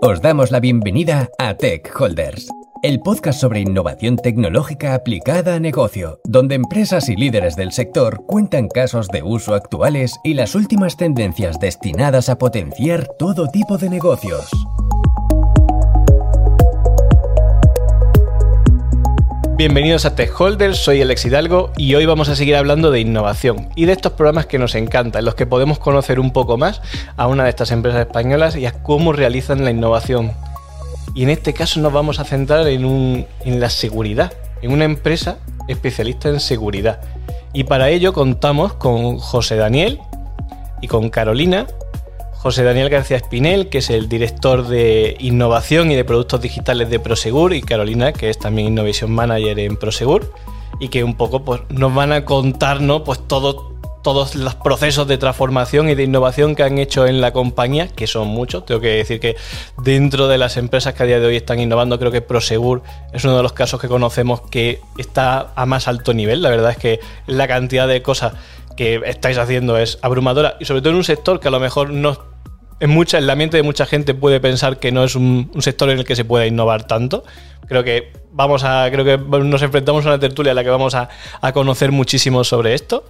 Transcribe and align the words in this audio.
Os 0.00 0.22
damos 0.22 0.52
la 0.52 0.60
bienvenida 0.60 1.28
a 1.38 1.54
Tech 1.54 1.92
Holders, 1.98 2.46
el 2.84 3.00
podcast 3.00 3.40
sobre 3.40 3.60
innovación 3.60 4.14
tecnológica 4.14 4.94
aplicada 4.94 5.56
a 5.56 5.60
negocio, 5.60 6.20
donde 6.22 6.54
empresas 6.54 7.08
y 7.08 7.16
líderes 7.16 7.56
del 7.56 7.72
sector 7.72 8.24
cuentan 8.24 8.68
casos 8.68 9.08
de 9.08 9.24
uso 9.24 9.54
actuales 9.54 10.20
y 10.22 10.34
las 10.34 10.54
últimas 10.54 10.96
tendencias 10.96 11.58
destinadas 11.58 12.28
a 12.28 12.38
potenciar 12.38 13.08
todo 13.18 13.48
tipo 13.48 13.76
de 13.76 13.90
negocios. 13.90 14.48
Bienvenidos 19.58 20.04
a 20.04 20.14
Tech 20.14 20.40
Holders, 20.40 20.78
soy 20.78 21.02
Alex 21.02 21.24
Hidalgo 21.24 21.72
y 21.76 21.96
hoy 21.96 22.06
vamos 22.06 22.28
a 22.28 22.36
seguir 22.36 22.54
hablando 22.54 22.92
de 22.92 23.00
innovación 23.00 23.70
y 23.74 23.86
de 23.86 23.92
estos 23.92 24.12
programas 24.12 24.46
que 24.46 24.56
nos 24.56 24.76
encantan, 24.76 25.18
en 25.18 25.24
los 25.24 25.34
que 25.34 25.46
podemos 25.46 25.80
conocer 25.80 26.20
un 26.20 26.32
poco 26.32 26.56
más 26.56 26.80
a 27.16 27.26
una 27.26 27.42
de 27.42 27.50
estas 27.50 27.72
empresas 27.72 28.02
españolas 28.02 28.54
y 28.54 28.66
a 28.66 28.84
cómo 28.84 29.12
realizan 29.12 29.64
la 29.64 29.72
innovación. 29.72 30.30
Y 31.12 31.24
en 31.24 31.30
este 31.30 31.54
caso 31.54 31.80
nos 31.80 31.92
vamos 31.92 32.20
a 32.20 32.24
centrar 32.24 32.68
en, 32.68 33.26
en 33.44 33.58
la 33.58 33.68
seguridad, 33.68 34.32
en 34.62 34.70
una 34.70 34.84
empresa 34.84 35.38
especialista 35.66 36.28
en 36.28 36.38
seguridad. 36.38 37.00
Y 37.52 37.64
para 37.64 37.88
ello 37.88 38.12
contamos 38.12 38.74
con 38.74 39.18
José 39.18 39.56
Daniel 39.56 39.98
y 40.80 40.86
con 40.86 41.10
Carolina, 41.10 41.66
José 42.38 42.62
Daniel 42.62 42.88
García 42.88 43.16
Espinel, 43.16 43.68
que 43.68 43.78
es 43.78 43.90
el 43.90 44.08
director 44.08 44.68
de 44.68 45.16
innovación 45.18 45.90
y 45.90 45.96
de 45.96 46.04
productos 46.04 46.40
digitales 46.40 46.88
de 46.88 47.00
Prosegur, 47.00 47.52
y 47.52 47.62
Carolina, 47.62 48.12
que 48.12 48.30
es 48.30 48.38
también 48.38 48.68
Innovation 48.68 49.10
Manager 49.10 49.58
en 49.58 49.76
Prosegur, 49.76 50.32
y 50.78 50.88
que 50.88 51.02
un 51.02 51.16
poco 51.16 51.44
pues, 51.44 51.62
nos 51.68 51.92
van 51.92 52.12
a 52.12 52.24
contarnos 52.24 53.02
pues, 53.02 53.26
todo, 53.26 53.72
todos 54.04 54.36
los 54.36 54.54
procesos 54.54 55.08
de 55.08 55.18
transformación 55.18 55.88
y 55.88 55.96
de 55.96 56.04
innovación 56.04 56.54
que 56.54 56.62
han 56.62 56.78
hecho 56.78 57.08
en 57.08 57.20
la 57.20 57.32
compañía, 57.32 57.88
que 57.88 58.06
son 58.06 58.28
muchos. 58.28 58.64
Tengo 58.64 58.80
que 58.80 58.88
decir 58.88 59.18
que 59.18 59.34
dentro 59.82 60.28
de 60.28 60.38
las 60.38 60.56
empresas 60.56 60.94
que 60.94 61.02
a 61.02 61.06
día 61.06 61.18
de 61.18 61.26
hoy 61.26 61.36
están 61.36 61.58
innovando, 61.58 61.98
creo 61.98 62.12
que 62.12 62.22
Prosegur 62.22 62.84
es 63.12 63.24
uno 63.24 63.36
de 63.36 63.42
los 63.42 63.52
casos 63.52 63.80
que 63.80 63.88
conocemos 63.88 64.42
que 64.42 64.80
está 64.96 65.48
a 65.56 65.66
más 65.66 65.88
alto 65.88 66.14
nivel. 66.14 66.40
La 66.40 66.50
verdad 66.50 66.70
es 66.70 66.78
que 66.78 67.00
la 67.26 67.48
cantidad 67.48 67.88
de 67.88 68.00
cosas 68.00 68.34
que 68.78 69.02
estáis 69.06 69.38
haciendo 69.38 69.76
es 69.76 69.98
abrumadora 70.02 70.56
y 70.60 70.64
sobre 70.64 70.82
todo 70.82 70.90
en 70.90 70.98
un 70.98 71.04
sector 71.04 71.40
que 71.40 71.48
a 71.48 71.50
lo 71.50 71.58
mejor 71.58 71.90
no 71.90 72.16
en, 72.78 72.90
mucha, 72.90 73.18
en 73.18 73.26
la 73.26 73.34
mente 73.34 73.56
de 73.56 73.64
mucha 73.64 73.86
gente 73.86 74.14
puede 74.14 74.38
pensar 74.38 74.78
que 74.78 74.92
no 74.92 75.02
es 75.02 75.16
un, 75.16 75.50
sector 75.58 75.90
en 75.90 75.98
el 75.98 76.04
que 76.04 76.14
se 76.14 76.24
pueda 76.24 76.46
innovar 76.46 76.86
tanto. 76.86 77.24
Creo 77.66 77.82
que 77.82 78.12
vamos 78.30 78.62
a, 78.62 78.88
creo 78.92 79.04
que 79.04 79.18
nos 79.18 79.62
enfrentamos 79.62 80.06
a 80.06 80.10
una 80.10 80.20
tertulia 80.20 80.50
en 80.50 80.56
la 80.56 80.62
que 80.62 80.70
vamos 80.70 80.94
a, 80.94 81.08
conocer 81.52 81.90
muchísimo 81.90 82.44
sobre 82.44 82.74
esto. 82.74 83.02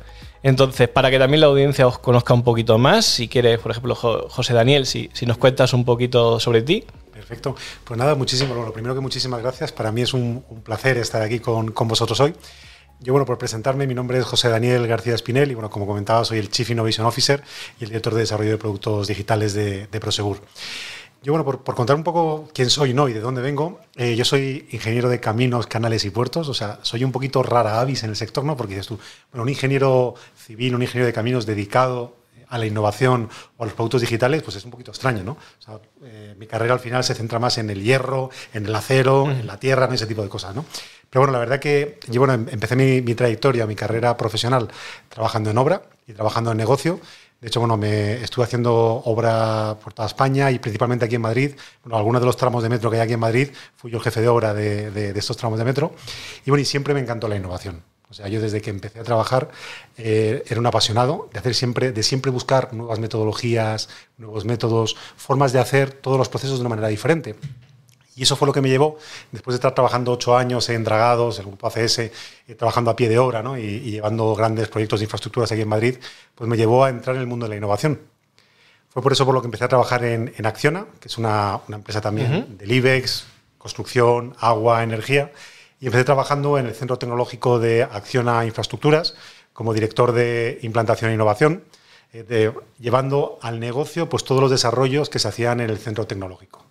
Entonces, 0.42 0.88
para 0.88 1.10
que 1.10 1.18
también 1.18 1.42
la 1.42 1.48
audiencia 1.48 1.86
os 1.86 1.98
conozca 1.98 2.32
un 2.32 2.44
poquito 2.44 2.78
más, 2.78 3.04
si 3.04 3.28
quieres, 3.28 3.58
por 3.58 3.72
ejemplo, 3.72 3.94
José 3.94 4.54
Daniel, 4.54 4.86
si, 4.86 5.10
nos 5.26 5.36
cuentas 5.36 5.74
un 5.74 5.84
poquito 5.84 6.40
sobre 6.40 6.62
ti. 6.62 6.82
Perfecto. 7.12 7.56
Pues 7.84 7.98
nada, 7.98 8.14
muchísimo. 8.14 8.54
Lo 8.54 8.72
primero 8.72 8.94
que 8.94 9.02
muchísimas 9.02 9.42
gracias. 9.42 9.70
Para 9.70 9.92
mí 9.92 10.00
es 10.00 10.14
un, 10.14 10.42
placer 10.64 10.96
estar 10.96 11.20
aquí 11.20 11.40
con, 11.40 11.72
con 11.72 11.88
vosotros 11.88 12.18
hoy. 12.20 12.32
Yo, 13.00 13.12
bueno, 13.12 13.24
por 13.26 13.38
presentarme, 13.38 13.86
mi 13.86 13.94
nombre 13.94 14.18
es 14.18 14.24
José 14.24 14.48
Daniel 14.48 14.88
García 14.88 15.14
Espinel 15.14 15.52
y, 15.52 15.54
bueno, 15.54 15.70
como 15.70 15.86
comentaba, 15.86 16.24
soy 16.24 16.38
el 16.38 16.50
Chief 16.50 16.68
Innovation 16.70 17.06
Officer 17.06 17.44
y 17.78 17.84
el 17.84 17.90
director 17.90 18.12
de 18.12 18.20
desarrollo 18.20 18.50
de 18.50 18.58
productos 18.58 19.06
digitales 19.06 19.54
de, 19.54 19.86
Prosegur. 20.00 20.40
Yo, 21.22 21.32
bueno, 21.32 21.44
por, 21.44 21.76
contar 21.76 21.94
un 21.94 22.02
poco 22.02 22.48
quién 22.52 22.70
soy 22.70 22.94
¿no? 22.94 23.08
y 23.08 23.12
de 23.12 23.20
dónde 23.20 23.40
vengo, 23.40 23.80
eh, 23.94 24.16
yo 24.16 24.24
soy 24.24 24.66
ingeniero 24.72 25.08
de 25.08 25.20
caminos, 25.20 25.68
canales 25.68 26.04
y 26.04 26.10
puertos, 26.10 26.48
o 26.48 26.54
sea, 26.54 26.80
soy 26.82 27.04
un 27.04 27.12
poquito 27.12 27.44
rara 27.44 27.80
avis 27.80 28.02
en 28.02 28.10
el 28.10 28.16
sector, 28.16 28.44
¿no? 28.44 28.56
Porque 28.56 28.74
dices 28.74 28.88
tú, 28.88 28.98
bueno, 29.30 29.44
un 29.44 29.48
ingeniero 29.48 30.14
civil, 30.36 30.74
un 30.74 30.82
ingeniero 30.82 31.06
de 31.06 31.12
caminos 31.12 31.46
dedicado 31.46 32.16
a 32.48 32.58
la 32.58 32.66
innovación 32.66 33.28
o 33.56 33.62
a 33.62 33.66
los 33.66 33.74
productos 33.74 34.00
digitales, 34.00 34.42
pues 34.42 34.56
es 34.56 34.64
un 34.64 34.70
poquito 34.70 34.90
extraño, 34.90 35.22
¿no? 35.22 35.32
O 35.32 35.62
sea, 35.62 35.78
eh, 36.04 36.34
mi 36.38 36.46
carrera 36.46 36.74
al 36.74 36.80
final 36.80 37.04
se 37.04 37.14
centra 37.14 37.38
más 37.38 37.58
en 37.58 37.70
el 37.70 37.82
hierro, 37.82 38.30
en 38.52 38.66
el 38.66 38.74
acero, 38.74 39.30
en 39.30 39.46
la 39.46 39.58
tierra, 39.58 39.86
en 39.86 39.94
ese 39.94 40.06
tipo 40.06 40.22
de 40.22 40.28
cosas, 40.28 40.54
¿no? 40.54 40.64
Pero 41.10 41.22
bueno, 41.22 41.32
la 41.32 41.38
verdad 41.38 41.58
que 41.58 41.98
yo 42.08 42.20
bueno, 42.20 42.34
empecé 42.34 42.76
mi, 42.76 43.14
trayectoria, 43.14 43.66
mi 43.66 43.74
carrera 43.74 44.16
profesional 44.16 44.68
trabajando 45.08 45.50
en 45.50 45.58
obra 45.58 45.82
y 46.06 46.12
trabajando 46.12 46.50
en 46.50 46.58
negocio. 46.58 47.00
De 47.40 47.48
hecho, 47.48 47.60
bueno, 47.60 47.76
me 47.76 48.14
estuve 48.22 48.44
haciendo 48.44 48.74
obra 48.74 49.78
por 49.82 49.94
toda 49.94 50.06
España 50.06 50.50
y 50.50 50.58
principalmente 50.58 51.04
aquí 51.04 51.14
en 51.14 51.22
Madrid. 51.22 51.54
Bueno, 51.84 51.96
algunos 51.96 52.20
de 52.20 52.26
los 52.26 52.36
tramos 52.36 52.62
de 52.62 52.68
metro 52.68 52.90
que 52.90 52.96
hay 52.96 53.02
aquí 53.02 53.12
en 53.12 53.20
Madrid, 53.20 53.50
fui 53.76 53.90
yo 53.90 53.98
el 53.98 54.04
jefe 54.04 54.20
de 54.20 54.28
obra 54.28 54.52
de, 54.52 55.12
estos 55.16 55.36
tramos 55.36 55.58
de 55.58 55.64
metro. 55.64 55.94
Y 56.44 56.50
bueno, 56.50 56.62
y 56.62 56.64
siempre 56.64 56.94
me 56.94 57.00
encantó 57.00 57.28
la 57.28 57.36
innovación. 57.36 57.82
O 58.10 58.14
sea, 58.14 58.28
yo 58.28 58.40
desde 58.40 58.62
que 58.62 58.70
empecé 58.70 59.00
a 59.00 59.04
trabajar 59.04 59.50
eh, 59.98 60.42
era 60.48 60.58
un 60.60 60.66
apasionado 60.66 61.28
de 61.32 61.38
hacer 61.38 61.54
siempre, 61.54 61.92
de 61.92 62.02
siempre 62.02 62.30
buscar 62.30 62.72
nuevas 62.72 62.98
metodologías, 62.98 63.88
nuevos 64.16 64.44
métodos, 64.46 64.96
formas 65.16 65.52
de 65.52 65.58
hacer 65.58 65.92
todos 65.92 66.16
los 66.16 66.28
procesos 66.28 66.58
de 66.58 66.62
una 66.62 66.70
manera 66.70 66.88
diferente. 66.88 67.36
Y 68.16 68.22
eso 68.22 68.34
fue 68.34 68.46
lo 68.46 68.52
que 68.52 68.60
me 68.60 68.68
llevó, 68.68 68.98
después 69.30 69.52
de 69.54 69.58
estar 69.58 69.74
trabajando 69.74 70.10
ocho 70.10 70.36
años 70.36 70.68
en 70.70 70.82
Dragados, 70.82 71.38
el 71.38 71.46
grupo 71.46 71.68
ACS, 71.68 71.98
eh, 71.98 72.12
trabajando 72.56 72.90
a 72.90 72.96
pie 72.96 73.08
de 73.08 73.18
obra 73.18 73.42
¿no? 73.42 73.56
y, 73.56 73.78
llevando 73.92 74.34
grandes 74.34 74.68
proyectos 74.68 74.98
de 74.98 75.04
infraestructuras 75.04 75.52
aquí 75.52 75.60
en 75.60 75.68
Madrid, 75.68 75.98
pues 76.34 76.50
me 76.50 76.56
llevó 76.56 76.84
a 76.84 76.88
entrar 76.88 77.14
en 77.14 77.22
el 77.22 77.28
mundo 77.28 77.46
de 77.46 77.50
la 77.50 77.56
innovación. 77.56 78.00
Fue 78.88 79.02
por 79.02 79.12
eso 79.12 79.24
por 79.24 79.34
lo 79.34 79.40
que 79.40 79.46
empecé 79.46 79.66
a 79.66 79.68
trabajar 79.68 80.02
en, 80.02 80.46
Acciona, 80.46 80.86
que 80.98 81.06
es 81.06 81.16
una, 81.16 81.60
empresa 81.68 82.00
también 82.00 82.58
del 82.58 82.72
IBEX, 82.72 83.26
construcción, 83.58 84.34
agua, 84.40 84.82
energía, 84.82 85.30
y 85.80 85.86
empecé 85.86 86.04
trabajando 86.04 86.58
en 86.58 86.66
el 86.66 86.74
Centro 86.74 86.98
Tecnológico 86.98 87.58
de 87.58 87.82
Acciona 87.84 88.44
Infraestructuras 88.44 89.14
como 89.52 89.74
director 89.74 90.12
de 90.12 90.58
implantación 90.62 91.10
e 91.10 91.14
innovación, 91.14 91.64
eh, 92.12 92.52
llevando 92.78 93.38
al 93.42 93.60
negocio 93.60 94.08
pues, 94.08 94.24
todos 94.24 94.40
los 94.40 94.50
desarrollos 94.50 95.10
que 95.10 95.18
se 95.18 95.28
hacían 95.28 95.60
en 95.60 95.68
el 95.68 95.78
centro 95.78 96.06
tecnológico. 96.06 96.64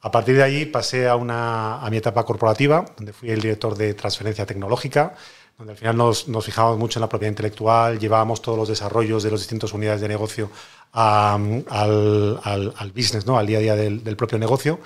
A 0.00 0.10
partir 0.10 0.36
de 0.36 0.42
ahí 0.42 0.66
pasé 0.66 1.08
a, 1.08 1.16
una, 1.16 1.80
a 1.80 1.88
mi 1.90 1.96
etapa 1.96 2.24
corporativa, 2.24 2.84
donde 2.96 3.12
fui 3.12 3.30
el 3.30 3.40
director 3.40 3.76
de 3.76 3.94
transferencia 3.94 4.44
tecnológica, 4.44 5.14
donde 5.56 5.72
al 5.72 5.78
final 5.78 5.96
nos, 5.96 6.28
nos 6.28 6.44
fijábamos 6.44 6.78
mucho 6.78 6.98
en 6.98 7.02
la 7.02 7.08
propiedad 7.08 7.30
intelectual, 7.30 7.98
llevábamos 7.98 8.42
todos 8.42 8.58
los 8.58 8.68
desarrollos 8.68 9.22
de 9.22 9.30
las 9.30 9.40
distintas 9.40 9.72
unidades 9.72 10.00
de 10.00 10.08
negocio 10.08 10.50
al, 10.92 11.64
al, 11.68 12.92
business, 12.94 13.24
¿no? 13.24 13.38
al 13.38 13.46
día 13.46 13.58
a 13.58 13.60
día 13.60 13.76
del, 13.76 14.04
del, 14.04 14.16
propio 14.16 14.38
negocio. 14.38 14.80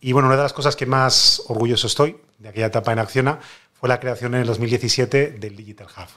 Y 0.00 0.12
bueno, 0.12 0.28
una 0.28 0.36
de 0.36 0.42
las 0.44 0.52
cosas 0.52 0.74
que 0.76 0.86
más 0.86 1.42
orgulloso 1.48 1.86
estoy 1.86 2.16
de 2.38 2.48
aquella 2.48 2.66
etapa 2.66 2.92
en 2.92 2.98
Acciona 2.98 3.38
fue 3.72 3.88
la 3.88 4.00
creación 4.00 4.34
en 4.34 4.42
el 4.42 4.46
2017 4.46 5.32
del 5.32 5.56
Digital 5.56 5.86
Hub. 5.86 6.08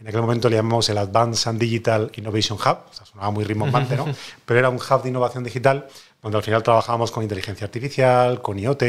En 0.00 0.08
aquel 0.08 0.20
momento 0.20 0.48
le 0.48 0.56
llamamos 0.56 0.88
el 0.88 0.98
Advanced 0.98 1.48
and 1.48 1.60
Digital 1.60 2.10
Innovation 2.16 2.58
Hub, 2.58 2.78
o 2.90 2.92
sea, 2.92 3.06
sonaba 3.06 3.30
muy 3.30 3.44
rimbombante, 3.44 3.96
¿no? 3.96 4.06
Pero 4.44 4.58
era 4.58 4.68
un 4.68 4.76
hub 4.76 5.02
de 5.02 5.08
innovación 5.08 5.44
digital 5.44 5.86
donde 6.20 6.38
al 6.38 6.42
final 6.42 6.62
trabajábamos 6.62 7.12
con 7.12 7.22
inteligencia 7.22 7.64
artificial, 7.66 8.42
con 8.42 8.58
IoT, 8.58 8.82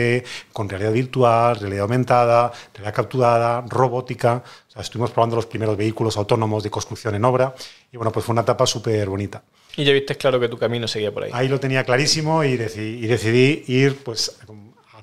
con 0.52 0.70
realidad 0.70 0.92
virtual, 0.92 1.60
realidad 1.60 1.84
aumentada, 1.84 2.52
realidad 2.74 2.94
capturada, 2.96 3.64
robótica. 3.68 4.44
O 4.70 4.72
sea, 4.72 4.82
estuvimos 4.82 5.12
probando 5.12 5.36
los 5.36 5.46
primeros 5.46 5.78
vehículos 5.78 6.18
autónomos 6.18 6.64
de 6.64 6.72
construcción 6.72 7.14
en 7.14 7.26
obra 7.26 7.54
y 7.92 7.98
bueno, 7.98 8.12
pues 8.12 8.26
fue 8.26 8.34
una 8.34 8.42
etapa 8.42 8.66
súper 8.66 9.08
bonita. 9.08 9.44
Y 9.76 9.84
ya 9.84 9.94
viste 9.94 10.16
claro 10.16 10.40
que 10.40 10.48
tu 10.48 10.58
camino 10.58 10.88
seguía 10.88 11.12
por 11.12 11.24
ahí. 11.24 11.32
Ahí 11.34 11.48
lo 11.48 11.60
tenía 11.60 11.84
clarísimo 11.84 12.44
y 12.44 12.58
decidí, 12.58 13.04
y 13.04 13.08
decidí 13.08 13.64
ir 13.68 13.98
pues 14.04 14.40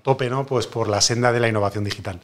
tope, 0.03 0.29
¿no? 0.31 0.47
Pues 0.47 0.67
por 0.67 0.89
la 0.89 1.01
senda 1.01 1.33
de 1.33 1.41
la 1.41 1.49
innovación 1.49 1.85
digital. 1.85 2.21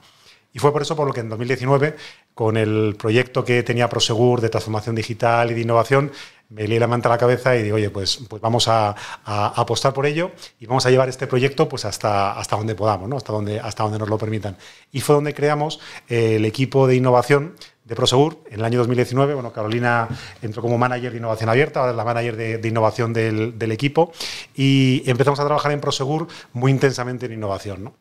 Y 0.52 0.58
fue 0.58 0.72
por 0.72 0.80
eso 0.80 0.96
por 0.96 1.06
lo 1.06 1.12
que 1.12 1.20
en 1.20 1.28
2019, 1.28 1.96
con 2.32 2.56
el 2.56 2.96
proyecto 2.98 3.44
que 3.44 3.62
tenía 3.62 3.90
Prosegur 3.90 4.40
de 4.40 4.48
transformación 4.48 4.94
digital 4.94 5.50
y 5.50 5.54
de 5.54 5.60
innovación, 5.60 6.10
me 6.48 6.66
lié 6.66 6.80
la 6.80 6.86
manta 6.86 7.10
a 7.10 7.12
la 7.12 7.18
cabeza 7.18 7.54
y 7.56 7.62
digo, 7.62 7.76
oye, 7.76 7.90
pues, 7.90 8.20
pues 8.28 8.40
vamos 8.40 8.66
a, 8.68 8.94
apostar 9.24 9.92
por 9.92 10.06
ello 10.06 10.30
y 10.58 10.64
vamos 10.64 10.86
a 10.86 10.90
llevar 10.90 11.10
este 11.10 11.26
proyecto 11.26 11.68
pues 11.68 11.84
hasta, 11.84 12.38
hasta 12.38 12.56
donde 12.56 12.74
podamos, 12.74 13.06
¿no? 13.06 13.16
hasta, 13.18 13.32
donde, 13.32 13.60
hasta 13.60 13.82
donde 13.82 13.98
nos 13.98 14.08
lo 14.08 14.16
permitan. 14.16 14.56
Y 14.92 15.00
fue 15.00 15.14
donde 15.14 15.34
creamos 15.34 15.78
el 16.08 16.44
equipo 16.46 16.86
de 16.86 16.96
innovación 16.96 17.54
de 17.86 17.94
Prosegur 17.94 18.42
en 18.50 18.60
el 18.60 18.64
año 18.64 18.78
2019. 18.80 19.34
Bueno, 19.34 19.52
Carolina 19.52 20.08
entró 20.42 20.60
como 20.60 20.76
manager 20.76 21.12
de 21.12 21.18
innovación 21.18 21.48
abierta, 21.48 21.80
ahora 21.80 21.92
es 21.92 21.96
la 21.96 22.04
manager 22.04 22.36
de, 22.36 22.68
innovación 22.68 23.12
del, 23.12 23.72
equipo 23.72 24.12
y 24.54 25.02
empezamos 25.06 25.40
a 25.40 25.44
trabajar 25.44 25.72
en 25.72 25.80
Prosegur 25.80 26.26
muy 26.52 26.72
intensamente 26.72 27.26
en 27.26 27.32
innovación. 27.32 27.84
¿no? 27.84 27.94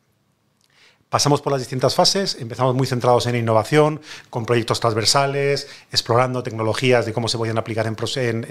Pasamos 1.08 1.40
por 1.40 1.52
las 1.52 1.60
distintas 1.60 1.94
fases, 1.94 2.36
empezamos 2.40 2.74
muy 2.74 2.86
centrados 2.86 3.26
en 3.26 3.36
innovación, 3.36 4.00
con 4.28 4.44
proyectos 4.44 4.80
transversales, 4.80 5.68
explorando 5.92 6.42
tecnologías 6.42 7.06
de 7.06 7.12
cómo 7.12 7.28
se 7.28 7.38
podían 7.38 7.58
aplicar 7.58 7.86
en, 7.86 7.94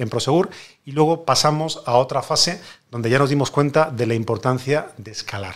Prosegur, 0.10 0.50
y 0.86 0.94
luego 0.94 1.26
pasamos 1.26 1.84
a 1.86 1.98
otra 1.98 2.22
fase 2.22 2.62
donde 2.92 3.10
ya 3.10 3.20
nos 3.20 3.30
dimos 3.30 3.52
cuenta 3.52 3.92
de 3.92 4.06
la 4.06 4.14
importancia 4.14 4.88
de 4.98 5.12
escalar, 5.12 5.56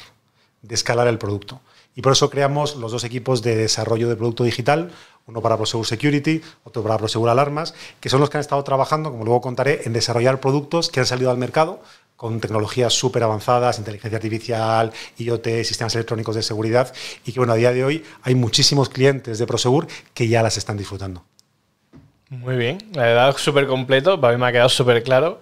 de 0.62 0.76
escalar 0.76 1.08
el 1.08 1.18
producto. 1.18 1.62
Y 1.96 2.02
por 2.02 2.12
eso 2.12 2.30
creamos 2.30 2.76
los 2.76 2.92
dos 2.92 3.04
equipos 3.06 3.42
de 3.42 3.56
desarrollo 3.56 4.10
de 4.10 4.16
producto 4.16 4.44
digital, 4.44 4.92
uno 5.30 5.42
para 5.42 5.56
Prosegur 5.58 5.86
Security, 5.86 6.42
otro 6.64 6.82
para 6.82 6.98
Prosegur 6.98 7.30
Alarmas, 7.30 7.76
que 8.00 8.10
son 8.10 8.20
los 8.20 8.30
que 8.30 8.38
han 8.38 8.42
estado 8.42 8.64
trabajando, 8.64 9.12
como 9.12 9.24
luego 9.24 9.42
contaré, 9.42 9.82
en 9.86 9.94
desarrollar 9.94 10.40
productos 10.40 10.90
que 10.90 11.00
han 11.00 11.06
salido 11.06 11.30
al 11.30 11.38
mercado 11.38 11.82
con 12.16 12.42
tecnologías 12.42 12.92
súper 12.94 13.24
avanzadas, 13.24 13.80
inteligencia 13.80 14.18
artificial, 14.18 14.92
IoT, 15.18 15.64
sistemas 15.64 15.96
electrónicos 15.96 16.36
de 16.36 16.44
seguridad, 16.44 16.94
y 17.26 17.32
que 17.32 17.40
bueno, 17.40 17.54
a 17.54 17.56
día 17.56 17.72
de 17.72 17.86
hoy 17.86 18.04
hay 18.24 18.36
muchísimos 18.36 18.90
clientes 18.90 19.40
de 19.40 19.48
Prosegur 19.48 19.88
que 20.14 20.28
ya 20.28 20.44
las 20.44 20.58
están 20.58 20.78
disfrutando. 20.78 21.24
Muy 22.30 22.58
bien, 22.58 22.80
la 22.94 23.04
verdad 23.04 23.38
súper 23.38 23.68
completo, 23.68 24.20
para 24.20 24.34
mí 24.34 24.42
me 24.42 24.48
ha 24.48 24.52
quedado 24.52 24.70
súper 24.70 25.02
claro. 25.04 25.40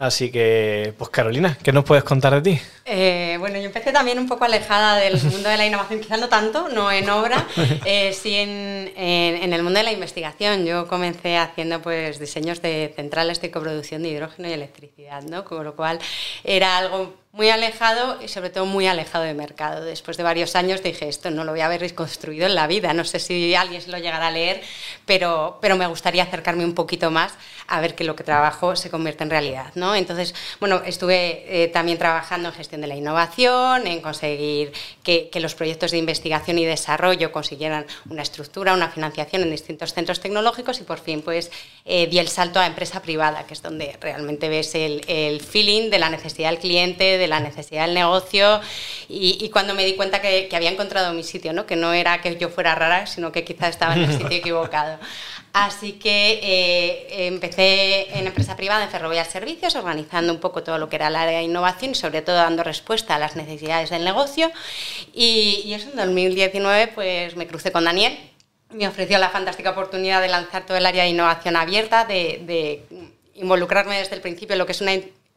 Así 0.00 0.30
que, 0.30 0.94
pues 0.96 1.10
Carolina, 1.10 1.58
¿qué 1.62 1.74
nos 1.74 1.84
puedes 1.84 2.04
contar 2.04 2.32
de 2.40 2.52
ti? 2.52 2.60
Eh, 2.86 3.36
bueno, 3.38 3.58
yo 3.58 3.66
empecé 3.66 3.92
también 3.92 4.18
un 4.18 4.26
poco 4.26 4.46
alejada 4.46 4.96
del 4.96 5.22
mundo 5.24 5.50
de 5.50 5.58
la 5.58 5.66
innovación, 5.66 6.00
quizás 6.00 6.18
no 6.18 6.30
tanto, 6.30 6.70
no 6.70 6.90
en 6.90 7.10
obra, 7.10 7.46
eh, 7.84 8.14
sí 8.14 8.34
en, 8.34 8.90
en, 8.96 9.52
el 9.52 9.62
mundo 9.62 9.78
de 9.78 9.84
la 9.84 9.92
investigación. 9.92 10.64
Yo 10.64 10.88
comencé 10.88 11.36
haciendo 11.36 11.82
pues 11.82 12.18
diseños 12.18 12.62
de 12.62 12.94
centrales 12.96 13.42
de 13.42 13.50
coproducción 13.50 14.02
de 14.02 14.08
hidrógeno 14.08 14.48
y 14.48 14.52
electricidad, 14.52 15.22
¿no? 15.24 15.44
Con 15.44 15.64
lo 15.64 15.76
cual 15.76 15.98
era 16.44 16.78
algo 16.78 17.19
muy 17.32 17.48
alejado 17.48 18.18
y 18.20 18.26
sobre 18.26 18.50
todo 18.50 18.66
muy 18.66 18.88
alejado 18.88 19.24
de 19.24 19.34
mercado. 19.34 19.84
Después 19.84 20.16
de 20.16 20.24
varios 20.24 20.56
años 20.56 20.82
dije, 20.82 21.08
esto 21.08 21.30
no 21.30 21.44
lo 21.44 21.52
voy 21.52 21.60
a 21.60 21.66
haber 21.66 21.80
reconstruido 21.80 22.46
en 22.46 22.56
la 22.56 22.66
vida, 22.66 22.92
no 22.92 23.04
sé 23.04 23.20
si 23.20 23.54
alguien 23.54 23.80
se 23.80 23.90
lo 23.90 23.98
llegará 23.98 24.26
a 24.26 24.30
leer, 24.32 24.60
pero, 25.06 25.58
pero 25.60 25.76
me 25.76 25.86
gustaría 25.86 26.24
acercarme 26.24 26.64
un 26.64 26.74
poquito 26.74 27.10
más 27.12 27.32
a 27.68 27.80
ver 27.80 27.94
que 27.94 28.02
lo 28.02 28.16
que 28.16 28.24
trabajo 28.24 28.74
se 28.74 28.90
convierte 28.90 29.22
en 29.22 29.30
realidad. 29.30 29.70
¿no? 29.76 29.94
Entonces, 29.94 30.34
bueno, 30.58 30.82
estuve 30.84 31.44
eh, 31.46 31.68
también 31.68 31.98
trabajando 31.98 32.48
en 32.48 32.54
gestión 32.54 32.80
de 32.80 32.88
la 32.88 32.96
innovación, 32.96 33.86
en 33.86 34.00
conseguir 34.00 34.72
que, 35.02 35.30
los 35.40 35.54
proyectos 35.54 35.92
de 35.92 35.96
investigación 35.96 36.58
y 36.58 36.66
desarrollo 36.66 37.32
consiguieran 37.32 37.86
una 38.10 38.20
estructura, 38.20 38.74
una 38.74 38.90
financiación 38.90 39.40
en 39.40 39.50
distintos 39.50 39.94
centros 39.94 40.20
tecnológicos 40.20 40.78
y 40.78 40.82
por 40.82 40.98
fin 40.98 41.22
pues 41.22 41.50
eh, 41.86 42.06
di 42.08 42.18
el 42.18 42.28
salto 42.28 42.60
a 42.60 42.66
empresa 42.66 43.00
privada, 43.00 43.46
que 43.46 43.54
es 43.54 43.62
donde 43.62 43.96
realmente 44.02 44.50
ves 44.50 44.74
el, 44.74 45.02
el 45.08 45.40
feeling 45.40 45.88
de 45.88 45.98
la 45.98 46.10
necesidad 46.10 46.50
del 46.50 46.58
cliente, 46.58 47.16
de 47.20 47.28
la 47.28 47.40
necesidad 47.40 47.86
del 47.86 47.94
negocio 47.94 48.60
y, 49.08 49.48
cuando 49.50 49.74
me 49.74 49.84
di 49.84 49.94
cuenta 49.94 50.20
que, 50.20 50.48
había 50.52 50.70
encontrado 50.70 51.12
mi 51.12 51.22
sitio, 51.22 51.52
¿no? 51.52 51.66
que 51.66 51.76
no 51.76 51.92
era 51.92 52.20
que 52.20 52.36
yo 52.36 52.48
fuera 52.48 52.74
rara, 52.74 53.06
sino 53.06 53.30
que 53.32 53.44
quizás 53.44 53.70
estaba 53.70 53.94
en 53.94 54.04
el 54.04 54.12
sitio 54.12 54.30
equivocado. 54.38 54.98
Así 55.52 55.92
que 55.92 56.38
eh, 56.42 57.26
empecé 57.26 58.16
en 58.16 58.26
empresa 58.26 58.56
privada 58.56 58.84
en 58.84 58.90
Ferrovial 58.90 59.26
Servicios, 59.26 59.74
organizando 59.74 60.32
un 60.32 60.38
poco 60.38 60.62
todo 60.62 60.78
lo 60.78 60.88
que 60.88 60.96
era 60.96 61.08
el 61.08 61.16
área 61.16 61.38
de 61.38 61.44
innovación 61.44 61.90
y 61.90 61.94
sobre 61.96 62.22
todo 62.22 62.36
dando 62.36 62.62
respuesta 62.62 63.16
a 63.16 63.18
las 63.18 63.34
necesidades 63.34 63.90
del 63.90 64.04
negocio. 64.04 64.50
Y, 65.12 65.62
y 65.64 65.74
eso 65.74 65.90
en 65.90 65.96
2019 65.96 66.88
pues 66.88 67.34
me 67.36 67.48
crucé 67.48 67.72
con 67.72 67.84
Daniel, 67.84 68.16
me 68.72 68.86
ofreció 68.86 69.18
la 69.18 69.30
fantástica 69.30 69.70
oportunidad 69.70 70.20
de 70.20 70.28
lanzar 70.28 70.64
todo 70.66 70.76
el 70.76 70.86
área 70.86 71.02
de 71.02 71.10
innovación 71.10 71.56
abierta, 71.56 72.04
de, 72.04 72.42
de 72.46 72.84
involucrarme 73.34 73.98
desde 73.98 74.14
el 74.14 74.20
principio 74.20 74.54
en 74.54 74.58
lo 74.58 74.66
que 74.66 74.72
es 74.72 74.80
una 74.80 74.92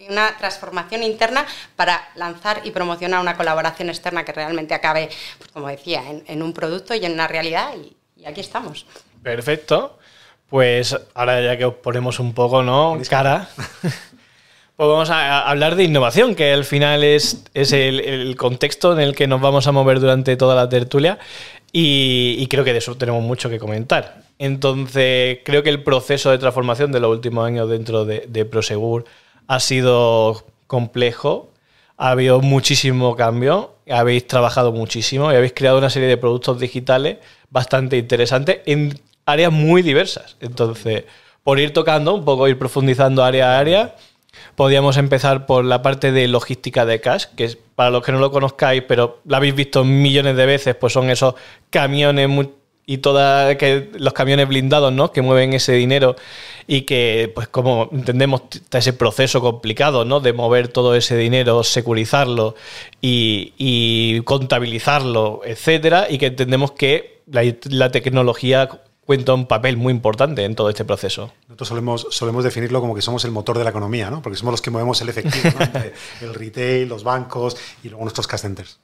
una 0.09 0.35
transformación 0.37 1.03
interna 1.03 1.45
para 1.75 2.09
lanzar 2.15 2.61
y 2.63 2.71
promocionar 2.71 3.19
una 3.21 3.35
colaboración 3.35 3.89
externa 3.89 4.23
que 4.25 4.31
realmente 4.31 4.73
acabe, 4.73 5.09
pues 5.37 5.51
como 5.51 5.67
decía, 5.67 6.03
en, 6.25 6.41
un 6.41 6.53
producto 6.53 6.93
y 6.95 7.05
en 7.05 7.13
una 7.13 7.27
realidad 7.27 7.71
y, 7.75 7.95
aquí 8.25 8.41
estamos. 8.41 8.85
Perfecto. 9.21 9.99
Pues 10.49 10.95
ahora 11.13 11.41
ya 11.41 11.57
que 11.57 11.65
os 11.65 11.75
ponemos 11.75 12.19
un 12.19 12.33
poco, 12.33 12.63
¿no? 12.63 12.99
Cara. 13.09 13.49
Pues 14.75 14.89
vamos 14.89 15.11
a 15.11 15.47
hablar 15.47 15.75
de 15.75 15.83
innovación, 15.83 16.33
que 16.33 16.51
al 16.51 16.65
final 16.65 17.03
es, 17.03 17.45
es 17.53 17.73
el, 17.73 18.35
contexto 18.35 18.91
en 18.91 18.99
el 19.01 19.15
que 19.15 19.27
nos 19.27 19.39
vamos 19.39 19.67
a 19.67 19.71
mover 19.71 19.99
durante 19.99 20.35
toda 20.35 20.55
la 20.55 20.67
tertulia 20.67 21.19
y, 21.71 22.47
creo 22.47 22.63
que 22.63 22.73
de 22.73 22.79
eso 22.79 22.95
tenemos 22.97 23.21
mucho 23.21 23.51
que 23.51 23.59
comentar. 23.59 24.23
Entonces, 24.39 25.39
creo 25.45 25.61
que 25.61 25.69
el 25.69 25.83
proceso 25.83 26.31
de 26.31 26.39
transformación 26.39 26.91
de 26.91 26.99
los 26.99 27.11
últimos 27.11 27.45
años 27.45 27.69
dentro 27.69 28.03
de, 28.03 28.25
de 28.27 28.45
Prosegur 28.45 29.05
ha 29.47 29.59
sido 29.59 30.45
complejo, 30.67 31.51
ha 31.97 32.09
habido 32.11 32.41
muchísimo 32.41 33.15
cambio, 33.15 33.75
habéis 33.89 34.27
trabajado 34.27 34.71
muchísimo 34.71 35.31
y 35.31 35.35
habéis 35.35 35.53
creado 35.53 35.77
una 35.77 35.89
serie 35.89 36.07
de 36.07 36.17
productos 36.17 36.59
digitales 36.59 37.17
bastante 37.49 37.97
interesantes 37.97 38.61
en 38.65 38.99
áreas 39.25 39.51
muy 39.51 39.81
diversas. 39.81 40.37
Entonces, 40.39 41.05
por 41.43 41.59
ir 41.59 41.73
tocando 41.73 42.13
un 42.13 42.25
poco, 42.25 42.47
ir 42.47 42.57
profundizando 42.57 43.23
área 43.23 43.55
a 43.55 43.59
área, 43.59 43.95
podríamos 44.55 44.97
empezar 44.97 45.45
por 45.45 45.65
la 45.65 45.81
parte 45.81 46.11
de 46.11 46.27
logística 46.27 46.85
de 46.85 47.01
cash, 47.01 47.25
que 47.35 47.45
es, 47.45 47.57
para 47.75 47.89
los 47.89 48.03
que 48.03 48.11
no 48.11 48.19
lo 48.19 48.31
conozcáis, 48.31 48.83
pero 48.87 49.21
la 49.25 49.37
habéis 49.37 49.55
visto 49.55 49.83
millones 49.83 50.35
de 50.35 50.45
veces, 50.45 50.75
pues 50.75 50.93
son 50.93 51.09
esos 51.09 51.35
camiones 51.69 52.29
y 52.85 52.97
todos 52.97 53.55
los 53.93 54.13
camiones 54.13 54.47
blindados, 54.47 54.91
¿no? 54.91 55.11
Que 55.11 55.21
mueven 55.21 55.53
ese 55.53 55.73
dinero 55.73 56.15
y 56.67 56.81
que, 56.81 57.31
pues 57.33 57.47
como 57.47 57.89
entendemos, 57.91 58.43
está 58.53 58.79
ese 58.79 58.93
proceso 58.93 59.41
complicado, 59.41 60.05
¿no? 60.05 60.19
De 60.19 60.33
mover 60.33 60.67
todo 60.67 60.95
ese 60.95 61.15
dinero, 61.15 61.63
securizarlo 61.63 62.55
y, 63.01 64.21
contabilizarlo, 64.21 65.41
etcétera, 65.45 66.07
y 66.09 66.17
que 66.17 66.27
entendemos 66.27 66.71
que 66.71 67.21
la, 67.27 67.91
tecnología 67.91 68.69
cuenta 69.05 69.33
un 69.33 69.45
papel 69.47 69.77
muy 69.77 69.91
importante 69.91 70.43
en 70.43 70.55
todo 70.55 70.69
este 70.69 70.83
proceso. 70.83 71.31
Nosotros 71.47 71.69
solemos, 71.69 72.07
solemos 72.09 72.43
definirlo 72.43 72.81
como 72.81 72.95
que 72.95 73.01
somos 73.01 73.23
el 73.25 73.31
motor 73.31 73.57
de 73.57 73.63
la 73.63 73.69
economía, 73.69 74.09
¿no? 74.09 74.21
Porque 74.21 74.37
somos 74.37 74.53
los 74.53 74.61
que 74.61 74.71
movemos 74.71 74.99
el 75.01 75.09
efectivo, 75.09 75.57
el 76.21 76.33
retail, 76.33 76.89
los 76.89 77.03
bancos 77.03 77.55
y 77.83 77.89
luego 77.89 78.03
nuestros 78.03 78.27
cash 78.27 78.41
centers. 78.41 78.79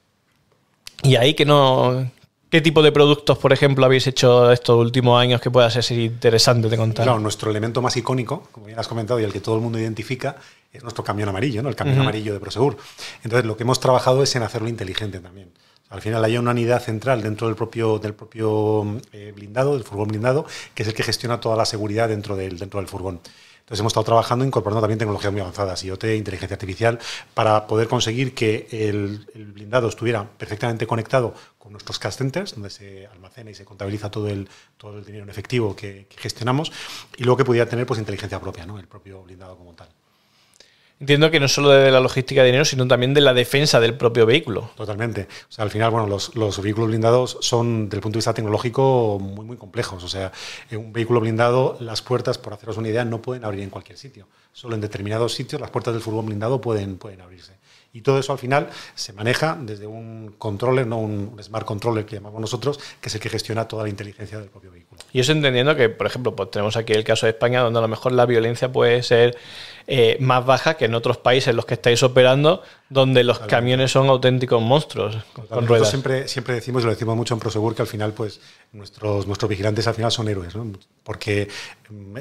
Y 1.04 1.16
ahí 1.16 1.34
que 1.34 1.46
no, 1.46 2.12
¿Qué 2.50 2.62
tipo 2.62 2.82
de 2.82 2.92
productos, 2.92 3.38
por 3.38 3.54
ejemplo, 3.54 3.86
habéis 3.86 4.08
hecho 4.08 4.52
estos 4.52 4.76
últimos 4.76 5.22
años 5.22 5.40
que 5.40 5.52
pueda 5.52 5.70
ser 5.70 5.84
interesante 6.00 6.68
de 6.68 6.78
contar? 6.78 7.06
Claro, 7.06 7.20
nuestro 7.20 7.52
elemento 7.52 7.80
más 7.80 7.96
icónico, 7.96 8.48
como 8.52 8.66
bien 8.66 8.80
has 8.80 8.88
comentado, 8.88 9.20
y 9.20 9.24
el 9.24 9.32
que 9.32 9.40
todo 9.40 9.56
el 9.56 9.62
mundo 9.62 9.78
identifica, 9.78 10.36
es 10.74 10.82
nuestro 10.82 11.04
camión 11.04 11.30
amarillo, 11.30 11.62
¿no? 11.62 11.70
el 11.70 11.76
camión 11.76 12.00
amarillo 12.00 12.34
de 12.34 12.40
Prosegur. 12.40 12.78
Entonces, 13.24 13.46
lo 13.46 13.56
que 13.56 13.64
hemos 13.64 13.80
trabajado 13.80 14.24
es 14.24 14.36
en 14.36 14.42
hacerlo 14.42 14.68
inteligente 14.68 15.20
también. 15.20 15.52
Al 15.90 16.02
final 16.02 16.24
hay 16.24 16.38
una 16.38 16.52
unidad 16.52 16.82
central 16.82 17.22
dentro 17.22 17.48
del 17.48 17.56
propio, 17.56 18.00
del 18.00 18.16
propio 18.16 19.00
eh, 19.12 19.32
blindado, 19.36 19.74
del 19.74 19.84
furgón 19.84 20.08
blindado, 20.08 20.46
que 20.74 20.84
es 20.84 20.90
el 20.90 20.96
que 20.96 21.04
gestiona 21.04 21.40
toda 21.40 21.56
la 21.56 21.66
seguridad 21.66 22.10
dentro 22.10 22.36
del, 22.36 22.58
dentro 22.58 22.80
del 22.80 22.88
furgón. 22.88 23.20
Entonces 23.70 23.82
hemos 23.82 23.92
estado 23.92 24.06
trabajando 24.06 24.44
incorporando 24.44 24.82
también 24.82 24.98
tecnologías 24.98 25.32
muy 25.32 25.42
avanzadas, 25.42 25.84
IoT, 25.84 26.06
inteligencia 26.16 26.56
artificial, 26.56 26.98
para 27.36 27.68
poder 27.68 27.88
conseguir 27.88 28.34
que 28.34 28.68
el, 28.72 29.28
blindado 29.54 29.90
estuviera 29.90 30.28
perfectamente 30.28 30.88
conectado 30.88 31.36
con 31.60 31.74
nuestros 31.74 32.00
cash 32.00 32.16
centers, 32.16 32.56
donde 32.56 32.72
se 32.72 33.06
almacena 33.06 33.52
y 33.52 33.54
se 33.54 33.66
contabiliza 33.66 34.10
todo 34.10 34.28
el, 34.28 34.50
todo 34.76 34.98
el 34.98 35.06
dinero 35.06 35.26
en 35.26 35.30
efectivo 35.30 35.76
que, 35.76 36.08
gestionamos, 36.18 36.72
y 37.16 37.24
luego 37.26 37.38
que 37.38 37.46
pudiera 37.46 37.70
tener 37.70 37.86
pues, 37.86 38.00
inteligencia 38.00 38.40
propia, 38.40 38.64
el 38.64 38.88
propio 38.88 39.22
blindado 39.22 39.56
como 39.56 39.76
tal. 39.76 39.90
Entiendo 41.00 41.32
que 41.32 41.40
no 41.40 41.48
solo 41.48 41.70
de 41.70 41.92
la 41.92 42.02
logística 42.02 42.42
de 42.42 42.48
dinero, 42.48 42.66
sino 42.66 42.86
también 42.86 43.14
de 43.14 43.22
la 43.22 43.34
defensa 43.34 43.80
del 43.80 43.96
propio 43.96 44.26
vehículo. 44.26 44.72
Totalmente. 44.76 45.30
O 45.50 45.52
sea, 45.52 45.64
al 45.64 45.72
final, 45.72 45.92
bueno, 45.92 46.08
los, 46.08 46.36
los 46.36 46.62
vehículos 46.62 46.90
blindados 46.90 47.38
son, 47.40 47.86
desde 47.86 47.98
el 47.98 48.02
punto 48.02 48.16
de 48.16 48.20
vista 48.20 48.34
tecnológico, 48.34 49.18
muy, 49.18 49.46
muy 49.46 49.56
complejos. 49.56 50.04
O 50.04 50.10
sea, 50.10 50.34
en 50.70 50.80
un 50.80 50.92
vehículo 50.92 51.22
blindado, 51.22 51.78
las 51.80 52.02
puertas, 52.02 52.38
por 52.38 52.54
haceros 52.54 52.76
una 52.76 52.90
idea, 52.90 53.06
no 53.06 53.22
pueden 53.22 53.46
abrir 53.46 53.64
en 53.64 53.70
cualquier 53.70 53.98
sitio. 53.98 54.28
Solo 54.52 54.76
en 54.76 54.82
determinados 54.82 55.34
sitios 55.34 55.62
las 55.62 55.70
puertas 55.70 55.94
del 55.94 56.04
furgón 56.04 56.26
blindado 56.26 56.60
pueden, 56.60 56.98
pueden 56.98 57.22
abrirse. 57.22 57.54
Y 57.92 58.02
todo 58.02 58.20
eso 58.20 58.34
al 58.34 58.38
final 58.38 58.70
se 58.94 59.14
maneja 59.14 59.58
desde 59.60 59.88
un 59.88 60.36
controller, 60.38 60.86
no 60.86 61.00
un 61.00 61.36
smart 61.42 61.66
controller 61.66 62.06
que 62.06 62.18
llamamos 62.18 62.40
nosotros, 62.40 62.80
que 63.02 63.10
es 63.10 63.16
el 63.16 63.22
que 63.22 63.30
gestiona 63.30 63.68
toda 63.68 63.84
la 63.84 63.90
inteligencia 63.90 64.40
del 64.40 64.50
propio 64.50 64.72
vehículo. 64.72 65.02
Y 65.12 65.20
eso 65.20 65.32
entendiendo 65.32 65.76
que, 65.76 65.90
por 65.90 66.06
ejemplo, 66.06 66.36
pues 66.36 66.52
tenemos 66.52 66.78
aquí 66.78 66.94
el 66.94 67.04
caso 67.04 67.26
de 67.26 67.32
España, 67.32 67.62
donde 67.62 67.80
a 67.80 67.82
lo 67.82 67.88
mejor 67.88 68.12
la 68.12 68.28
violencia 68.28 68.72
puede 68.72 69.02
ser 69.02 69.38
eh, 69.92 70.18
más 70.20 70.46
baja 70.46 70.76
que 70.76 70.86
en 70.86 70.94
otros 70.94 71.18
países 71.18 71.48
en 71.48 71.56
los 71.56 71.66
que 71.66 71.74
estáis 71.74 72.04
operando, 72.04 72.62
donde 72.90 73.24
los 73.24 73.40
camiones 73.40 73.92
son 73.92 74.08
auténticos 74.08 74.62
monstruos 74.62 75.18
con, 75.50 75.66
ruedas. 75.66 75.90
Siempre, 75.90 76.28
siempre 76.28 76.54
decimos, 76.54 76.84
y 76.84 76.86
lo 76.86 76.92
decimos 76.92 77.16
mucho 77.16 77.34
en 77.34 77.40
Prosegur, 77.40 77.74
que 77.74 77.82
al 77.82 77.88
final, 77.88 78.14
pues, 78.14 78.40
nuestros, 78.72 79.26
nuestros 79.26 79.50
vigilantes 79.50 79.88
al 79.88 79.96
final 79.96 80.12
son 80.12 80.28
héroes, 80.30 80.56
¿no? 80.56 80.72
Porque, 81.04 81.48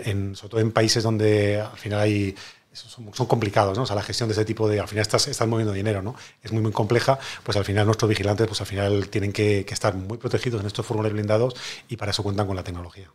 en, 0.02 0.34
sobre 0.34 0.50
todo 0.50 0.60
en 0.62 0.72
países 0.72 1.02
donde 1.02 1.60
al 1.60 1.76
final 1.76 2.00
hay 2.00 2.34
son, 2.72 3.12
son, 3.12 3.26
complicados, 3.26 3.76
¿no? 3.76 3.82
O 3.82 3.86
sea, 3.86 3.96
la 3.96 4.02
gestión 4.02 4.30
de 4.30 4.32
ese 4.32 4.46
tipo 4.46 4.66
de, 4.66 4.80
al 4.80 4.88
final 4.88 5.02
estás, 5.02 5.28
estás 5.28 5.46
moviendo 5.46 5.74
dinero, 5.74 6.00
¿no? 6.00 6.14
Es 6.42 6.52
muy, 6.52 6.62
muy 6.62 6.72
compleja, 6.72 7.18
pues 7.42 7.58
al 7.58 7.66
final 7.66 7.84
nuestros 7.84 8.08
vigilantes, 8.08 8.46
pues 8.46 8.62
al 8.62 8.66
final 8.66 9.10
tienen 9.10 9.34
que, 9.34 9.66
que 9.66 9.74
estar 9.74 9.94
muy 9.94 10.16
protegidos 10.16 10.62
en 10.62 10.68
estos 10.68 10.86
furgones 10.86 11.12
blindados 11.12 11.54
y 11.90 11.98
para 11.98 12.12
eso 12.12 12.22
cuentan 12.22 12.46
con 12.46 12.56
la 12.56 12.64
tecnología. 12.64 13.10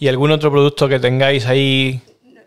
¿Y 0.00 0.08
algún 0.08 0.32
otro 0.32 0.50
producto 0.50 0.88
que 0.88 0.98
tengáis 0.98 1.46
ahí 1.46 2.02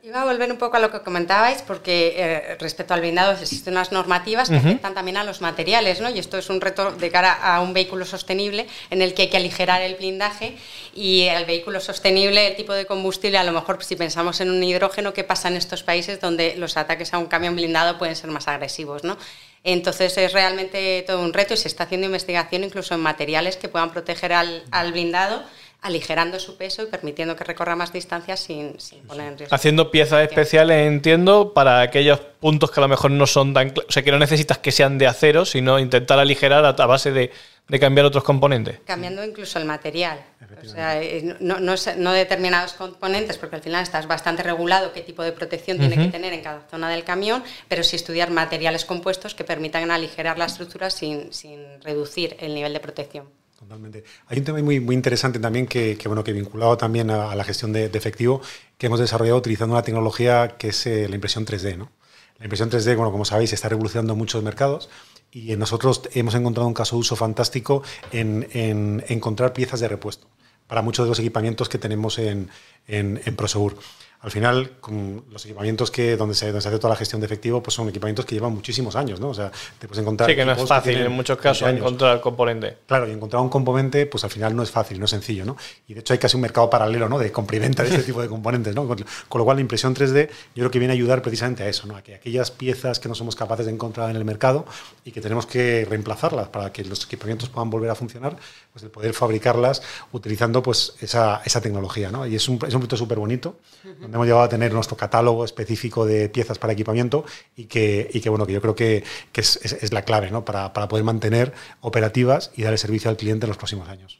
Iba 0.05 0.21
a 0.21 0.25
volver 0.25 0.51
un 0.51 0.59
poco 0.59 0.77
a 0.77 0.79
lo 0.79 0.91
que 0.91 0.99
comentabais, 0.99 1.63
porque 1.63 2.13
eh, 2.15 2.57
respecto 2.59 2.93
al 2.93 3.01
blindado 3.01 3.31
existen 3.31 3.73
unas 3.73 3.91
normativas 3.91 4.51
que 4.51 4.57
afectan 4.57 4.93
también 4.93 5.17
a 5.17 5.23
los 5.23 5.41
materiales, 5.41 5.99
¿no? 5.99 6.11
Y 6.11 6.19
esto 6.19 6.37
es 6.37 6.47
un 6.51 6.61
reto 6.61 6.91
de 6.91 7.09
cara 7.09 7.33
a 7.33 7.59
un 7.61 7.73
vehículo 7.73 8.05
sostenible 8.05 8.67
en 8.91 9.01
el 9.01 9.15
que 9.15 9.23
hay 9.23 9.29
que 9.29 9.37
aligerar 9.37 9.81
el 9.81 9.95
blindaje 9.95 10.57
y 10.93 11.23
el 11.23 11.45
vehículo 11.45 11.79
sostenible, 11.79 12.45
el 12.45 12.55
tipo 12.55 12.73
de 12.73 12.85
combustible, 12.85 13.39
a 13.39 13.43
lo 13.43 13.51
mejor 13.51 13.83
si 13.83 13.95
pensamos 13.95 14.39
en 14.41 14.51
un 14.51 14.63
hidrógeno, 14.63 15.11
¿qué 15.11 15.23
pasa 15.23 15.47
en 15.47 15.55
estos 15.55 15.81
países 15.81 16.21
donde 16.21 16.53
los 16.55 16.77
ataques 16.77 17.11
a 17.15 17.17
un 17.17 17.25
camión 17.25 17.55
blindado 17.55 17.97
pueden 17.97 18.15
ser 18.15 18.29
más 18.29 18.47
agresivos, 18.47 19.03
¿no? 19.03 19.17
Entonces 19.63 20.15
es 20.19 20.33
realmente 20.33 21.03
todo 21.07 21.19
un 21.23 21.33
reto 21.33 21.55
y 21.55 21.57
se 21.57 21.67
está 21.67 21.85
haciendo 21.85 22.05
investigación 22.05 22.63
incluso 22.63 22.93
en 22.93 22.99
materiales 22.99 23.57
que 23.57 23.69
puedan 23.69 23.89
proteger 23.89 24.33
al, 24.33 24.61
al 24.69 24.91
blindado 24.91 25.43
aligerando 25.85 26.39
su 26.39 26.57
peso 26.57 26.81
y 26.81 26.87
permitiendo 26.87 27.35
que 27.35 27.43
recorra 27.43 27.75
más 27.75 27.93
distancias 27.93 28.39
sin, 28.39 28.75
poner 29.07 29.27
en 29.27 29.37
riesgo. 29.37 29.55
Haciendo 29.55 29.91
piezas 29.91 30.27
especiales, 30.27 30.87
entiendo, 30.87 31.53
para 31.53 31.81
aquellos 31.81 32.19
puntos 32.39 32.71
que 32.71 32.79
a 32.79 32.81
lo 32.81 32.87
mejor 32.87 33.11
no 33.11 33.27
son 33.27 33.53
tan... 33.53 33.71
O 33.87 33.91
sea, 33.91 34.01
que 34.01 34.11
no 34.11 34.17
necesitas 34.17 34.57
que 34.57 34.71
sean 34.71 34.97
de 34.97 35.05
acero, 35.05 35.45
sino 35.45 35.77
intentar 35.77 36.17
aligerar 36.17 36.65
a, 36.65 36.71
base 36.87 37.11
de, 37.11 37.31
cambiar 37.79 38.07
otros 38.07 38.23
componentes. 38.23 38.79
Cambiando 38.83 39.23
incluso 39.23 39.59
el 39.59 39.65
material. 39.65 40.19
O 40.63 40.67
sea, 40.67 40.99
eh, 40.99 41.35
no, 41.39 42.11
determinados 42.13 42.73
componentes, 42.73 43.37
porque 43.37 43.57
al 43.57 43.61
final 43.61 43.83
estás 43.83 44.07
bastante 44.07 44.41
regulado 44.41 44.91
qué 44.91 45.01
tipo 45.01 45.21
de 45.21 45.33
protección 45.33 45.77
tiene 45.77 45.97
que 45.97 46.07
tener 46.07 46.33
en 46.33 46.41
cada 46.41 46.61
zona 46.67 46.89
del 46.89 47.03
camión, 47.03 47.43
pero 47.67 47.83
sí 47.83 47.95
estudiar 47.95 48.31
materiales 48.31 48.85
compuestos 48.85 49.35
que 49.35 49.43
permitan 49.43 49.91
aligerar 49.91 50.39
la 50.39 50.45
estructura 50.45 50.89
sin, 50.89 51.31
sin 51.31 51.79
reducir 51.83 52.37
el 52.39 52.55
nivel 52.55 52.73
de 52.73 52.79
protección. 52.79 53.44
Totalmente. 53.67 54.03
Hay 54.27 54.37
un 54.37 54.43
tema 54.43 54.61
muy, 54.61 54.79
muy 54.79 54.93
interesante 54.93 55.39
también 55.39 55.65
que, 55.65 55.97
bueno, 56.05 56.23
que 56.23 56.33
vinculado 56.33 56.77
también 56.77 57.09
a, 57.09 57.33
la 57.33 57.43
gestión 57.43 57.73
de, 57.73 57.85
efectivo, 57.85 58.39
que 58.77 58.85
hemos 58.85 58.99
desarrollado 58.99 59.39
utilizando 59.39 59.73
una 59.73 59.81
tecnología 59.81 60.55
que 60.59 60.67
es 60.67 60.85
eh, 60.85 61.09
la 61.09 61.15
impresión 61.15 61.47
3D. 61.47 61.75
¿no? 61.75 61.91
La 62.37 62.45
impresión 62.45 62.69
3D, 62.69 62.95
bueno, 62.95 63.11
como 63.11 63.25
sabéis, 63.25 63.53
está 63.53 63.67
revolucionando 63.67 64.15
muchos 64.15 64.43
mercados 64.43 64.87
y 65.31 65.55
nosotros 65.55 66.03
hemos 66.13 66.35
encontrado 66.35 66.67
un 66.67 66.75
caso 66.75 66.95
de 66.95 66.99
uso 66.99 67.15
fantástico 67.15 67.81
en, 68.11 68.47
en 68.53 69.03
encontrar 69.07 69.51
piezas 69.51 69.79
de 69.79 69.87
repuesto 69.87 70.27
para 70.67 70.83
muchos 70.83 71.05
de 71.05 71.09
los 71.09 71.19
equipamientos 71.19 71.67
que 71.67 71.79
tenemos 71.79 72.19
en, 72.19 72.49
en, 72.87 73.19
en 73.25 73.35
Prosegur 73.35 73.77
al 74.25 74.31
final, 74.31 74.71
con 74.81 75.23
los 75.31 75.45
equipamientos 75.45 75.91
que 75.91 76.17
donde 76.17 76.33
se, 76.33 76.49
hace 76.49 76.79
toda 76.79 76.89
la 76.89 76.95
gestión 76.95 77.21
de 77.21 77.27
efectivo, 77.27 77.61
pues 77.61 77.75
son 77.75 77.87
equipamientos 77.89 78.25
que 78.25 78.33
llevan 78.33 78.55
muchísimos 78.55 78.95
años, 78.95 79.19
¿no? 79.19 79.29
O 79.29 79.33
sea, 79.35 79.51
te 79.77 79.87
puedes 79.87 80.01
encontrar. 80.01 80.27
Sí, 80.27 80.35
que 80.35 80.43
no 80.43 80.53
es 80.53 80.67
fácil 80.67 80.97
en 80.97 81.11
muchos 81.11 81.37
casos 81.37 81.69
encontrar 81.69 82.15
el 82.15 82.21
componente. 82.21 82.75
Claro, 82.87 83.07
y 83.07 83.11
encontrar 83.11 83.43
un 83.43 83.49
componente, 83.49 84.07
pues 84.07 84.23
al 84.23 84.31
final 84.31 84.55
no 84.55 84.63
es 84.63 84.71
fácil, 84.71 84.97
no 84.97 85.05
es 85.05 85.11
sencillo, 85.11 85.45
¿no? 85.45 85.55
Y 85.87 85.93
de 85.93 85.99
hecho 85.99 86.13
hay 86.13 86.17
casi 86.17 86.37
un 86.37 86.41
mercado 86.41 86.71
paralelo, 86.71 87.07
¿no? 87.07 87.19
De 87.19 87.31
compra 87.31 87.59
de 87.59 87.67
este 87.67 87.99
tipo 88.03 88.19
de 88.19 88.27
componentes, 88.27 88.73
¿no? 88.73 88.87
Con, 88.87 88.97
lo 88.97 89.45
cual 89.45 89.57
la 89.57 89.61
impresión 89.61 89.93
3D 89.93 90.27
yo 90.27 90.55
creo 90.55 90.71
que 90.71 90.79
viene 90.79 90.93
a 90.93 90.95
ayudar 90.95 91.21
precisamente 91.21 91.61
a 91.61 91.67
eso, 91.67 91.85
¿no? 91.85 91.95
A 91.95 92.01
que 92.01 92.15
aquellas 92.15 92.49
piezas 92.49 92.99
que 92.99 93.07
no 93.07 93.13
somos 93.13 93.35
capaces 93.35 93.67
de 93.67 93.73
encontrar 93.73 94.09
en 94.09 94.15
el 94.15 94.25
mercado 94.25 94.65
y 95.03 95.11
que 95.11 95.21
tenemos 95.21 95.45
que 95.45 95.85
reemplazarlas 95.87 96.47
para 96.47 96.73
que 96.73 96.83
los 96.83 97.05
equipamientos 97.05 97.49
puedan 97.49 97.69
volver 97.69 97.91
a 97.91 97.95
funcionar, 97.95 98.35
pues 98.73 98.81
el 98.81 98.89
poder 98.89 99.13
fabricarlas 99.13 99.83
utilizando 100.11 100.63
pues 100.63 100.95
esa, 100.99 101.43
esa 101.45 101.61
tecnología, 101.61 102.09
¿no? 102.09 102.25
Y 102.25 102.35
es 102.35 102.49
un, 102.49 102.55
es 102.55 102.73
un 102.73 102.79
proyecto 102.79 102.97
súper 102.97 103.19
bonito, 103.19 103.59
donde 104.01 104.14
hemos 104.15 104.27
llegado 104.27 104.43
a 104.43 104.49
tener 104.49 104.73
nuestro 104.73 104.97
catálogo 104.97 105.45
específico 105.45 106.05
de 106.05 106.29
piezas 106.29 106.57
para 106.57 106.73
equipamiento 106.73 107.25
y 107.55 107.65
que, 107.65 108.09
y 108.13 108.21
que 108.21 108.29
bueno, 108.29 108.45
que 108.45 108.53
yo 108.53 108.61
creo 108.61 108.75
que, 108.75 109.03
es, 109.33 109.93
la 109.93 110.03
clave 110.03 110.31
¿no? 110.31 110.45
para, 110.45 110.73
poder 110.73 111.03
mantener 111.03 111.53
operativas 111.81 112.51
y 112.55 112.63
dar 112.63 112.73
el 112.73 112.79
servicio 112.79 113.09
al 113.09 113.17
cliente 113.17 113.45
en 113.45 113.49
los 113.49 113.57
próximos 113.57 113.89
años. 113.89 114.19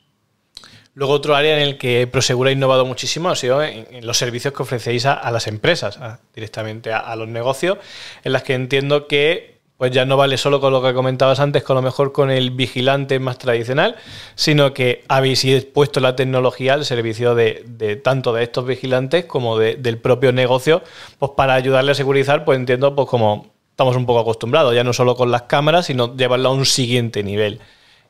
Luego 0.93 1.13
otro 1.13 1.35
área 1.35 1.57
en 1.57 1.61
el 1.61 1.77
que 1.77 2.07
Prosegur 2.07 2.47
ha 2.47 2.51
innovado 2.51 2.85
muchísimo 2.85 3.29
ha 3.29 3.35
sido 3.35 3.61
en, 3.61 4.05
los 4.05 4.17
servicios 4.17 4.53
que 4.53 4.63
ofrecéis 4.63 5.05
a, 5.05 5.29
las 5.31 5.47
empresas, 5.47 5.99
directamente 6.33 6.93
a, 6.93 7.15
los 7.15 7.27
negocios, 7.27 7.77
en 8.23 8.31
las 8.31 8.43
que 8.43 8.53
entiendo 8.53 9.07
que 9.07 9.54
pues 9.77 9.91
ya 9.91 10.05
no 10.05 10.15
vale 10.15 10.37
solo 10.37 10.61
con 10.61 10.71
lo 10.71 10.81
que 10.81 10.93
comentabas 10.93 11.39
antes, 11.39 11.63
con 11.63 11.75
lo 11.75 11.81
mejor 11.81 12.11
con 12.13 12.31
el 12.31 12.51
vigilante 12.51 13.19
más 13.19 13.37
tradicional, 13.37 13.95
sino 14.35 14.73
que 14.73 15.03
habéis 15.09 15.45
puesto 15.65 15.99
la 15.99 16.15
tecnología 16.15 16.73
al 16.73 16.85
servicio 16.85 17.35
de, 17.35 17.99
tanto 18.03 18.33
de 18.33 18.43
estos 18.43 18.65
vigilantes 18.65 19.25
como 19.25 19.59
del 19.59 19.97
propio 19.97 20.31
negocio, 20.31 20.81
pues 21.19 21.31
para 21.35 21.55
ayudarle 21.55 21.91
a 21.91 21.95
segurizar, 21.95 22.45
pues 22.45 22.57
entiendo, 22.57 22.95
pues 22.95 23.09
como 23.09 23.53
estamos 23.71 23.97
un 23.97 24.05
poco 24.05 24.19
acostumbrados, 24.19 24.73
ya 24.73 24.85
no 24.85 24.93
solo 24.93 25.15
con 25.17 25.31
las 25.31 25.43
cámaras, 25.43 25.87
sino 25.87 26.15
llevarlo 26.15 26.49
a 26.49 26.53
un 26.53 26.65
siguiente 26.65 27.23
nivel. 27.23 27.59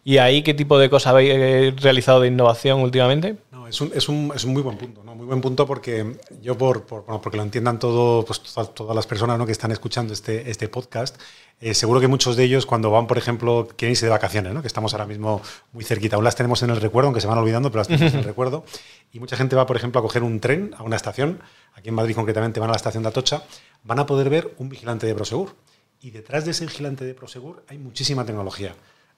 ¿Y 0.07 0.19
ahí 0.19 0.43
qué 0.43 0.53
tipo 0.53 0.77
de 0.77 0.87
cosas 0.87 1.13
habéis 1.13 1.31
eh, 1.33 1.73
realizado 1.77 2.21
de 2.21 2.27
innovación 2.27 2.79
últimamente? 2.81 3.37
No, 3.51 3.67
es, 3.67 3.81
un, 3.81 3.91
es, 3.91 4.07
un, 4.07 4.31
es 4.35 4.43
un 4.43 4.53
muy 4.53 4.61
buen 4.61 4.77
punto, 4.77 5.03
¿no? 5.03 5.15
muy 5.15 5.25
buen 5.25 5.41
punto 5.41 5.65
porque 5.65 6.17
yo, 6.43 6.55
por, 6.55 6.85
por 6.85 7.05
bueno, 7.05 7.19
porque 7.19 7.37
lo 7.37 7.41
entiendan 7.43 7.79
todo, 7.79 8.23
pues, 8.23 8.39
todas, 8.75 8.95
las 8.95 9.07
personas 9.07 9.39
¿no? 9.39 9.47
que 9.47 9.51
están 9.51 9.71
escuchando 9.71 10.13
este, 10.13 10.47
este 10.51 10.67
podcast, 10.67 11.19
eh, 11.59 11.73
seguro 11.73 11.99
que 11.99 12.07
muchos 12.07 12.35
de 12.35 12.43
ellos 12.43 12.67
cuando 12.67 12.91
van, 12.91 13.07
por 13.07 13.17
ejemplo, 13.17 13.67
quieren 13.75 13.93
irse 13.93 14.05
de 14.05 14.11
vacaciones, 14.11 14.53
¿no? 14.53 14.61
que 14.61 14.67
estamos 14.67 14.93
ahora 14.93 15.07
mismo 15.07 15.41
muy 15.73 15.83
cerquita, 15.83 16.17
aún 16.17 16.23
las 16.23 16.35
tenemos 16.35 16.61
en 16.61 16.69
el 16.69 16.79
recuerdo, 16.79 17.07
aunque 17.07 17.21
se 17.21 17.25
van 17.25 17.39
olvidando, 17.39 17.71
pero 17.71 17.79
las 17.79 17.87
tenemos 17.87 18.13
en 18.13 18.19
el 18.19 18.25
recuerdo, 18.25 18.63
y 19.11 19.19
mucha 19.19 19.35
gente 19.35 19.55
va, 19.55 19.65
por 19.65 19.75
ejemplo, 19.75 19.97
a 19.97 20.03
coger 20.03 20.21
un 20.21 20.39
tren 20.39 20.75
a 20.77 20.83
una 20.83 20.97
estación, 20.97 21.39
aquí 21.73 21.89
en 21.89 21.95
Madrid 21.95 22.13
concretamente 22.13 22.59
van 22.59 22.69
a 22.69 22.73
la 22.73 22.77
estación 22.77 23.01
de 23.01 23.09
Atocha, 23.09 23.41
van 23.83 23.97
a 23.97 24.05
poder 24.05 24.29
ver 24.29 24.53
un 24.59 24.69
vigilante 24.69 25.07
de 25.07 25.15
Prosegur. 25.15 25.55
Y 25.99 26.11
detrás 26.11 26.45
de 26.45 26.51
ese 26.51 26.67
vigilante 26.67 27.05
de 27.05 27.15
Prosegur 27.15 27.63
hay 27.67 27.79
muchísima 27.79 28.23
tecnología 28.23 28.75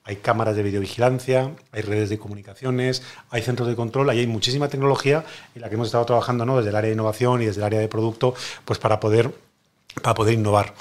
hay 0.07 0.15
cámaras 0.15 0.55
de 0.55 0.63
videovigilancia, 0.63 1.51
hay 1.73 1.81
redes 1.81 2.09
de 2.09 2.17
comunicaciones, 2.17 3.03
hay 3.29 3.41
centros 3.41 3.67
de 3.67 3.75
control, 3.75 4.09
ahí 4.09 4.19
hay 4.19 4.27
muchísima 4.27 4.69
tecnología 4.69 5.25
en 5.53 5.61
la 5.61 5.67
que 5.67 5.75
hemos 5.75 5.89
estado 5.89 6.05
trabajando 6.05 6.45
¿no? 6.45 6.55
desde 6.57 6.69
el 6.69 6.77
área 6.77 6.87
de 6.87 6.93
innovación 6.93 7.41
y 7.41 7.45
desde 7.45 7.59
el 7.59 7.65
área 7.65 7.79
de 7.81 7.89
producto 7.89 8.33
pues 8.63 8.79
para 8.79 9.01
poder, 9.01 9.33
para 10.01 10.15
poder 10.15 10.33
innovar. 10.33 10.73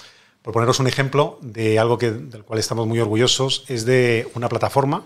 Por 0.43 0.55
poneros 0.55 0.79
un 0.79 0.87
ejemplo 0.87 1.39
de 1.43 1.81
algo 1.81 1.99
que, 1.99 2.13
del 2.13 2.45
cual 2.45 2.61
estamos 2.61 2.87
muy 2.87 3.01
orgullosos, 3.01 3.65
es 3.67 3.85
de 3.85 4.29
una 4.35 4.49
plataforma, 4.49 5.05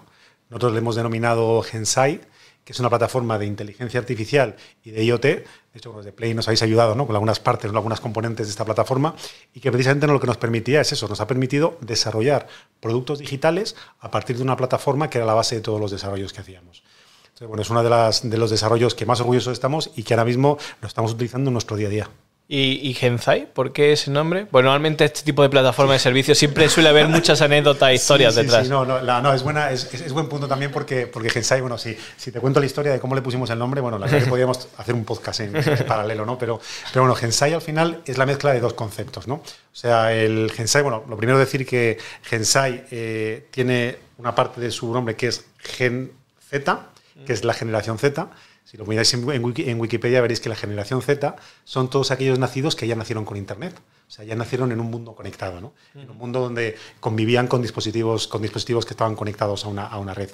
nosotros 0.51 0.73
le 0.73 0.79
hemos 0.81 0.97
denominado 0.97 1.63
Gensai, 1.63 2.21
que 2.63 2.75
es 2.75 2.79
una 2.79 2.91
plataforma 2.91 3.39
de 3.39 3.47
inteligencia 3.47 3.99
artificial 4.01 4.57
y 4.85 4.91
de 4.91 5.03
IoT. 5.03 5.27
De 5.73 5.79
hecho, 5.79 5.93
los 5.93 6.05
de 6.05 6.13
Play 6.13 6.35
nos 6.35 6.49
habéis 6.49 6.63
ayudado 6.63 6.97
¿no? 6.97 7.07
con 7.07 7.15
algunas 7.15 7.39
partes, 7.39 7.71
algunas 7.71 8.01
componentes 8.01 8.49
de 8.49 8.51
esta 8.51 8.65
plataforma, 8.65 9.15
y 9.55 9.61
que 9.61 9.71
precisamente 9.71 10.07
lo 10.09 10.19
que 10.19 10.27
nos 10.27 10.37
permitía 10.37 10.81
es 10.81 10.93
eso, 10.93 11.07
nos 11.07 11.21
ha 11.21 11.29
permitido 11.29 11.79
desarrollar 11.81 12.49
productos 12.81 13.21
digitales 13.21 13.77
a 14.01 14.11
partir 14.11 14.37
de 14.37 14.43
una 14.43 14.57
plataforma 14.57 15.09
que 15.09 15.19
era 15.19 15.27
la 15.27 15.35
base 15.35 15.55
de 15.55 15.61
todos 15.61 15.81
los 15.81 15.93
desarrollos 15.93 16.33
que 16.33 16.41
hacíamos. 16.41 16.83
Entonces, 17.23 17.47
bueno, 17.47 17.63
es 17.63 17.71
uno 17.71 17.85
de, 17.85 18.29
de 18.29 18.39
los 18.39 18.51
desarrollos 18.51 18.97
que 18.97 19.07
más 19.07 19.21
orgullosos 19.21 19.53
estamos 19.53 19.93
y 19.95 20.03
que 20.03 20.15
ahora 20.15 20.25
mismo 20.25 20.59
lo 20.81 20.89
estamos 20.89 21.13
utilizando 21.13 21.51
en 21.51 21.55
nuestro 21.55 21.77
día 21.77 21.87
a 21.87 21.91
día. 21.91 22.11
¿Y, 22.53 22.81
¿Y, 22.83 22.95
Genzai? 22.95 23.47
¿Por 23.47 23.73
qué 23.73 23.93
ese 23.93 24.11
nombre? 24.11 24.49
Bueno, 24.51 24.71
normalmente 24.71 25.05
este 25.05 25.23
tipo 25.23 25.45
de 25.45 25.49
plataforma 25.49 25.93
de 25.93 26.01
servicios 26.01 26.37
siempre 26.37 26.69
suele 26.69 26.89
haber 26.89 27.07
muchas 27.07 27.41
anécdotas 27.43 27.91
e 27.91 27.95
historias 27.95 28.35
sí, 28.35 28.43
detrás. 28.43 28.65
Sí, 28.65 28.69
no, 28.69 28.85
no, 28.85 29.01
no, 29.01 29.33
es, 29.33 29.45
buena, 29.45 29.71
es, 29.71 29.95
es, 29.95 30.13
buen 30.13 30.29
punto 30.29 30.49
también 30.49 30.73
porque, 30.73 31.07
porque 31.07 31.31
Gensai, 31.31 31.61
bueno, 31.61 31.79
si, 31.79 31.97
si 32.17 32.33
te 32.33 32.41
cuento 32.41 32.59
la 32.59 32.67
historia 32.67 32.91
de 32.91 32.99
cómo 32.99 33.15
le 33.15 33.23
pusimos 33.23 33.49
el 33.51 33.59
nombre, 33.61 33.81
bueno, 33.81 34.01
la 34.01 34.07
verdad 34.07 34.25
que 34.25 34.27
podríamos 34.29 34.67
hacer 34.79 34.97
un 34.97 35.05
podcast 35.05 35.39
en, 35.39 35.53
paralelo, 35.87 36.27
¿no? 36.27 36.37
Pero, 36.39 36.61
pero 36.93 37.05
bueno, 37.05 37.15
Gensai 37.15 37.53
al 37.55 37.63
final 37.63 38.03
es 38.05 38.19
la 38.19 38.27
mezcla 38.27 38.53
de 38.53 38.59
dos 38.59 38.75
conceptos, 38.75 39.29
¿no? 39.29 39.35
O 39.35 39.45
sea, 39.73 40.13
el 40.13 40.51
Gensai, 40.51 40.83
bueno, 40.83 41.05
lo 41.09 41.17
primero 41.17 41.39
decir 41.39 41.65
que 41.65 41.99
Gensai 42.25 42.85
eh, 42.91 43.47
tiene 43.53 43.97
una 44.19 44.35
parte 44.35 44.61
de 44.61 44.73
su 44.73 44.93
nombre 44.93 45.15
que 45.15 45.29
es 45.29 45.45
Gen 45.61 46.11
Z, 46.51 46.81
que 47.25 47.33
es 47.33 47.45
la 47.45 47.55
generación 47.55 47.97
Z, 47.97 48.29
si 48.71 48.77
lo 48.77 48.87
miráis 48.87 49.13
en, 49.15 49.81
Wikipedia 49.81 50.21
veréis 50.21 50.39
que 50.39 50.49
la 50.49 50.55
generación 50.55 51.03
Z 51.03 51.35
son 51.65 51.91
todos 51.91 52.13
aquellos 52.13 52.39
nacidos 52.39 52.77
que 52.77 52.87
ya 52.87 52.95
nacieron 52.95 53.25
con 53.25 53.37
Internet. 53.37 53.75
O 54.07 54.11
sea, 54.13 54.25
ya 54.25 54.37
nacieron 54.37 54.71
en 54.71 54.79
un 54.79 54.89
mundo 54.89 55.17
conectado, 55.17 55.61
¿no? 55.61 55.73
En 55.97 56.09
un 56.09 56.17
mundo 56.17 56.39
donde 56.39 56.77
convivían 57.01 57.49
con 57.49 57.63
dispositivos, 57.63 58.29
con 58.29 58.43
dispositivos 58.43 58.85
que 58.87 58.93
estaban 58.93 59.17
conectados 59.17 59.65
a 59.65 59.69
una, 59.69 59.89
a 59.89 59.99
una 59.99 60.15
red. 60.15 60.31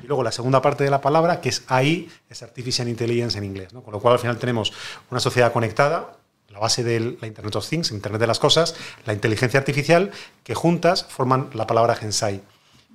Y 0.00 0.06
luego 0.06 0.22
la 0.22 0.30
segunda 0.30 0.62
parte 0.62 0.84
de 0.84 0.90
la 0.90 1.00
palabra, 1.00 1.40
que 1.40 1.48
es 1.48 1.64
AI, 1.66 2.08
es 2.30 2.44
Artificial 2.44 2.88
Intelligence 2.88 3.36
en 3.36 3.42
inglés. 3.42 3.72
¿no? 3.72 3.82
Con 3.82 3.92
lo 3.92 3.98
cual 3.98 4.14
al 4.14 4.20
final 4.20 4.38
tenemos 4.38 4.72
una 5.10 5.18
sociedad 5.18 5.52
conectada, 5.52 6.16
la 6.50 6.60
base 6.60 6.84
de 6.84 7.16
la 7.20 7.26
Internet 7.26 7.56
of 7.56 7.68
Things, 7.68 7.90
Internet 7.90 8.20
de 8.20 8.28
las 8.28 8.38
Cosas, 8.38 8.76
la 9.04 9.14
inteligencia 9.14 9.58
artificial, 9.58 10.12
que 10.44 10.54
juntas 10.54 11.06
forman 11.08 11.50
la 11.54 11.66
palabra 11.66 11.96
Gensai. 11.96 12.40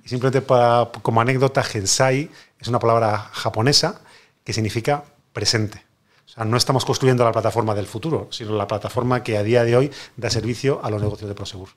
Y 0.02 0.08
simplemente 0.08 0.40
para, 0.40 0.90
como 1.02 1.20
anécdota, 1.20 1.62
Gensai 1.62 2.30
es 2.58 2.68
una 2.68 2.78
palabra 2.78 3.28
japonesa 3.32 4.00
que 4.44 4.52
significa 4.52 5.04
presente. 5.32 5.84
O 6.26 6.28
sea, 6.28 6.44
no 6.44 6.56
estamos 6.56 6.84
construyendo 6.84 7.24
la 7.24 7.32
plataforma 7.32 7.74
del 7.74 7.86
futuro, 7.86 8.28
sino 8.30 8.56
la 8.56 8.66
plataforma 8.66 9.22
que 9.22 9.36
a 9.36 9.42
día 9.42 9.64
de 9.64 9.76
hoy 9.76 9.90
da 10.16 10.30
servicio 10.30 10.80
a 10.82 10.90
los 10.90 11.02
negocios 11.02 11.28
de 11.28 11.34
Prosegur. 11.34 11.70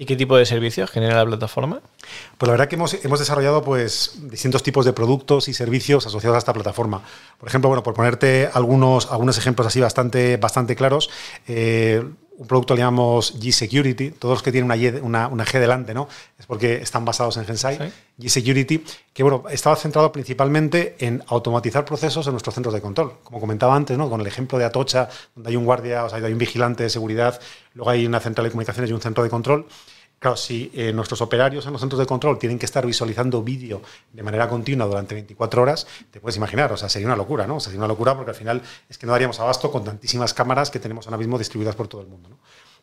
¿Y 0.00 0.06
qué 0.06 0.14
tipo 0.14 0.36
de 0.36 0.46
servicios 0.46 0.90
genera 0.90 1.16
la 1.16 1.26
plataforma? 1.26 1.80
Pues 2.38 2.46
la 2.46 2.52
verdad 2.52 2.68
que 2.68 2.76
hemos, 2.76 2.94
hemos, 3.04 3.18
desarrollado 3.18 3.64
pues, 3.64 4.12
distintos 4.30 4.62
tipos 4.62 4.84
de 4.84 4.92
productos 4.92 5.48
y 5.48 5.54
servicios 5.54 6.06
asociados 6.06 6.36
a 6.36 6.38
esta 6.38 6.52
plataforma. 6.52 7.02
Por 7.36 7.48
ejemplo, 7.48 7.68
bueno, 7.68 7.82
por 7.82 7.94
ponerte 7.94 8.48
algunos, 8.52 9.10
algunos 9.10 9.36
ejemplos 9.38 9.66
así 9.66 9.80
bastante, 9.80 10.36
bastante 10.36 10.76
claros, 10.76 11.10
eh, 11.48 12.04
un 12.38 12.46
producto 12.46 12.74
le 12.74 12.82
llamamos 12.82 13.34
G-Security, 13.40 14.12
todos 14.12 14.36
los 14.36 14.42
que 14.44 14.52
tienen 14.52 14.70
una, 15.02 15.26
una, 15.26 15.44
G 15.44 15.58
delante, 15.58 15.92
¿no? 15.92 16.08
Es 16.38 16.46
porque 16.46 16.74
están 16.74 17.04
basados 17.04 17.36
en 17.36 17.44
Gensai. 17.44 17.92
G-Security, 18.16 18.84
que 19.12 19.22
bueno, 19.24 19.42
estaba 19.50 19.74
centrado 19.74 20.12
principalmente 20.12 20.94
en 21.00 21.22
automatizar 21.26 21.84
procesos 21.84 22.26
en 22.28 22.32
nuestros 22.34 22.54
centros 22.54 22.72
de 22.72 22.80
control. 22.80 23.14
Como 23.24 23.40
comentaba 23.40 23.74
antes, 23.74 23.98
¿no? 23.98 24.08
Con 24.08 24.20
el 24.20 24.26
ejemplo 24.28 24.56
de 24.56 24.64
Atocha, 24.64 25.08
donde 25.34 25.50
hay 25.50 25.56
un 25.56 25.64
guardia, 25.64 26.04
o 26.04 26.08
sea, 26.08 26.18
hay 26.24 26.32
un 26.32 26.38
vigilante 26.38 26.84
de 26.84 26.90
seguridad, 26.90 27.40
luego 27.74 27.90
hay 27.90 28.06
una 28.06 28.20
central 28.20 28.44
de 28.44 28.50
comunicaciones 28.52 28.88
y 28.90 28.94
un 28.94 29.00
centro 29.00 29.24
de 29.24 29.30
control. 29.30 29.66
Claro, 30.18 30.36
si 30.36 30.70
eh, 30.74 30.92
nuestros 30.92 31.20
operarios 31.20 31.64
en 31.66 31.72
los 31.72 31.80
centros 31.80 32.00
de 32.00 32.06
control 32.06 32.38
tienen 32.38 32.58
que 32.58 32.66
estar 32.66 32.84
visualizando 32.84 33.42
vídeo 33.42 33.82
de 34.12 34.22
manera 34.24 34.48
continua 34.48 34.86
durante 34.86 35.14
24 35.14 35.62
horas, 35.62 35.86
te 36.10 36.18
puedes 36.18 36.36
imaginar, 36.36 36.72
o 36.72 36.76
sea, 36.76 36.88
sería 36.88 37.06
una 37.06 37.16
locura, 37.16 37.46
¿no? 37.46 37.60
Sería 37.60 37.78
una 37.78 37.86
locura 37.86 38.16
porque 38.16 38.30
al 38.32 38.36
final 38.36 38.60
es 38.88 38.98
que 38.98 39.06
no 39.06 39.12
daríamos 39.12 39.38
abasto 39.38 39.70
con 39.70 39.84
tantísimas 39.84 40.34
cámaras 40.34 40.70
que 40.70 40.80
tenemos 40.80 41.06
ahora 41.06 41.18
mismo 41.18 41.38
distribuidas 41.38 41.76
por 41.76 41.86
todo 41.86 42.00
el 42.00 42.08
mundo. 42.08 42.30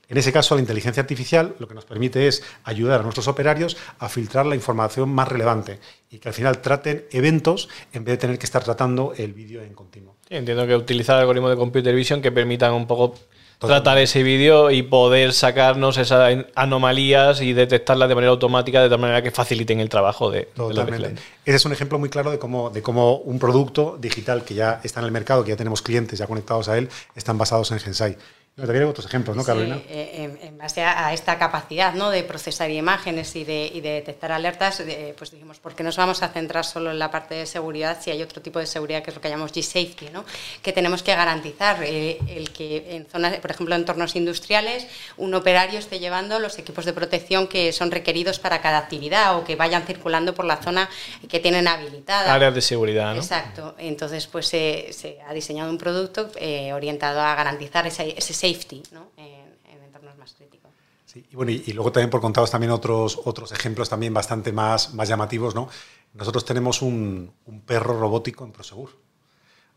En 0.07 0.17
ese 0.17 0.31
caso, 0.31 0.55
la 0.55 0.61
inteligencia 0.61 1.01
artificial 1.01 1.55
lo 1.59 1.67
que 1.67 1.73
nos 1.73 1.85
permite 1.85 2.27
es 2.27 2.43
ayudar 2.63 2.99
a 2.99 3.03
nuestros 3.03 3.27
operarios 3.27 3.75
a 3.99 4.07
filtrar 4.07 4.45
la 4.45 4.55
información 4.55 5.09
más 5.09 5.27
relevante 5.27 5.79
y 6.09 6.19
que 6.19 6.29
al 6.29 6.33
final 6.33 6.59
traten 6.61 7.05
eventos 7.11 7.69
en 7.91 8.05
vez 8.05 8.13
de 8.13 8.17
tener 8.17 8.39
que 8.39 8.45
estar 8.45 8.63
tratando 8.63 9.13
el 9.17 9.33
vídeo 9.33 9.61
en 9.61 9.73
continuo. 9.73 10.15
entiendo 10.29 10.67
que 10.67 10.75
utilizar 10.75 11.19
algoritmos 11.19 11.49
de 11.49 11.57
computer 11.57 11.95
vision 11.95 12.21
que 12.21 12.31
permitan 12.31 12.73
un 12.73 12.87
poco 12.87 13.15
tratar 13.59 13.97
ese 13.97 14.23
vídeo 14.23 14.71
y 14.71 14.83
poder 14.83 15.33
sacarnos 15.33 15.97
esas 15.97 16.45
anomalías 16.55 17.41
y 17.41 17.53
detectarlas 17.53 18.09
de 18.09 18.15
manera 18.15 18.31
automática 18.31 18.81
de 18.81 18.89
tal 18.89 18.99
manera 18.99 19.21
que 19.21 19.31
faciliten 19.31 19.79
el 19.79 19.89
trabajo 19.89 20.29
de, 20.31 20.43
Totalmente. 20.55 21.21
Ese 21.45 21.57
es 21.57 21.65
un 21.65 21.71
ejemplo 21.71 21.99
muy 21.99 22.09
claro 22.09 22.31
de 22.31 22.39
cómo, 22.39 22.69
de 22.69 22.81
cómo 22.81 23.17
un 23.17 23.39
producto 23.39 23.97
digital 23.99 24.43
que 24.43 24.55
ya 24.55 24.81
está 24.83 24.99
en 24.99 25.05
el 25.05 25.11
mercado, 25.11 25.43
que 25.43 25.51
ya 25.51 25.57
tenemos 25.57 25.81
clientes 25.81 26.17
ya 26.19 26.27
conectados 26.27 26.69
a 26.69 26.77
él, 26.77 26.89
están 27.15 27.37
basados 27.37 27.71
en 27.71 27.79
Gensai. 27.79 28.17
También 28.55 28.83
hay 28.83 28.89
otros 28.89 29.05
ejemplos, 29.05 29.35
¿no, 29.35 29.43
Carolina? 29.43 29.79
Eh, 29.89 30.37
en, 30.41 30.57
base 30.57 30.81
a, 30.81 31.11
esta 31.13 31.37
capacidad 31.37 31.93
¿no? 31.93 32.09
de 32.09 32.23
procesar 32.23 32.71
imágenes 32.71 33.35
y 33.35 33.43
de, 33.43 33.69
y 33.73 33.81
de 33.81 33.89
detectar 33.89 34.31
alertas, 34.31 34.81
pues 35.17 35.31
dijimos, 35.31 35.59
¿por 35.59 35.75
qué 35.75 35.83
nos 35.83 35.97
vamos 35.97 36.23
a 36.23 36.29
centrar 36.29 36.63
solo 36.63 36.91
en 36.91 36.97
la 36.97 37.11
parte 37.11 37.35
de 37.35 37.45
seguridad 37.45 37.97
si 38.01 38.11
hay 38.11 38.21
otro 38.21 38.41
tipo 38.41 38.59
de 38.59 38.65
seguridad 38.65 39.03
que 39.03 39.09
es 39.09 39.15
lo 39.15 39.21
que 39.21 39.29
llamamos 39.29 39.51
G-Safety, 39.53 40.09
¿no? 40.13 40.23
que 40.61 40.71
tenemos 40.71 41.03
que 41.03 41.15
garantizar 41.15 41.83
eh, 41.83 42.17
el 42.27 42.51
que 42.51 42.95
en 42.95 43.05
zonas, 43.05 43.37
por 43.37 43.51
ejemplo, 43.51 43.75
en 43.75 43.81
entornos 43.81 44.15
industriales, 44.15 44.87
un 45.17 45.33
operario 45.33 45.79
esté 45.79 45.99
llevando 45.99 46.39
los 46.39 46.57
equipos 46.57 46.85
de 46.85 46.93
protección 46.93 47.47
que 47.47 47.73
son 47.73 47.91
requeridos 47.91 48.39
para 48.39 48.61
cada 48.61 48.77
actividad 48.77 49.37
o 49.37 49.43
que 49.43 49.55
vayan 49.55 49.83
circulando 49.85 50.33
por 50.33 50.45
la 50.45 50.57
zona 50.57 50.89
que 51.27 51.39
tienen 51.39 51.67
habilitada. 51.67 52.33
Áreas 52.33 52.55
de 52.55 52.61
seguridad, 52.61 53.13
¿no? 53.13 53.21
Exacto. 53.21 53.75
Entonces, 53.77 54.27
pues 54.27 54.47
se 54.47 55.19
ha 55.27 55.33
diseñado 55.33 55.69
un 55.69 55.77
producto 55.77 56.29
eh, 56.37 56.73
orientado 56.73 57.21
a 57.21 57.35
garantizar 57.35 57.85
ese, 57.87 58.15
ese 58.17 58.33
safety 58.45 58.83
¿no? 58.91 59.11
en, 59.17 59.83
entornos 59.83 60.17
más 60.17 60.33
críticos. 60.33 60.71
Sí, 61.05 61.25
y, 61.31 61.35
bueno, 61.35 61.51
y, 61.51 61.71
luego 61.73 61.91
también 61.91 62.09
por 62.09 62.21
contados 62.21 62.51
también 62.51 62.71
otros, 62.71 63.19
otros 63.25 63.51
ejemplos 63.51 63.89
también 63.89 64.13
bastante 64.13 64.51
más, 64.51 64.93
más 64.93 65.07
llamativos. 65.07 65.55
¿no? 65.55 65.69
Nosotros 66.13 66.45
tenemos 66.45 66.81
un, 66.81 67.31
un 67.45 67.61
perro 67.61 67.99
robótico 67.99 68.43
en 68.43 68.51
Prosegur. 68.51 68.89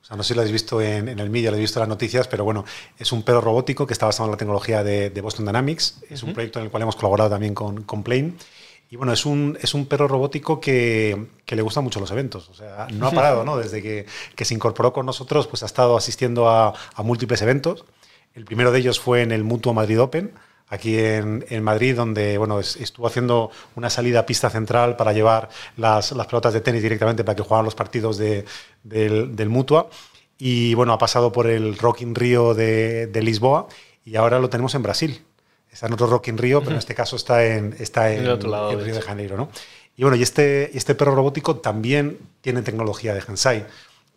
O 0.00 0.04
sea, 0.04 0.16
no 0.16 0.22
sé 0.22 0.28
si 0.28 0.34
lo 0.34 0.40
habéis 0.40 0.52
visto 0.52 0.80
en, 0.80 1.08
en 1.08 1.18
el 1.18 1.28
media, 1.28 1.50
lo 1.50 1.56
habéis 1.56 1.70
visto 1.70 1.80
en 1.80 1.82
las 1.82 1.88
noticias, 1.88 2.28
pero 2.28 2.44
bueno, 2.44 2.64
es 2.96 3.10
un 3.12 3.22
perro 3.24 3.40
robótico 3.40 3.86
que 3.86 3.92
está 3.92 4.06
basado 4.06 4.26
en 4.26 4.32
la 4.32 4.36
tecnología 4.36 4.84
de, 4.84 5.10
de 5.10 5.20
Boston 5.20 5.44
Dynamics. 5.44 6.02
Es 6.08 6.22
un 6.22 6.32
proyecto 6.32 6.60
en 6.60 6.66
el 6.66 6.70
cual 6.70 6.84
hemos 6.84 6.96
colaborado 6.96 7.30
también 7.30 7.54
con, 7.54 7.82
con 7.82 8.02
Plane. 8.02 8.34
Y 8.90 8.96
bueno, 8.96 9.12
es 9.12 9.26
un, 9.26 9.58
es 9.60 9.74
un 9.74 9.86
perro 9.86 10.08
robótico 10.08 10.60
que, 10.60 11.26
que, 11.44 11.56
le 11.56 11.62
gustan 11.62 11.84
mucho 11.84 12.00
los 12.00 12.10
eventos. 12.10 12.48
O 12.48 12.54
sea, 12.54 12.86
no 12.90 13.08
ha 13.08 13.10
parado, 13.10 13.44
¿no? 13.44 13.56
Desde 13.58 13.82
que, 13.82 14.06
que, 14.34 14.44
se 14.46 14.54
incorporó 14.54 14.94
con 14.94 15.04
nosotros, 15.04 15.46
pues 15.46 15.62
ha 15.62 15.66
estado 15.66 15.96
asistiendo 15.96 16.48
a, 16.48 16.72
a 16.94 17.02
múltiples 17.02 17.42
eventos. 17.42 17.84
El 18.38 18.44
primero 18.44 18.70
de 18.70 18.78
ellos 18.78 19.00
fue 19.00 19.22
en 19.22 19.32
el 19.32 19.42
Mutuo 19.42 19.74
Madrid 19.74 20.00
Open, 20.00 20.30
aquí 20.68 20.96
en, 20.96 21.44
en 21.48 21.64
Madrid, 21.64 21.96
donde 21.96 22.38
bueno, 22.38 22.60
estuvo 22.60 23.08
haciendo 23.08 23.50
una 23.74 23.90
salida 23.90 24.20
a 24.20 24.26
pista 24.26 24.48
central 24.48 24.94
para 24.94 25.12
llevar 25.12 25.48
las, 25.76 26.12
las 26.12 26.28
pelotas 26.28 26.54
de 26.54 26.60
tenis 26.60 26.80
directamente 26.80 27.24
para 27.24 27.34
que 27.34 27.42
jugaran 27.42 27.64
los 27.64 27.74
partidos 27.74 28.16
de, 28.16 28.44
del, 28.84 29.34
del, 29.34 29.48
Mutua. 29.48 29.90
Y 30.38 30.74
bueno, 30.74 30.92
ha 30.92 30.98
pasado 30.98 31.32
por 31.32 31.48
el 31.48 31.76
Rock 31.78 32.02
in 32.02 32.14
Rio 32.14 32.54
de, 32.54 33.08
de, 33.08 33.22
Lisboa 33.22 33.66
y 34.04 34.14
ahora 34.14 34.38
lo 34.38 34.48
tenemos 34.48 34.72
en 34.76 34.84
Brasil. 34.84 35.20
Está 35.68 35.88
en 35.88 35.94
otro 35.94 36.06
Rock 36.06 36.28
in 36.28 36.38
Rio, 36.38 36.60
pero 36.60 36.74
en 36.74 36.78
este 36.78 36.94
caso 36.94 37.16
está 37.16 37.44
en, 37.44 37.74
está 37.80 38.12
en, 38.12 38.28
otro 38.28 38.50
lado, 38.50 38.70
en 38.70 38.84
Río 38.84 38.94
de 38.94 39.02
Janeiro. 39.02 39.36
¿no? 39.36 39.48
Y 39.96 40.02
bueno, 40.02 40.16
y 40.16 40.22
este, 40.22 40.78
este 40.78 40.94
perro 40.94 41.16
robótico 41.16 41.56
también 41.56 42.18
tiene 42.40 42.62
tecnología 42.62 43.14
de 43.14 43.20
Hensai 43.26 43.66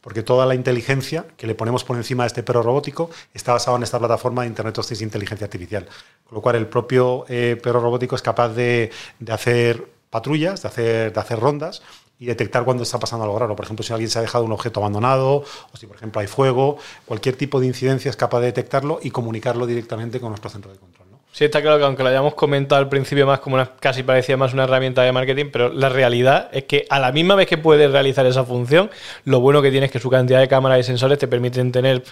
porque 0.02 0.24
toda 0.24 0.46
la 0.46 0.56
inteligencia 0.56 1.26
que 1.38 1.48
le 1.48 1.56
ponemos 1.56 1.84
por 1.84 1.96
encima 1.96 2.24
de 2.24 2.28
este 2.28 2.44
perro 2.44 2.64
robótico 2.64 3.10
está 3.34 3.54
basada 3.54 3.78
en 3.78 3.84
esta 3.84 4.00
plataforma 4.00 4.42
de 4.42 4.50
Internet 4.50 4.78
of 4.80 4.88
Things 4.88 5.02
inteligencia 5.02 5.46
artificial. 5.46 5.88
Con 6.26 6.36
lo 6.36 6.42
cual, 6.42 6.56
el 6.56 6.68
propio 6.68 7.26
eh, 7.30 7.60
perro 7.62 7.80
robótico 7.80 8.16
es 8.16 8.22
capaz 8.22 8.50
de, 8.50 8.92
de, 9.20 9.32
hacer 9.32 9.88
patrullas, 10.10 10.64
de 10.64 10.68
hacer, 10.68 11.14
de 11.14 11.20
hacer 11.20 11.40
rondas 11.40 11.82
y 12.20 12.26
detectar 12.26 12.64
cuando 12.64 12.84
está 12.84 13.00
pasando 13.00 13.26
algo 13.26 13.38
raro. 13.40 13.56
Por 13.56 13.66
ejemplo, 13.66 13.84
si 13.84 13.94
alguien 13.94 14.10
se 14.10 14.20
ha 14.20 14.22
dejado 14.22 14.44
un 14.44 14.52
objeto 14.52 14.80
abandonado 14.80 15.44
o 15.72 15.78
si, 15.78 15.88
por 15.88 15.98
ejemplo, 15.98 16.22
hay 16.22 16.28
fuego, 16.28 16.78
cualquier 17.06 17.36
tipo 17.36 17.60
de 17.60 17.68
incidencia 17.68 18.10
es 18.10 18.16
capaz 18.16 18.40
de 18.42 18.48
detectarlo 18.48 19.00
y 19.02 19.12
comunicarlo 19.12 19.66
directamente 19.66 20.20
con 20.20 20.30
nuestro 20.30 20.50
centro 20.50 20.72
de 20.72 20.78
control. 20.78 21.11
Sí, 21.34 21.46
está 21.46 21.62
claro 21.62 21.78
que 21.78 21.86
aunque 21.86 22.04
lo 22.04 22.10
hayamos 22.10 22.34
comentado 22.36 22.82
al 22.82 22.90
principio 22.90 23.26
más 23.26 23.40
como 23.40 23.56
una, 23.56 23.72
casi 23.80 24.04
parecía 24.04 24.36
más 24.36 24.54
una 24.54 24.66
herramienta 24.66 25.02
de 25.02 25.14
marketing, 25.14 25.46
pero 25.52 25.70
la 25.70 25.88
realidad 25.88 26.50
es 26.52 26.66
que 26.66 26.86
a 26.90 27.00
la 27.00 27.14
misma 27.14 27.36
vez 27.36 27.48
que 27.48 27.58
puedes 27.58 27.90
realizar 27.90 28.26
esa 28.26 28.44
función, 28.44 28.90
lo 29.24 29.40
bueno 29.40 29.62
que 29.62 29.72
tiene 29.72 29.86
es 29.86 29.92
que 29.94 30.00
su 30.00 30.10
cantidad 30.10 30.42
de 30.42 30.50
cámaras 30.50 30.80
y 30.80 30.84
sensores 30.84 31.18
te 31.20 31.30
permiten 31.30 31.72
tener 31.72 32.04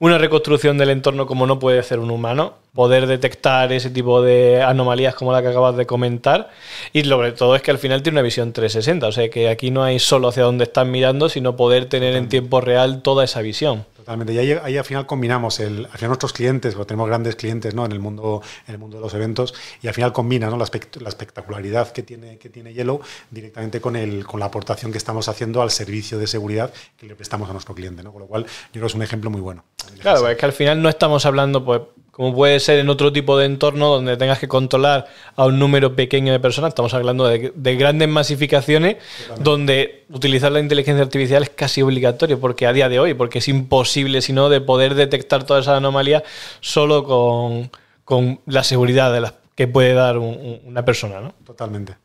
una 0.00 0.18
reconstrucción 0.18 0.76
del 0.76 0.90
entorno 0.90 1.24
como 1.24 1.46
no 1.46 1.60
puede 1.60 1.78
hacer 1.78 2.00
un 2.00 2.10
humano, 2.10 2.54
poder 2.74 3.06
detectar 3.06 3.72
ese 3.72 3.90
tipo 3.90 4.22
de 4.22 4.60
anomalías 4.60 5.14
como 5.14 5.32
la 5.32 5.40
que 5.40 5.48
acabas 5.48 5.76
de 5.76 5.86
comentar 5.86 6.50
y 6.92 7.04
sobre 7.04 7.30
todo 7.30 7.54
es 7.54 7.62
que 7.62 7.70
al 7.70 7.78
final 7.78 8.02
tiene 8.02 8.16
una 8.16 8.22
visión 8.22 8.52
360, 8.52 9.06
o 9.06 9.12
sea 9.12 9.28
que 9.30 9.48
aquí 9.48 9.70
no 9.70 9.84
hay 9.84 10.00
solo 10.00 10.28
hacia 10.28 10.42
dónde 10.42 10.64
están 10.64 10.90
mirando, 10.90 11.28
sino 11.28 11.54
poder 11.54 11.86
tener 11.86 12.16
en 12.16 12.28
tiempo 12.28 12.60
real 12.60 13.02
toda 13.02 13.22
esa 13.22 13.40
visión. 13.40 13.86
Totalmente. 14.04 14.34
Y 14.34 14.38
ahí, 14.38 14.52
ahí, 14.62 14.76
al 14.76 14.84
final 14.84 15.06
combinamos 15.06 15.60
al 15.60 15.88
final 15.88 16.08
nuestros 16.08 16.34
clientes, 16.34 16.74
porque 16.74 16.88
tenemos 16.88 17.08
grandes 17.08 17.36
clientes 17.36 17.74
¿no? 17.74 17.86
en, 17.86 17.92
el 17.92 18.00
mundo, 18.00 18.42
en 18.68 18.74
el 18.74 18.78
mundo 18.78 18.98
de 18.98 19.02
los 19.02 19.14
eventos, 19.14 19.54
y 19.80 19.88
al 19.88 19.94
final 19.94 20.12
combina 20.12 20.50
¿no? 20.50 20.58
la, 20.58 20.64
espectacularidad 20.64 21.90
que 21.90 22.02
tiene, 22.02 22.36
que 22.36 22.50
tiene 22.50 22.74
Yellow 22.74 23.00
directamente 23.30 23.80
con, 23.80 23.96
el, 23.96 24.26
con 24.26 24.40
la 24.40 24.46
aportación 24.46 24.92
que 24.92 24.98
estamos 24.98 25.28
haciendo 25.28 25.62
al 25.62 25.70
servicio 25.70 26.18
de 26.18 26.26
seguridad 26.26 26.70
que 26.98 27.06
le 27.06 27.16
prestamos 27.16 27.48
a 27.48 27.54
nuestro 27.54 27.74
cliente. 27.74 28.02
¿no? 28.02 28.12
Con 28.12 28.20
lo 28.20 28.26
cual, 28.26 28.44
yo 28.44 28.50
creo 28.72 28.82
que 28.82 28.88
es 28.88 28.94
un 28.94 29.02
ejemplo 29.02 29.30
muy 29.30 29.40
bueno. 29.40 29.64
Claro, 30.00 30.28
es 30.28 30.36
que 30.36 30.44
al 30.44 30.52
final 30.52 30.82
no 30.82 30.90
estamos 30.90 31.24
hablando, 31.24 31.64
pues, 31.64 31.80
como 32.14 32.32
puede 32.32 32.60
ser 32.60 32.78
en 32.78 32.88
otro 32.88 33.12
tipo 33.12 33.36
de 33.36 33.46
entorno 33.46 33.88
donde 33.88 34.16
tengas 34.16 34.38
que 34.38 34.46
controlar 34.46 35.06
a 35.34 35.46
un 35.46 35.58
número 35.58 35.96
pequeño 35.96 36.32
de 36.32 36.38
personas, 36.38 36.68
estamos 36.68 36.94
hablando 36.94 37.26
de, 37.26 37.52
de 37.56 37.76
grandes 37.76 38.08
masificaciones 38.08 38.98
donde 39.40 40.04
utilizar 40.10 40.52
la 40.52 40.60
inteligencia 40.60 41.02
artificial 41.02 41.42
es 41.42 41.50
casi 41.50 41.82
obligatorio, 41.82 42.38
porque 42.38 42.68
a 42.68 42.72
día 42.72 42.88
de 42.88 43.00
hoy, 43.00 43.14
porque 43.14 43.40
es 43.40 43.48
imposible 43.48 44.22
sino 44.22 44.48
de 44.48 44.60
poder 44.60 44.94
detectar 44.94 45.42
todas 45.42 45.64
esas 45.64 45.78
anomalías 45.78 46.22
solo 46.60 47.02
con, 47.02 47.72
con 48.04 48.40
la 48.46 48.62
seguridad 48.62 49.12
de 49.12 49.20
la, 49.20 49.34
que 49.56 49.66
puede 49.66 49.94
dar 49.94 50.18
un, 50.18 50.60
una 50.64 50.84
persona. 50.84 51.20
¿no? 51.20 51.34
Totalmente. 51.44 52.03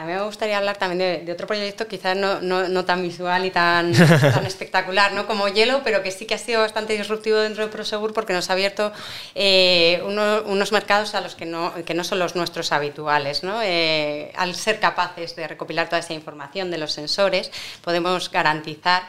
A 0.00 0.06
mí 0.06 0.14
me 0.14 0.22
gustaría 0.22 0.56
hablar 0.56 0.78
también 0.78 0.98
de, 0.98 1.24
de 1.26 1.32
otro 1.32 1.46
proyecto, 1.46 1.86
quizás 1.86 2.16
no, 2.16 2.40
no, 2.40 2.66
no, 2.70 2.86
tan 2.86 3.02
visual 3.02 3.44
y 3.44 3.50
tan, 3.50 3.92
tan 4.32 4.46
espectacular 4.46 5.12
¿no? 5.12 5.26
como 5.26 5.46
Hielo, 5.46 5.82
pero 5.84 6.02
que 6.02 6.10
sí 6.10 6.24
que 6.24 6.32
ha 6.32 6.38
sido 6.38 6.62
bastante 6.62 6.96
disruptivo 6.96 7.36
dentro 7.36 7.66
de 7.66 7.70
Prosegur 7.70 8.14
porque 8.14 8.32
nos 8.32 8.48
ha 8.48 8.54
abierto 8.54 8.92
eh, 9.34 10.02
uno, 10.06 10.42
unos 10.46 10.72
mercados 10.72 11.14
a 11.14 11.20
los 11.20 11.34
que 11.34 11.44
no, 11.44 11.74
que 11.84 11.92
no 11.92 12.02
son 12.02 12.18
los 12.18 12.34
nuestros 12.34 12.72
habituales. 12.72 13.42
¿no? 13.42 13.60
Eh, 13.62 14.32
al 14.36 14.54
ser 14.54 14.80
capaces 14.80 15.36
de 15.36 15.46
recopilar 15.46 15.90
toda 15.90 15.98
esa 15.98 16.14
información 16.14 16.70
de 16.70 16.78
los 16.78 16.92
sensores, 16.92 17.52
podemos 17.84 18.30
garantizar 18.30 19.02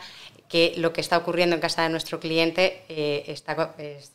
que 0.50 0.74
lo 0.76 0.92
que 0.92 1.00
está 1.00 1.18
ocurriendo 1.18 1.56
en 1.56 1.62
casa 1.62 1.84
de 1.84 1.90
nuestro 1.90 2.20
cliente 2.20 2.84
eh, 2.90 3.24
está, 3.28 3.76
es, 3.78 4.12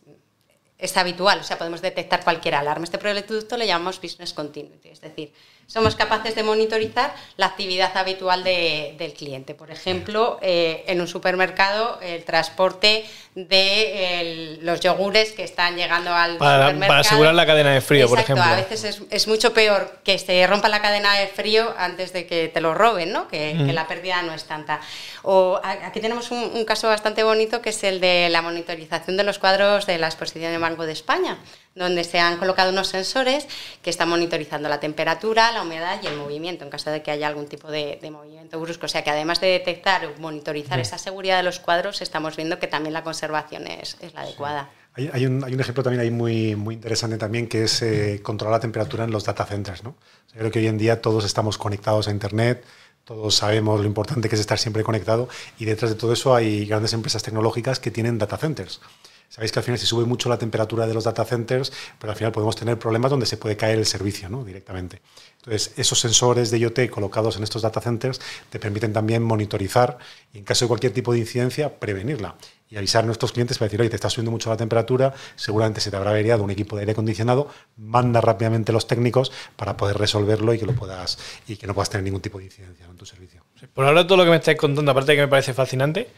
es 0.76 0.96
habitual, 0.98 1.40
o 1.40 1.42
sea, 1.42 1.56
podemos 1.56 1.80
detectar 1.80 2.22
cualquier 2.22 2.56
alarma. 2.56 2.84
Este 2.84 2.98
producto 2.98 3.56
le 3.56 3.66
llamamos 3.66 3.98
Business 3.98 4.34
Continuity, 4.34 4.90
es 4.90 5.00
decir, 5.00 5.32
somos 5.66 5.96
capaces 5.96 6.34
de 6.34 6.42
monitorizar 6.42 7.14
la 7.36 7.46
actividad 7.46 7.96
habitual 7.96 8.44
de, 8.44 8.94
del 8.98 9.12
cliente. 9.12 9.54
Por 9.54 9.70
ejemplo, 9.70 10.38
eh, 10.40 10.84
en 10.86 11.00
un 11.00 11.08
supermercado, 11.08 11.98
el 12.00 12.24
transporte 12.24 13.04
de 13.34 14.20
el, 14.20 14.64
los 14.64 14.80
yogures 14.80 15.32
que 15.32 15.42
están 15.42 15.76
llegando 15.76 16.12
al 16.12 16.38
para, 16.38 16.66
supermercado. 16.66 16.88
Para 16.88 17.00
asegurar 17.00 17.34
la 17.34 17.46
cadena 17.46 17.72
de 17.72 17.80
frío, 17.80 18.04
Exacto, 18.04 18.14
por 18.14 18.38
ejemplo. 18.38 18.44
A 18.44 18.56
veces 18.56 18.84
es, 18.84 19.02
es, 19.10 19.28
mucho 19.28 19.52
peor 19.52 19.98
que 20.04 20.18
se 20.18 20.46
rompa 20.46 20.68
la 20.68 20.80
cadena 20.80 21.14
de 21.14 21.26
frío 21.26 21.74
antes 21.76 22.12
de 22.12 22.26
que 22.26 22.48
te 22.48 22.60
lo 22.60 22.72
roben, 22.72 23.12
¿no? 23.12 23.26
que, 23.26 23.54
mm. 23.54 23.66
que 23.66 23.72
la 23.72 23.88
pérdida 23.88 24.22
no 24.22 24.32
es 24.32 24.44
tanta. 24.44 24.80
O 25.22 25.60
aquí 25.62 26.00
tenemos 26.00 26.30
un, 26.30 26.38
un 26.54 26.64
caso 26.64 26.88
bastante 26.88 27.24
bonito 27.24 27.60
que 27.60 27.70
es 27.70 27.82
el 27.82 28.00
de 28.00 28.28
la 28.30 28.40
monitorización 28.40 29.16
de 29.16 29.24
los 29.24 29.38
cuadros 29.40 29.86
de 29.86 29.98
la 29.98 30.06
exposición 30.06 30.52
de 30.52 30.58
Banco 30.58 30.86
de 30.86 30.92
España 30.92 31.38
donde 31.76 32.02
se 32.04 32.18
han 32.18 32.38
colocado 32.38 32.72
unos 32.72 32.88
sensores 32.88 33.46
que 33.82 33.90
están 33.90 34.08
monitorizando 34.08 34.68
la 34.68 34.80
temperatura, 34.80 35.52
la 35.52 35.62
humedad 35.62 36.00
y 36.02 36.06
el 36.06 36.16
movimiento 36.16 36.64
en 36.64 36.70
caso 36.70 36.90
de 36.90 37.02
que 37.02 37.10
haya 37.10 37.28
algún 37.28 37.46
tipo 37.46 37.70
de, 37.70 37.98
de 38.00 38.10
movimiento 38.10 38.58
brusco. 38.58 38.86
O 38.86 38.88
sea 38.88 39.04
que 39.04 39.10
además 39.10 39.40
de 39.40 39.48
detectar 39.48 40.06
o 40.06 40.18
monitorizar 40.18 40.80
esa 40.80 40.98
seguridad 40.98 41.36
de 41.36 41.42
los 41.42 41.60
cuadros, 41.60 42.00
estamos 42.00 42.34
viendo 42.34 42.58
que 42.58 42.66
también 42.66 42.94
la 42.94 43.04
conservación 43.04 43.66
es, 43.66 43.96
es 44.00 44.14
la 44.14 44.22
adecuada. 44.22 44.70
Hay, 44.94 45.10
hay, 45.12 45.26
un, 45.26 45.44
hay, 45.44 45.52
un, 45.52 45.60
ejemplo 45.60 45.82
también 45.82 46.00
ahí 46.00 46.10
muy, 46.10 46.56
muy 46.56 46.74
interesante 46.74 47.18
también 47.18 47.46
que 47.46 47.64
es 47.64 47.82
eh, 47.82 48.20
controlar 48.22 48.56
la 48.56 48.60
temperatura 48.60 49.04
en 49.04 49.10
los 49.10 49.24
data 49.24 49.44
centers. 49.44 49.84
¿no? 49.84 49.90
O 49.90 50.30
sea, 50.30 50.38
creo 50.38 50.50
que 50.50 50.60
hoy 50.60 50.68
en 50.68 50.78
día 50.78 51.02
todos 51.02 51.26
estamos 51.26 51.58
conectados 51.58 52.08
a 52.08 52.10
Internet, 52.10 52.64
todos 53.04 53.34
sabemos 53.34 53.80
lo 53.80 53.86
importante 53.86 54.28
que 54.30 54.34
es 54.34 54.40
estar 54.40 54.58
siempre 54.58 54.82
conectado 54.82 55.28
y 55.58 55.66
detrás 55.66 55.90
de 55.90 55.96
todo 55.96 56.14
eso 56.14 56.34
hay 56.34 56.64
grandes 56.64 56.94
empresas 56.94 57.22
tecnológicas 57.22 57.78
que 57.78 57.90
tienen 57.90 58.16
data 58.16 58.38
centers. 58.38 58.80
Sabéis 59.28 59.52
que 59.52 59.58
al 59.58 59.64
final 59.64 59.78
se 59.78 59.86
sube 59.86 60.04
mucho 60.04 60.28
la 60.28 60.38
temperatura 60.38 60.86
de 60.86 60.94
los 60.94 61.04
data 61.04 61.24
centers, 61.24 61.72
pero 61.98 62.12
al 62.12 62.16
final 62.16 62.32
podemos 62.32 62.56
tener 62.56 62.78
problemas 62.78 63.10
donde 63.10 63.26
se 63.26 63.36
puede 63.36 63.56
caer 63.56 63.78
el 63.78 63.86
servicio 63.86 64.28
¿no? 64.28 64.44
directamente. 64.44 65.02
Entonces, 65.38 65.72
esos 65.76 66.00
sensores 66.00 66.50
de 66.50 66.58
IoT 66.58 66.90
colocados 66.90 67.36
en 67.36 67.42
estos 67.42 67.62
data 67.62 67.80
centers 67.80 68.20
te 68.50 68.58
permiten 68.58 68.92
también 68.92 69.22
monitorizar 69.22 69.98
y 70.32 70.38
en 70.38 70.44
caso 70.44 70.64
de 70.64 70.68
cualquier 70.68 70.92
tipo 70.92 71.12
de 71.12 71.18
incidencia, 71.18 71.78
prevenirla. 71.78 72.36
y 72.68 72.76
avisar 72.76 73.04
a 73.04 73.06
nuestros 73.06 73.30
clientes 73.30 73.58
para 73.58 73.66
decir, 73.66 73.80
oye, 73.80 73.90
te 73.90 73.94
está 73.94 74.10
subiendo 74.10 74.32
mucho 74.32 74.50
la 74.50 74.56
temperatura, 74.56 75.14
seguramente 75.36 75.80
se 75.80 75.90
te 75.90 75.96
habrá 75.96 76.10
averiado 76.10 76.42
un 76.42 76.50
equipo 76.50 76.74
de 76.74 76.82
aire 76.82 76.92
acondicionado, 76.92 77.48
manda 77.76 78.20
rápidamente 78.20 78.72
los 78.72 78.88
técnicos 78.88 79.30
para 79.54 79.76
poder 79.76 79.98
resolverlo 79.98 80.52
y 80.52 80.58
que 80.58 80.66
lo 80.66 80.74
puedas 80.74 81.16
y 81.46 81.56
que 81.56 81.68
no 81.68 81.74
puedas 81.74 81.90
tener 81.90 82.02
ningún 82.02 82.22
tipo 82.22 82.38
de 82.38 82.46
incidencia 82.46 82.84
en 82.84 82.96
tu 82.96 83.06
servicio. 83.06 83.44
Por 83.72 83.84
ahora 83.84 84.04
todo 84.04 84.18
lo 84.18 84.24
que 84.24 84.30
me 84.30 84.36
estáis 84.36 84.58
contando, 84.58 84.90
aparte 84.90 85.12
de 85.12 85.16
que 85.16 85.22
me 85.22 85.28
parece 85.28 85.54
fascinante, 85.54 86.08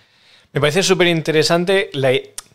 me 0.53 0.61
parece 0.61 0.83
súper 0.83 1.09
interesante 1.09 1.91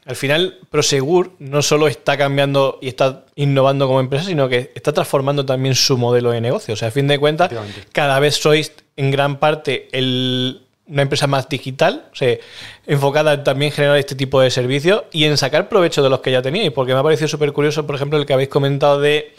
al 0.05 0.15
final 0.15 0.59
Prosegur 0.69 1.31
no 1.39 1.61
solo 1.61 1.87
está 1.87 2.17
cambiando 2.17 2.77
y 2.81 2.89
está 2.89 3.25
innovando 3.35 3.87
como 3.87 3.99
empresa, 3.99 4.25
sino 4.25 4.49
que 4.49 4.71
está 4.75 4.91
transformando 4.91 5.45
también 5.45 5.75
su 5.75 5.97
modelo 5.97 6.31
de 6.31 6.41
negocio. 6.41 6.73
O 6.73 6.77
sea, 6.77 6.89
a 6.89 6.91
fin 6.91 7.07
de 7.07 7.17
cuentas, 7.19 7.51
cada 7.91 8.19
vez 8.19 8.35
sois 8.35 8.73
en 8.97 9.11
gran 9.11 9.39
parte 9.39 9.89
una 10.85 11.01
empresa 11.01 11.27
más 11.27 11.47
digital, 11.47 12.05
o 12.11 12.15
sea, 12.15 12.37
enfocada 12.85 13.33
en 13.33 13.43
también 13.43 13.71
generar 13.71 13.97
este 13.97 14.15
tipo 14.15 14.41
de 14.41 14.51
servicios 14.51 15.03
y 15.11 15.23
en 15.23 15.37
sacar 15.37 15.69
provecho 15.69 16.03
de 16.03 16.09
los 16.09 16.19
que 16.19 16.31
ya 16.31 16.41
teníais, 16.41 16.71
porque 16.71 16.93
me 16.93 16.99
ha 16.99 17.03
parecido 17.03 17.29
súper 17.29 17.53
curioso, 17.53 17.87
por 17.87 17.95
ejemplo, 17.95 18.19
el 18.19 18.25
que 18.25 18.33
habéis 18.33 18.49
comentado 18.49 18.99
de 18.99 19.33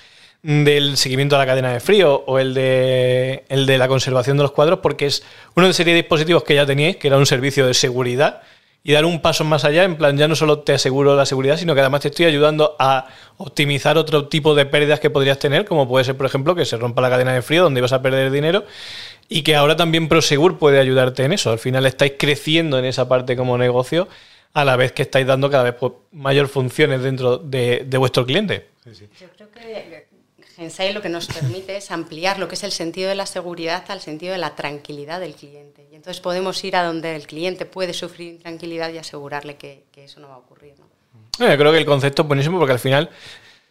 del 0.44 0.98
seguimiento 0.98 1.36
de 1.36 1.38
la 1.38 1.46
cadena 1.46 1.72
de 1.72 1.80
frío 1.80 2.22
o 2.26 2.38
el 2.38 2.52
de, 2.52 3.44
el 3.48 3.64
de 3.64 3.78
la 3.78 3.88
conservación 3.88 4.36
de 4.36 4.42
los 4.42 4.52
cuadros, 4.52 4.80
porque 4.80 5.06
es 5.06 5.22
uno 5.54 5.66
de 5.66 5.72
serie 5.72 5.94
de 5.94 6.02
dispositivos 6.02 6.44
que 6.44 6.54
ya 6.54 6.66
teníais, 6.66 6.96
que 6.96 7.08
era 7.08 7.16
un 7.16 7.24
servicio 7.24 7.66
de 7.66 7.72
seguridad, 7.72 8.42
y 8.86 8.92
dar 8.92 9.06
un 9.06 9.20
paso 9.22 9.44
más 9.44 9.64
allá, 9.64 9.82
en 9.84 9.96
plan, 9.96 10.18
ya 10.18 10.28
no 10.28 10.36
solo 10.36 10.58
te 10.58 10.74
aseguro 10.74 11.16
la 11.16 11.24
seguridad, 11.24 11.56
sino 11.56 11.74
que 11.74 11.80
además 11.80 12.02
te 12.02 12.08
estoy 12.08 12.26
ayudando 12.26 12.76
a 12.78 13.06
optimizar 13.38 13.96
otro 13.96 14.28
tipo 14.28 14.54
de 14.54 14.66
pérdidas 14.66 15.00
que 15.00 15.08
podrías 15.08 15.38
tener, 15.38 15.64
como 15.64 15.88
puede 15.88 16.04
ser, 16.04 16.18
por 16.18 16.26
ejemplo, 16.26 16.54
que 16.54 16.66
se 16.66 16.76
rompa 16.76 17.00
la 17.00 17.08
cadena 17.08 17.32
de 17.32 17.40
frío, 17.40 17.62
donde 17.62 17.80
ibas 17.80 17.94
a 17.94 18.02
perder 18.02 18.30
dinero, 18.30 18.66
y 19.26 19.40
que 19.42 19.56
ahora 19.56 19.74
también 19.74 20.06
Prosegur 20.06 20.58
puede 20.58 20.78
ayudarte 20.78 21.24
en 21.24 21.32
eso. 21.32 21.50
Al 21.50 21.58
final 21.58 21.86
estáis 21.86 22.12
creciendo 22.18 22.78
en 22.78 22.84
esa 22.84 23.08
parte 23.08 23.38
como 23.38 23.56
negocio, 23.56 24.06
a 24.52 24.66
la 24.66 24.76
vez 24.76 24.92
que 24.92 25.02
estáis 25.02 25.26
dando 25.26 25.50
cada 25.50 25.64
vez 25.64 25.74
pues, 25.80 25.92
mayor 26.12 26.48
funciones 26.48 27.02
dentro 27.02 27.38
de, 27.38 27.86
vuestro 27.96 28.26
cliente. 28.26 28.66
Yo 28.84 29.28
creo 29.34 29.50
que 29.50 30.03
Gensai 30.56 30.92
lo 30.92 31.02
que 31.02 31.08
nos 31.08 31.26
permite 31.26 31.76
es 31.76 31.90
ampliar 31.90 32.38
lo 32.38 32.46
que 32.46 32.54
es 32.54 32.62
el 32.62 32.70
sentido 32.70 33.08
de 33.08 33.16
la 33.16 33.26
seguridad 33.26 33.84
al 33.88 34.00
sentido 34.00 34.32
de 34.32 34.38
la 34.38 34.54
tranquilidad 34.54 35.18
del 35.18 35.34
cliente. 35.34 35.88
Y 35.90 35.96
entonces 35.96 36.20
podemos 36.20 36.62
ir 36.62 36.76
a 36.76 36.84
donde 36.84 37.16
el 37.16 37.26
cliente 37.26 37.66
puede 37.66 37.92
sufrir 37.92 38.34
intranquilidad 38.34 38.92
y 38.92 38.98
asegurarle 38.98 39.56
que, 39.56 39.84
eso 39.96 40.20
no 40.20 40.28
va 40.28 40.34
a 40.34 40.38
ocurrir. 40.38 40.74
Yo 41.38 41.58
creo 41.58 41.72
que 41.72 41.78
el 41.78 41.84
concepto 41.84 42.22
es 42.22 42.28
buenísimo 42.28 42.58
porque 42.58 42.72
al 42.72 42.78
final 42.78 43.10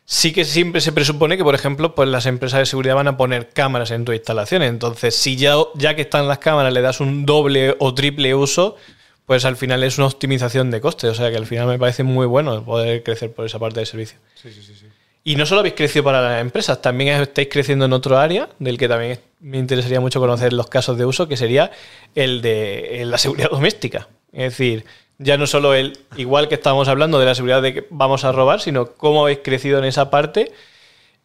sí 0.04 0.34
que 0.34 0.44
siempre 0.44 0.82
se 0.82 0.92
presupone 0.92 1.38
que, 1.38 1.44
por 1.44 1.56
ejemplo, 1.56 1.96
pues 1.96 2.10
las 2.10 2.26
empresas 2.26 2.60
de 2.60 2.66
seguridad 2.66 2.96
van 2.96 3.08
a 3.08 3.16
poner 3.16 3.50
cámaras 3.50 3.92
en 3.92 4.04
tu 4.04 4.12
instalación. 4.12 4.62
Entonces, 4.62 5.16
si 5.16 5.38
ya, 5.38 5.56
ya 5.76 5.96
que 5.96 6.02
están 6.02 6.28
las 6.28 6.40
cámaras 6.40 6.74
le 6.74 6.82
das 6.82 7.00
un 7.00 7.26
doble 7.26 7.78
o 7.80 7.94
triple 7.94 8.36
uso, 8.36 8.76
pues 9.26 9.46
al 9.46 9.56
final 9.56 9.84
es 9.86 9.98
una 9.98 10.08
optimización 10.08 10.70
de 10.70 10.82
costes. 10.82 11.12
O 11.12 11.16
sea 11.16 11.32
que 11.32 11.38
al 11.38 11.46
final 11.46 11.68
me 11.68 11.80
parece 11.80 12.04
muy 12.04 12.26
bueno 12.26 12.66
poder 12.66 13.04
crecer 13.04 13.32
por 13.32 13.46
esa 13.46 13.58
parte 13.58 13.80
del 13.80 13.88
servicio. 13.88 14.18
Sí, 14.36 14.52
sí, 14.52 14.62
sí. 14.62 14.88
Y 15.26 15.36
no 15.38 15.46
solo 15.46 15.62
habéis 15.62 15.76
crecido 15.76 16.04
para 16.04 16.22
las 16.22 16.42
empresas, 16.42 16.82
también 16.82 17.22
estáis 17.22 17.48
creciendo 17.50 17.86
en 17.86 17.94
otro 17.94 18.18
área, 18.18 18.50
del 18.60 18.78
que 18.78 18.90
también 18.90 19.20
me 19.40 19.58
interesaría 19.58 20.02
mucho 20.02 20.20
conocer 20.20 20.52
los 20.52 20.68
casos 20.68 20.98
de 20.98 21.06
uso, 21.06 21.28
que 21.30 21.38
sería 21.38 21.72
el 22.14 22.42
de 22.42 23.04
la 23.06 23.18
seguridad 23.18 23.50
doméstica. 23.52 24.10
Es 24.34 24.52
decir, 24.52 24.86
ya 25.20 25.38
no 25.38 25.48
solo 25.48 25.74
el, 25.74 25.98
igual 26.18 26.50
que 26.50 26.56
estábamos 26.56 26.90
hablando 26.90 27.20
de 27.20 27.26
la 27.26 27.36
seguridad 27.36 27.62
de 27.62 27.74
que 27.74 27.88
vamos 27.90 28.26
a 28.26 28.34
robar, 28.34 28.60
sino 28.60 28.94
cómo 28.94 29.22
habéis 29.24 29.40
crecido 29.44 29.80
en 29.80 29.86
esa 29.86 30.10
parte. 30.10 30.52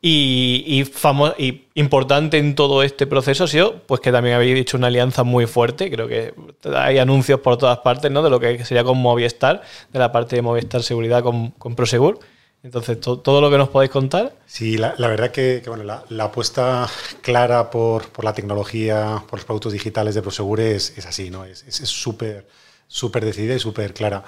Y, 0.01 0.85
importante 1.75 2.39
en 2.39 2.55
todo 2.55 2.85
este 2.85 3.09
proceso 3.09 3.45
ha 3.45 3.49
sido 3.49 3.83
pues 3.83 4.01
que 4.01 4.13
también 4.13 4.37
habéis 4.37 4.57
hecho 4.57 4.77
una 4.77 4.87
alianza 4.87 5.25
muy 5.25 5.47
fuerte. 5.47 5.91
Creo 5.91 6.07
que 6.07 6.35
hay 6.73 6.99
anuncios 6.99 7.41
por 7.41 7.59
todas 7.59 7.79
partes, 7.79 8.13
¿no? 8.13 8.23
De 8.23 8.31
lo 8.31 8.39
que 8.39 8.65
sería 8.65 8.85
con 8.85 8.99
Movistar, 8.99 9.63
de 9.93 9.99
la 9.99 10.13
parte 10.13 10.37
de 10.37 10.43
Movistar 10.43 10.85
Seguridad 10.85 11.25
con 11.25 11.75
Prosegur. 11.75 12.21
Entonces, 12.63 13.01
todo 13.01 13.41
lo 13.41 13.51
que 13.51 13.59
nos 13.59 13.69
podéis 13.69 13.91
contar. 13.91 14.35
Sí, 14.47 14.77
la, 14.79 14.95
verdad 14.97 15.31
que, 15.31 15.63
bueno, 15.67 15.85
la, 15.85 16.25
apuesta 16.25 16.89
clara 17.23 17.71
por, 17.71 18.25
la 18.25 18.35
tecnología, 18.35 19.23
por 19.29 19.39
los 19.39 19.45
productos 19.45 19.73
digitales 19.73 20.15
de 20.15 20.23
Prosegur 20.23 20.61
es, 20.61 21.07
así, 21.07 21.31
¿no? 21.31 21.45
Es 21.45 21.65
súper 21.85 22.47
súper 22.89 23.25
decidida 23.25 23.55
y 23.55 23.61
súper 23.61 23.95
clara. 23.95 24.25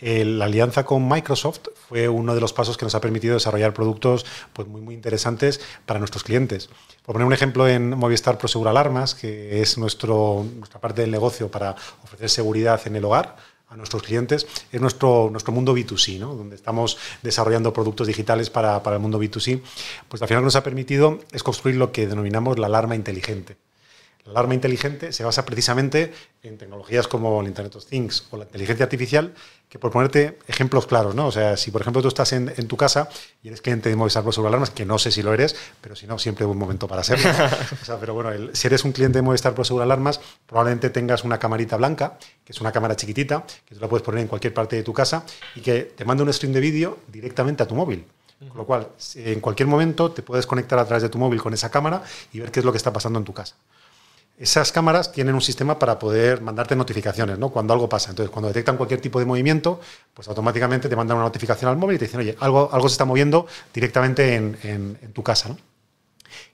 la 0.00 0.44
alianza 0.44 0.84
con 0.84 1.08
Microsoft 1.08 1.68
fue 1.88 2.08
uno 2.08 2.34
de 2.34 2.40
los 2.40 2.52
pasos 2.52 2.76
que 2.76 2.84
nos 2.84 2.94
ha 2.96 3.00
permitido 3.00 3.34
desarrollar 3.34 3.72
productos 3.72 4.26
pues, 4.52 4.66
muy, 4.66 4.80
muy 4.80 4.94
interesantes 4.94 5.60
para 5.86 6.00
nuestros 6.00 6.24
clientes. 6.24 6.68
Por 7.04 7.14
poner 7.14 7.26
un 7.26 7.32
ejemplo 7.32 7.68
en 7.68 7.96
Movistar 7.96 8.36
Prosegur 8.36 8.68
Alarmas, 8.68 9.14
que 9.14 9.62
es 9.62 9.78
nuestro, 9.78 10.44
nuestra 10.56 10.80
parte 10.80 11.00
del 11.02 11.12
negocio 11.12 11.50
para 11.50 11.76
ofrecer 12.02 12.28
seguridad 12.28 12.80
en 12.86 12.96
el 12.96 13.04
hogar, 13.04 13.36
a 13.72 13.76
nuestros 13.76 14.02
clientes, 14.02 14.46
es 14.70 14.80
nuestro, 14.80 15.28
nuestro 15.30 15.52
mundo 15.52 15.74
B2C, 15.74 16.18
¿no? 16.18 16.34
donde 16.34 16.56
estamos 16.56 16.98
desarrollando 17.22 17.72
productos 17.72 18.06
digitales 18.06 18.50
para, 18.50 18.82
para 18.82 18.96
el 18.96 19.02
mundo 19.02 19.20
B2C. 19.20 19.62
Pues 20.08 20.20
al 20.22 20.28
final 20.28 20.44
nos 20.44 20.56
ha 20.56 20.62
permitido 20.62 21.20
es 21.32 21.42
construir 21.42 21.76
lo 21.76 21.90
que 21.90 22.06
denominamos 22.06 22.58
la 22.58 22.66
alarma 22.66 22.94
inteligente. 22.94 23.56
La 24.24 24.32
alarma 24.32 24.54
inteligente 24.54 25.12
se 25.12 25.24
basa 25.24 25.44
precisamente 25.44 26.12
en 26.44 26.56
tecnologías 26.56 27.08
como 27.08 27.40
el 27.40 27.48
Internet 27.48 27.74
of 27.74 27.84
Things 27.84 28.28
o 28.30 28.36
la 28.36 28.44
inteligencia 28.44 28.84
artificial, 28.84 29.34
que 29.68 29.80
por 29.80 29.90
ponerte 29.90 30.38
ejemplos 30.46 30.86
claros, 30.86 31.16
¿no? 31.16 31.26
O 31.26 31.32
sea, 31.32 31.56
si 31.56 31.72
por 31.72 31.80
ejemplo 31.80 32.02
tú 32.02 32.08
estás 32.08 32.32
en, 32.32 32.46
tu 32.68 32.76
casa 32.76 33.08
y 33.42 33.48
eres 33.48 33.60
cliente 33.60 33.88
de 33.88 33.96
Movistar 33.96 34.22
sobre 34.32 34.48
Alarmas, 34.48 34.70
que 34.70 34.84
no 34.84 34.98
sé 35.00 35.10
si 35.10 35.22
lo 35.22 35.34
eres, 35.34 35.56
pero 35.80 35.96
si 35.96 36.06
no, 36.06 36.20
siempre 36.20 36.44
es 36.44 36.50
un 36.50 36.56
momento 36.56 36.86
para 36.86 37.02
serlo. 37.02 37.28
o 37.82 37.84
sea, 37.84 37.98
pero 37.98 38.14
bueno, 38.14 38.30
si 38.52 38.68
eres 38.68 38.84
un 38.84 38.92
cliente 38.92 39.18
de 39.18 39.22
Movistar 39.22 39.54
Pro 39.54 39.64
Seguro 39.64 39.82
Alarmas, 39.82 40.20
probablemente 40.46 40.90
tengas 40.90 41.24
una 41.24 41.38
camarita 41.38 41.76
blanca, 41.76 42.16
que 42.44 42.52
es 42.52 42.60
una 42.60 42.70
cámara 42.70 42.94
chiquitita, 42.94 43.44
que 43.66 43.74
tú 43.74 43.80
la 43.80 43.88
puedes 43.88 44.04
poner 44.04 44.20
en 44.20 44.28
cualquier 44.28 44.54
parte 44.54 44.76
de 44.76 44.84
tu 44.84 44.92
casa 44.92 45.24
y 45.56 45.62
que 45.62 45.82
te 45.82 46.04
manda 46.04 46.22
un 46.22 46.32
stream 46.32 46.52
de 46.52 46.60
vídeo 46.60 46.98
directamente 47.08 47.64
a 47.64 47.66
tu 47.66 47.74
móvil. 47.74 48.06
Con 48.48 48.56
lo 48.56 48.66
cual, 48.66 48.88
en 49.14 49.40
cualquier 49.40 49.68
momento 49.68 50.10
te 50.10 50.22
puedes 50.22 50.46
conectar 50.46 50.78
a 50.78 50.84
través 50.84 51.02
de 51.02 51.08
tu 51.08 51.18
móvil 51.18 51.40
con 51.40 51.54
esa 51.54 51.70
cámara 51.70 52.02
y 52.32 52.40
ver 52.40 52.50
qué 52.50 52.60
es 52.60 52.66
lo 52.66 52.72
que 52.72 52.78
está 52.78 52.92
pasando 52.92 53.18
en 53.18 53.24
tu 53.24 53.32
casa. 53.32 53.56
Esas 54.42 54.72
cámaras 54.72 55.12
tienen 55.12 55.36
un 55.36 55.40
sistema 55.40 55.78
para 55.78 56.00
poder 56.00 56.40
mandarte 56.40 56.74
notificaciones, 56.74 57.38
¿no? 57.38 57.50
Cuando 57.50 57.74
algo 57.74 57.88
pasa. 57.88 58.10
Entonces, 58.10 58.28
cuando 58.28 58.48
detectan 58.48 58.76
cualquier 58.76 59.00
tipo 59.00 59.20
de 59.20 59.24
movimiento, 59.24 59.80
pues 60.12 60.26
automáticamente 60.26 60.88
te 60.88 60.96
mandan 60.96 61.16
una 61.18 61.26
notificación 61.26 61.70
al 61.70 61.76
móvil 61.76 61.94
y 61.94 61.98
te 62.00 62.06
dicen, 62.06 62.18
oye, 62.18 62.36
algo, 62.40 62.68
algo 62.72 62.88
se 62.88 62.94
está 62.94 63.04
moviendo 63.04 63.46
directamente 63.72 64.34
en, 64.34 65.12
tu 65.12 65.22
casa. 65.22 65.56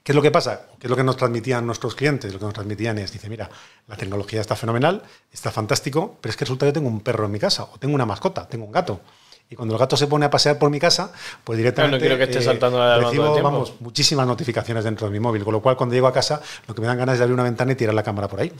¿Qué 0.03 0.13
es 0.13 0.17
lo 0.17 0.21
que 0.21 0.31
pasa? 0.31 0.67
¿Qué 0.79 0.87
es 0.87 0.91
lo 0.91 0.97
que 0.97 1.03
nos 1.03 1.17
transmitían 1.17 1.65
nuestros 1.65 1.95
clientes? 1.95 2.31
Lo 2.31 2.39
que 2.39 2.45
nos 2.45 2.53
transmitían 2.53 2.99
es, 2.99 3.11
dice, 3.11 3.31
mira, 3.31 3.49
la 3.87 3.97
tecnología 3.97 4.43
está 4.43 4.55
fenomenal, 4.55 5.03
está 5.33 5.51
fantástico, 5.51 6.19
pero 6.21 6.29
es 6.29 6.37
que 6.37 6.45
resulta 6.45 6.67
que 6.67 6.73
tengo 6.73 6.89
un 6.89 7.01
perro 7.01 7.25
en 7.25 7.31
mi 7.31 7.39
casa, 7.39 7.63
o 7.73 7.79
tengo 7.79 7.95
una 7.95 8.05
mascota, 8.05 8.47
tengo 8.47 8.67
un 8.67 8.73
gato. 8.73 9.01
Y 9.51 9.57
cuando 9.57 9.75
el 9.75 9.79
gato 9.81 9.97
se 9.97 10.07
pone 10.07 10.27
a 10.27 10.31
pasear 10.31 10.59
por 10.59 10.69
mi 10.69 10.79
casa, 10.79 11.11
pues 11.43 11.57
directamente 11.57 11.97
no 11.97 12.01
quiero 12.01 12.19
que 12.19 12.25
esté 12.25 12.43
saltando 12.43 12.83
eh, 12.85 13.01
recibo 13.01 13.43
vamos, 13.43 13.75
muchísimas 13.81 14.27
notificaciones 14.27 14.85
dentro 14.85 15.07
de 15.07 15.13
mi 15.13 15.21
móvil, 15.21 15.43
con 15.43 15.55
lo 15.55 15.63
cual 15.63 15.77
cuando 15.77 15.95
llego 15.95 16.07
a 16.07 16.13
casa 16.13 16.43
lo 16.67 16.75
que 16.75 16.83
me 16.83 16.87
dan 16.87 16.99
ganas 16.99 17.15
es 17.15 17.19
de 17.21 17.25
abrir 17.25 17.35
una 17.35 17.45
ventana 17.45 17.73
y 17.73 17.75
tirar 17.75 17.95
la 17.95 18.03
cámara 18.03 18.29
por 18.29 18.41
ahí. 18.41 18.53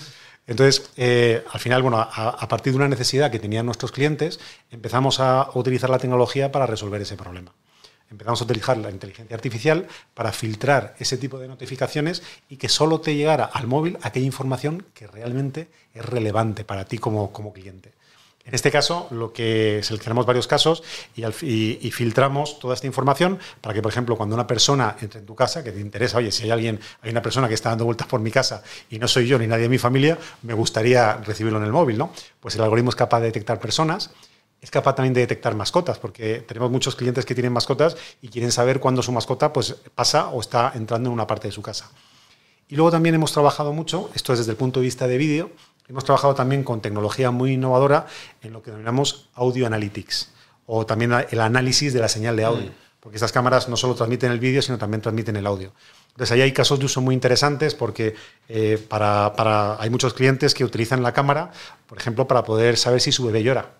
Entonces, 0.47 0.91
eh, 0.97 1.45
al 1.53 1.61
final, 1.61 1.83
bueno, 1.83 1.99
a, 1.99 2.49
partir 2.49 2.73
de 2.73 2.79
una 2.79 2.89
necesidad 2.89 3.31
que 3.31 3.39
tenían 3.39 3.67
nuestros 3.67 3.93
clientes, 3.93 4.41
empezamos 4.71 5.21
a 5.21 5.51
utilizar 5.55 5.91
la 5.91 5.99
tecnología 5.99 6.51
para 6.51 6.65
resolver 6.65 7.03
ese 7.03 7.17
problema. 7.17 7.53
Empezamos 8.11 8.41
a 8.41 8.45
utilizar 8.45 8.79
la 8.79 8.91
inteligencia 8.91 9.37
artificial 9.37 9.87
para 10.15 10.33
filtrar 10.33 10.95
ese 10.99 11.19
tipo 11.19 11.39
de 11.39 11.49
notificaciones 11.49 12.23
y 12.49 12.57
que 12.57 12.71
solo 12.71 13.03
te 13.03 13.15
llegara 13.15 13.45
al 13.45 13.67
móvil 13.67 13.99
aquella 14.01 14.25
información 14.25 14.87
que 14.95 15.07
realmente 15.07 15.69
es 15.93 16.03
relevante 16.03 16.65
para 16.65 16.87
ti 16.87 16.97
como, 16.97 17.31
como 17.31 17.53
cliente. 17.53 17.93
En 18.49 18.55
este 18.55 18.71
caso, 18.71 19.09
lo 19.11 19.31
que 19.31 19.81
seleccionamos 19.83 20.25
varios 20.25 20.47
casos 20.47 20.83
y, 21.15 21.91
filtramos 21.91 22.59
toda 22.59 22.73
esta 22.73 22.87
información 22.87 23.39
para 23.61 23.75
que, 23.75 23.83
por 23.83 23.93
ejemplo, 23.93 24.17
cuando 24.17 24.35
una 24.35 24.47
persona 24.47 24.97
entre 25.03 25.21
en 25.21 25.27
tu 25.27 25.35
casa, 25.35 25.63
que 25.63 25.71
te 25.71 25.81
interesa, 25.81 26.17
oye, 26.17 26.33
si 26.33 26.45
hay 26.45 26.51
alguien, 26.51 26.81
hay 27.03 27.11
una 27.11 27.21
persona 27.21 27.47
que 27.47 27.53
está 27.53 27.69
dando 27.69 27.85
vueltas 27.85 28.07
por 28.07 28.21
mi 28.21 28.31
casa 28.31 28.63
y 28.89 28.99
no 28.99 29.07
soy 29.07 29.27
yo 29.27 29.39
ni 29.39 29.47
nadie 29.47 29.65
de 29.65 29.69
mi 29.69 29.77
familia, 29.77 30.17
me 30.43 30.55
gustaría 30.55 31.19
recibirlo 31.19 31.59
en 31.59 31.67
el 31.67 31.73
móvil, 31.73 31.99
¿no? 31.99 32.11
Pues 32.41 32.55
el 32.55 32.63
algoritmo 32.63 32.89
es 32.89 32.97
capaz 32.97 33.21
de 33.21 33.27
detectar 33.27 33.61
personas, 33.61 34.13
es 34.63 34.71
capaz 34.71 34.95
también 34.95 35.13
de 35.13 35.21
detectar 35.21 35.55
mascotas, 35.55 35.99
porque 35.99 36.41
tenemos 36.41 36.71
muchos 36.71 36.97
clientes 36.97 37.27
que 37.27 37.35
tienen 37.35 37.53
mascotas 37.53 37.99
y 38.23 38.29
quieren 38.29 38.51
saber 38.51 38.81
cuándo 38.81 39.03
su 39.03 39.13
mascota 39.13 39.53
pues, 39.53 39.77
pasa 39.95 40.29
o 40.29 40.41
está 40.41 40.73
entrando 40.75 41.11
en 41.11 41.13
una 41.13 41.27
parte 41.27 41.49
de 41.49 41.53
su 41.53 41.61
casa. 41.61 41.91
Y 42.67 42.77
luego 42.77 42.91
también 42.91 43.15
hemos 43.15 43.33
trabajado 43.33 43.75
mucho, 43.75 44.11
esto 44.15 44.33
es 44.33 44.39
desde 44.39 44.53
el 44.53 44.57
punto 44.57 44.81
de 44.81 44.85
vista 44.85 45.07
de 45.07 45.19
vídeo, 45.19 45.51
Hemos 45.89 46.05
trabajado 46.05 46.35
también 46.35 46.65
con 46.65 46.81
tecnología 46.83 47.31
muy 47.31 47.53
innovadora 47.53 48.07
en 48.43 48.53
lo 48.53 48.63
que 48.63 48.71
denominamos 48.71 49.29
audio 49.35 49.67
analytics 49.67 50.31
o 50.67 50.85
también 50.85 51.13
el 51.31 51.41
análisis 51.41 51.95
de 51.95 52.01
la 52.01 52.09
señal 52.09 52.37
de 52.37 52.45
audio, 52.45 52.67
mm. 52.67 52.75
porque 53.01 53.17
estas 53.17 53.33
cámaras 53.33 53.71
no 53.71 53.77
solo 53.77 53.95
transmiten 53.95 54.31
el 54.31 54.39
vídeo, 54.39 54.61
sino 54.61 54.77
también 54.77 55.01
transmiten 55.01 55.37
el 55.37 55.47
audio. 55.47 55.73
Entonces 56.11 56.33
ahí 56.33 56.43
hay 56.43 56.53
casos 56.53 56.79
de 56.79 56.85
uso 56.85 57.01
muy 57.01 57.15
interesantes 57.15 57.75
porque 57.75 58.15
eh, 58.49 58.85
para, 58.89 59.81
hay 59.81 59.89
muchos 59.89 60.13
clientes 60.13 60.53
que 60.53 60.63
utilizan 60.63 61.03
la 61.03 61.13
cámara, 61.13 61.53
por 61.87 61.97
ejemplo, 61.97 62.29
para 62.29 62.45
poder 62.45 62.77
saber 62.77 63.01
si 63.01 63.11
su 63.11 63.25
bebé 63.25 63.43
llora. 63.43 63.79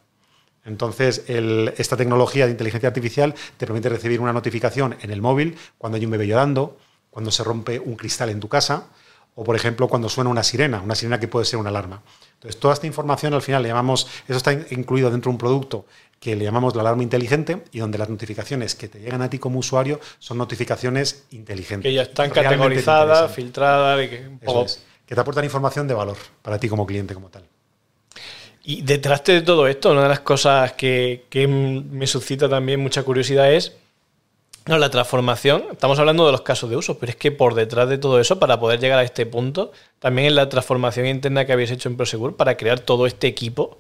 Entonces, 0.65 1.25
esta 1.27 1.97
tecnología 1.97 2.45
de 2.45 2.53
inteligencia 2.53 2.89
artificial 2.89 3.35
te 3.57 3.67
permite 3.67 3.89
recibir 3.89 4.21
una 4.21 4.33
notificación 4.33 4.97
en 5.01 5.11
el 5.11 5.23
móvil 5.23 5.57
cuando 5.79 5.97
hay 5.97 6.05
un 6.05 6.11
bebé 6.11 6.27
llorando, 6.27 6.79
cuando 7.11 7.31
se 7.31 7.43
rompe 7.43 7.79
un 7.79 7.97
cristal 7.97 8.29
en 8.29 8.39
tu 8.39 8.49
casa, 8.49 8.89
o 9.41 9.45
por 9.45 9.55
ejemplo 9.55 9.87
cuando 9.87 10.09
suena 10.09 10.31
una 10.31 10.43
sirena, 10.43 10.81
una 10.81 10.97
sirena 10.97 11.21
que 11.21 11.29
puede 11.29 11.47
ser 11.47 11.61
una 11.61 11.69
alarma. 11.69 12.03
Entonces, 12.35 12.59
toda 12.59 12.75
esta 12.75 12.89
información 12.89 13.35
al 13.35 13.43
final 13.43 13.63
le 13.63 13.69
llamamos, 13.69 14.09
eso 14.27 14.37
está 14.37 14.53
incluido 14.53 15.13
dentro 15.13 15.31
de 15.31 15.35
un 15.35 15.39
producto 15.39 15.87
que 16.19 16.35
le 16.35 16.45
llamamos 16.45 16.75
la 16.75 16.81
alarma 16.81 17.05
inteligente 17.05 17.63
y 17.71 17.79
donde 17.79 17.99
las 17.99 18.09
notificaciones 18.09 18.75
que 18.75 18.89
te 18.89 18.99
llegan 18.99 19.23
a 19.23 19.31
ti 19.31 19.39
como 19.39 19.61
usuario 19.61 20.01
son 20.19 20.39
notificaciones 20.39 21.27
inteligentes. 21.31 21.89
Que 21.89 21.95
ya 21.95 22.03
están 22.03 22.31
categorizadas, 22.31 23.31
filtradas, 23.33 24.05
y 24.05 24.09
que, 24.09 24.29
que 25.07 25.15
te 25.15 25.21
aportan 25.21 25.45
información 25.45 25.87
de 25.87 25.95
valor 25.95 26.17
para 26.43 26.59
ti 26.59 26.69
como 26.69 26.85
cliente 26.85 27.15
como 27.15 27.29
tal. 27.29 27.45
Y 28.65 28.83
detrás 28.83 29.23
de 29.23 29.43
todo 29.43 29.69
esto, 29.69 29.93
una 29.93 30.03
de 30.03 30.09
las 30.09 30.21
cosas 30.21 30.73
que, 30.73 31.23
me 31.49 32.09
suscita 32.09 32.49
también 32.49 32.81
mucha 32.81 33.05
curiosidad 33.05 33.53
es 33.53 33.77
no, 34.69 34.77
la 34.77 34.91
transformación. 34.91 35.65
Estamos 35.73 35.99
hablando 35.99 36.27
de 36.27 36.33
los 36.33 36.43
casos 36.43 36.69
de 36.69 36.77
uso, 36.77 36.99
pero 36.99 37.11
es 37.11 37.17
que 37.17 37.33
por 37.33 37.55
detrás 37.55 37.89
de 37.89 37.97
todo 37.97 38.21
eso, 38.21 38.39
para 38.39 38.61
poder 38.61 38.79
llegar 38.79 38.99
a 38.99 39.03
este 39.03 39.25
punto, 39.25 39.73
también 39.99 40.29
es 40.29 40.35
la 40.35 40.49
transformación 40.51 41.07
interna 41.07 41.47
que 41.47 41.55
habéis 41.55 41.71
hecho 41.71 41.89
en 41.89 41.97
Prosegur 41.97 42.37
para 42.37 42.57
crear 42.57 42.79
todo 42.79 43.07
este 43.07 43.27
equipo 43.27 43.79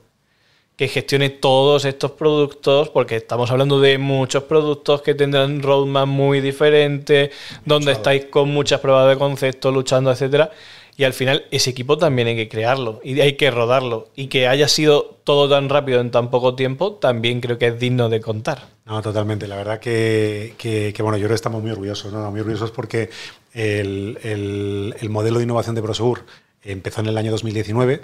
que 0.77 0.89
gestione 0.89 1.29
todos 1.29 1.85
estos 1.85 2.13
productos, 2.13 2.89
porque 2.89 3.17
estamos 3.17 3.51
hablando 3.51 3.81
de 3.81 3.99
muchos 3.99 4.45
productos 4.45 5.03
que 5.03 5.13
tendrán 5.13 5.61
roadmap 5.61 6.07
muy 6.07 6.41
diferentes, 6.41 7.33
donde 7.65 7.93
estáis 7.93 8.27
con 8.27 8.49
muchas 8.49 8.81
pruebas 8.81 9.09
de 9.09 9.19
concepto, 9.19 9.73
luchando, 9.73 10.13
etcétera. 10.13 10.53
Y 10.99 11.05
al 11.05 11.13
final 11.13 11.45
ese 11.53 11.71
equipo 11.71 11.97
también 11.97 12.27
hay 12.27 12.35
que 12.35 12.49
crearlo 12.49 13.01
y 13.05 13.21
hay 13.21 13.35
que 13.35 13.53
rodarlo. 13.53 14.09
Y 14.17 14.27
que 14.27 14.49
haya 14.49 14.67
sido 14.67 15.17
todo 15.23 15.49
tan 15.49 15.69
rápido 15.69 16.01
en 16.01 16.11
tan 16.11 16.29
poco 16.29 16.57
tiempo, 16.57 16.95
también 16.95 17.41
creo 17.41 17.57
que 17.57 17.69
es 17.69 17.79
digno 17.79 18.09
de 18.09 18.21
contar. 18.21 18.67
No, 18.85 19.01
totalmente. 19.01 19.47
La 19.47 19.55
verdad 19.55 19.79
que, 19.79 20.55
bueno, 20.99 21.17
yo 21.17 21.23
creo 21.23 21.29
que 21.29 21.35
estamos 21.37 21.63
muy 21.63 21.71
orgullosos, 21.71 22.13
¿no? 22.13 22.29
Muy 22.33 22.41
orgullosos 22.41 22.73
porque 22.73 23.11
el, 23.55 24.19
el, 24.25 25.09
modelo 25.09 25.39
de 25.39 25.45
innovación 25.45 25.77
de 25.77 25.83
Prosegur 25.83 26.25
empezó 26.65 27.01
en 27.01 27.07
el 27.07 27.17
año 27.17 27.31
2019 27.31 28.01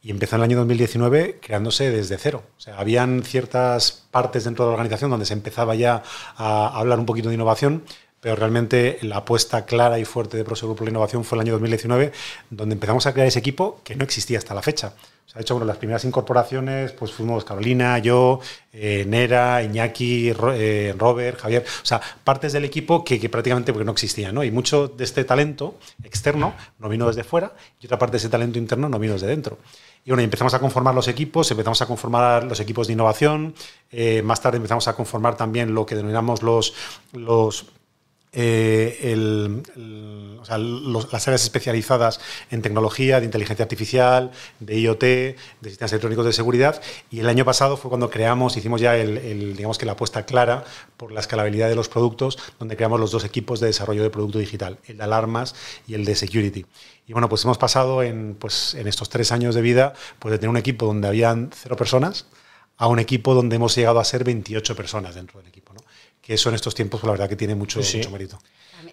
y 0.00 0.10
empezó 0.10 0.36
en 0.36 0.40
el 0.40 0.44
año 0.44 0.56
2019 0.56 1.40
creándose 1.42 1.90
desde 1.90 2.16
cero. 2.16 2.44
O 2.56 2.60
sea, 2.62 2.78
habían 2.78 3.24
ciertas 3.24 4.06
partes 4.10 4.44
dentro 4.44 4.64
de 4.64 4.70
la 4.70 4.74
organización 4.76 5.10
donde 5.10 5.26
se 5.26 5.34
empezaba 5.34 5.74
ya 5.74 6.02
a 6.38 6.78
hablar 6.78 6.98
un 6.98 7.04
poquito 7.04 7.28
de 7.28 7.34
innovación, 7.34 7.82
pero 8.20 8.36
realmente 8.36 8.98
la 9.02 9.18
apuesta 9.18 9.64
clara 9.64 9.98
y 9.98 10.04
fuerte 10.04 10.36
de 10.36 10.44
Prosegur 10.44 10.76
por 10.76 10.86
la 10.86 10.90
innovación 10.90 11.24
fue 11.24 11.36
el 11.36 11.42
año 11.42 11.52
2019, 11.52 12.12
donde 12.50 12.74
empezamos 12.74 13.06
a 13.06 13.12
crear 13.12 13.28
ese 13.28 13.38
equipo 13.38 13.80
que 13.84 13.94
no 13.94 14.04
existía 14.04 14.38
hasta 14.38 14.54
la 14.54 14.62
fecha. 14.62 14.94
O 15.28 15.30
sea, 15.30 15.40
de 15.40 15.42
hecho, 15.42 15.54
bueno, 15.54 15.66
las 15.66 15.76
primeras 15.76 16.04
incorporaciones 16.04 16.92
pues 16.92 17.12
fuimos 17.12 17.44
Carolina, 17.44 17.98
yo, 17.98 18.40
eh, 18.72 19.04
Nera, 19.06 19.62
Iñaki, 19.62 20.30
eh, 20.30 20.94
Robert, 20.96 21.38
Javier, 21.38 21.64
o 21.82 21.86
sea, 21.86 22.00
partes 22.24 22.54
del 22.54 22.64
equipo 22.64 23.04
que, 23.04 23.28
prácticamente 23.28 23.72
porque 23.72 23.84
no 23.84 23.92
existían, 23.92 24.34
¿no? 24.34 24.42
Y 24.42 24.50
mucho 24.50 24.88
de 24.88 25.04
este 25.04 25.24
talento 25.24 25.78
externo 26.02 26.54
no 26.78 26.88
vino 26.88 27.06
desde 27.06 27.24
fuera 27.24 27.52
y 27.78 27.86
otra 27.86 27.98
parte 27.98 28.12
de 28.12 28.18
ese 28.18 28.30
talento 28.30 28.58
interno 28.58 28.88
no 28.88 28.98
vino 28.98 29.12
desde 29.12 29.26
dentro. 29.26 29.58
Y 30.04 30.10
bueno, 30.10 30.22
empezamos 30.22 30.54
a 30.54 30.60
conformar 30.60 30.94
los 30.94 31.08
equipos, 31.08 31.50
empezamos 31.50 31.82
a 31.82 31.86
conformar 31.86 32.44
los 32.44 32.58
equipos 32.60 32.86
de 32.86 32.94
innovación, 32.94 33.54
eh, 33.90 34.22
más 34.22 34.40
tarde 34.40 34.56
empezamos 34.56 34.88
a 34.88 34.96
conformar 34.96 35.36
también 35.36 35.74
lo 35.74 35.84
que 35.84 35.94
denominamos 35.94 36.42
los, 36.42 36.72
los 37.12 37.66
eh, 38.32 39.16
las 40.48 41.28
áreas 41.28 41.42
especializadas 41.42 42.20
en 42.50 42.62
tecnología, 42.62 43.20
de 43.20 43.26
inteligencia 43.26 43.62
artificial, 43.64 44.30
de 44.60 44.80
IoT, 44.80 45.00
de 45.00 45.36
sistemas 45.64 45.92
electrónicos 45.92 46.26
de 46.26 46.32
seguridad. 46.32 46.80
Y 47.10 47.20
el 47.20 47.28
año 47.28 47.44
pasado 47.44 47.76
fue 47.76 47.88
cuando 47.88 48.10
creamos, 48.10 48.56
hicimos 48.56 48.80
ya 48.80 48.96
el, 48.96 49.56
digamos 49.56 49.78
que 49.78 49.86
la 49.86 49.92
apuesta 49.92 50.24
clara 50.26 50.64
por 50.96 51.12
la 51.12 51.20
escalabilidad 51.20 51.68
de 51.68 51.74
los 51.74 51.88
productos, 51.88 52.38
donde 52.58 52.76
creamos 52.76 53.00
los 53.00 53.10
dos 53.10 53.24
equipos 53.24 53.60
de 53.60 53.66
desarrollo 53.68 54.02
de 54.02 54.10
producto 54.10 54.38
digital, 54.38 54.78
el 54.86 54.98
de 54.98 55.04
alarmas 55.04 55.54
y 55.86 55.94
el 55.94 56.04
de 56.04 56.14
security. 56.14 56.66
Y 57.06 57.12
bueno, 57.12 57.28
pues 57.28 57.44
hemos 57.44 57.58
pasado 57.58 58.02
en, 58.02 58.36
pues, 58.38 58.74
en 58.74 58.86
estos 58.86 59.08
tres 59.08 59.32
años 59.32 59.54
de 59.54 59.62
vida 59.62 59.94
pues 60.18 60.32
de 60.32 60.38
tener 60.38 60.50
un 60.50 60.58
equipo 60.58 60.86
donde 60.86 61.08
habían 61.08 61.50
cero 61.54 61.76
personas 61.76 62.26
a 62.76 62.86
un 62.86 63.00
equipo 63.00 63.34
donde 63.34 63.56
hemos 63.56 63.74
llegado 63.74 63.98
a 63.98 64.04
ser 64.04 64.24
28 64.24 64.76
personas 64.76 65.14
dentro 65.14 65.40
del 65.40 65.48
equipo. 65.48 65.67
Que 66.28 66.34
eso 66.34 66.50
en 66.50 66.56
estos 66.56 66.74
tiempos, 66.74 67.00
pues, 67.00 67.06
la 67.06 67.12
verdad 67.12 67.26
que 67.26 67.36
tiene 67.36 67.54
mucho, 67.54 67.80
mucho 67.80 68.10
mérito. 68.10 68.38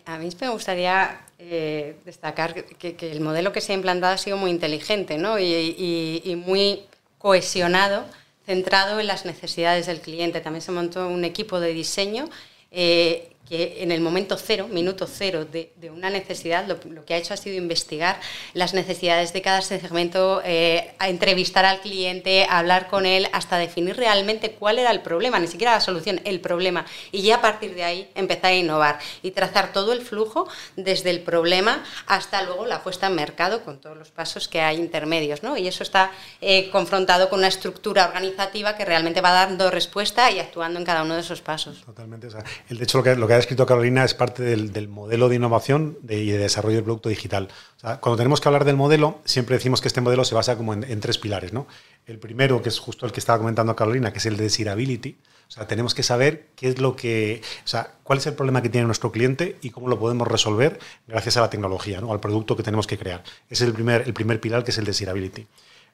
A 0.06 0.18
mí, 0.18 0.30
me 0.40 0.48
gustaría 0.48 1.20
eh, 1.38 1.98
destacar 2.06 2.64
que, 2.64 2.96
el 3.12 3.20
modelo 3.20 3.52
que 3.52 3.60
se 3.60 3.74
ha 3.74 3.76
implantado 3.76 4.14
ha 4.14 4.18
sido 4.18 4.38
muy 4.38 4.52
inteligente 4.52 5.18
¿no? 5.18 5.38
y, 5.38 6.42
muy 6.46 6.84
cohesionado, 7.18 8.06
centrado 8.46 9.02
en 9.02 9.08
las 9.08 9.26
necesidades 9.26 9.86
del 9.86 10.00
cliente. 10.00 10.40
También 10.40 10.62
se 10.62 10.72
montó 10.72 11.10
un 11.10 11.26
equipo 11.26 11.60
de 11.60 11.74
diseño 11.74 12.30
eh, 12.72 13.35
que 13.48 13.84
en 13.84 13.92
el 13.92 14.02
momento 14.02 14.38
cero, 14.38 14.68
minuto 14.70 15.08
cero 15.08 15.46
de, 15.46 15.72
una 15.90 16.10
necesidad, 16.10 16.66
lo, 16.68 17.06
que 17.06 17.14
ha 17.14 17.18
hecho 17.18 17.34
ha 17.34 17.38
sido 17.38 17.58
investigar 17.58 18.20
las 18.54 18.74
necesidades 18.74 19.34
de 19.34 19.42
cada 19.42 19.62
segmento, 19.62 20.42
eh, 20.44 20.94
a 21.00 21.10
entrevistar 21.10 21.66
al 21.66 21.80
cliente, 21.82 22.48
hablar 22.50 22.88
con 22.88 23.06
él, 23.06 23.28
hasta 23.34 23.58
definir 23.58 23.96
realmente 23.96 24.52
cuál 24.52 24.80
era 24.80 24.92
el 24.92 25.02
problema, 25.02 25.40
ni 25.40 25.48
siquiera 25.48 25.74
la 25.74 25.82
solución, 25.82 26.22
el 26.26 26.40
problema. 26.40 26.86
Y 27.12 27.22
ya 27.22 27.36
a 27.36 27.42
partir 27.42 27.76
de 27.76 27.84
ahí 27.84 28.10
empezar 28.16 28.52
a 28.52 28.56
innovar 28.56 29.00
y 29.22 29.32
trazar 29.32 29.72
todo 29.72 29.94
el 29.94 30.02
flujo 30.02 30.48
desde 30.76 31.12
el 31.12 31.22
problema 31.22 31.84
hasta 32.08 32.42
luego 32.44 32.66
la 32.66 32.84
puesta 32.84 33.08
en 33.08 33.16
mercado 33.16 33.64
con 33.64 33.80
todos 33.80 33.98
los 33.98 34.12
pasos 34.12 34.48
que 34.48 34.62
hay 34.62 34.78
intermedios. 34.78 35.44
¿no? 35.44 35.58
Y 35.58 35.68
eso 35.68 35.84
está 35.84 36.12
eh, 36.42 36.70
confrontado 36.72 37.30
con 37.30 37.40
una 37.40 37.48
estructura 37.48 38.06
organizativa 38.06 38.76
que 38.76 38.86
realmente 38.86 39.22
va 39.22 39.32
dando 39.32 39.70
respuesta 39.70 40.32
y 40.32 40.40
actuando 40.40 40.80
en 40.80 40.86
cada 40.86 41.04
uno 41.04 41.16
de 41.16 41.22
esos 41.22 41.42
pasos. 41.42 41.84
Totalmente. 41.86 42.28
el, 42.70 42.78
de 42.78 42.84
hecho, 42.84 42.98
lo 42.98 43.04
que, 43.04 43.16
lo 43.16 43.28
que 43.28 43.35
ha 43.36 43.40
escrito 43.40 43.66
Carolina 43.66 44.04
es 44.04 44.14
parte 44.14 44.44
del, 44.44 44.88
modelo 44.88 45.30
de 45.30 45.36
innovación 45.36 45.98
y 46.04 46.30
de 46.30 46.38
desarrollo 46.38 46.76
del 46.76 46.84
producto 46.84 47.10
digital. 47.10 47.50
cuando 47.82 48.16
tenemos 48.18 48.42
que 48.42 48.48
hablar 48.48 48.66
del 48.66 48.76
modelo, 48.76 49.20
siempre 49.26 49.56
decimos 49.56 49.82
que 49.82 49.88
este 49.88 50.02
modelo 50.02 50.24
se 50.24 50.36
basa 50.36 50.58
como 50.58 50.74
en, 50.74 51.00
tres 51.00 51.18
pilares. 51.18 51.54
¿no? 51.54 51.68
El 52.06 52.20
primero, 52.20 52.62
que 52.62 52.70
es 52.70 52.80
justo 52.80 53.06
el 53.06 53.12
que 53.12 53.20
estaba 53.20 53.40
comentando 53.40 53.76
Carolina, 53.76 54.12
que 54.12 54.20
es 54.20 54.26
el 54.26 54.38
de 54.38 54.44
desirability. 54.44 55.18
O 55.48 55.52
sea, 55.52 55.68
tenemos 55.68 55.94
que 55.94 56.02
saber 56.02 56.48
qué 56.56 56.70
es 56.70 56.80
lo 56.80 56.96
que, 56.96 57.42
o 57.64 57.68
sea, 57.68 57.94
cuál 58.04 58.18
es 58.18 58.26
el 58.26 58.34
problema 58.34 58.62
que 58.64 58.70
tiene 58.70 58.88
nuestro 58.88 59.12
cliente 59.12 59.58
y 59.62 59.70
cómo 59.70 59.88
lo 59.88 60.00
podemos 60.00 60.28
resolver 60.28 60.80
gracias 61.08 61.38
a 61.38 61.42
la 61.42 61.50
tecnología, 61.52 62.02
¿no? 62.02 62.12
al 62.12 62.20
producto 62.20 62.56
que 62.56 62.64
tenemos 62.64 62.88
que 62.88 62.98
crear. 62.98 63.24
Ese 63.50 63.64
es 63.64 63.68
el 63.68 63.74
primer, 63.74 64.02
el 64.02 64.14
primer 64.14 64.42
pilar, 64.42 64.64
que 64.64 64.72
es 64.72 64.78
el 64.80 64.86
desirability. 64.86 65.46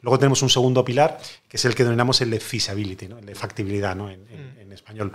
Luego 0.01 0.17
tenemos 0.17 0.41
un 0.41 0.49
segundo 0.49 0.85
pilar, 0.85 1.19
que 1.49 1.57
es 1.57 1.65
el 1.65 1.75
que 1.75 1.83
denominamos 1.83 2.21
el 2.21 2.31
de 2.31 2.39
feasibility, 2.39 3.07
¿no? 3.07 3.19
el 3.19 3.25
de 3.25 3.35
factibilidad 3.35 3.95
¿no? 3.95 4.09
en, 4.09 4.25
en 4.29 4.71
español 4.71 5.11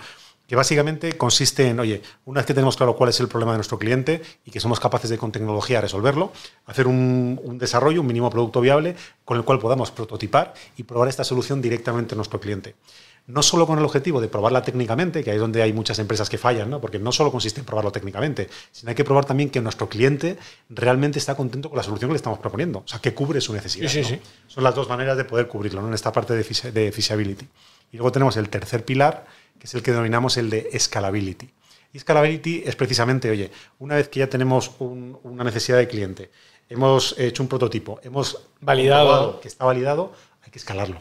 que 0.47 0.57
básicamente 0.57 1.17
consiste 1.17 1.69
en, 1.69 1.81
oye, 1.81 2.03
una 2.25 2.41
vez 2.41 2.47
que 2.47 2.55
tenemos 2.55 2.77
claro 2.77 2.97
cuál 2.97 3.11
es 3.11 3.19
el 3.21 3.29
problema 3.29 3.53
de 3.53 3.59
nuestro 3.59 3.79
cliente 3.79 4.23
y 4.45 4.51
que 4.51 4.61
somos 4.61 4.79
capaces 4.79 5.11
de 5.11 5.19
con 5.19 5.33
tecnología 5.33 5.81
resolverlo, 5.81 6.33
hacer 6.67 6.87
un, 6.87 7.59
desarrollo, 7.59 8.01
un 8.01 8.07
mínimo 8.07 8.31
producto 8.31 8.61
viable 8.61 8.95
con 9.25 9.37
el 9.37 9.45
cual 9.45 9.59
podamos 9.59 9.91
prototipar 9.91 10.55
y 10.77 10.85
probar 10.85 11.09
esta 11.09 11.25
solución 11.25 11.61
directamente 11.61 12.15
a 12.15 12.17
nuestro 12.17 12.41
cliente. 12.41 12.77
No 13.27 13.43
solo 13.43 13.67
con 13.67 13.77
el 13.77 13.85
objetivo 13.85 14.21
de 14.21 14.29
probarla 14.29 14.63
técnicamente, 14.63 15.25
que 15.25 15.31
ahí 15.31 15.37
es 15.37 15.41
donde 15.41 15.61
hay 15.61 15.73
muchas 15.73 15.99
empresas 15.99 16.31
que 16.31 16.39
fallan, 16.39 16.71
¿no? 16.71 16.81
porque 16.81 17.01
no 17.01 17.11
solo 17.11 17.33
consiste 17.33 17.59
en 17.59 17.67
probarlo 17.67 17.91
técnicamente, 17.91 18.49
sino 18.71 18.91
hay 18.91 18.95
que 18.95 19.03
probar 19.03 19.25
también 19.25 19.51
que 19.51 19.61
nuestro 19.61 19.89
cliente 19.89 20.39
realmente 20.69 21.19
está 21.19 21.35
contento 21.35 21.69
con 21.69 21.77
la 21.77 21.83
solución 21.83 22.11
que 22.11 22.13
le 22.13 22.19
estamos 22.19 22.39
proponiendo, 22.39 22.85
o 22.85 22.89
sea, 22.89 23.01
que 23.01 23.15
cubre 23.15 23.41
su 23.41 23.53
necesidad. 23.53 23.91
Son 24.47 24.63
las 24.63 24.77
dos 24.77 24.89
maneras 24.89 25.17
de 25.17 25.25
poder 25.25 25.49
cubrirlo 25.49 25.83
¿no? 25.83 25.89
en 25.89 25.95
esta 25.95 26.13
parte 26.13 26.35
de, 26.35 26.71
de 26.71 26.93
feasibility. 26.93 27.49
Y 27.91 27.97
luego 27.97 28.13
tenemos 28.13 28.37
el 28.37 28.49
tercer 28.49 28.85
pilar, 28.85 29.27
que 29.59 29.67
es 29.67 29.75
el 29.75 29.83
que 29.83 29.91
denominamos 29.91 30.37
el 30.37 30.51
de 30.51 30.71
scalability. 30.79 31.51
Y 31.93 31.99
scalability 31.99 32.63
es 32.67 32.77
precisamente, 32.77 33.31
oye, 33.31 33.51
una 33.79 33.97
vez 33.97 34.09
que 34.09 34.21
ya 34.21 34.29
tenemos 34.29 34.73
una 34.79 35.45
necesidad 35.45 35.79
de 35.79 35.89
cliente, 35.89 36.31
hemos 36.69 37.15
hecho 37.19 37.43
un 37.43 37.49
prototipo, 37.49 38.01
hemos 38.03 38.49
validado 38.61 39.41
que 39.41 39.49
está 39.49 39.65
validado, 39.65 40.13
hay 40.43 40.51
que 40.51 40.59
escalarlo. 40.59 41.01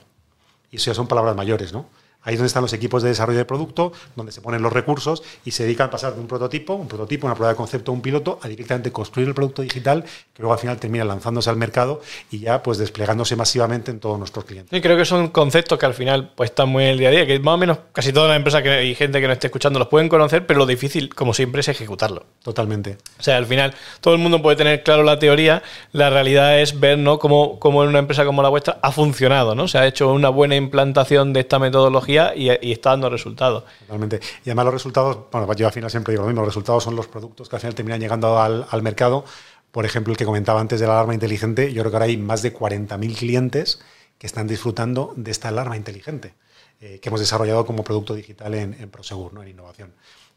Y 0.72 0.78
eso 0.78 0.92
ya 0.92 0.96
son 0.96 1.08
palabras 1.08 1.36
mayores, 1.36 1.74
¿no? 1.74 1.90
Ahí 2.26 2.34
es 2.34 2.40
donde 2.40 2.48
están 2.48 2.64
los 2.64 2.74
equipos 2.74 3.04
de 3.04 3.10
desarrollo 3.10 3.38
de 3.38 3.46
producto, 3.46 3.94
donde 4.16 4.32
se 4.32 4.42
ponen 4.42 4.62
los 4.62 4.74
recursos 4.74 5.24
y 5.46 5.52
se 5.52 5.64
dedican 5.64 5.88
a 5.88 5.92
pasar 5.92 6.16
de 6.16 6.20
un 6.20 6.28
prototipo, 6.28 6.74
un 6.74 6.88
prototipo, 6.88 7.28
una 7.28 7.36
prueba 7.36 7.54
de 7.54 7.56
concepto, 7.56 7.92
un 7.92 8.02
piloto, 8.02 8.40
a 8.42 8.48
directamente 8.48 8.92
construir 8.92 9.28
el 9.28 9.36
producto 9.36 9.62
digital 9.62 10.04
que 10.04 10.42
luego 10.42 10.54
al 10.54 10.60
final 10.60 10.78
termina 10.78 11.06
lanzándose 11.06 11.50
al 11.50 11.56
mercado 11.56 12.02
y 12.32 12.40
ya 12.40 12.64
pues 12.64 12.80
desplegándose 12.80 13.36
masivamente 13.36 13.92
en 13.92 14.00
todos 14.00 14.18
nuestros 14.18 14.46
clientes. 14.46 14.82
Creo 14.82 14.98
que 14.98 15.06
son 15.06 15.30
conceptos 15.30 15.78
que 15.78 15.86
al 15.86 15.94
final 15.94 16.32
pues 16.36 16.50
están 16.50 16.70
muy 16.70 16.84
en 16.84 16.90
el 16.92 16.98
día 16.98 17.10
a 17.10 17.12
día, 17.12 17.26
que 17.28 17.40
más 17.40 17.54
o 17.54 17.58
menos 17.58 17.78
casi 17.94 18.12
todas 18.12 18.30
las 18.30 18.38
empresas 18.38 18.64
que, 18.64 18.86
y 18.86 18.96
gente 18.96 19.22
que 19.22 19.28
nos 19.28 19.36
esté 19.36 19.48
escuchando 19.48 19.78
los 19.78 19.88
pueden 19.88 20.10
conocer, 20.10 20.48
pero 20.48 20.60
lo 20.60 20.66
difícil, 20.66 21.14
como 21.14 21.34
siempre, 21.34 21.62
es 21.62 21.68
ejecutarlo. 21.68 22.26
Totalmente. 22.44 22.98
O 23.20 23.24
sea, 23.24 23.38
al 23.38 23.46
final 23.46 23.76
todo 24.02 24.16
el 24.16 24.20
mundo 24.20 24.42
puede 24.42 24.58
tener 24.58 24.84
claro 24.84 25.04
la 25.04 25.20
teoría, 25.20 25.62
la 25.92 26.10
realidad 26.10 26.60
es 26.60 26.80
ver 26.80 26.98
¿no? 26.98 27.20
cómo, 27.20 27.60
cómo 27.60 27.84
en 27.84 27.90
una 27.90 28.00
empresa 28.00 28.26
como 28.26 28.42
la 28.42 28.50
vuestra 28.50 28.80
ha 28.82 28.92
funcionado, 28.92 29.54
¿no? 29.54 29.68
Se 29.68 29.78
ha 29.78 29.86
hecho 29.86 30.12
una 30.12 30.30
buena 30.30 30.56
implantación 30.56 31.34
de 31.34 31.42
esta 31.42 31.60
metodología 31.60 32.15
y, 32.36 32.50
está 32.72 32.92
dando 32.92 33.10
resultados. 33.10 33.64
Totalmente. 33.82 34.20
Y 34.44 34.50
además 34.50 34.66
los 34.66 34.74
resultados, 34.76 35.18
bueno, 35.32 35.52
yo 35.54 35.68
al 35.68 35.74
final 35.74 35.90
siempre 35.90 36.14
digo 36.14 36.24
lo 36.24 36.28
mismo, 36.28 36.42
los 36.42 36.50
resultados 36.50 36.84
son 36.84 36.96
los 36.96 37.08
productos 37.08 37.50
que 37.50 37.56
al 37.56 37.60
final 37.62 37.76
terminan 37.76 38.00
llegando 38.00 38.40
al, 38.40 38.66
al 38.70 38.82
mercado. 38.82 39.26
Por 39.72 39.86
ejemplo, 39.86 40.12
el 40.12 40.18
que 40.18 40.26
comentaba 40.26 40.62
antes 40.62 40.80
de 40.80 40.88
la 40.88 40.94
alarma 40.94 41.14
inteligente, 41.14 41.74
yo 41.74 41.82
creo 41.82 41.92
que 41.92 41.98
ahora 41.98 42.06
hay 42.06 42.18
más 42.18 42.42
de 42.42 42.54
40.000 42.54 43.18
clientes 43.18 43.82
que 44.18 44.28
están 44.28 44.48
disfrutando 44.48 45.14
de 45.18 45.32
esta 45.32 45.50
alarma 45.50 45.76
inteligente 45.76 46.34
eh, 46.82 47.00
que 47.02 47.10
hemos 47.10 47.20
desarrollado 47.20 47.66
como 47.66 47.84
producto 47.84 48.14
digital 48.14 48.54
en, 48.54 48.74
en 48.80 48.90
Prosegur, 48.90 49.34
¿no? 49.34 49.42
en 49.44 49.50
innovación. 49.50 49.94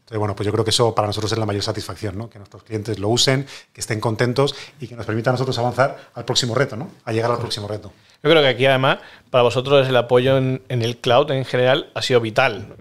Entonces, 0.09 0.21
bueno, 0.21 0.35
pues 0.35 0.47
yo 0.47 0.51
creo 0.51 0.63
que 0.65 0.71
eso 0.71 0.95
para 0.95 1.07
nosotros 1.07 1.31
es 1.31 1.37
la 1.37 1.45
mayor 1.45 1.61
satisfacción, 1.61 2.17
¿no? 2.17 2.31
Que 2.31 2.39
nuestros 2.39 2.63
clientes 2.63 2.97
lo 2.97 3.09
usen, 3.09 3.45
que 3.71 3.79
estén 3.79 3.99
contentos 3.99 4.55
y 4.79 4.87
que 4.87 4.95
nos 4.95 5.05
permita 5.05 5.29
a 5.29 5.33
nosotros 5.33 5.55
avanzar 5.59 6.09
al 6.15 6.25
próximo 6.25 6.55
reto, 6.55 6.75
¿no? 6.75 6.89
A 7.05 7.13
llegar 7.13 7.29
al 7.29 7.37
próximo 7.37 7.67
reto. 7.67 7.93
Yo 8.23 8.29
creo 8.31 8.41
que 8.41 8.47
aquí 8.47 8.65
además, 8.65 8.97
para 9.29 9.43
vosotros 9.43 9.87
el 9.87 9.95
apoyo 9.95 10.39
en, 10.39 10.63
el 10.67 10.97
cloud 10.97 11.29
en 11.29 11.45
general 11.45 11.91
ha 11.93 12.01
sido 12.01 12.21
vital. 12.21 12.75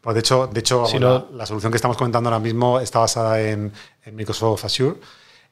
Pues 0.00 0.14
de 0.14 0.20
hecho, 0.20 0.46
de 0.46 0.60
hecho 0.60 0.86
la, 1.30 1.44
solución 1.44 1.70
que 1.70 1.76
estamos 1.76 1.98
comentando 1.98 2.30
ahora 2.30 2.40
mismo 2.40 2.80
está 2.80 3.00
basada 3.00 3.38
en, 3.38 3.70
en 4.06 4.16
Microsoft 4.16 4.64
Azure. 4.64 4.96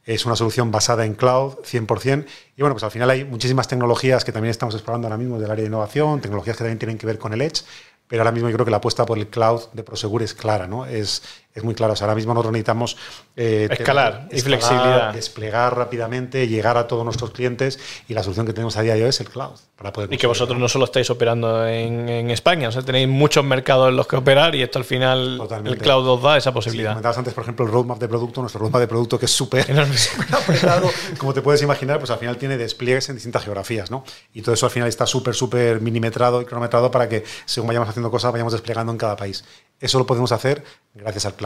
Es 0.05 0.27
una 0.27 0.37
solución 0.37 0.71
basada 0.71 1.05
en 1.05 1.14
cloud 1.14 1.55
100%. 1.64 2.27
Y 2.57 2.62
bueno, 2.62 2.75
pues 2.75 2.85
al 2.85 2.90
final 2.90 3.11
hay 3.11 3.25
muchísimas 3.25 3.69
tecnologías 3.69 4.25
que 4.25 4.33
también 4.33 4.51
estamos 4.51 4.75
explorando 4.75 5.09
ahora 5.09 5.19
mismo 5.19 5.38
del 5.38 5.51
área 5.51 5.62
de 5.62 5.69
innovación, 5.69 6.21
tecnologías 6.21 6.57
que 6.57 6.64
también 6.64 6.79
tienen 6.79 6.99
que 6.99 7.07
ver 7.07 7.19
con 7.19 7.33
el 7.33 7.40
Edge, 7.40 7.62
pero 8.07 8.23
ahora 8.23 8.33
mismo 8.33 8.49
yo 8.49 8.55
creo 8.55 8.64
que 8.64 8.71
la 8.71 8.77
apuesta 8.79 9.07
por 9.07 9.19
el 9.19 9.29
cloud 9.29 9.62
de 9.73 9.83
Prosegur 9.83 10.23
es 10.23 10.35
clara, 10.35 10.67
¿no? 10.67 10.85
Es, 10.87 11.23
es 11.55 11.62
muy 11.62 11.75
clara. 11.75 11.95
ahora 12.01 12.17
mismo 12.17 12.35
nosotros 12.35 12.53
necesitamos 12.53 12.97
eh, 13.37 13.69
escalar 13.71 14.29
y 14.33 14.40
flexibilidad. 14.40 15.14
Desplegar 15.14 15.77
rápidamente, 15.77 16.49
llegar 16.49 16.77
a 16.77 16.88
todos 16.88 17.05
nuestros 17.05 17.31
clientes 17.31 17.79
y 18.09 18.14
la 18.14 18.25
solución 18.25 18.45
que 18.45 18.53
tenemos 18.53 18.77
a 18.77 18.83
día 18.83 18.95
de 18.95 19.05
hoy 19.05 19.11
es 19.11 19.21
el 19.21 19.29
cloud. 19.29 19.53
Para 19.77 19.93
poder 19.93 20.12
y 20.12 20.19
que 20.19 20.27
vosotros 20.27 20.59
no 20.59 20.69
solo 20.69 20.85
estáis 20.85 21.11
operando 21.11 21.67
en, 21.67 22.31
España, 22.31 22.69
o 22.69 22.73
sea, 22.73 22.83
tenéis 22.83 23.09
muchos 23.09 23.45
mercados 23.45 23.88
en 23.88 23.97
los 23.97 24.07
que 24.07 24.17
operar 24.17 24.55
y 24.55 24.62
esto 24.62 24.79
al 24.79 24.85
final 24.85 25.40
el 25.64 25.79
cloud 25.79 26.09
os 26.09 26.23
da 26.23 26.37
esa 26.37 26.53
posibilidad. 26.53 26.90
Sí, 26.90 26.95
comentabas 26.95 27.19
antes, 27.19 27.35
por 27.35 27.43
ejemplo, 27.43 27.67
el 27.67 27.73
roadmap 27.73 27.99
de 27.99 28.09
producto, 28.09 28.40
nuestro 28.40 28.61
roadmap 28.61 28.81
de 28.81 28.88
producto 28.88 29.19
que 29.19 29.27
es 29.27 29.33
súper 29.33 29.67
apretado, 30.33 30.90
como 31.19 31.35
te 31.35 31.43
puedes 31.43 31.61
imaginar, 31.62 31.99
pues 31.99 32.11
al 32.11 32.19
final 32.19 32.37
tiene 32.37 32.57
despliegues 32.57 33.09
en 33.09 33.17
distintas 33.17 33.45
geografías, 33.45 33.90
¿no? 33.90 34.05
Y 34.33 34.43
todo 34.43 34.55
eso 34.55 34.67
al 34.67 34.73
final 34.73 34.88
está 34.88 35.07
súper, 35.07 35.35
súper 35.35 35.81
minimetrado 35.81 36.40
y 36.40 36.45
cronometrado 36.45 36.90
para 36.90 37.09
que 37.09 37.25
según 37.45 37.69
vayamos 37.69 37.88
haciendo 37.88 38.11
cosas, 38.11 38.33
vayamos 38.33 38.53
desplegando 38.53 38.93
en 38.93 38.99
cada 38.99 39.17
país. 39.17 39.45
Eso 39.81 39.99
lo 39.99 40.07
podemos 40.07 40.33
hacer 40.33 40.64
gracias 40.95 41.27
al 41.27 41.35
cloud. 41.35 41.44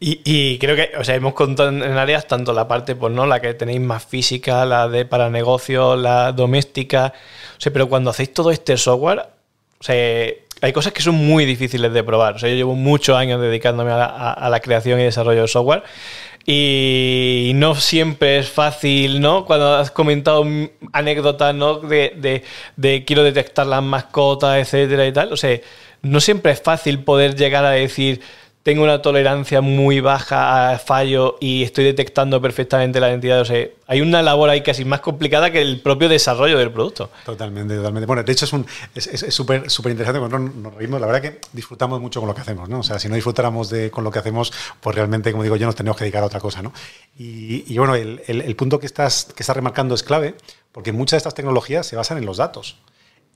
Y, 0.00 0.58
creo 0.58 0.76
que, 0.76 0.92
o 0.98 1.04
sea, 1.04 1.14
hemos 1.14 1.34
contado 1.34 1.70
en 1.70 1.82
áreas 1.82 2.26
tanto 2.26 2.52
la 2.52 2.68
parte, 2.68 2.94
pues 2.94 3.12
no, 3.12 3.26
la 3.26 3.40
que 3.40 3.54
tenéis 3.54 3.80
más 3.80 4.04
física, 4.04 4.64
la 4.66 4.88
de 4.88 5.04
para 5.04 5.30
negocios, 5.30 5.98
la 5.98 6.32
doméstica. 6.32 7.12
O 7.56 7.60
sea, 7.60 7.72
pero 7.72 7.88
cuando 7.88 8.10
hacéis 8.10 8.32
todo 8.34 8.50
este 8.50 8.76
software, 8.76 9.26
o 9.80 9.84
sea, 9.84 9.94
hay 10.60 10.72
cosas 10.72 10.92
que 10.92 11.02
son 11.02 11.14
muy 11.14 11.44
difíciles 11.44 11.92
de 11.92 12.02
probar. 12.04 12.36
O 12.36 12.38
sea, 12.38 12.48
yo 12.48 12.54
llevo 12.54 12.74
muchos 12.74 13.16
años 13.16 13.40
dedicándome 13.40 13.92
a 13.92 14.48
la, 14.50 14.60
creación 14.60 15.00
y 15.00 15.04
desarrollo 15.04 15.42
de 15.42 15.48
software. 15.48 15.82
Y 16.46 17.52
no 17.54 17.74
siempre 17.74 18.38
es 18.38 18.50
fácil, 18.50 19.20
¿no? 19.20 19.46
Cuando 19.46 19.76
has 19.76 19.90
comentado 19.90 20.44
anécdotas, 20.92 21.54
¿no? 21.54 21.78
De, 21.78 22.12
de, 22.16 22.44
de 22.76 23.04
quiero 23.04 23.22
detectar 23.24 23.66
las 23.66 23.82
mascotas, 23.82 24.58
etcétera 24.58 25.06
y 25.06 25.12
tal. 25.12 25.32
O 25.32 25.36
sea, 25.36 25.58
no 26.02 26.20
siempre 26.20 26.52
es 26.52 26.60
fácil 26.60 27.00
poder 27.00 27.34
llegar 27.34 27.64
a 27.64 27.70
decir 27.70 28.20
tengo 28.64 28.82
una 28.82 29.02
tolerancia 29.02 29.60
muy 29.60 30.00
baja 30.00 30.70
a 30.70 30.78
fallo 30.78 31.36
y 31.38 31.62
estoy 31.62 31.84
detectando 31.84 32.40
perfectamente 32.40 32.98
la 32.98 33.10
identidad. 33.10 33.42
O 33.42 33.44
sea, 33.44 33.68
hay 33.86 34.00
una 34.00 34.22
labor 34.22 34.48
ahí 34.48 34.62
casi 34.62 34.86
más 34.86 35.00
complicada 35.00 35.52
que 35.52 35.60
el 35.60 35.82
propio 35.82 36.08
desarrollo 36.08 36.58
del 36.58 36.72
producto. 36.72 37.10
Totalmente, 37.26 37.76
totalmente. 37.76 38.06
Bueno, 38.06 38.22
de 38.22 38.32
hecho 38.32 38.46
es 38.46 38.50
súper 39.34 39.64
es, 39.66 39.72
súper 39.72 39.92
interesante 39.92 40.18
cuando 40.18 40.38
nos 40.38 40.74
reímos. 40.74 40.98
La 40.98 41.06
verdad 41.06 41.20
que 41.20 41.40
disfrutamos 41.52 42.00
mucho 42.00 42.20
con 42.20 42.26
lo 42.26 42.34
que 42.34 42.40
hacemos, 42.40 42.70
¿no? 42.70 42.80
O 42.80 42.82
sea, 42.82 42.98
si 42.98 43.06
no 43.06 43.16
disfrutáramos 43.16 43.68
de, 43.68 43.90
con 43.90 44.02
lo 44.02 44.10
que 44.10 44.20
hacemos, 44.20 44.50
pues 44.80 44.96
realmente, 44.96 45.30
como 45.30 45.42
digo 45.42 45.56
yo, 45.56 45.66
nos 45.66 45.76
tenemos 45.76 45.98
que 45.98 46.04
dedicar 46.04 46.22
a 46.22 46.26
otra 46.26 46.40
cosa, 46.40 46.62
¿no? 46.62 46.72
Y, 47.18 47.76
bueno, 47.76 47.94
el, 47.94 48.22
el, 48.26 48.56
punto 48.56 48.80
que 48.80 48.86
estás, 48.86 49.26
que 49.36 49.42
estás 49.42 49.54
remarcando 49.54 49.94
es 49.94 50.02
clave 50.02 50.36
porque 50.72 50.90
muchas 50.90 51.12
de 51.12 51.18
estas 51.18 51.34
tecnologías 51.34 51.86
se 51.86 51.96
basan 51.96 52.16
en 52.16 52.24
los 52.24 52.38
datos. 52.38 52.78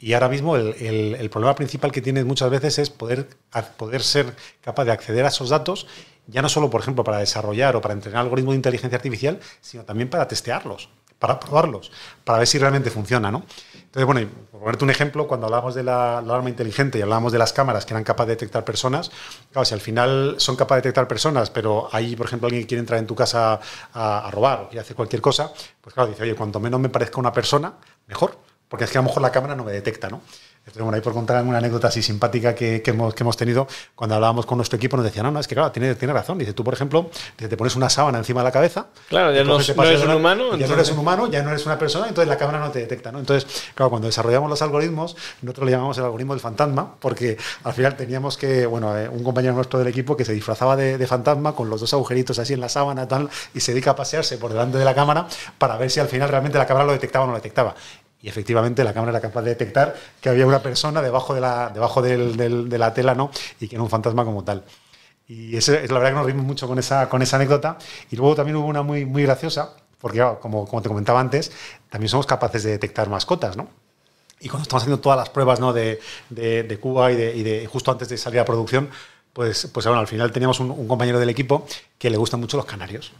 Y 0.00 0.12
ahora 0.12 0.28
mismo 0.28 0.56
el, 0.56 1.28
problema 1.30 1.54
principal 1.54 1.90
que 1.90 2.00
tienes 2.00 2.24
muchas 2.24 2.50
veces 2.50 2.78
es 2.78 2.90
poder, 2.90 3.28
poder 3.76 4.02
ser 4.02 4.34
capaz 4.60 4.84
de 4.84 4.92
acceder 4.92 5.24
a 5.24 5.28
esos 5.28 5.50
datos, 5.50 5.86
ya 6.28 6.40
no 6.40 6.48
solo, 6.48 6.70
por 6.70 6.80
ejemplo, 6.80 7.02
para 7.02 7.18
desarrollar 7.18 7.74
o 7.74 7.80
para 7.80 7.94
entrenar 7.94 8.22
algoritmos 8.22 8.52
de 8.52 8.56
inteligencia 8.56 8.96
artificial, 8.96 9.40
sino 9.60 9.84
también 9.84 10.08
para 10.08 10.28
testearlos, 10.28 10.88
para 11.18 11.40
probarlos, 11.40 11.90
para 12.22 12.38
ver 12.38 12.46
si 12.46 12.58
realmente 12.58 12.90
funciona. 12.90 13.32
¿no? 13.32 13.44
Entonces, 13.74 14.04
bueno, 14.04 14.28
por 14.52 14.60
ponerte 14.60 14.84
un 14.84 14.90
ejemplo, 14.90 15.26
cuando 15.26 15.46
hablábamos 15.46 15.74
de 15.74 15.82
la, 15.82 16.18
alarma 16.18 16.48
inteligente 16.48 16.98
y 16.98 17.02
hablábamos 17.02 17.32
de 17.32 17.38
las 17.38 17.52
cámaras 17.52 17.84
que 17.84 17.94
eran 17.94 18.04
capaces 18.04 18.28
de 18.28 18.34
detectar 18.34 18.64
personas, 18.64 19.10
claro, 19.50 19.64
si 19.64 19.74
al 19.74 19.80
final 19.80 20.36
son 20.38 20.54
capaces 20.54 20.82
de 20.82 20.88
detectar 20.88 21.08
personas, 21.08 21.50
pero 21.50 21.88
hay, 21.90 22.14
por 22.14 22.26
ejemplo, 22.26 22.46
alguien 22.46 22.62
que 22.62 22.68
quiere 22.68 22.80
entrar 22.80 23.00
en 23.00 23.06
tu 23.06 23.16
casa 23.16 23.58
a, 23.92 24.28
a 24.28 24.30
robar 24.30 24.60
o 24.60 24.68
quiere 24.68 24.82
hacer 24.82 24.94
cualquier 24.94 25.22
cosa, 25.22 25.52
pues 25.80 25.92
claro, 25.92 26.08
dice, 26.08 26.22
oye, 26.22 26.36
cuanto 26.36 26.60
menos 26.60 26.78
me 26.78 26.88
parezca 26.88 27.18
una 27.18 27.32
persona, 27.32 27.72
mejor 28.06 28.47
porque 28.68 28.84
es 28.84 28.90
que 28.90 28.98
a 28.98 29.02
lo 29.02 29.08
mejor 29.08 29.22
la 29.22 29.32
cámara 29.32 29.54
no 29.54 29.64
me 29.64 29.72
detecta, 29.72 30.08
¿no? 30.08 30.20
Entonces, 30.68 30.82
bueno, 30.82 30.96
ahí 30.96 31.00
por 31.00 31.14
contar 31.14 31.42
una 31.44 31.58
anécdota 31.58 31.88
así 31.88 32.02
simpática 32.02 32.54
que, 32.54 32.82
hemos, 32.84 33.14
que, 33.14 33.22
hemos, 33.22 33.38
tenido, 33.38 33.66
cuando 33.94 34.16
hablábamos 34.16 34.44
con 34.44 34.58
nuestro 34.58 34.76
equipo 34.76 34.98
nos 34.98 35.06
decían, 35.06 35.24
no, 35.24 35.30
no, 35.30 35.40
es 35.40 35.48
que 35.48 35.54
claro, 35.54 35.72
tiene, 35.72 35.94
tiene 35.94 36.12
razón. 36.12 36.36
Dice, 36.36 36.52
tú, 36.52 36.62
por 36.62 36.74
ejemplo, 36.74 37.10
te 37.36 37.56
pones 37.56 37.74
una 37.74 37.88
sábana 37.88 38.18
encima 38.18 38.42
de 38.42 38.44
la 38.44 38.52
cabeza. 38.52 38.88
Claro, 39.08 39.32
ya 39.32 39.44
no, 39.44 39.58
eres 39.58 40.02
un 40.02 40.10
humano. 40.10 40.56
Ya 40.58 40.66
no 40.66 40.74
eres 40.74 40.90
un 40.90 40.98
humano, 40.98 41.30
ya 41.30 41.42
no 41.42 41.48
eres 41.48 41.64
una 41.64 41.78
persona, 41.78 42.08
entonces 42.08 42.28
la 42.28 42.36
cámara 42.36 42.60
no 42.60 42.70
te 42.70 42.80
detecta, 42.80 43.10
¿no? 43.10 43.18
Entonces, 43.18 43.70
claro, 43.74 43.88
cuando 43.88 44.08
desarrollamos 44.08 44.50
los 44.50 44.60
algoritmos, 44.60 45.16
nosotros 45.40 45.64
le 45.64 45.72
llamamos 45.72 45.96
el 45.96 46.04
algoritmo 46.04 46.34
del 46.34 46.40
fantasma, 46.40 46.96
porque 47.00 47.38
al 47.64 47.72
final 47.72 47.96
teníamos 47.96 48.36
que, 48.36 48.66
bueno, 48.66 48.94
eh, 48.98 49.08
un 49.08 49.24
compañero 49.24 49.54
nuestro 49.54 49.78
del 49.78 49.88
equipo 49.88 50.18
que 50.18 50.26
se 50.26 50.34
disfrazaba 50.34 50.76
de, 50.76 50.98
de, 50.98 51.06
fantasma 51.06 51.54
con 51.54 51.70
los 51.70 51.80
dos 51.80 51.94
agujeritos 51.94 52.38
así 52.38 52.52
en 52.52 52.60
la 52.60 52.68
sábana 52.68 53.08
tal, 53.08 53.30
y 53.54 53.60
se 53.60 53.72
dedica 53.72 53.92
a 53.92 53.96
pasearse 53.96 54.36
por 54.36 54.52
delante 54.52 54.76
de 54.76 54.84
la 54.84 54.94
cámara 54.94 55.26
para 55.56 55.78
ver 55.78 55.90
si 55.90 55.98
al 55.98 56.08
final 56.08 56.28
realmente 56.28 56.58
la 56.58 56.66
cámara 56.66 56.84
lo 56.84 56.92
detectaba 56.92 57.24
o 57.24 57.28
no 57.28 57.32
lo 57.32 57.38
detectaba 57.38 57.74
y 58.20 58.28
efectivamente 58.28 58.82
la 58.84 58.92
cámara 58.92 59.10
era 59.12 59.20
capaz 59.20 59.42
de 59.42 59.50
detectar 59.50 59.94
que 60.20 60.28
había 60.28 60.46
una 60.46 60.60
persona 60.60 61.00
debajo 61.02 61.34
de 61.34 61.40
la, 61.40 61.70
debajo 61.70 62.02
de 62.02 62.78
la 62.78 62.94
tela 62.94 63.14
¿no? 63.14 63.30
y 63.60 63.68
que 63.68 63.76
era 63.76 63.82
un 63.82 63.90
fantasma 63.90 64.24
como 64.24 64.42
tal. 64.44 64.64
Y 65.28 65.56
es 65.56 65.68
la 65.68 65.98
verdad 65.98 66.08
que 66.08 66.14
nos 66.14 66.26
rimos 66.26 66.44
mucho 66.44 66.66
con 66.66 66.78
esa, 66.78 67.08
con 67.08 67.20
esa 67.20 67.36
anécdota. 67.36 67.76
Y 68.10 68.16
luego 68.16 68.34
también 68.34 68.56
hubo 68.56 68.66
una 68.66 68.82
muy, 68.82 69.04
muy 69.04 69.22
graciosa, 69.22 69.74
porque 70.00 70.26
como, 70.40 70.66
como 70.66 70.80
te 70.80 70.88
comentaba 70.88 71.20
antes, 71.20 71.52
también 71.90 72.08
somos 72.08 72.26
capaces 72.26 72.62
de 72.62 72.70
detectar 72.70 73.10
mascotas, 73.10 73.56
¿no? 73.56 73.68
Y 74.40 74.48
cuando 74.48 74.62
estamos 74.62 74.82
haciendo 74.82 75.00
todas 75.00 75.18
las 75.18 75.28
pruebas 75.28 75.60
¿no? 75.60 75.72
de, 75.72 76.00
de, 76.30 76.78
Cuba 76.80 77.12
y 77.12 77.16
de, 77.16 77.36
y 77.36 77.42
de, 77.42 77.66
justo 77.66 77.90
antes 77.90 78.08
de 78.08 78.16
salir 78.16 78.40
a 78.40 78.44
producción, 78.44 78.88
pues, 79.32 79.68
pues 79.72 79.84
bueno, 79.84 80.00
al 80.00 80.06
final 80.06 80.32
teníamos 80.32 80.60
un, 80.60 80.70
un 80.70 80.88
compañero 80.88 81.18
del 81.18 81.28
equipo 81.28 81.66
que 81.98 82.08
le 82.08 82.16
gustan 82.16 82.40
mucho 82.40 82.56
los 82.56 82.64
canarios. 82.64 83.12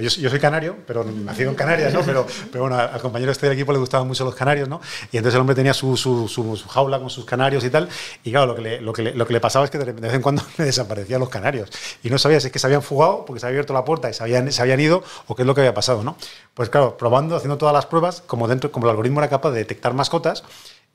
Yo, 0.00 0.30
soy 0.30 0.38
canario, 0.38 0.76
pero 0.86 1.04
nacido 1.04 1.50
en 1.50 1.56
Canarias, 1.56 1.92
¿no? 1.92 2.02
Pero, 2.02 2.26
pero 2.50 2.64
bueno, 2.64 2.78
al 2.78 3.00
compañero 3.00 3.32
este 3.32 3.46
del 3.46 3.56
equipo 3.56 3.72
le 3.72 3.78
gustaban 3.78 4.06
mucho 4.06 4.24
los 4.24 4.34
canarios, 4.34 4.68
¿no? 4.68 4.80
Y 5.10 5.16
entonces 5.16 5.34
el 5.34 5.40
hombre 5.40 5.56
tenía 5.56 5.74
su, 5.74 5.96
su, 5.96 6.28
su, 6.28 6.56
jaula 6.68 6.98
con 7.00 7.10
sus 7.10 7.24
canarios 7.24 7.64
y 7.64 7.70
tal. 7.70 7.88
Y 8.22 8.30
claro, 8.30 8.46
lo 8.46 8.54
que, 8.54 8.62
le, 8.62 8.80
lo, 8.80 8.92
que 8.92 9.02
lo 9.12 9.26
que 9.26 9.32
le 9.32 9.40
pasaba 9.40 9.64
es 9.64 9.70
que 9.70 9.78
de 9.78 9.92
vez 9.92 10.14
en 10.14 10.22
cuando 10.22 10.42
le 10.58 10.64
desaparecían 10.64 11.20
los 11.20 11.28
canarios. 11.28 11.70
Y 12.02 12.10
no 12.10 12.18
sabía 12.18 12.40
si 12.40 12.46
es 12.46 12.52
que 12.52 12.58
se 12.58 12.66
habían 12.66 12.82
fugado 12.82 13.24
porque 13.24 13.40
se 13.40 13.46
había 13.46 13.56
abierto 13.56 13.72
la 13.72 13.84
puerta 13.84 14.08
y 14.08 14.14
se 14.14 14.22
habían, 14.22 14.52
se 14.52 14.62
habían 14.62 14.80
ido 14.80 15.02
o 15.26 15.34
qué 15.34 15.42
es 15.42 15.46
lo 15.46 15.54
que 15.54 15.62
había 15.62 15.74
pasado, 15.74 16.04
¿no? 16.04 16.16
Pues 16.54 16.68
claro, 16.68 16.96
probando, 16.96 17.36
haciendo 17.36 17.58
todas 17.58 17.74
las 17.74 17.86
pruebas, 17.86 18.22
como, 18.26 18.48
dentro, 18.48 18.70
como 18.70 18.86
el 18.86 18.90
algoritmo 18.90 19.20
era 19.20 19.28
capaz 19.28 19.50
de 19.50 19.58
detectar 19.58 19.94
mascotas, 19.94 20.44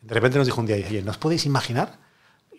de 0.02 0.14
repente 0.14 0.38
nos 0.38 0.48
dijo 0.48 0.62
un 0.62 0.68
día, 0.68 0.76
oye, 0.76 1.02
¿no 1.02 1.12
os 1.12 1.18
podéis 1.18 1.46
imaginar 1.46 1.98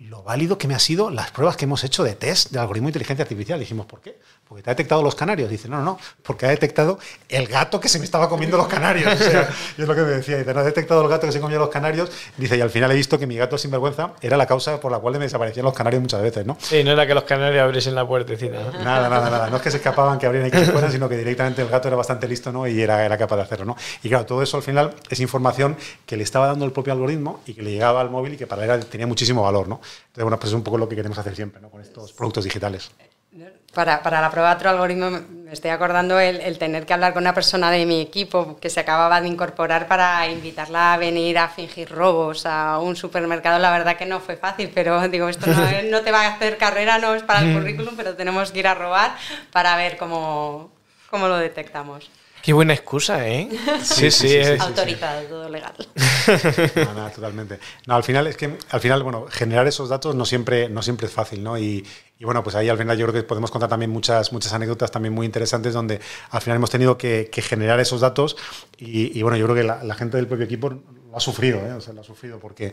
lo 0.00 0.22
válido 0.22 0.58
que 0.58 0.68
me 0.68 0.74
ha 0.74 0.78
sido 0.78 1.10
las 1.10 1.30
pruebas 1.30 1.56
que 1.56 1.64
hemos 1.64 1.82
hecho 1.82 2.04
de 2.04 2.14
test 2.14 2.52
de 2.52 2.58
algoritmo 2.58 2.86
de 2.86 2.90
inteligencia 2.90 3.24
artificial. 3.24 3.58
Dijimos, 3.58 3.86
¿por 3.86 4.00
qué? 4.00 4.18
Porque 4.48 4.62
te 4.62 4.70
ha 4.70 4.72
detectado 4.72 5.02
los 5.02 5.14
canarios. 5.14 5.50
Dice, 5.50 5.68
no, 5.68 5.78
no, 5.78 5.84
no, 5.84 5.98
porque 6.22 6.46
ha 6.46 6.48
detectado 6.48 6.98
el 7.28 7.46
gato 7.46 7.78
que 7.80 7.88
se 7.88 7.98
me 7.98 8.04
estaba 8.04 8.28
comiendo 8.28 8.56
los 8.56 8.66
canarios. 8.66 9.12
O 9.12 9.24
sea, 9.24 9.48
y 9.78 9.82
es 9.82 9.88
lo 9.88 9.94
que 9.94 10.02
me 10.02 10.08
decía. 10.08 10.38
Dice, 10.38 10.54
no 10.54 10.60
ha 10.60 10.64
detectado 10.64 11.02
el 11.02 11.08
gato 11.08 11.26
que 11.26 11.32
se 11.32 11.40
comía 11.40 11.58
los 11.58 11.68
canarios. 11.68 12.10
Dice, 12.36 12.56
y 12.56 12.60
al 12.60 12.70
final 12.70 12.90
he 12.92 12.94
visto 12.94 13.18
que 13.18 13.26
mi 13.26 13.36
gato 13.36 13.58
sinvergüenza 13.58 14.12
era 14.20 14.36
la 14.36 14.46
causa 14.46 14.80
por 14.80 14.90
la 14.90 14.98
cual 14.98 15.14
me 15.14 15.20
desaparecían 15.20 15.64
los 15.64 15.74
canarios 15.74 16.00
muchas 16.00 16.22
veces, 16.22 16.46
¿no? 16.46 16.56
Sí, 16.60 16.82
no 16.82 16.92
era 16.92 17.06
que 17.06 17.14
los 17.14 17.24
canarios 17.24 17.62
abriesen 17.62 17.94
la 17.94 18.06
puertecita. 18.06 18.58
Nada, 18.82 19.08
nada, 19.08 19.30
nada. 19.30 19.50
No 19.50 19.56
es 19.56 19.62
que 19.62 19.70
se 19.70 19.76
escapaban, 19.76 20.18
que 20.18 20.26
abrieran 20.26 20.48
y 20.48 20.50
que 20.50 20.64
se 20.64 20.72
fueran, 20.72 20.90
sino 20.90 21.08
que 21.08 21.16
directamente 21.16 21.62
el 21.62 21.68
gato 21.68 21.88
era 21.88 21.96
bastante 21.96 22.26
listo, 22.26 22.50
¿no? 22.50 22.66
Y 22.66 22.80
era, 22.80 23.04
era 23.04 23.18
capaz 23.18 23.36
de 23.36 23.42
hacerlo, 23.42 23.66
¿no? 23.66 23.76
Y 24.02 24.08
claro, 24.08 24.24
todo 24.26 24.42
eso 24.42 24.56
al 24.56 24.62
final 24.62 24.94
es 25.10 25.20
información 25.20 25.76
que 26.06 26.16
le 26.16 26.22
estaba 26.22 26.46
dando 26.46 26.64
el 26.64 26.72
propio 26.72 26.92
algoritmo 26.92 27.40
y 27.46 27.54
que 27.54 27.62
le 27.62 27.72
llegaba 27.72 28.00
al 28.00 28.10
móvil 28.10 28.34
y 28.34 28.36
que 28.36 28.46
para 28.46 28.64
él 28.64 28.86
tenía 28.86 29.06
muchísimo 29.06 29.42
valor, 29.42 29.68
¿no? 29.68 29.76
Entonces, 29.76 30.24
bueno, 30.24 30.38
pues 30.38 30.48
es 30.50 30.54
un 30.54 30.62
poco 30.62 30.78
lo 30.78 30.88
que 30.88 30.96
queremos 30.96 31.18
hacer 31.18 31.34
siempre 31.36 31.60
¿no? 31.60 31.70
con 31.70 31.80
estos 31.80 32.12
productos 32.12 32.44
digitales. 32.44 32.90
Para, 33.74 34.02
para, 34.02 34.22
la 34.22 34.30
prueba 34.30 34.48
de 34.48 34.56
otro 34.56 34.70
algoritmo 34.70 35.10
me 35.10 35.52
estoy 35.52 35.70
acordando 35.70 36.18
el, 36.18 36.58
tener 36.58 36.86
que 36.86 36.94
hablar 36.94 37.12
con 37.12 37.22
una 37.22 37.34
persona 37.34 37.70
de 37.70 37.84
mi 37.84 38.00
equipo 38.00 38.58
que 38.58 38.70
se 38.70 38.80
acababa 38.80 39.20
de 39.20 39.28
incorporar 39.28 39.86
para 39.86 40.26
invitarla 40.28 40.94
a 40.94 40.96
venir 40.96 41.38
a 41.38 41.48
fingir 41.48 41.90
robos 41.90 42.46
a 42.46 42.78
un 42.78 42.96
supermercado. 42.96 43.58
La 43.58 43.70
verdad 43.70 43.96
que 43.96 44.06
no 44.06 44.20
fue 44.20 44.36
fácil, 44.36 44.70
pero 44.74 45.06
digo, 45.08 45.28
esto 45.28 45.46
no, 45.46 45.90
no 45.90 46.00
te 46.00 46.10
va 46.10 46.22
a 46.22 46.34
hacer 46.34 46.56
carrera, 46.56 46.98
no 46.98 47.14
es 47.14 47.22
para 47.22 47.40
el 47.40 47.52
currículum, 47.52 47.94
pero 47.96 48.16
tenemos 48.16 48.50
que 48.50 48.60
ir 48.60 48.66
a 48.66 48.74
robar 48.74 49.14
para 49.52 49.76
ver 49.76 49.98
cómo, 49.98 50.72
cómo 51.10 51.28
lo 51.28 51.36
detectamos. 51.36 52.10
Qué 52.42 52.52
buena 52.52 52.74
excusa, 52.74 53.28
¿eh? 53.28 53.48
Sí, 53.82 54.10
sí, 54.10 54.28
sí. 54.28 54.38
Autorizado, 54.58 55.22
todo 55.22 55.48
legal. 55.48 55.74
No, 56.76 56.94
nada, 56.94 57.10
totalmente. 57.10 57.58
No, 57.86 57.94
al 57.94 58.04
final 58.04 58.26
es 58.26 58.36
que, 58.36 58.58
al 58.70 58.80
final, 58.80 59.02
bueno, 59.02 59.26
generar 59.30 59.66
esos 59.66 59.88
datos 59.88 60.14
no 60.14 60.24
siempre, 60.24 60.68
no 60.68 60.82
siempre 60.82 61.06
es 61.06 61.12
fácil, 61.12 61.42
¿no? 61.42 61.58
Y, 61.58 61.86
y 62.18 62.24
bueno, 62.24 62.42
pues 62.42 62.56
ahí 62.56 62.68
al 62.68 62.76
final 62.76 62.98
yo 62.98 63.06
creo 63.06 63.22
que 63.22 63.26
podemos 63.26 63.50
contar 63.50 63.70
también 63.70 63.90
muchas, 63.90 64.32
muchas 64.32 64.52
anécdotas 64.52 64.90
también 64.90 65.14
muy 65.14 65.24
interesantes 65.24 65.72
donde 65.72 66.00
al 66.30 66.40
final 66.40 66.56
hemos 66.56 66.70
tenido 66.70 66.98
que, 66.98 67.30
generar 67.32 67.80
esos 67.80 68.00
datos 68.00 68.36
y, 68.76 69.18
y, 69.18 69.22
bueno, 69.22 69.36
yo 69.36 69.44
creo 69.46 69.56
que 69.56 69.64
la, 69.64 69.82
la 69.84 69.94
gente 69.94 70.16
del 70.16 70.26
propio 70.26 70.44
equipo 70.44 70.74
ha 71.18 71.20
sufrido, 71.20 71.58
¿eh? 71.58 71.72
o 71.72 71.80
sea, 71.80 71.92
lo 71.92 72.00
ha 72.00 72.04
sufrido 72.04 72.38
porque, 72.38 72.72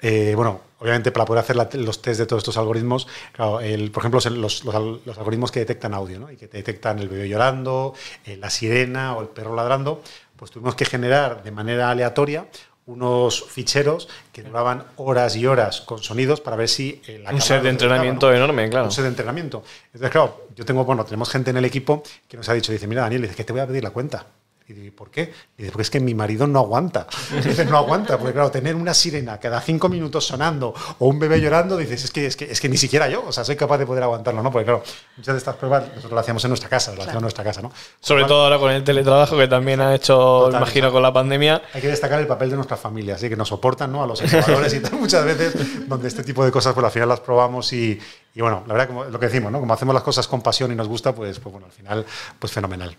eh, 0.00 0.32
bueno, 0.34 0.60
obviamente 0.80 1.12
para 1.12 1.24
poder 1.24 1.44
hacer 1.44 1.56
los 1.76 2.02
test 2.02 2.20
de 2.20 2.26
todos 2.26 2.40
estos 2.40 2.56
algoritmos, 2.56 3.06
claro, 3.32 3.60
el, 3.60 3.90
por 3.90 4.02
ejemplo, 4.02 4.20
los, 4.30 4.64
los, 4.64 5.18
algoritmos 5.18 5.50
que 5.50 5.60
detectan 5.60 5.94
audio, 5.94 6.18
¿no? 6.18 6.30
Y 6.30 6.36
que 6.36 6.48
detectan 6.48 6.98
el 6.98 7.08
bebé 7.08 7.28
llorando, 7.28 7.94
eh, 8.24 8.36
la 8.36 8.50
sirena 8.50 9.16
o 9.16 9.22
el 9.22 9.28
perro 9.28 9.54
ladrando, 9.54 10.02
pues 10.36 10.50
tuvimos 10.50 10.74
que 10.74 10.84
generar 10.84 11.42
de 11.42 11.52
manera 11.52 11.90
aleatoria 11.90 12.48
unos 12.86 13.44
ficheros 13.44 14.08
que 14.32 14.42
duraban 14.42 14.84
horas 14.96 15.36
y 15.36 15.46
horas 15.46 15.82
con 15.82 16.02
sonidos 16.02 16.40
para 16.40 16.56
ver 16.56 16.68
si 16.68 17.00
la 17.22 17.30
un 17.30 17.40
set 17.40 17.62
de 17.62 17.70
entrenamiento 17.70 18.32
enorme, 18.32 18.68
claro. 18.68 18.86
Un 18.86 18.92
set 18.92 19.04
de 19.04 19.10
entrenamiento. 19.10 19.62
Entonces, 19.86 20.10
claro, 20.10 20.48
yo 20.56 20.64
tengo, 20.64 20.84
bueno, 20.84 21.04
tenemos 21.04 21.30
gente 21.30 21.50
en 21.50 21.58
el 21.58 21.64
equipo 21.64 22.02
que 22.28 22.36
nos 22.36 22.48
ha 22.48 22.54
dicho, 22.54 22.72
dice, 22.72 22.88
mira, 22.88 23.02
Daniel, 23.02 23.22
dice 23.22 23.36
que 23.36 23.44
te 23.44 23.52
voy 23.52 23.62
a 23.62 23.66
pedir 23.66 23.84
la 23.84 23.90
cuenta. 23.90 24.26
Y 24.68 24.90
¿por 24.90 25.10
qué? 25.10 25.32
Y 25.56 25.62
dice, 25.62 25.72
porque 25.72 25.82
es 25.82 25.90
que 25.90 26.00
mi 26.00 26.14
marido 26.14 26.46
no 26.46 26.60
aguanta. 26.60 27.06
dice, 27.44 27.64
no 27.64 27.76
aguanta, 27.76 28.18
porque 28.18 28.32
claro, 28.32 28.50
tener 28.50 28.74
una 28.74 28.94
sirena 28.94 29.38
cada 29.38 29.60
cinco 29.60 29.88
minutos 29.88 30.26
sonando 30.26 30.74
o 30.98 31.08
un 31.08 31.18
bebé 31.18 31.40
llorando, 31.40 31.76
dices, 31.76 32.04
es 32.04 32.10
que, 32.10 32.26
es 32.26 32.36
que, 32.36 32.50
es 32.50 32.60
que 32.60 32.68
ni 32.68 32.76
siquiera 32.76 33.08
yo, 33.08 33.24
o 33.26 33.32
sea, 33.32 33.44
soy 33.44 33.56
capaz 33.56 33.78
de 33.78 33.86
poder 33.86 34.02
aguantarlo, 34.02 34.42
¿no? 34.42 34.50
Porque 34.50 34.64
claro, 34.64 34.82
muchas 35.16 35.34
de 35.34 35.38
estas 35.38 35.56
pruebas 35.56 35.88
nosotros 35.88 36.12
las 36.12 36.22
hacíamos 36.22 36.44
en 36.44 36.50
nuestra 36.50 36.68
casa, 36.68 36.92
las 36.92 37.00
hacemos 37.00 37.16
en 37.16 37.22
nuestra 37.22 37.44
casa, 37.44 37.62
¿no? 37.62 37.72
Sobre 38.00 38.24
todo 38.24 38.44
ahora 38.44 38.58
con 38.58 38.70
el 38.70 38.84
teletrabajo 38.84 39.36
que 39.36 39.48
también 39.48 39.80
ha 39.80 39.94
hecho, 39.94 40.48
imagino, 40.50 40.92
con 40.92 41.02
la 41.02 41.12
pandemia. 41.12 41.62
Hay 41.74 41.80
que 41.80 41.88
destacar 41.88 42.20
el 42.20 42.26
papel 42.26 42.50
de 42.50 42.56
nuestras 42.56 42.80
familias, 42.80 43.20
¿sí? 43.20 43.28
que 43.28 43.36
nos 43.36 43.48
soportan, 43.48 43.92
¿no? 43.92 44.02
A 44.02 44.06
los 44.06 44.20
entrenadores 44.20 44.72
y 44.74 44.80
tal, 44.80 44.92
muchas 44.94 45.24
veces, 45.24 45.88
donde 45.88 46.08
este 46.08 46.22
tipo 46.22 46.44
de 46.44 46.50
cosas, 46.50 46.74
pues 46.74 46.84
al 46.84 46.92
final 46.92 47.08
las 47.08 47.20
probamos 47.20 47.72
y, 47.72 47.98
y 48.34 48.40
bueno, 48.40 48.62
la 48.66 48.74
verdad, 48.74 48.88
como 48.88 49.04
lo 49.04 49.18
que 49.18 49.26
decimos, 49.26 49.50
¿no? 49.52 49.60
Como 49.60 49.72
hacemos 49.74 49.94
las 49.94 50.02
cosas 50.02 50.28
con 50.28 50.40
pasión 50.40 50.72
y 50.72 50.74
nos 50.74 50.88
gusta, 50.88 51.14
pues, 51.14 51.38
pues 51.38 51.52
bueno, 51.52 51.66
al 51.66 51.72
final, 51.72 52.06
pues 52.38 52.52
fenomenal. 52.52 52.96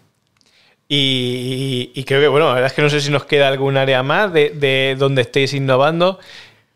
Y, 0.96 2.04
creo 2.06 2.22
que, 2.22 2.28
bueno, 2.28 2.50
la 2.50 2.54
verdad 2.54 2.68
es 2.68 2.74
que 2.74 2.84
no 2.84 2.90
sé 2.90 3.02
si 3.02 3.10
nos 3.10 3.26
queda 3.26 3.48
algún 3.48 3.78
área 3.78 4.04
más 4.04 4.32
de, 4.32 4.52
de 4.52 4.96
donde 4.98 5.24
estéis 5.24 5.54
innovando. 5.54 6.20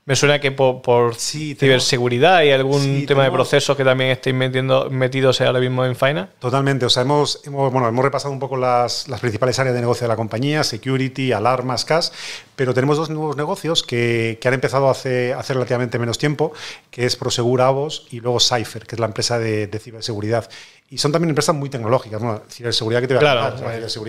Me 0.08 0.16
suena 0.16 0.40
que 0.40 0.54
por, 0.54 1.16
ciberseguridad 1.16 2.42
y 2.44 2.52
algún 2.52 3.06
tema 3.06 3.26
de 3.26 3.32
procesos 3.32 3.76
que 3.76 3.84
también 3.84 4.10
estéis 4.10 4.34
metiendo, 4.38 4.90
metidos 4.90 5.42
ahora 5.42 5.60
mismo 5.60 5.84
en 5.84 5.98
Faina. 5.98 6.30
Totalmente. 6.40 6.86
O 6.86 6.90
sea, 6.90 7.04
hemos, 7.04 7.42
bueno, 7.46 7.90
hemos 7.90 8.06
repasado 8.06 8.34
un 8.34 8.40
poco 8.40 8.56
las, 8.56 9.10
las, 9.10 9.20
principales 9.20 9.60
áreas 9.60 9.76
de 9.76 9.82
negocio 9.82 10.06
de 10.06 10.08
la 10.08 10.16
compañía, 10.16 10.64
security, 10.64 11.34
alarmas, 11.34 11.84
cash, 11.84 12.08
pero 12.56 12.74
tenemos 12.74 12.96
dos 12.96 13.10
nuevos 13.10 13.36
negocios 13.36 13.84
que, 13.84 14.40
que 14.42 14.48
han 14.48 14.54
empezado 14.54 14.90
hace, 14.90 15.34
hace 15.34 15.54
relativamente 15.54 16.00
menos 16.00 16.18
tiempo, 16.18 16.54
que 16.90 17.06
es 17.06 17.18
Prosegur 17.18 17.60
Avos 17.60 18.08
y 18.10 18.22
luego 18.22 18.40
Cypher, 18.40 18.88
que 18.88 18.96
es 18.96 19.00
la 19.00 19.08
empresa 19.08 19.40
de, 19.40 19.68
de 19.68 19.78
ciberseguridad. 19.78 20.50
Y 20.90 20.98
son 20.98 21.12
también 21.12 21.30
empresas 21.30 21.54
muy 21.54 21.70
tecnológicas. 21.70 22.22
Bueno, 22.22 22.42
ciberseguridad 22.50 23.02
que 23.02 23.08
te 23.08 23.16
voy 23.16 23.26
a 23.26 23.52
claro, 23.52 23.56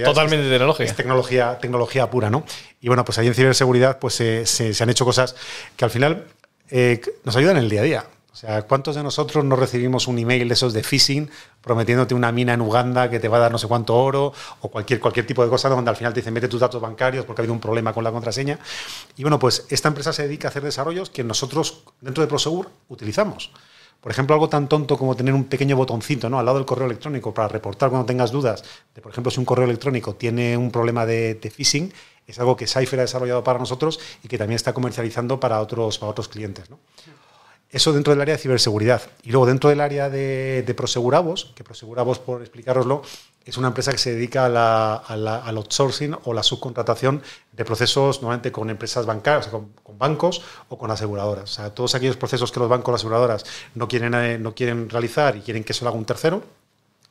totalmente 0.05 0.49
tecnológica. 0.49 0.89
Es 0.89 0.95
tecnología, 0.95 1.59
tecnología 1.59 2.09
pura, 2.09 2.31
¿no? 2.31 2.45
Y 2.81 2.89
bueno, 2.89 3.05
pues 3.05 3.19
ahí 3.19 3.27
en 3.27 3.35
ciberseguridad 3.35 3.99
pues 3.99 4.15
se, 4.15 4.47
se, 4.47 4.83
han 4.83 4.91
hecho 4.91 5.05
cosas 5.05 5.35
que 5.77 5.85
al 5.85 5.91
final 5.91 6.25
eh, 6.71 7.01
nos 7.25 7.35
ayudan 7.35 7.57
en 7.57 7.65
el 7.65 7.71
día 7.71 7.81
a 7.81 7.85
día. 7.85 8.05
O 8.39 8.41
sea, 8.41 8.63
¿cuántos 8.63 8.95
de 8.95 9.03
nosotros 9.03 9.45
no 9.45 9.57
recibimos 9.57 10.07
un 10.07 10.17
email 10.17 10.47
de 10.47 10.55
esos 10.55 10.73
de 10.73 10.85
phishing 10.85 11.29
prometiéndote 11.61 12.15
una 12.15 12.31
mina 12.31 12.55
en 12.55 12.61
Uganda 12.61 13.11
que 13.11 13.19
te 13.19 13.27
va 13.27 13.39
a 13.39 13.41
dar 13.41 13.51
no 13.51 13.59
sé 13.59 13.67
cuánto 13.67 13.97
oro 13.97 14.33
o 14.61 14.69
cualquier, 14.69 15.01
cualquier 15.01 15.27
tipo 15.27 15.43
de 15.43 15.51
cosa 15.51 15.69
donde 15.69 15.91
al 15.91 15.97
final 15.97 16.13
te 16.13 16.21
dicen 16.21 16.33
mete 16.33 16.47
tus 16.47 16.61
datos 16.61 16.81
bancarios 16.81 17.25
porque 17.25 17.41
ha 17.41 17.43
habido 17.43 17.55
un 17.55 17.59
problema 17.59 17.93
con 17.93 18.05
la 18.05 18.13
contraseña? 18.13 18.61
Y 19.17 19.23
bueno, 19.23 19.41
pues 19.41 19.67
esta 19.71 19.89
empresa 19.89 20.13
se 20.13 20.23
dedica 20.23 20.47
a 20.47 20.51
hacer 20.51 20.63
desarrollos 20.63 21.11
que 21.11 21.25
nosotros 21.25 21.83
dentro 22.01 22.23
de 22.23 22.29
Prosegur 22.29 22.71
utilizamos. 22.89 23.51
Por 24.01 24.13
ejemplo, 24.13 24.35
algo 24.35 24.49
tan 24.49 24.69
tonto 24.69 24.97
como 24.97 25.17
tener 25.17 25.35
un 25.35 25.45
pequeño 25.45 25.77
botoncito 25.77 26.31
¿no? 26.31 26.39
al 26.39 26.47
lado 26.47 26.59
del 26.59 26.67
correo 26.67 26.87
electrónico 26.87 27.35
para 27.35 27.49
reportar 27.49 27.91
cuando 27.91 28.07
tengas 28.07 28.31
dudas 28.31 28.63
de, 28.95 29.03
por 29.03 29.11
ejemplo, 29.11 29.31
si 29.31 29.41
un 29.41 29.45
correo 29.45 29.65
electrónico 29.65 30.15
tiene 30.15 30.57
un 30.57 30.71
problema 30.71 31.05
de, 31.05 31.53
phishing, 31.55 31.93
es 32.27 32.39
algo 32.39 32.57
que 32.57 32.67
Cypher 32.67 33.01
ha 33.01 33.03
desarrollado 33.03 33.43
para 33.43 33.59
nosotros 33.59 33.99
y 34.23 34.29
que 34.29 34.39
también 34.39 34.57
está 34.57 34.73
comercializando 34.73 35.41
para 35.41 35.61
otros, 35.61 35.99
para 35.99 36.11
otros 36.11 36.29
clientes. 36.29 36.71
¿no? 36.71 36.79
Eso 37.71 37.93
dentro 37.93 38.13
del 38.13 38.21
área 38.21 38.37
de 38.37 38.41
ciberseguridad. 38.41 39.03
Y 39.25 39.31
luego 39.31 39.47
dentro 39.47 39.69
del 39.69 39.81
área 39.81 40.09
de, 40.09 40.63
de 40.63 40.67
que 40.67 40.75
Prosegurabos, 40.75 42.19
por 42.19 42.41
explicároslo, 42.41 43.03
es 43.49 43.57
una 43.57 43.69
empresa 43.69 43.93
que 43.93 43.99
se 43.99 44.13
dedica 44.13 44.47
al 44.47 45.57
outsourcing 45.57 46.17
o 46.25 46.35
la 46.35 46.43
subcontratación 46.43 47.23
de 47.53 47.65
procesos 47.65 48.21
normalmente 48.21 48.53
con 48.53 48.69
empresas 48.69 49.07
bancarias, 49.07 49.49
con, 49.49 49.73
bancos 49.99 50.43
o 50.69 50.77
con 50.77 50.91
aseguradoras. 50.91 51.45
O 51.45 51.55
sea, 51.55 51.75
todos 51.75 51.95
aquellos 51.95 52.17
procesos 52.17 52.53
que 52.53 52.61
los 52.61 52.69
bancos 52.69 52.89
o 52.89 52.93
las 52.93 53.01
aseguradoras 53.01 53.45
no 53.75 53.89
quieren, 53.89 54.15
eh, 54.15 54.39
no 54.39 54.55
quieren 54.55 54.91
realizar 54.91 55.37
y 55.37 55.41
quieren 55.41 55.65
que 55.65 55.73
se 55.73 55.83
lo 55.83 55.89
haga 55.89 55.99
un 55.99 56.05
tercero, 56.05 56.43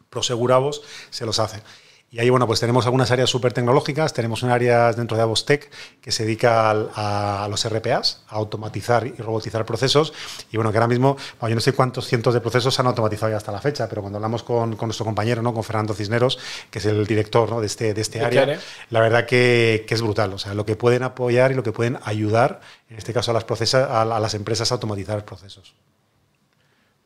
Prosegurabos 0.09 0.83
se 1.09 1.25
los 1.25 1.39
hace. 1.39 1.61
Y 2.09 2.19
ahí, 2.19 2.29
bueno, 2.29 2.47
pues 2.47 2.61
tenemos 2.61 2.85
algunas 2.85 3.11
áreas 3.11 3.29
súper 3.29 3.51
tecnológicas. 3.51 4.13
Tenemos 4.13 4.41
un 4.41 4.49
área 4.49 4.93
dentro 4.93 5.17
de 5.17 5.23
Avostec 5.23 5.69
que 5.99 6.11
se 6.13 6.23
dedica 6.23 6.69
a, 6.71 7.47
los 7.49 7.67
RPAs, 7.67 8.23
a 8.29 8.35
automatizar 8.35 9.05
y 9.05 9.11
robotizar 9.15 9.65
procesos. 9.65 10.13
Y 10.49 10.55
bueno, 10.55 10.71
que 10.71 10.77
ahora 10.77 10.87
mismo, 10.87 11.17
yo 11.41 11.53
no 11.53 11.59
sé 11.59 11.73
cuántos 11.73 12.07
cientos 12.07 12.33
de 12.33 12.39
procesos 12.39 12.73
se 12.73 12.81
han 12.81 12.87
automatizado 12.87 13.31
ya 13.31 13.37
hasta 13.37 13.51
la 13.51 13.59
fecha, 13.59 13.89
pero 13.89 14.01
cuando 14.01 14.17
hablamos 14.17 14.43
con, 14.43 14.77
con 14.77 14.87
nuestro 14.87 15.05
compañero, 15.05 15.41
¿no? 15.41 15.53
con 15.53 15.65
Fernando 15.65 15.93
Cisneros, 15.93 16.39
que 16.71 16.79
es 16.79 16.85
el 16.85 17.05
director 17.05 17.49
¿no? 17.49 17.59
de, 17.59 17.67
este, 17.67 17.93
de 17.93 18.01
este 18.01 18.21
área, 18.21 18.57
la 18.89 19.01
verdad 19.01 19.25
que, 19.25 19.83
que, 19.85 19.93
es 19.93 20.01
brutal. 20.01 20.31
O 20.31 20.37
sea, 20.37 20.53
lo 20.53 20.65
que 20.65 20.77
pueden 20.77 21.03
apoyar 21.03 21.51
y 21.51 21.55
lo 21.55 21.63
que 21.63 21.73
pueden 21.73 21.99
ayudar, 22.05 22.61
en 22.89 22.97
este 22.97 23.11
caso 23.11 23.31
a 23.31 23.33
las, 23.33 23.43
procesas, 23.43 23.89
a, 23.89 24.03
a 24.03 24.19
las 24.21 24.33
empresas 24.33 24.71
a 24.71 24.75
automatizar 24.75 25.25
procesos. 25.25 25.75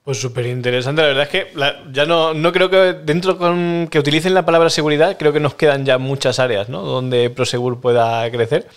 Pues 0.03 0.19
súper 0.19 0.47
interesante. 0.47 1.01
La 1.03 1.09
verdad 1.09 1.23
es 1.23 1.29
que 1.29 1.47
ya 1.91 2.05
no, 2.05 2.33
no 2.33 2.51
creo 2.51 2.69
que 2.71 2.93
dentro 2.93 3.37
con 3.37 3.87
que 3.91 3.99
utilicen 3.99 4.33
la 4.33 4.45
palabra 4.45 4.71
seguridad, 4.71 5.15
creo 5.17 5.31
que 5.31 5.39
nos 5.39 5.53
quedan 5.53 5.85
ya 5.85 5.99
muchas 5.99 6.39
áreas 6.39 6.69
¿no? 6.69 6.81
donde 6.81 7.29
Prosegur 7.29 7.79
pueda 7.79 8.29
crecer. 8.31 8.67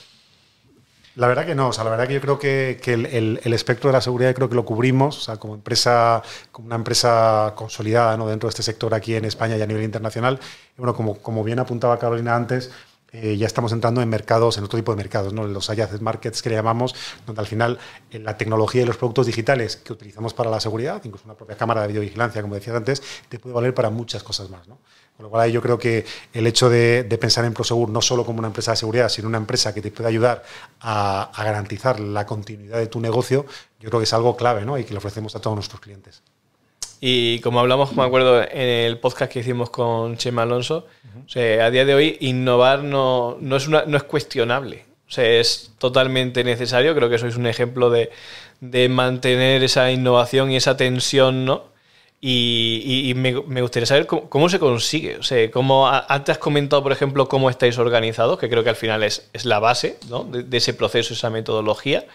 La 1.17 1.29
verdad 1.29 1.47
que 1.47 1.55
no, 1.55 1.69
o 1.69 1.73
sea, 1.73 1.85
la 1.85 1.91
verdad 1.91 2.09
que 2.09 2.15
yo 2.15 2.21
creo 2.21 2.39
que, 2.41 2.81
el, 2.87 3.39
el, 3.43 3.53
espectro 3.53 3.89
de 3.89 3.93
la 3.93 4.01
seguridad 4.01 4.35
creo 4.35 4.49
que 4.49 4.57
lo 4.57 4.65
cubrimos, 4.65 5.17
o 5.17 5.21
sea, 5.21 5.37
como 5.37 5.55
empresa, 5.55 6.21
como 6.51 6.67
una 6.67 6.75
empresa 6.75 7.53
consolidada 7.55 8.17
¿no? 8.17 8.27
dentro 8.27 8.49
de 8.49 8.51
este 8.51 8.65
sector 8.65 8.93
aquí 8.95 9.15
en 9.15 9.25
España 9.25 9.57
y 9.57 9.63
a 9.63 9.67
nivel 9.67 9.85
internacional. 9.85 10.41
Y 10.77 10.79
bueno, 10.79 10.93
como, 10.95 11.17
como 11.19 11.45
bien 11.45 11.61
apuntaba 11.61 12.01
Carolina 12.01 12.35
antes, 12.35 12.73
eh, 13.17 13.37
ya 13.37 13.47
estamos 13.47 13.71
entrando 13.71 14.03
en 14.03 14.09
mercados, 14.09 14.59
en 14.59 14.65
otro 14.65 14.77
tipo 14.77 14.91
de 14.91 14.97
mercados, 14.97 15.33
¿no? 15.33 15.47
los 15.47 15.71
adjacent 15.71 16.03
markets 16.03 16.43
que 16.43 16.49
le 16.49 16.57
llamamos, 16.57 16.97
donde 17.25 17.41
al 17.41 17.47
final 17.47 17.79
eh, 18.11 18.19
la 18.19 18.37
tecnología 18.37 18.83
y 18.83 18.87
los 18.87 18.97
productos 18.97 19.27
digitales 19.27 19.77
que 19.77 19.93
utilizamos 19.93 20.35
para 20.35 20.51
la 20.51 20.59
seguridad, 20.59 21.01
incluso 21.05 21.25
una 21.27 21.35
propia 21.35 21.57
cámara 21.57 21.83
de 21.83 21.89
videovigilancia, 21.89 22.43
como 22.43 22.57
decías 22.57 22.75
antes, 22.75 23.01
te 23.29 23.39
puede 23.39 23.55
valer 23.55 23.73
para 23.73 23.89
muchas 23.89 24.25
cosas 24.25 24.51
más. 24.51 24.67
Con 24.67 25.23
lo 25.23 25.31
cual 25.31 25.49
yo 25.53 25.63
creo 25.63 25.79
que 25.79 26.05
el 26.33 26.45
hecho 26.49 26.69
de, 26.69 27.07
pensar 27.21 27.45
en 27.45 27.55
Prosegur 27.55 27.89
no 27.89 28.03
solo 28.03 28.27
como 28.27 28.41
una 28.41 28.49
empresa 28.49 28.73
de 28.73 28.79
seguridad, 28.79 29.09
sino 29.09 29.29
una 29.29 29.39
empresa 29.39 29.73
que 29.73 29.81
te 29.81 29.93
puede 29.93 30.09
ayudar 30.09 30.43
a, 30.81 31.31
garantizar 31.37 32.01
la 32.01 32.27
continuidad 32.27 32.79
de 32.79 32.89
tu 32.89 32.99
negocio, 32.99 33.47
yo 33.79 33.91
creo 33.91 34.01
que 34.01 34.05
es 34.05 34.13
algo 34.13 34.37
clave 34.37 34.67
y 34.81 34.85
que 34.85 34.91
le 34.91 34.99
ofrecemos 34.99 35.37
a 35.37 35.41
todos 35.41 35.55
nuestros 35.55 35.81
clientes. 35.81 36.21
Y 37.07 37.41
como 37.41 37.61
hablamos, 37.61 37.95
me 37.95 38.03
acuerdo, 38.03 38.41
en 38.41 38.67
el 38.67 38.97
podcast 38.97 39.31
que 39.31 39.41
hicimos 39.41 39.69
con 39.69 40.17
Chema 40.17 40.45
Alonso, 40.45 40.87
a 41.35 41.71
día 41.71 41.85
de 41.85 41.95
hoy 41.95 42.17
innovar 42.21 42.83
no, 42.83 43.37
no, 43.43 43.57
es, 43.57 43.69
una, 43.69 43.85
no 43.85 43.99
es 43.99 44.05
cuestionable. 44.05 44.87
O 45.07 45.11
sea, 45.11 45.29
es 45.29 45.73
totalmente 45.77 46.43
necesario. 46.45 46.95
Creo 46.95 47.11
que 47.11 47.19
sois 47.19 47.37
un 47.37 47.47
ejemplo 47.47 47.91
de, 47.91 48.11
de 48.61 48.89
mantener 48.89 49.63
esa 49.63 49.91
innovación 49.91 50.51
y 50.51 50.57
esa 50.57 50.79
tensión, 50.79 51.45
¿no? 51.45 51.65
Y, 52.23 53.13
me, 53.17 53.61
gustaría 53.61 53.85
saber 53.85 54.07
cómo, 54.07 54.49
se 54.49 54.59
consigue. 54.59 55.19
O 55.19 55.23
sea, 55.23 55.51
cómo, 55.51 55.87
antes 55.87 56.37
has 56.37 56.39
comentado, 56.39 56.83
por 56.83 56.93
ejemplo, 56.93 57.29
cómo 57.29 57.51
estáis 57.51 57.77
organizados, 57.77 58.39
que 58.39 58.49
creo 58.49 58.65
que 58.65 58.71
al 58.71 58.77
final 58.77 59.03
es, 59.03 59.29
es 59.35 59.45
la 59.45 59.59
base 59.59 59.99
¿no? 60.09 60.25
de, 60.25 60.43
de, 60.43 60.57
ese 60.57 60.73
proceso, 60.73 61.13
esa 61.13 61.29
metodología. 61.29 62.07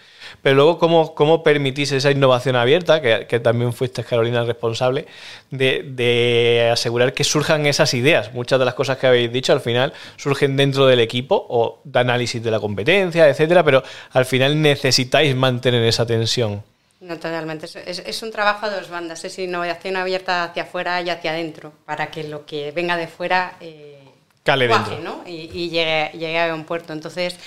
Pero 0.42 0.56
luego, 0.56 0.78
¿cómo, 0.78 1.14
cómo 1.14 1.42
permitís 1.42 1.92
esa 1.92 2.10
innovación 2.10 2.56
abierta, 2.56 3.00
que, 3.00 3.40
también 3.40 3.72
fuiste, 3.72 4.04
Carolina, 4.04 4.44
responsable, 4.44 5.06
de, 5.50 6.68
asegurar 6.72 7.12
que 7.12 7.24
surjan 7.24 7.66
esas 7.66 7.94
ideas? 7.94 8.32
Muchas 8.34 8.58
de 8.58 8.64
las 8.64 8.74
cosas 8.74 8.98
que 8.98 9.06
habéis 9.06 9.32
dicho 9.32 9.52
al 9.52 9.60
final 9.60 9.92
surgen 10.16 10.56
dentro 10.56 10.86
del 10.86 11.00
equipo 11.00 11.46
o 11.48 11.80
de 11.84 11.98
análisis 11.98 12.42
de 12.42 12.50
la 12.50 12.60
competencia, 12.60 13.28
etcétera, 13.28 13.64
pero 13.64 13.82
al 14.12 14.24
final 14.24 14.60
necesitáis 14.60 15.34
mantener 15.34 15.84
esa 15.84 16.06
tensión. 16.06 16.62
No, 17.00 17.16
totalmente. 17.16 17.66
Es, 17.86 18.22
un 18.22 18.30
trabajo 18.30 18.66
a 18.66 18.70
dos 18.70 18.90
bandas. 18.90 19.24
Es 19.24 19.38
innovación 19.38 19.96
abierta 19.96 20.44
hacia 20.44 20.64
afuera 20.64 21.00
y 21.00 21.08
hacia 21.08 21.30
adentro, 21.30 21.72
para 21.86 22.10
que 22.10 22.24
lo 22.24 22.44
que 22.44 22.72
venga 22.72 22.96
de 22.98 23.08
fuera 23.08 23.56
eh, 23.60 23.98
Cale 24.42 24.68
dentro. 24.68 24.98
¿no? 25.00 25.22
y, 25.26 25.70
llegue, 25.70 26.10
llegue, 26.12 26.40
a 26.40 26.54
un 26.54 26.64
puerto. 26.64 26.92
Entonces, 26.92 27.38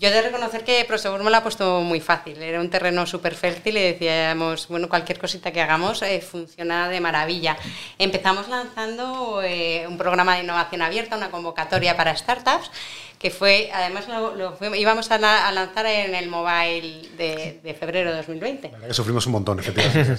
yo 0.00 0.08
he 0.08 0.12
de 0.12 0.22
reconocer 0.22 0.64
que 0.64 0.84
Prosegur 0.84 1.22
me 1.22 1.30
lo 1.30 1.36
ha 1.36 1.42
puesto 1.42 1.80
muy 1.80 2.00
fácil. 2.00 2.42
Era 2.42 2.60
un 2.60 2.70
terreno 2.70 3.06
súper 3.06 3.34
fértil 3.34 3.76
y 3.76 3.82
decíamos, 3.82 4.68
bueno, 4.68 4.88
cualquier 4.88 5.18
cosita 5.18 5.52
que 5.52 5.60
hagamos 5.60 6.02
eh, 6.02 6.20
funciona 6.20 6.88
de 6.88 7.00
maravilla. 7.00 7.56
Empezamos 7.98 8.48
lanzando 8.48 9.40
eh, 9.42 9.86
un 9.88 9.96
programa 9.96 10.36
de 10.36 10.42
innovación 10.42 10.82
abierta, 10.82 11.16
una 11.16 11.30
convocatoria 11.30 11.96
para 11.96 12.16
startups, 12.16 12.70
que 13.18 13.30
fue, 13.30 13.70
además 13.72 14.06
lo, 14.08 14.56
íbamos 14.74 15.10
a, 15.10 15.52
lanzar 15.52 15.86
en 15.86 16.14
el 16.14 16.28
mobile 16.28 17.08
de, 17.16 17.76
febrero 17.78 18.10
de 18.10 18.16
2020. 18.16 18.72
La 18.80 18.88
que 18.88 18.94
sufrimos 18.94 19.26
un 19.26 19.32
montón, 19.32 19.60
efectivamente, 19.60 20.16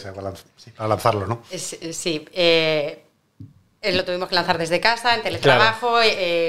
para, 0.76 0.88
lanzarlo, 0.88 1.28
¿no? 1.28 1.44
Sí. 1.52 2.26
Eh, 2.34 3.02
lo 3.84 4.04
tuvimos 4.04 4.30
que 4.30 4.36
lanzar 4.36 4.58
desde 4.58 4.80
casa, 4.80 5.14
en 5.14 5.22
teletrabajo, 5.22 6.00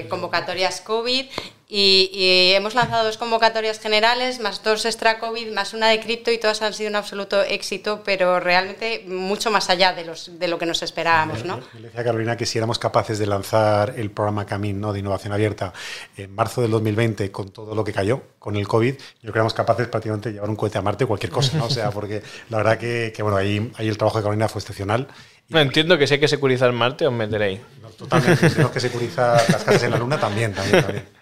convocatorias 0.08 0.80
COVID 0.80 1.26
Y, 1.68 2.52
hemos 2.54 2.74
lanzado 2.76 3.04
dos 3.04 3.18
convocatorias 3.18 3.80
generales, 3.80 4.38
más 4.38 4.62
dos 4.62 4.84
extra 4.84 5.18
COVID, 5.18 5.52
más 5.52 5.74
una 5.74 5.88
de 5.88 5.98
cripto 5.98 6.30
y 6.30 6.38
todas 6.38 6.62
han 6.62 6.72
sido 6.72 6.90
un 6.90 6.96
absoluto 6.96 7.42
éxito, 7.42 8.02
pero 8.04 8.38
realmente 8.38 9.04
mucho 9.08 9.50
más 9.50 9.68
allá 9.68 9.92
de, 9.92 10.04
los, 10.04 10.38
de 10.38 10.46
lo 10.46 10.58
que 10.58 10.66
nos 10.66 10.82
esperábamos. 10.82 11.44
¿no? 11.44 11.58
Yo 11.58 11.80
le 11.80 11.88
decía 11.88 12.04
Carolina 12.04 12.36
que 12.36 12.46
si 12.46 12.58
éramos 12.58 12.78
capaces 12.78 13.18
de 13.18 13.26
lanzar 13.26 13.94
el 13.96 14.12
programa 14.12 14.46
Camin 14.46 14.80
¿no? 14.80 14.92
de 14.92 15.00
innovación 15.00 15.32
abierta 15.32 15.72
en 16.16 16.32
marzo 16.32 16.62
del 16.62 16.70
2020 16.70 17.32
con 17.32 17.50
todo 17.50 17.74
lo 17.74 17.82
que 17.82 17.92
cayó 17.92 18.22
con 18.38 18.54
el 18.54 18.68
COVID, 18.68 18.94
yo 18.94 19.20
creo 19.20 19.32
que 19.32 19.38
éramos 19.38 19.54
capaces 19.54 19.88
prácticamente 19.88 20.28
de 20.28 20.34
llevar 20.34 20.50
un 20.50 20.56
cohete 20.56 20.78
a 20.78 20.82
Marte 20.82 21.02
o 21.02 21.08
cualquier 21.08 21.32
cosa. 21.32 21.56
¿no? 21.58 21.64
O 21.64 21.70
sea, 21.70 21.90
porque 21.90 22.22
la 22.48 22.58
verdad 22.58 22.78
que, 22.78 23.12
que 23.14 23.22
bueno, 23.24 23.38
ahí, 23.38 23.72
ahí 23.76 23.88
el 23.88 23.98
trabajo 23.98 24.18
de 24.18 24.22
Carolina 24.22 24.48
fue 24.48 24.60
excepcional. 24.60 25.08
No 25.48 25.60
entiendo 25.60 25.98
que 25.98 26.06
si 26.06 26.14
hay 26.14 26.20
que 26.20 26.28
securizar 26.28 26.70
Marte, 26.72 27.08
os 27.08 27.12
meteréis. 27.12 27.60
totalmente. 27.96 28.48
Si 28.48 28.54
tenemos 28.54 28.72
que 28.72 28.80
securizar 28.80 29.34
las 29.48 29.64
casas 29.64 29.82
en 29.82 29.90
la 29.90 29.98
Luna, 29.98 30.18
también, 30.18 30.52
también, 30.52 30.82
también. 30.82 31.15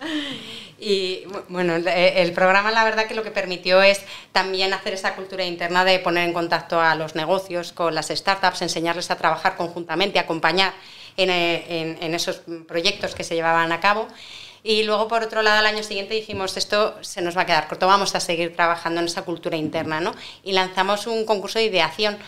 Y 0.82 1.24
bueno, 1.50 1.74
el 1.76 2.32
programa 2.32 2.70
la 2.70 2.84
verdad 2.84 3.06
que 3.06 3.14
lo 3.14 3.22
que 3.22 3.30
permitió 3.30 3.82
es 3.82 4.00
también 4.32 4.72
hacer 4.72 4.94
esa 4.94 5.14
cultura 5.14 5.44
interna 5.44 5.84
de 5.84 5.98
poner 5.98 6.26
en 6.26 6.32
contacto 6.32 6.80
a 6.80 6.94
los 6.94 7.14
negocios 7.14 7.72
con 7.72 7.94
las 7.94 8.08
startups, 8.08 8.62
enseñarles 8.62 9.10
a 9.10 9.16
trabajar 9.16 9.56
conjuntamente, 9.56 10.18
acompañar 10.18 10.72
en, 11.18 12.14
esos 12.14 12.40
proyectos 12.66 13.14
que 13.14 13.24
se 13.24 13.34
llevaban 13.34 13.72
a 13.72 13.80
cabo. 13.80 14.08
Y 14.62 14.82
luego, 14.84 15.06
por 15.06 15.22
otro 15.22 15.42
lado, 15.42 15.58
al 15.58 15.66
año 15.66 15.82
siguiente 15.82 16.14
dijimos, 16.14 16.56
esto 16.56 16.96
se 17.02 17.20
nos 17.20 17.36
va 17.36 17.42
a 17.42 17.46
quedar 17.46 17.68
corto, 17.68 17.86
vamos 17.86 18.14
a 18.14 18.20
seguir 18.20 18.54
trabajando 18.56 19.00
en 19.00 19.06
esa 19.06 19.22
cultura 19.22 19.58
interna, 19.58 20.00
¿no? 20.00 20.14
Y 20.42 20.52
lanzamos 20.52 21.06
un 21.06 21.26
concurso 21.26 21.58
de 21.58 21.66
ideación, 21.66 22.18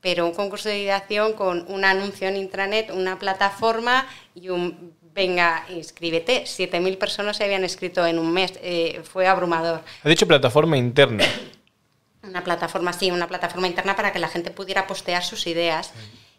pero 0.00 0.26
un 0.26 0.34
concurso 0.34 0.68
de 0.68 0.80
ideación 0.80 1.34
con 1.34 1.64
un 1.68 1.84
anuncio 1.84 2.26
en 2.26 2.36
intranet, 2.36 2.90
una 2.90 3.20
plataforma 3.20 4.06
y 4.34 4.48
un 4.48 4.94
venga, 5.14 5.64
inscríbete. 5.70 6.44
7.000 6.44 6.98
personas 6.98 7.36
se 7.36 7.44
habían 7.44 7.62
inscrito 7.62 8.04
en 8.04 8.18
un 8.18 8.32
mes, 8.32 8.58
eh, 8.62 9.00
fue 9.04 9.26
abrumador. 9.26 9.82
Ha 10.02 10.08
dicho 10.08 10.26
plataforma 10.26 10.76
interna. 10.76 11.24
Una 12.22 12.42
plataforma, 12.42 12.92
sí, 12.92 13.10
una 13.10 13.28
plataforma 13.28 13.66
interna 13.66 13.94
para 13.94 14.12
que 14.12 14.18
la 14.18 14.28
gente 14.28 14.50
pudiera 14.50 14.86
postear 14.86 15.22
sus 15.22 15.46
ideas. 15.46 15.92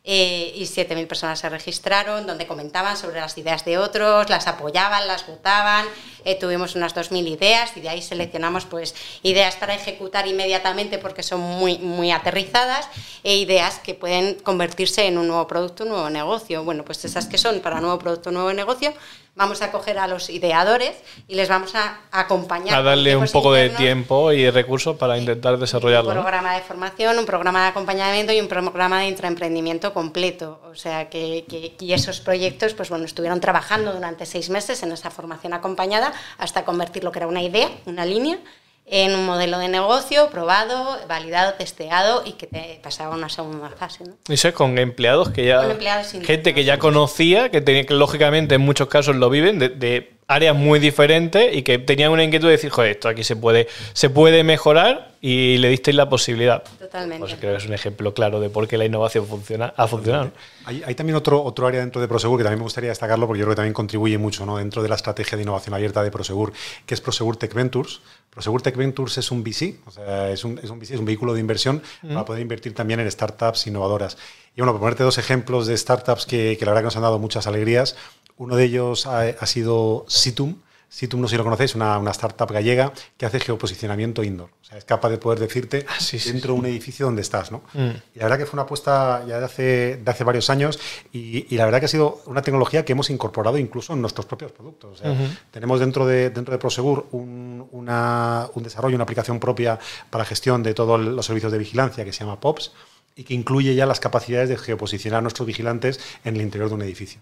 Eh, 0.08 0.54
y 0.56 0.66
7.000 0.66 1.08
personas 1.08 1.40
se 1.40 1.50
registraron, 1.50 2.28
donde 2.28 2.46
comentaban 2.46 2.96
sobre 2.96 3.20
las 3.20 3.36
ideas 3.40 3.66
de 3.66 3.80
otros, 3.80 4.30
las 4.30 4.46
apoyaban, 4.46 5.08
las 5.08 5.26
votaban, 5.26 5.88
eh, 6.26 6.36
tuvimos 6.36 6.76
unas 6.76 6.94
2.000 6.94 7.28
ideas 7.28 7.72
y 7.76 7.82
de 7.82 7.90
ahí 7.90 8.04
seleccionamos 8.04 8.66
pues, 8.66 8.94
ideas 9.24 9.56
para 9.56 9.74
ejecutar 9.74 10.28
inmediatamente 10.28 11.00
porque 11.00 11.24
son 11.24 11.42
muy, 11.42 11.80
muy 11.80 12.12
aterrizadas 12.12 12.88
e 13.24 13.38
ideas 13.38 13.80
que 13.80 13.96
pueden 13.96 14.36
convertirse 14.36 15.08
en 15.08 15.18
un 15.18 15.28
nuevo 15.28 15.48
producto, 15.48 15.84
un 15.84 15.90
nuevo 15.90 16.10
negocio. 16.12 16.64
Bueno, 16.64 16.86
pues 16.86 17.04
esas 17.04 17.26
que 17.26 17.40
son 17.40 17.60
para 17.62 17.82
nuevo 17.82 17.98
producto, 17.98 18.30
nuevo 18.30 18.54
negocio, 18.54 18.94
vamos 19.36 19.62
a 19.62 19.72
coger 19.72 20.00
a 20.00 20.08
los 20.08 20.30
ideadores 20.30 20.96
y 21.28 21.36
les 21.36 21.50
vamos 21.50 21.76
a 21.76 22.00
acompañar. 22.12 22.76
A 22.80 22.82
darle 22.82 23.16
un 23.16 23.28
poco 23.28 23.54
de 23.54 23.70
tiempo 23.70 24.32
y 24.32 24.50
recursos 24.50 24.98
para 24.98 25.18
intentar 25.18 25.58
desarrollarlo. 25.58 26.10
Un 26.10 26.16
programa 26.16 26.56
de 26.56 26.62
formación, 26.62 27.20
un 27.20 27.26
programa 27.26 27.64
de 27.64 27.70
acompañamiento 27.70 28.32
y 28.34 28.40
un 28.40 28.48
programa 28.48 29.02
de 29.02 29.08
intraemprendimiento 29.08 29.94
completo. 29.94 30.62
O 30.72 30.76
sea, 30.76 31.10
que, 31.10 31.46
que, 31.48 31.76
y 31.80 31.94
esos 31.94 32.22
proyectos, 32.22 32.74
pues 32.74 32.90
bueno, 32.90 33.06
estuvieron 33.06 33.42
trabajando 33.42 33.94
durante 33.94 34.26
seis 34.26 34.50
meses 34.50 34.82
en 34.84 34.92
esa 34.92 35.12
formación 35.12 35.54
acompañada 35.54 36.14
hasta 36.38 36.64
convertir 36.64 37.04
lo 37.04 37.12
que 37.12 37.20
era 37.20 37.28
una 37.28 37.42
idea, 37.42 37.70
una 37.86 38.06
línea, 38.06 38.40
en 38.88 39.16
un 39.16 39.26
modelo 39.26 39.58
de 39.58 39.68
negocio 39.68 40.30
probado, 40.30 41.00
validado, 41.08 41.54
testeado 41.54 42.22
y 42.24 42.34
que 42.34 42.46
te 42.46 42.80
pasaba 42.84 43.14
a 43.14 43.18
una 43.18 43.30
segunda 43.30 43.70
fase. 43.70 44.04
¿no? 44.04 44.16
Eso 44.30 44.48
es 44.48 44.54
con 44.54 44.78
empleados 44.78 45.30
que 45.30 45.46
ya. 45.46 45.76
gente 46.24 46.54
que 46.54 46.64
ya 46.64 46.78
conocía, 46.78 47.50
que, 47.50 47.62
tenía, 47.62 47.86
que 47.86 47.96
lógicamente 47.96 48.56
en 48.56 48.62
muchos 48.62 48.88
casos 48.88 49.16
lo 49.16 49.30
viven, 49.30 49.58
de, 49.58 50.15
áreas 50.28 50.56
muy 50.56 50.80
diferentes 50.80 51.56
y 51.56 51.62
que 51.62 51.78
tenían 51.78 52.12
una 52.12 52.24
inquietud 52.24 52.48
de 52.48 52.54
decir, 52.54 52.72
joder, 52.72 52.92
esto 52.92 53.10
aquí 53.10 53.24
se 53.24 53.36
puede, 53.36 53.68
se 53.94 54.10
puede 54.10 54.44
mejorar 54.44 55.12
y 55.22 55.58
le 55.58 55.70
disteis 55.70 55.96
la 55.96 56.10
posibilidad. 56.10 56.64
Totalmente. 56.80 57.20
Pues 57.20 57.36
creo 57.36 57.52
que 57.52 57.58
es 57.58 57.66
un 57.66 57.74
ejemplo 57.74 58.14
claro 58.14 58.40
de 58.40 58.50
por 58.50 58.68
qué 58.68 58.78
la 58.78 58.86
innovación 58.86 59.28
funciona, 59.28 59.74
ha 59.78 59.88
funcionado. 59.88 60.32
Hay, 60.66 60.96
también 60.96 61.16
otro, 61.16 61.44
otro 61.44 61.68
área 61.68 61.80
dentro 61.80 62.02
de 62.02 62.08
Prosegur 62.08 62.38
que 62.40 62.44
también 62.44 62.60
me 62.60 62.64
gustaría 62.64 62.90
destacarlo 62.90 63.28
porque 63.28 63.40
yo 63.40 63.46
creo 63.46 63.54
que 63.54 63.58
también 63.58 63.74
contribuye 63.74 64.18
mucho 64.18 64.46
¿no? 64.46 64.58
dentro 64.58 64.82
de 64.82 64.90
la 64.90 64.96
estrategia 64.96 65.36
de 65.36 65.44
innovación 65.44 65.76
abierta 65.76 66.02
de 66.02 66.10
Prosegur, 66.10 66.54
que 66.86 66.96
es 66.96 67.02
Prosegur 67.02 67.38
Tech 67.38 67.54
Ventures. 67.54 68.02
Prosegur 68.32 68.62
Tech 68.64 68.76
Ventures 68.76 69.18
es 69.20 69.32
un 69.32 69.44
VC, 69.44 69.76
o 69.86 69.92
sea, 69.92 70.30
es 70.30 70.44
un, 70.44 70.60
es 70.62 70.70
un 70.70 70.80
VC, 70.80 70.96
es 70.96 71.00
un 71.00 71.06
vehículo 71.06 71.34
de 71.34 71.40
inversión 71.40 71.82
para 72.02 72.26
poder 72.26 72.42
invertir 72.42 72.74
también 72.74 73.00
en 73.00 73.10
startups 73.10 73.68
innovadoras. 73.68 74.18
Y 74.56 74.62
bueno, 74.62 74.74
por 74.74 74.82
ponerte 74.82 75.04
dos 75.04 75.18
ejemplos 75.18 75.68
de 75.68 75.78
startups 75.78 76.26
que, 76.26 76.56
que 76.58 76.66
la 76.66 76.72
verdad 76.72 76.82
que 76.82 76.86
nos 76.86 76.96
han 76.96 77.04
dado 77.04 77.20
muchas 77.20 77.46
alegrías, 77.48 77.96
uno 78.38 78.56
de 78.56 78.66
ellos 78.66 79.06
ha, 79.08 79.22
ha 79.22 79.46
sido 79.46 80.06
Situm, 80.08 80.56
Situm, 80.96 81.20
no 81.20 81.28
sé 81.28 81.34
si 81.34 81.38
lo 81.38 81.44
conocéis, 81.44 81.76
una, 81.76 81.98
una, 81.98 82.12
startup 82.12 82.50
gallega 82.50 82.94
que 83.18 83.26
hace 83.26 83.42
geoposicionamiento 83.42 84.24
indoor. 84.24 84.52
O 84.62 84.64
sea, 84.64 84.78
es 84.78 84.86
capaz 84.86 85.10
de 85.10 85.18
poder 85.18 85.40
decirte 85.40 85.86
ah, 85.90 85.98
dentro 86.26 86.54
de 86.54 86.60
un 86.60 86.66
edificio 86.68 87.06
donde 87.06 87.22
estás, 87.22 87.52
¿no? 87.52 87.64
Mm. 87.74 87.90
Y 88.16 88.20
la 88.20 88.26
verdad 88.26 88.38
que 88.38 88.46
fue 88.46 88.54
una 88.54 88.64
apuesta 88.64 89.26
ya 89.28 89.40
de 89.40 89.46
hace, 89.46 89.98
de 89.98 90.10
hace 90.10 90.24
varios 90.24 90.50
años 90.50 90.80
y, 91.12 91.54
y, 91.54 91.58
la 91.58 91.66
verdad 91.66 91.80
que 91.80 91.88
ha 91.88 91.90
sido 91.90 92.22
una 92.28 92.42
tecnología 92.42 92.86
que 92.86 92.94
hemos 92.94 93.10
incorporado 93.10 93.58
incluso 93.58 93.92
en 93.92 94.00
nuestros 94.00 94.26
propios 94.26 94.54
productos. 94.54 94.94
O 94.94 95.04
sea, 95.04 95.12
uh 95.12 95.16
-huh. 95.16 95.38
Tenemos 95.52 95.82
dentro 95.82 96.06
de, 96.06 96.30
dentro 96.30 96.54
de 96.54 96.60
Prosegur 96.60 97.08
un, 97.12 97.68
una, 97.74 98.50
un 98.54 98.64
desarrollo, 98.64 98.96
una 98.96 99.04
aplicación 99.04 99.38
propia 99.38 99.78
para 100.10 100.24
gestión 100.24 100.64
de 100.64 100.74
todos 100.74 100.98
los 100.98 101.26
servicios 101.26 101.52
de 101.52 101.58
vigilancia 101.58 102.06
que 102.06 102.14
se 102.14 102.24
llama 102.24 102.40
POPS 102.40 102.72
y 103.18 103.26
que 103.26 103.34
incluye 103.34 103.76
ya 103.76 103.86
las 103.86 104.00
capacidades 104.00 104.48
de 104.48 104.58
geoposicionar 104.58 105.20
a 105.20 105.22
nuestros 105.22 105.46
vigilantes 105.46 106.00
en 106.24 106.38
el 106.38 106.42
interior 106.42 106.70
de 106.70 106.76
un 106.76 106.82
edificio. 106.84 107.20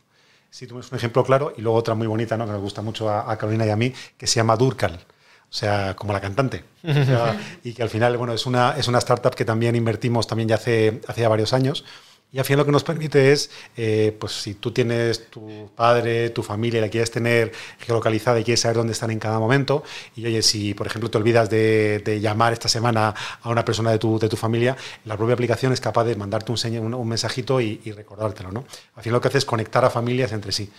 Si 0.53 0.67
tú 0.67 0.75
ves 0.75 0.91
un 0.91 0.97
ejemplo 0.99 1.23
claro 1.23 1.51
y 1.57 1.61
luego 1.63 1.79
otra 1.79 1.95
muy 1.95 2.05
bonita, 2.05 2.37
¿no? 2.37 2.45
que 2.45 2.51
nos 2.51 2.61
gusta 2.61 2.83
mucho 2.83 3.09
a, 3.09 3.31
a 3.31 3.37
Carolina 3.39 3.65
y 3.65 3.71
a 3.71 3.75
mí, 3.75 3.91
que 4.15 4.27
se 4.27 4.35
llama 4.35 4.55
Durcal. 4.55 4.93
O 4.93 5.55
sea, 5.55 5.95
como 5.95 6.13
la 6.13 6.21
cantante. 6.21 6.63
O 6.83 6.93
sea, 6.93 7.35
y 7.63 7.73
que 7.73 7.81
al 7.81 7.89
final, 7.89 8.15
bueno, 8.17 8.33
es 8.33 8.45
una, 8.45 8.77
es 8.77 8.87
una 8.87 8.99
startup 8.99 9.33
que 9.33 9.45
también 9.45 9.75
invertimos 9.75 10.27
también 10.27 10.49
ya 10.49 10.55
hace, 10.55 11.01
hace 11.07 11.21
ya 11.21 11.27
varios 11.27 11.53
años 11.53 11.85
y 12.34 12.39
al 12.39 12.45
final 12.45 12.59
lo 12.59 12.65
que 12.65 12.71
nos 12.71 12.84
permite 12.84 13.31
es, 13.31 13.51
eh, 13.77 14.17
pues 14.19 14.31
si 14.41 14.55
tú 14.55 14.71
tienes 14.71 15.29
tu 15.29 15.69
padre, 15.75 16.31
tu 16.31 16.41
familia, 16.41 16.81
la 16.81 16.89
quieres 16.89 17.11
tener 17.11 17.51
geolocalizada 17.79 18.39
y 18.39 18.43
quieres 18.43 18.61
saber 18.61 18.77
dónde 18.77 18.93
están 18.93 19.11
en 19.11 19.19
cada 19.19 19.38
momento, 19.38 19.84
y 20.15 20.25
oye, 20.25 20.41
si 20.41 20.73
por 20.73 20.88
ejemplo 20.88 21.11
te 21.11 21.19
olvidas 21.19 21.47
de, 21.51 22.01
de 22.03 22.19
llamar 22.19 22.51
esta 22.51 22.67
semana 22.67 23.13
a 23.41 23.49
una 23.49 23.63
persona 23.63 23.91
de 23.91 23.99
tu, 23.99 24.17
de 24.17 24.29
tu, 24.29 24.36
familia, 24.36 24.75
la 25.05 25.15
propia 25.15 25.36
aplicación 25.36 25.73
es 25.73 25.79
capaz 25.79 26.05
de 26.05 26.15
mandarte 26.15 26.51
un, 26.51 26.57
un, 26.84 26.93
un 26.95 27.07
mensajito 27.07 27.61
y, 27.61 27.81
y, 27.86 27.91
recordártelo. 27.91 28.51
¿no? 28.51 28.65
Al 28.95 29.03
final 29.03 29.13
lo 29.13 29.21
que 29.21 29.27
hace 29.27 29.38
es 29.38 29.45
conectar 29.45 29.86
a 29.86 29.91
familias 29.91 30.31
entre 30.31 30.51
sí. 30.51 30.71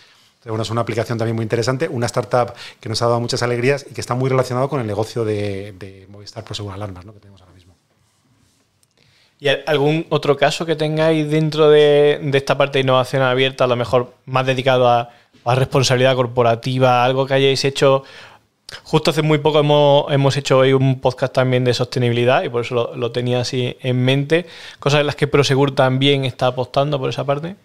Bueno, 0.45 0.63
es 0.63 0.71
una 0.71 0.83
aplicación 0.83 1.17
también 1.17 1.37
muy 1.37 1.45
interesante, 1.45 1.89
una 1.89 2.07
startup 2.07 2.53
que 2.81 2.89
nos 2.89 3.01
ha 3.01 3.07
dado 3.07 3.21
muchas 3.21 3.43
alegrías 3.43 3.87
y 3.89 3.95
que 3.95 4.01
está 4.01 4.15
muy 4.15 4.29
relacionado 4.29 4.69
con 4.69 4.81
el 4.81 4.87
negocio 4.87 5.25
de, 5.25 6.07
Movistar 6.11 6.45
Prosegur 6.45 6.73
Alarmas 6.73 7.07
¿no? 7.07 7.15
que 7.15 7.21
tenemos 7.21 7.41
ahora. 7.41 7.54
¿Y 9.45 9.49
algún 9.67 10.07
otro 10.09 10.39
caso 10.39 10.65
que 10.65 10.75
tengáis 10.75 11.29
dentro 11.29 11.69
de, 11.69 12.19
esta 12.33 12.57
parte 12.57 12.79
de 12.79 12.85
innovación 12.85 13.21
abierta, 13.21 13.65
a 13.65 13.67
lo 13.67 13.77
mejor 13.77 14.15
más 14.25 14.47
dedicado 14.47 14.89
a, 14.89 15.11
responsabilidad 15.45 16.17
corporativa, 16.17 17.05
algo 17.05 17.27
que 17.27 17.35
hayáis 17.35 17.63
hecho? 17.67 18.05
Justo 18.85 19.11
hace 19.11 19.21
muy 19.21 19.37
poco 19.37 19.61
hemos, 19.61 20.37
hecho 20.39 20.57
hoy 20.57 20.73
un 20.73 20.99
podcast 20.99 21.35
también 21.35 21.63
de 21.63 21.75
sostenibilidad 21.75 22.43
y 22.43 22.49
por 22.49 22.63
eso 22.63 22.93
lo, 22.97 23.13
tenía 23.13 23.41
así 23.41 23.77
en 23.83 24.03
mente. 24.03 24.47
Cosas 24.79 25.01
en 25.01 25.09
las 25.09 25.15
que 25.15 25.27
Prosegur 25.27 25.75
también 25.75 26.25
está 26.25 26.47
apostando 26.47 26.99
por 26.99 27.11
esa 27.11 27.25
parte. 27.25 27.57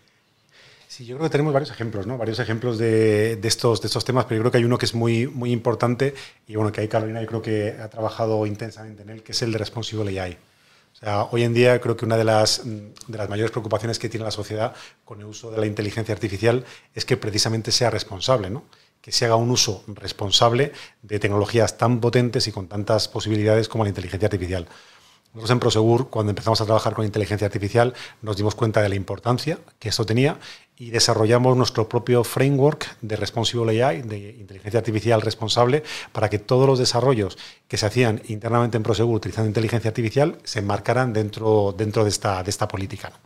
Sí, 0.90 1.06
yo 1.06 1.16
creo 1.16 1.30
que 1.30 1.32
tenemos 1.32 1.54
varios 1.54 1.72
ejemplos, 1.72 2.06
¿no? 2.06 2.18
Varios 2.18 2.40
ejemplos 2.40 2.78
de, 2.78 3.38
de, 3.38 3.48
estos, 3.48 3.80
de 3.80 3.88
estos 3.88 4.04
temas, 4.04 4.26
pero 4.26 4.40
yo 4.40 4.42
creo 4.42 4.52
que 4.52 4.58
hay 4.58 4.66
uno 4.66 4.78
que 4.78 4.86
es 4.86 4.94
muy, 4.94 5.28
muy 5.28 5.54
importante 5.54 6.14
y 6.46 6.58
bueno, 6.58 6.74
que 6.74 6.82
ahí 6.82 6.90
Carolina 6.90 7.22
yo 7.22 7.28
creo 7.28 7.42
que 7.42 7.78
ha 7.82 7.88
trabajado 7.88 8.46
intensamente 8.46 9.04
en 9.04 9.12
él, 9.12 9.24
que 9.24 9.32
es 9.32 9.42
el 9.44 9.54
de 9.54 9.60
Responsible 9.60 10.20
AI. 10.20 10.38
Hoy 11.32 11.43
en 11.43 11.54
día 11.54 11.80
creo 11.80 11.95
que 11.95 12.06
una 12.06 12.18
de 12.18 12.26
las, 12.26 12.62
de 12.66 13.18
las 13.18 13.30
mayores 13.30 13.52
preocupaciones 13.52 14.00
que 14.00 14.10
tiene 14.10 14.26
la 14.26 14.32
sociedad 14.32 14.74
con 15.06 15.20
el 15.20 15.26
uso 15.28 15.50
de 15.50 15.58
la 15.58 15.66
inteligencia 15.66 16.14
artificial 16.14 16.66
es 16.93 17.06
que 17.06 17.16
precisamente 17.16 17.72
sea 17.72 17.89
responsable, 17.89 18.50
¿no? 18.50 18.66
que 19.02 19.14
se 19.14 19.26
haga 19.26 19.36
un 19.36 19.50
uso 19.50 19.84
responsable 19.88 20.74
de 21.02 21.20
tecnologías 21.20 21.78
tan 21.78 22.02
potentes 22.02 22.47
y 22.47 22.52
con 22.52 22.68
tantas 22.68 23.08
posibilidades 23.08 23.70
como 23.70 23.86
la 23.86 23.89
inteligencia 23.89 24.26
artificial. 24.26 24.68
Nosotros 25.34 25.52
en 25.52 25.60
Prosegur, 25.60 26.10
cuando 26.10 26.32
empezamos 26.32 26.60
a 26.60 26.66
trabajar 26.66 26.93
con 26.93 27.06
inteligencia 27.06 27.45
artificial, 27.45 27.93
nos 28.22 28.36
dimos 28.36 28.56
cuenta 28.56 28.82
de 28.82 28.89
la 28.89 28.95
importancia 28.95 29.60
que 29.78 29.89
eso 29.89 30.06
tenía 30.06 30.39
y 30.80 30.92
desarrollamos 30.92 31.58
nuestro 31.58 31.90
propio 31.90 32.24
framework 32.24 32.98
de 33.02 33.18
Responsible 33.18 33.84
AI, 33.84 34.02
de 34.02 34.30
inteligencia 34.40 34.80
artificial 34.80 35.22
responsable, 35.22 35.84
para 36.14 36.30
que 36.30 36.40
todos 36.40 36.66
los 36.66 36.80
desarrollos 36.80 37.38
que 37.68 37.76
se 37.76 37.86
hacían 37.86 38.22
internamente 38.30 38.78
en 38.78 38.84
Prosegur 38.84 39.18
utilizando 39.18 39.50
inteligencia 39.50 39.90
artificial 39.90 40.38
se 40.46 40.60
enmarcaran 40.60 41.12
dentro, 41.12 41.76
dentro 41.78 42.06
de, 42.06 42.10
esta, 42.10 42.42
de 42.44 42.50
esta 42.50 42.70
política. 42.70 43.10
¿no? 43.10 43.18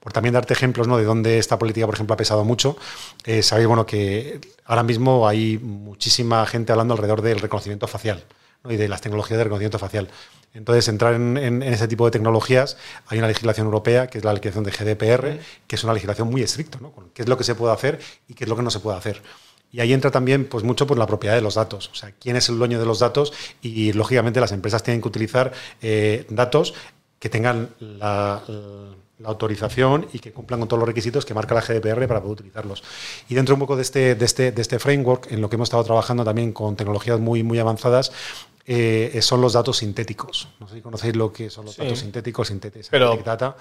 Por 0.00 0.14
también 0.14 0.32
darte 0.32 0.54
ejemplos 0.54 0.88
¿no? 0.88 0.96
de 0.96 1.04
dónde 1.04 1.38
esta 1.38 1.58
política, 1.58 1.84
por 1.84 1.94
ejemplo, 1.94 2.14
ha 2.14 2.16
pesado 2.16 2.42
mucho, 2.42 2.78
eh, 3.26 3.42
sabéis 3.42 3.68
bueno, 3.68 3.84
que 3.84 4.40
ahora 4.64 4.82
mismo 4.82 5.28
hay 5.28 5.58
muchísima 5.58 6.46
gente 6.46 6.72
hablando 6.72 6.94
alrededor 6.94 7.20
del 7.20 7.38
reconocimiento 7.38 7.86
facial 7.86 8.24
¿no? 8.64 8.72
y 8.72 8.78
de 8.78 8.88
las 8.88 9.02
tecnologías 9.02 9.36
de 9.36 9.44
reconocimiento 9.44 9.78
facial. 9.78 10.08
Entonces, 10.54 10.88
entrar 10.88 11.14
en, 11.14 11.36
en, 11.36 11.62
en, 11.62 11.72
ese 11.72 11.86
tipo 11.88 12.04
de 12.04 12.10
tecnologías, 12.10 12.76
hay 13.06 13.18
una 13.18 13.28
legislación 13.28 13.66
europea, 13.66 14.06
que 14.08 14.18
es 14.18 14.24
la 14.24 14.32
legislación 14.32 14.64
de 14.64 14.70
GDPR, 14.70 15.38
que 15.66 15.76
es 15.76 15.84
una 15.84 15.92
legislación 15.92 16.30
muy 16.30 16.42
estricta, 16.42 16.78
¿no? 16.80 16.90
Con 16.92 17.10
qué 17.10 17.22
es 17.22 17.28
lo 17.28 17.36
que 17.36 17.44
se 17.44 17.54
puede 17.54 17.72
hacer 17.72 18.00
y 18.28 18.34
qué 18.34 18.44
es 18.44 18.50
lo 18.50 18.56
que 18.56 18.62
no 18.62 18.70
se 18.70 18.80
puede 18.80 18.96
hacer. 18.96 19.22
Y 19.70 19.80
ahí 19.80 19.92
entra 19.92 20.10
también 20.10 20.46
pues, 20.46 20.64
mucho 20.64 20.86
pues, 20.86 20.98
la 20.98 21.06
propiedad 21.06 21.34
de 21.34 21.42
los 21.42 21.54
datos. 21.54 21.90
O 21.92 21.94
sea, 21.94 22.12
quién 22.18 22.36
es 22.36 22.48
el 22.48 22.58
dueño 22.58 22.78
de 22.78 22.86
los 22.86 23.00
datos 23.00 23.32
y, 23.60 23.92
lógicamente, 23.92 24.40
las 24.40 24.52
empresas 24.52 24.82
tienen 24.82 25.02
que 25.02 25.08
utilizar 25.08 25.52
eh, 25.82 26.26
datos 26.30 26.74
que 27.18 27.28
tengan 27.28 27.70
la, 27.80 28.42
autorización 29.24 30.06
y 30.12 30.20
que 30.20 30.30
cumplan 30.30 30.60
con 30.60 30.68
todos 30.68 30.78
los 30.78 30.86
requisitos 30.86 31.26
que 31.26 31.34
marca 31.34 31.52
la 31.52 31.60
GDPR 31.60 32.06
para 32.06 32.20
poder 32.20 32.34
utilizarlos. 32.34 32.84
Y 33.28 33.34
dentro 33.34 33.56
un 33.56 33.58
poco 33.58 33.74
de 33.74 33.82
este, 33.82 34.14
de 34.14 34.24
este, 34.24 34.52
de 34.52 34.62
este 34.62 34.78
framework, 34.78 35.32
en 35.32 35.40
lo 35.40 35.50
que 35.50 35.56
hemos 35.56 35.66
estado 35.66 35.82
trabajando 35.82 36.24
también 36.24 36.52
con 36.52 36.76
tecnologías 36.76 37.18
muy, 37.18 37.42
muy 37.42 37.58
avanzadas, 37.58 38.12
eh, 38.70 39.22
son 39.22 39.40
los 39.40 39.54
datos 39.54 39.78
sintéticos. 39.78 40.48
No 40.60 40.68
sé 40.68 40.74
si 40.74 40.80
conocéis 40.82 41.16
lo 41.16 41.32
que 41.32 41.48
son 41.48 41.64
los 41.64 41.76
datos 41.76 42.00
sintéticos, 42.00 42.48
sintéticos, 42.48 42.90
Pero, 42.90 43.16
data. 43.24 43.56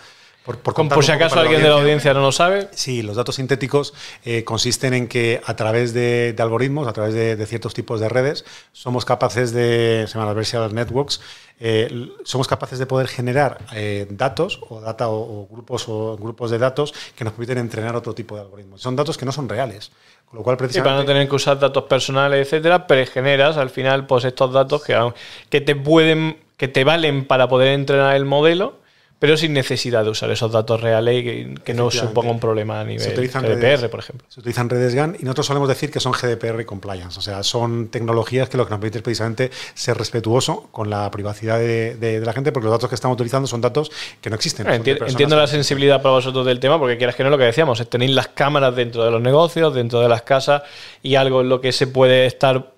Por, 0.47 1.03
si 1.03 1.11
acaso 1.11 1.41
alguien 1.41 1.61
de 1.61 1.67
la 1.67 1.75
audiencia 1.75 2.13
no 2.13 2.21
lo 2.21 2.31
sabe. 2.31 2.69
Sí, 2.71 3.01
los 3.01 3.17
datos 3.17 3.35
sintéticos 3.35 3.93
eh, 4.23 4.45
consisten 4.45 4.93
en 4.93 5.09
que 5.09 5.41
a 5.45 5.57
través 5.57 5.93
de, 5.93 6.33
algoritmos, 6.39 6.87
a 6.87 6.93
través 6.93 7.13
de, 7.13 7.45
ciertos 7.45 7.73
tipos 7.73 7.99
de 7.99 8.07
redes, 8.07 8.45
somos 8.71 9.03
capaces 9.03 9.51
de, 9.51 10.05
se 10.07 10.13
llaman 10.13 10.29
adversarial 10.29 10.73
networks, 10.73 11.19
eh, 11.59 12.11
somos 12.23 12.47
capaces 12.47 12.79
de 12.79 12.85
poder 12.85 13.09
generar 13.09 13.57
eh, 13.73 14.07
datos 14.09 14.61
o 14.69 14.79
data 14.79 15.09
o, 15.09 15.49
grupos 15.51 15.89
o 15.89 16.15
grupos 16.15 16.49
de 16.49 16.59
datos 16.59 16.93
que 17.17 17.25
nos 17.25 17.33
permiten 17.33 17.57
entrenar 17.57 17.97
otro 17.97 18.13
tipo 18.13 18.35
de 18.35 18.41
algoritmos. 18.41 18.81
Son 18.81 18.95
datos 18.95 19.17
que 19.17 19.25
no 19.25 19.33
son 19.33 19.49
reales. 19.49 19.91
Con 20.29 20.37
lo 20.37 20.43
cual, 20.43 20.55
precisamente, 20.55 20.89
para 20.89 21.01
no 21.01 21.05
tener 21.05 21.27
que 21.27 21.35
usar 21.35 21.59
datos 21.59 21.83
personales, 21.83 22.47
etcétera, 22.47 22.87
pero 22.87 23.05
generas 23.11 23.57
al 23.57 23.69
final 23.69 24.07
pues 24.07 24.23
estos 24.23 24.53
datos 24.53 24.81
que, 24.81 25.11
que 25.49 25.59
te 25.59 25.75
pueden, 25.75 26.37
que 26.55 26.69
te 26.69 26.85
valen 26.85 27.25
para 27.25 27.49
poder 27.49 27.73
entrenar 27.73 28.15
el 28.15 28.23
modelo 28.23 28.76
pero 29.19 29.35
sin 29.35 29.53
necesidad 29.53 30.03
de 30.03 30.11
usar 30.11 30.29
esos 30.29 30.51
datos 30.51 30.79
reales 30.79 31.23
y 31.23 31.55
que, 31.63 31.73
no 31.73 31.89
suponga 31.89 32.31
un 32.31 32.39
problema 32.39 32.81
a 32.81 32.83
nivel 32.83 33.29
GDPR, 33.29 33.89
por 33.89 33.99
ejemplo. 33.99 34.27
Se 34.29 34.39
utilizan 34.39 34.69
redes 34.69 34.93
GAN 34.93 35.15
y 35.19 35.23
nosotros 35.23 35.47
solemos 35.47 35.67
decir 35.67 35.89
que 35.89 35.99
son 35.99 36.11
GDPR 36.11 36.65
compliance, 36.65 37.17
o 37.17 37.21
sea, 37.21 37.41
son 37.43 37.87
tecnologías 37.87 38.49
que 38.49 38.57
lo 38.57 38.65
que 38.65 38.71
nos 38.71 38.79
permite 38.79 38.99
es 38.99 39.03
precisamente 39.03 39.51
ser 39.73 39.97
respetuoso 39.97 40.67
con 40.71 40.89
la 40.89 41.09
privacidad 41.09 41.59
de, 41.59 42.21
la 42.23 42.33
gente, 42.33 42.51
porque 42.51 42.65
los 42.65 42.73
datos 42.73 42.89
que 42.89 42.95
estamos 42.95 43.15
utilizando 43.15 43.47
son 43.47 43.61
datos 43.61 43.91
que 44.21 44.29
no 44.29 44.35
existen. 44.35 44.67
entiendo 44.67 45.35
la 45.35 45.47
sensibilidad 45.47 46.01
para 46.01 46.15
vosotros 46.15 46.45
del 46.45 46.59
tema, 46.59 46.79
porque 46.79 46.97
quieras 46.97 47.15
que 47.15 47.23
no 47.23 47.29
lo 47.29 47.37
que 47.37 47.45
decíamos, 47.45 47.79
es 47.79 47.89
tener 47.89 48.09
las 48.11 48.29
cámaras 48.29 48.75
dentro 48.75 49.03
de 49.03 49.11
los 49.11 49.21
negocios, 49.21 49.73
dentro 49.73 49.99
de 49.99 50.09
las 50.09 50.21
casas 50.21 50.63
y 51.01 51.15
algo 51.15 51.41
en 51.41 51.49
lo 51.49 51.61
que 51.61 51.71
se 51.71 51.87
puede 51.87 52.25
estar 52.25 52.73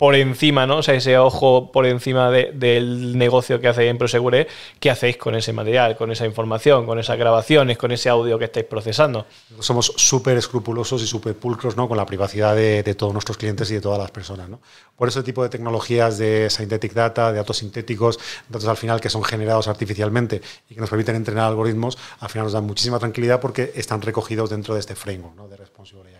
por 0.00 0.14
encima, 0.14 0.66
¿no? 0.66 0.78
O 0.78 0.82
sea, 0.82 0.94
ese 0.94 1.18
ojo 1.18 1.70
por 1.70 1.84
encima 1.84 2.30
del 2.30 3.18
negocio 3.18 3.60
que 3.60 3.68
hacéis 3.68 3.90
en 3.90 3.98
Prosegure, 3.98 4.48
¿qué 4.80 4.90
hacéis 4.90 5.18
con 5.18 5.34
ese 5.34 5.52
material, 5.52 5.94
con 5.94 6.10
esa 6.10 6.24
información, 6.24 6.86
con 6.86 6.98
esas 6.98 7.18
grabaciones, 7.18 7.76
con 7.76 7.92
ese 7.92 8.08
audio 8.08 8.38
que 8.38 8.46
estáis 8.46 8.64
procesando? 8.64 9.26
Somos 9.58 9.92
súper 9.96 10.38
escrupulosos 10.38 11.02
y 11.02 11.06
súper 11.06 11.36
pulcros 11.36 11.76
¿no? 11.76 11.86
con 11.86 11.98
la 11.98 12.06
privacidad 12.06 12.56
de, 12.56 12.94
todos 12.94 13.12
nuestros 13.12 13.36
clientes 13.36 13.70
y 13.72 13.74
de 13.74 13.82
todas 13.82 13.98
las 13.98 14.10
personas. 14.10 14.48
¿no? 14.48 14.60
Por 14.96 15.08
ese 15.08 15.22
tipo 15.22 15.42
de 15.42 15.50
tecnologías 15.50 16.16
de 16.16 16.48
synthetic 16.48 16.94
data, 16.94 17.30
de 17.30 17.36
datos 17.36 17.58
sintéticos, 17.58 18.18
datos 18.48 18.68
al 18.68 18.78
final 18.78 19.02
que 19.02 19.10
son 19.10 19.22
generados 19.22 19.68
artificialmente 19.68 20.40
y 20.70 20.76
que 20.76 20.80
nos 20.80 20.88
permiten 20.88 21.14
entrenar 21.14 21.44
algoritmos, 21.44 21.98
al 22.20 22.30
final 22.30 22.46
nos 22.46 22.54
dan 22.54 22.64
muchísima 22.64 22.98
tranquilidad 22.98 23.38
porque 23.38 23.72
están 23.74 24.00
recogidos 24.00 24.48
dentro 24.48 24.72
de 24.72 24.80
este 24.80 24.94
framework 24.94 25.36
de 25.50 25.56
Responsible 25.58 26.19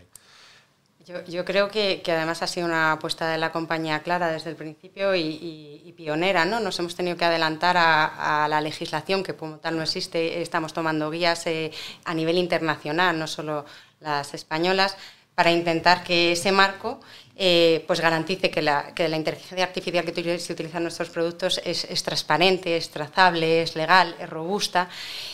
AI. 1.14 1.24
Yo, 1.30 1.44
creo 1.44 1.68
que, 1.68 2.02
además 2.06 2.42
ha 2.42 2.46
sido 2.46 2.66
una 2.66 2.92
apuesta 2.92 3.30
de 3.30 3.38
la 3.38 3.52
compañía 3.52 4.00
clara 4.00 4.30
desde 4.30 4.50
el 4.50 4.56
principio 4.56 5.14
y, 5.14 5.94
pionera. 5.96 6.44
¿no? 6.44 6.60
Nos 6.60 6.78
hemos 6.78 6.94
tenido 6.94 7.16
que 7.16 7.24
adelantar 7.24 7.76
a, 7.76 8.46
la 8.48 8.60
legislación, 8.60 9.22
que 9.22 9.34
como 9.34 9.58
tal 9.58 9.76
no 9.76 9.82
existe. 9.82 10.40
Estamos 10.40 10.72
tomando 10.72 11.10
guías 11.10 11.46
eh, 11.46 11.72
a 12.04 12.14
nivel 12.14 12.38
internacional, 12.38 13.18
no 13.18 13.26
solo 13.26 13.66
las 14.00 14.32
españolas, 14.34 14.96
para 15.34 15.50
intentar 15.50 16.04
que 16.04 16.32
ese 16.32 16.52
marco 16.52 17.00
eh, 17.42 17.82
pues 17.86 18.02
garantice 18.02 18.50
que 18.50 18.60
la, 18.60 18.92
que 18.94 19.08
la, 19.08 19.16
inteligencia 19.16 19.64
artificial 19.64 20.04
que 20.04 20.38
se 20.38 20.52
utiliza 20.52 20.76
en 20.76 20.82
nuestros 20.82 21.08
productos 21.08 21.58
es, 21.64 22.02
transparente, 22.02 22.76
es 22.76 22.90
trazable, 22.90 23.62
es 23.62 23.76
legal, 23.76 24.14
es 24.20 24.28
robusta 24.28 24.90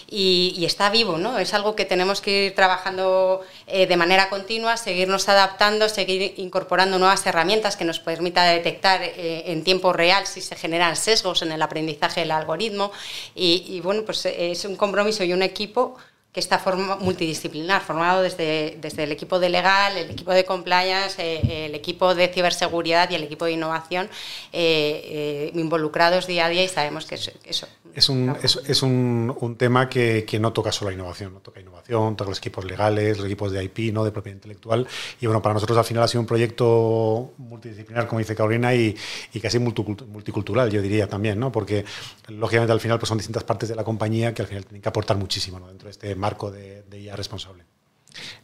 y, 0.08 0.64
está 0.64 0.88
vivo. 0.88 1.18
¿no? 1.18 1.36
Es 1.36 1.52
algo 1.52 1.74
que 1.74 1.84
tenemos 1.84 2.20
que 2.20 2.46
ir 2.46 2.54
trabajando 2.54 3.40
eh, 3.66 3.88
de 3.88 3.96
manera 3.96 4.28
continua, 4.28 4.76
seguirnos 4.76 5.28
adaptando, 5.28 5.88
seguir 5.88 6.34
incorporando 6.36 6.96
nuevas 6.96 7.26
herramientas 7.26 7.76
que 7.76 7.84
nos 7.84 7.98
permita 7.98 8.44
detectar 8.44 9.02
eh, 9.02 9.42
en 9.46 9.64
tiempo 9.64 9.92
real 9.92 10.28
si 10.28 10.40
se 10.42 10.54
generan 10.54 10.94
sesgos 10.94 11.42
en 11.42 11.50
el 11.50 11.60
aprendizaje 11.60 12.20
del 12.20 12.30
algoritmo. 12.30 12.92
Y, 13.34 13.64
y 13.66 13.80
bueno, 13.80 14.04
pues 14.04 14.24
es 14.26 14.64
un 14.64 14.76
compromiso 14.76 15.24
y 15.24 15.32
un 15.32 15.42
equipo 15.42 15.96
que 16.36 16.40
está 16.40 16.60
multidisciplinar, 17.00 17.80
formado 17.80 18.20
desde, 18.20 18.76
desde 18.78 19.04
el 19.04 19.10
equipo 19.10 19.38
de 19.38 19.48
legal, 19.48 19.96
el 19.96 20.10
equipo 20.10 20.32
de 20.32 20.44
compliance, 20.44 21.16
eh, 21.18 21.64
el 21.64 21.74
equipo 21.74 22.14
de 22.14 22.28
ciberseguridad 22.28 23.08
y 23.08 23.14
el 23.14 23.22
equipo 23.22 23.46
de 23.46 23.52
innovación 23.52 24.10
eh, 24.52 25.50
eh, 25.52 25.52
involucrados 25.54 26.26
día 26.26 26.44
a 26.44 26.48
día 26.50 26.62
y 26.62 26.68
sabemos 26.68 27.06
que 27.06 27.14
eso... 27.14 27.66
es 27.96 28.10
un, 28.10 28.36
es, 28.42 28.82
un, 28.82 29.34
un, 29.40 29.56
tema 29.56 29.88
que, 29.88 30.26
que, 30.26 30.38
no 30.38 30.52
toca 30.52 30.70
solo 30.70 30.90
la 30.90 30.96
innovación, 30.96 31.32
no 31.32 31.40
toca 31.40 31.60
innovación, 31.60 32.14
toca 32.14 32.28
los 32.28 32.38
equipos 32.38 32.66
legales, 32.66 33.16
los 33.16 33.24
equipos 33.24 33.50
de 33.50 33.64
IP, 33.64 33.90
¿no? 33.90 34.04
de 34.04 34.12
propiedad 34.12 34.36
intelectual. 34.36 34.86
Y 35.18 35.24
bueno, 35.24 35.40
para 35.40 35.54
nosotros 35.54 35.78
al 35.78 35.84
final 35.84 36.02
ha 36.02 36.08
sido 36.08 36.20
un 36.20 36.26
proyecto 36.26 37.32
multidisciplinar, 37.38 38.06
como 38.06 38.18
dice 38.18 38.36
Carolina, 38.36 38.74
y, 38.74 38.94
y 39.32 39.40
casi 39.40 39.58
multicultural, 39.58 40.70
yo 40.70 40.82
diría 40.82 41.08
también, 41.08 41.40
¿no? 41.40 41.50
porque 41.50 41.86
lógicamente 42.28 42.70
al 42.70 42.80
final 42.80 42.98
pues 42.98 43.08
son 43.08 43.16
distintas 43.16 43.44
partes 43.44 43.70
de 43.70 43.74
la 43.74 43.82
compañía 43.82 44.34
que 44.34 44.42
al 44.42 44.48
final 44.48 44.66
tienen 44.66 44.82
que 44.82 44.88
aportar 44.90 45.16
muchísimo 45.16 45.58
¿no? 45.58 45.68
dentro 45.68 45.86
de 45.86 45.92
este 45.92 46.14
marco 46.14 46.50
de, 46.50 46.84
IA 46.92 47.16
responsable. 47.16 47.64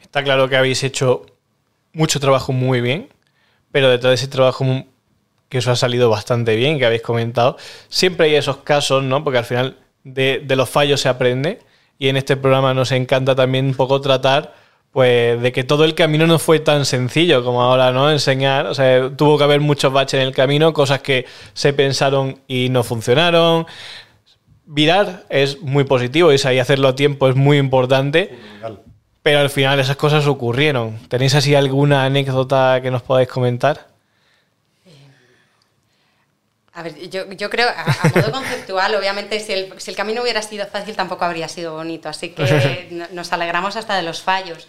Está 0.01 0.25
claro 0.25 0.49
que 0.49 0.57
habéis 0.57 0.83
hecho 0.83 1.27
mucho 1.93 2.21
trabajo 2.21 2.53
muy 2.53 2.81
bien, 2.81 3.11
pero 3.71 3.91
detrás 3.91 4.13
de 4.13 4.15
ese 4.15 4.29
trabajo 4.29 4.65
que 5.53 5.59
os 5.59 5.69
ha 5.69 5.77
salido 5.77 6.09
bastante 6.09 6.57
bien, 6.57 6.79
que 6.79 6.87
habéis 6.87 7.03
comentado, 7.03 7.59
siempre 7.91 8.29
hay 8.29 8.37
esos 8.37 8.57
casos, 8.57 9.03
¿no? 9.03 9.23
Porque 9.23 9.37
al 9.37 9.45
final 9.45 9.77
de, 10.03 10.43
los 10.49 10.71
fallos 10.71 11.03
se 11.03 11.11
aprende 11.11 11.59
y 11.99 12.09
en 12.09 12.17
este 12.17 12.39
programa 12.39 12.73
nos 12.73 12.91
encanta 12.91 13.35
también 13.35 13.67
un 13.67 13.75
poco 13.75 14.01
tratar 14.01 14.55
pues 14.93 15.43
de 15.43 15.53
que 15.53 15.63
todo 15.63 15.85
el 15.85 15.95
camino 15.95 16.27
no 16.27 16.39
fue 16.39 16.59
tan 16.59 16.87
sencillo 16.87 17.45
como 17.45 17.61
ahora, 17.61 17.93
¿no? 17.93 18.11
Enseñar, 18.11 18.65
o 18.65 18.75
sea, 18.75 19.15
tuvo 19.15 19.37
que 19.37 19.45
haber 19.45 19.61
muchos 19.61 19.93
baches 19.93 20.23
en 20.23 20.27
el 20.27 20.35
camino, 20.35 20.73
cosas 20.73 21.03
que 21.03 21.27
se 21.53 21.75
pensaron 21.75 22.41
y 22.49 22.71
no 22.71 22.83
funcionaron, 22.83 23.67
virar 24.65 25.25
es 25.29 25.61
muy 25.61 25.85
positivo 25.85 26.33
y 26.33 26.39
ahí 26.47 26.61
hacerlo 26.61 26.89
a 26.89 26.95
tiempo 26.95 27.29
es 27.29 27.37
muy 27.37 27.59
importante. 27.59 28.39
Pero 29.23 29.41
al 29.41 29.51
final 29.51 29.81
esas 29.81 29.97
cosas 29.97 30.27
ocurrieron. 30.27 30.99
¿Tenéis 31.09 31.35
así 31.35 31.55
alguna 31.55 32.07
anécdota 32.07 32.81
que 32.83 32.91
nos 32.91 33.03
podáis 33.03 33.29
comentar? 33.29 33.92
A 36.75 36.83
ver, 36.83 37.11
yo, 37.11 37.51
creo, 37.51 37.69
a, 37.69 38.09
modo 38.15 38.33
conceptual, 38.33 38.95
obviamente, 38.95 39.39
si 39.41 39.53
el, 39.53 39.75
si 39.79 39.91
el, 39.91 39.97
camino 39.97 40.23
hubiera 40.23 40.41
sido 40.41 40.67
fácil, 40.67 40.97
tampoco 40.97 41.25
habría 41.25 41.47
sido 41.49 41.75
bonito. 41.75 42.09
Así 42.09 42.31
que 42.31 43.07
nos 43.13 43.33
alegramos 43.33 43.77
hasta 43.77 43.95
de 43.97 44.03
los 44.03 44.23
fallos. 44.23 44.67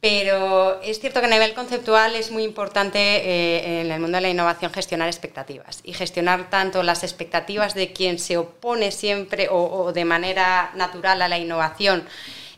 Pero 0.00 0.80
es 0.82 1.00
cierto 1.00 1.20
que 1.20 1.26
a 1.26 1.30
nivel 1.30 1.54
conceptual 1.54 2.14
es 2.14 2.30
muy 2.30 2.44
importante 2.44 2.98
eh, 2.98 3.80
en 3.80 3.90
el 3.90 4.00
mundo 4.00 4.16
de 4.16 4.22
la 4.22 4.28
innovación 4.28 4.72
gestionar 4.72 5.08
expectativas 5.08 5.80
y 5.82 5.92
gestionar 5.92 6.50
tanto 6.50 6.84
las 6.84 7.02
expectativas 7.02 7.74
de 7.74 7.92
quien 7.92 8.20
se 8.20 8.36
opone 8.36 8.92
siempre 8.92 9.48
o 9.50 9.92
de 9.92 10.04
manera 10.04 10.70
natural 10.74 11.20
a 11.20 11.28
la 11.28 11.38
innovación 11.38 12.06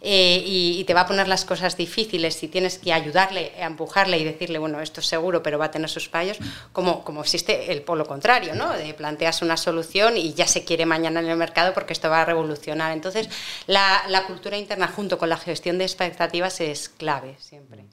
eh, 0.01 0.43
y, 0.45 0.85
te 0.85 0.95
va 0.95 1.03
a 1.03 1.07
poner 1.07 1.29
las 1.29 1.45
cosas 1.45 1.77
difíciles 1.77 2.35
si 2.35 2.49
tienes 2.49 2.79
que 2.79 2.93
ayudarle, 2.93 3.53
empujarle 3.63 4.19
y 4.19 4.25
decirle, 4.25 4.59
bueno, 4.59 4.81
esto 4.81 5.01
es 5.01 5.07
seguro, 5.07 5.43
pero 5.43 5.59
va 5.59 5.67
a 5.67 5.71
tener 5.71 5.91
sus 5.91 6.09
fallos, 6.09 6.39
como, 6.73 7.05
como 7.05 7.21
existe 7.21 7.71
el 7.71 7.83
polo 7.83 8.07
contrario, 8.07 8.55
¿no? 8.55 8.73
De 8.73 8.95
planteas 8.95 9.43
una 9.43 9.57
solución 9.57 10.17
y 10.17 10.33
ya 10.33 10.47
se 10.47 10.65
quiere 10.65 10.87
mañana 10.87 11.21
en 11.21 11.29
el 11.29 11.37
mercado 11.37 11.75
porque 11.75 11.93
esto 11.93 12.09
va 12.09 12.23
a 12.23 12.25
revolucionar. 12.25 12.93
Entonces, 12.93 13.29
la, 13.67 14.03
la 14.09 14.27
cultura 14.27 14.57
interna 14.57 14.89
junto 14.89 15.19
con 15.19 15.29
la 15.29 15.37
gestión 15.37 15.79
de 15.79 15.85
expectativas 15.85 16.61
es 16.61 16.89
clave 16.89 17.37
siempre. 17.39 17.85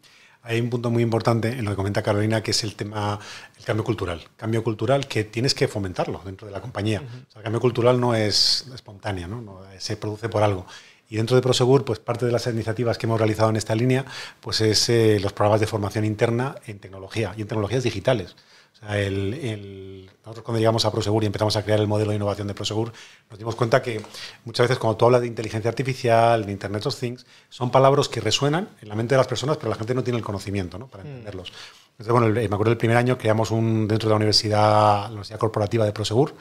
Hay 0.48 0.62
un 0.62 0.70
punto 0.70 0.90
muy 0.90 1.04
importante 1.04 1.50
en 1.50 1.66
lo 1.66 1.72
que 1.72 1.76
comenta 1.76 2.02
Carolina, 2.02 2.42
que 2.42 2.52
es 2.52 2.64
el 2.64 2.76
tema 2.76 3.20
el 3.58 3.66
cambio 3.66 3.84
cultural. 3.84 4.24
Cambio 4.38 4.64
cultural 4.64 5.06
que 5.06 5.26
tienes 5.26 5.54
que 5.54 5.68
fomentarlo 5.68 6.22
dentro 6.24 6.48
de 6.48 6.54
la 6.54 6.62
compañía. 6.62 7.04
el 7.36 7.44
cambio 7.44 7.60
cultural 7.60 8.00
no 8.00 8.16
es 8.16 8.66
espontáneo, 8.74 9.28
¿no? 9.28 9.62
se 9.78 9.98
produce 9.98 10.30
por 10.30 10.44
algo. 10.44 10.66
Y 11.10 11.18
dentro 11.18 11.36
de 11.36 11.42
Prosegur, 11.42 11.86
pues 11.86 12.00
parte 12.00 12.26
de 12.26 12.32
las 12.32 12.48
iniciativas 12.48 12.98
que 12.98 13.06
hemos 13.06 13.20
realizado 13.20 13.50
en 13.50 13.56
esta 13.56 13.76
línea, 13.76 14.06
pues 14.42 14.62
es 14.62 14.90
eh, 14.90 15.20
los 15.22 15.34
programas 15.34 15.62
de 15.62 15.68
formación 15.68 16.06
interna 16.06 16.56
en 16.66 16.80
tecnología 16.80 17.34
y 17.38 17.42
en 17.42 17.48
tecnologías 17.48 17.84
digitales. 17.84 18.36
O 18.74 18.80
sea, 18.80 19.00
el, 19.00 20.10
nosotros 20.24 20.44
cuando 20.44 20.60
llegamos 20.60 20.86
a 20.86 20.92
Prosegur 20.92 21.24
y 21.24 21.26
empezamos 21.26 21.56
a 21.56 21.64
crear 21.64 21.80
el 21.80 21.88
modelo 21.88 22.12
de 22.12 22.18
innovación 22.18 22.48
de 22.48 22.54
Prosegur, 22.54 22.92
nos 23.30 23.40
dimos 23.40 23.56
cuenta 23.56 23.82
que 23.82 24.02
muchas 24.46 24.66
veces 24.66 24.78
cuando 24.78 24.98
tú 24.98 25.06
hablas 25.06 25.22
de 25.22 25.28
inteligencia 25.28 25.70
artificial, 25.70 26.46
de 26.46 26.52
Internet 26.52 26.86
of 26.86 26.96
Things, 26.96 27.26
son 27.50 27.72
palabras 27.72 28.08
que 28.08 28.20
resuenan 28.20 28.70
en 28.82 28.90
la 28.90 28.96
mente 28.96 29.16
de 29.16 29.18
las 29.18 29.28
personas, 29.28 29.58
pero 29.58 29.70
la 29.70 29.76
gente 29.76 29.96
no 29.96 30.04
tiene 30.04 30.20
el 30.20 30.24
conocimiento 30.24 30.78
¿no? 30.78 30.88
para 30.88 31.04
mm. 31.04 31.08
entenderlos. 31.08 31.52
Entonces, 31.92 32.12
bueno, 32.12 32.28
me 32.28 32.44
acuerdo 32.46 32.70
del 32.70 32.78
primer 32.78 32.98
año 32.98 33.18
creamos 33.18 33.50
un, 33.50 33.88
dentro 33.88 34.10
de 34.10 34.12
la 34.12 34.18
universidad, 34.18 35.04
la 35.04 35.08
Universidad 35.08 35.40
Corporativa 35.40 35.84
de 35.84 35.92
Prosegur, 35.92 36.36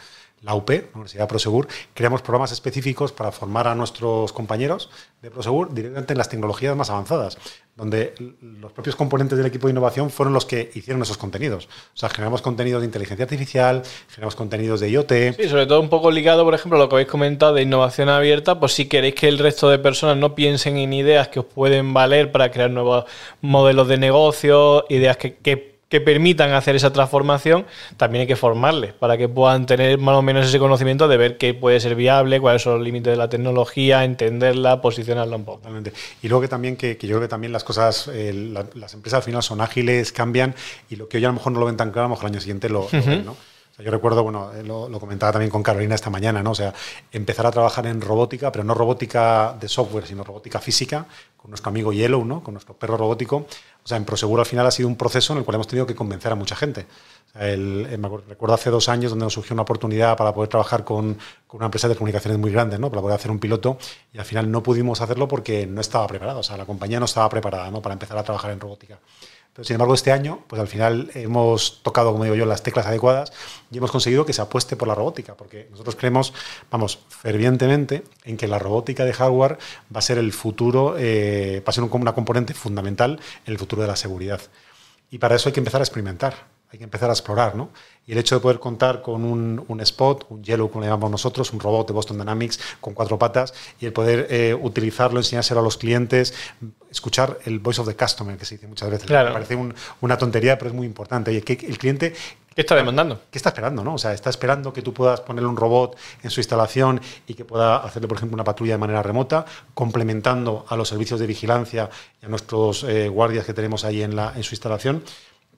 la 0.47 0.55
UP, 0.55 0.71
la 0.71 0.85
Universidad 0.95 1.27
Prosegur, 1.27 1.67
creamos 1.93 2.23
programas 2.23 2.53
específicos 2.53 3.11
para 3.11 3.33
formar 3.33 3.67
a 3.67 3.75
nuestros 3.75 4.33
compañeros 4.33 4.89
de 5.21 5.31
Prosegur 5.31 5.75
directamente 5.75 6.13
en 6.13 6.19
las 6.19 6.29
tecnologías 6.29 6.77
más 6.77 6.89
avanzadas, 6.89 7.37
donde 7.75 8.15
los 8.41 8.71
propios 8.71 8.95
componentes 8.95 9.37
del 9.37 9.49
equipo 9.49 9.67
de 9.67 9.73
innovación 9.73 10.09
fueron 10.09 10.33
los 10.33 10.47
que 10.47 10.71
hicieron 10.75 11.03
esos 11.03 11.19
contenidos. 11.19 11.67
O 11.67 11.97
sea, 11.97 12.09
generamos 12.11 12.43
contenidos 12.43 12.81
de 12.81 12.87
inteligencia 12.87 13.25
artificial, 13.25 13.83
generamos 14.09 14.37
contenidos 14.37 14.79
de 14.79 14.89
IoT. 14.91 15.13
Sí, 15.37 15.49
sobre 15.49 15.67
todo 15.67 15.81
un 15.81 15.89
poco 15.89 16.13
ligado, 16.13 16.45
por 16.45 16.55
ejemplo, 16.55 16.79
a 16.79 16.83
lo 16.83 16.89
que 16.89 16.95
habéis 16.95 17.09
comentado 17.09 17.53
de 17.53 17.63
innovación 17.63 18.09
abierta, 18.09 18.61
pues 18.61 18.73
si 18.73 18.87
queréis 18.87 19.17
que 19.17 19.27
el 19.27 19.39
resto 19.39 19.69
de 19.69 19.81
personas 19.81 20.17
no 20.17 20.37
piensen 20.37 20.77
en 20.77 20.93
ideas 20.93 21.27
que 21.27 21.41
os 21.41 21.47
pueden 21.47 21.93
valer 21.93 22.31
para 22.31 22.53
crear 22.53 22.71
nuevos 22.71 23.05
modelos 23.41 23.89
de 23.89 23.99
negocio, 23.99 24.85
ideas 24.89 25.17
que, 25.17 25.35
que 25.35 25.76
que 25.89 26.01
permitan 26.01 26.53
hacer 26.53 26.75
esa 26.75 26.93
transformación, 26.93 27.65
también 27.97 28.23
hay 28.23 28.27
que 28.27 28.37
formarles 28.37 28.93
para 28.93 29.17
que 29.17 29.29
puedan 29.29 29.67
tener 29.67 29.99
más 29.99 30.17
o 30.17 30.23
menos 30.23 30.47
ese 30.47 30.59
conocimiento 30.59 31.07
de 31.07 31.17
ver 31.17 31.39
qué 31.39 31.55
puede 31.55 31.79
ser 31.79 31.95
viable, 31.95 32.41
cuáles 32.41 32.63
son 32.63 32.75
los 32.75 32.83
límites 32.83 33.13
de 33.13 33.17
la 33.17 33.29
tecnología, 33.29 34.05
entenderla, 34.05 34.81
posicionarla 34.81 35.37
un 35.37 35.45
poco. 35.45 35.59
Totalmente. 35.59 35.93
Y 36.23 36.29
luego 36.29 36.43
que 36.43 36.49
también 36.49 36.77
que, 36.77 36.99
yo 37.01 37.09
creo 37.09 37.21
que 37.21 37.29
también 37.29 37.53
las 37.53 37.63
cosas, 37.63 38.11
eh, 38.13 38.33
las 38.75 38.95
empresas 38.95 39.19
al 39.19 39.23
final 39.23 39.43
son 39.43 39.61
ágiles, 39.61 40.13
cambian 40.13 40.55
y 40.91 40.97
lo 40.97 41.09
que 41.09 41.19
hoy 41.19 41.25
a 41.25 41.29
lo 41.29 41.35
mejor 41.35 41.53
no 41.53 41.61
lo 41.61 41.67
ven 41.67 41.77
tan 41.77 41.93
claro, 41.93 42.07
a 42.07 42.09
lo 42.09 42.15
mejor 42.15 42.27
al 42.27 42.33
año 42.33 42.41
siguiente 42.41 42.69
lo, 42.69 42.89
ven, 42.91 43.25
¿no? 43.25 43.37
yo 43.79 43.91
recuerdo, 43.91 44.23
bueno, 44.23 44.53
eh, 44.55 44.63
lo, 44.63 44.89
lo, 44.89 44.99
comentaba 44.99 45.33
también 45.33 45.51
con 45.51 45.63
Carolina 45.63 45.95
esta 45.95 46.09
mañana, 46.09 46.43
¿no? 46.43 46.53
O 46.53 46.55
sea, 46.55 46.73
empezar 47.13 47.47
a 47.47 47.51
trabajar 47.51 47.87
en 47.87 48.01
robótica, 48.01 48.51
pero 48.51 48.65
no 48.65 48.73
robótica 48.73 49.55
de 49.61 49.69
software, 49.69 50.07
sino 50.07 50.25
robótica 50.25 50.61
física, 50.61 51.07
con 51.47 51.53
nuestro 51.53 51.69
amigo 51.69 51.93
Yellow, 51.93 52.25
¿no? 52.25 52.43
Con 52.43 52.55
nuestro 52.55 52.75
perro 52.75 52.97
robótico. 52.97 53.37
O 53.37 53.87
sea, 53.87 53.97
en 53.97 54.05
Proseguro 54.05 54.43
al 54.43 54.47
final 54.47 54.67
ha 54.67 54.71
sido 54.73 54.89
un 54.89 54.97
proceso 54.97 55.33
en 55.33 55.39
el 55.39 55.45
cual 55.45 55.55
hemos 55.55 55.69
tenido 55.69 55.87
que 55.87 55.95
convencer 55.95 56.33
a 56.33 56.35
mucha 56.35 56.57
gente. 56.57 56.87
el, 57.39 57.87
eh, 57.89 57.97
me 57.97 58.09
recuerdo 58.09 58.57
hace 58.57 58.69
dos 58.69 58.89
años 58.89 59.13
donde 59.13 59.27
nos 59.27 59.35
surgió 59.35 59.55
una 59.55 59.63
oportunidad 59.63 60.17
para 60.17 60.35
poder 60.35 60.49
trabajar 60.49 60.83
con, 60.83 61.17
con, 61.47 61.59
una 61.59 61.67
empresa 61.67 61.87
de 61.87 61.95
comunicaciones 61.95 62.41
muy 62.41 62.51
grande, 62.51 62.81
¿no? 62.81 62.91
para 62.91 63.01
poder 63.01 63.15
hacer 63.15 63.31
un 63.31 63.39
piloto 63.39 63.79
y 64.13 64.19
al 64.19 64.25
final 64.25 64.51
no 64.51 64.61
pudimos 64.61 65.01
hacerlo 65.01 65.29
porque 65.29 65.69
no 65.69 65.81
estaba 65.81 66.09
preparado, 66.09 66.41
o 66.41 66.43
sea, 66.43 66.57
la 66.57 66.65
compañía 66.65 66.99
no 66.99 67.05
estaba 67.05 67.29
preparada 67.29 67.71
¿no? 67.71 67.81
para 67.81 67.93
empezar 67.93 68.19
a 68.19 68.25
trabajar 68.25 68.51
en 68.51 68.59
robótica. 68.59 68.99
Pero 69.57 69.65
sin 69.65 69.75
embargo, 69.77 69.95
este 69.95 70.13
año, 70.13 70.41
pues 70.49 70.61
al 70.61 70.69
final 70.69 71.11
hemos 71.15 71.83
tocado, 71.83 72.13
como 72.13 72.25
digo 72.25 72.37
yo, 72.37 72.45
las 72.45 72.63
teclas 72.63 72.85
adecuadas 72.85 73.33
y 73.71 73.79
hemos 73.79 73.91
conseguido 73.91 74.27
que 74.27 74.35
se 74.35 74.43
apueste 74.43 74.77
por 74.77 74.87
la 74.87 74.95
robótica, 74.95 75.35
porque 75.35 75.67
nosotros 75.71 75.97
creemos, 75.97 76.35
vamos, 76.71 76.99
fervientemente 77.09 78.05
en 78.25 78.37
que 78.37 78.49
la 78.49 78.59
robótica 78.59 79.07
de 79.07 79.15
hardware 79.15 79.57
va 79.95 80.01
a 80.01 80.03
ser 80.03 80.19
el 80.19 80.35
futuro, 80.35 80.97
eh, 80.99 81.63
va 81.67 81.71
a 81.71 81.73
ser 81.73 81.85
una 81.85 82.15
componente 82.15 82.53
fundamental 82.53 83.19
en 83.47 83.53
el 83.53 83.59
futuro 83.59 83.81
de 83.81 83.89
la 83.89 83.97
seguridad. 83.97 84.43
Y 85.11 85.17
para 85.17 85.37
eso 85.37 85.49
hay 85.49 85.55
que 85.55 85.61
empezar 85.61 85.81
a 85.81 85.85
experimentar, 85.85 86.35
hay 86.77 86.79
que 86.79 86.85
empezar 86.85 87.09
a 87.09 87.15
explorar, 87.15 87.57
¿no? 87.57 87.71
Y 88.07 88.13
el 88.13 88.19
hecho 88.19 88.35
de 88.35 88.41
poder 88.41 88.61
contar 88.61 89.01
con 89.01 89.25
un, 89.25 89.65
un, 89.67 89.81
spot, 89.81 90.27
un 90.29 90.45
Yellow, 90.45 90.71
como 90.71 90.83
le 90.83 90.89
llamamos 90.89 91.11
nosotros, 91.11 91.53
un 91.53 91.59
robot 91.59 91.89
de 91.89 91.95
Boston 91.95 92.19
Dynamics 92.19 92.61
con 92.81 92.93
cuatro 92.93 93.19
patas, 93.19 93.55
y 93.81 93.87
el 93.87 93.93
poder 93.93 94.27
eh, 94.31 94.55
utilizarlo, 94.55 95.19
enseñárselo 95.19 95.61
a 95.61 95.63
los 95.63 95.79
clientes, 95.79 96.35
escuchar 96.91 97.39
el 97.47 97.59
voice 97.61 97.81
of 97.81 97.89
the 97.89 97.97
customer, 97.97 98.37
que 98.37 98.45
se 98.45 98.57
dice 98.57 98.67
muchas 98.67 98.91
veces. 98.91 99.09
Me 99.11 99.33
parece 99.33 99.59
una 100.03 100.19
tontería, 100.19 100.59
pero 100.59 100.69
es 100.71 100.77
muy 100.77 100.87
importante. 100.87 101.31
Oye, 101.31 101.43
que 101.43 101.67
el 101.67 101.79
cliente 101.79 102.15
¿Qué 102.55 102.63
está 102.63 102.75
demandando? 102.75 103.21
¿Qué 103.31 103.37
está 103.37 103.51
esperando? 103.51 103.85
¿no? 103.85 103.95
O 103.95 103.99
sea, 103.99 104.15
está 104.15 104.31
esperando 104.31 104.73
que 104.73 104.81
tú 104.81 104.95
puedas 104.95 105.21
ponerle 105.21 105.47
un 105.47 105.59
robot 105.59 105.95
en 106.23 106.31
su 106.31 106.41
instalación 106.41 107.03
y 107.27 107.35
que 107.35 107.45
pueda 107.45 107.77
hacerle, 107.77 108.09
por 108.09 108.17
ejemplo, 108.17 108.35
una 108.35 108.45
patrulla 108.45 108.73
de 108.73 108.79
manera 108.79 109.03
remota, 109.03 109.45
complementando 109.75 110.65
a 110.67 110.75
los 110.75 110.89
servicios 110.89 111.21
de 111.21 111.27
vigilancia 111.27 111.91
y 112.23 112.25
a 112.25 112.31
nuestros 112.31 112.83
eh, 112.85 113.11
guardias 113.11 113.45
que 113.45 113.53
tenemos 113.53 113.85
ahí 113.85 114.03
en, 114.03 114.17
la, 114.17 114.33
en 114.35 114.43
su 114.43 114.55
instalación. 114.55 115.03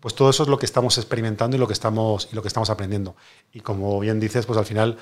Pues 0.01 0.15
todo 0.15 0.31
eso 0.31 0.45
es 0.45 0.49
lo 0.49 0.59
que 0.59 0.67
estamos 0.67 0.97
experimentando 0.99 1.57
y 1.57 1.61
lo 1.61 1.67
que 1.67 1.73
estamos, 1.73 2.29
y 2.33 2.37
lo 2.37 2.43
que 2.43 2.49
estamos 2.49 2.71
aprendiendo. 2.71 3.17
Y 3.53 3.61
como 3.61 3.99
bien 4.01 4.21
dices, 4.21 4.47
pues 4.47 4.59
al 4.59 4.65
final 4.65 4.97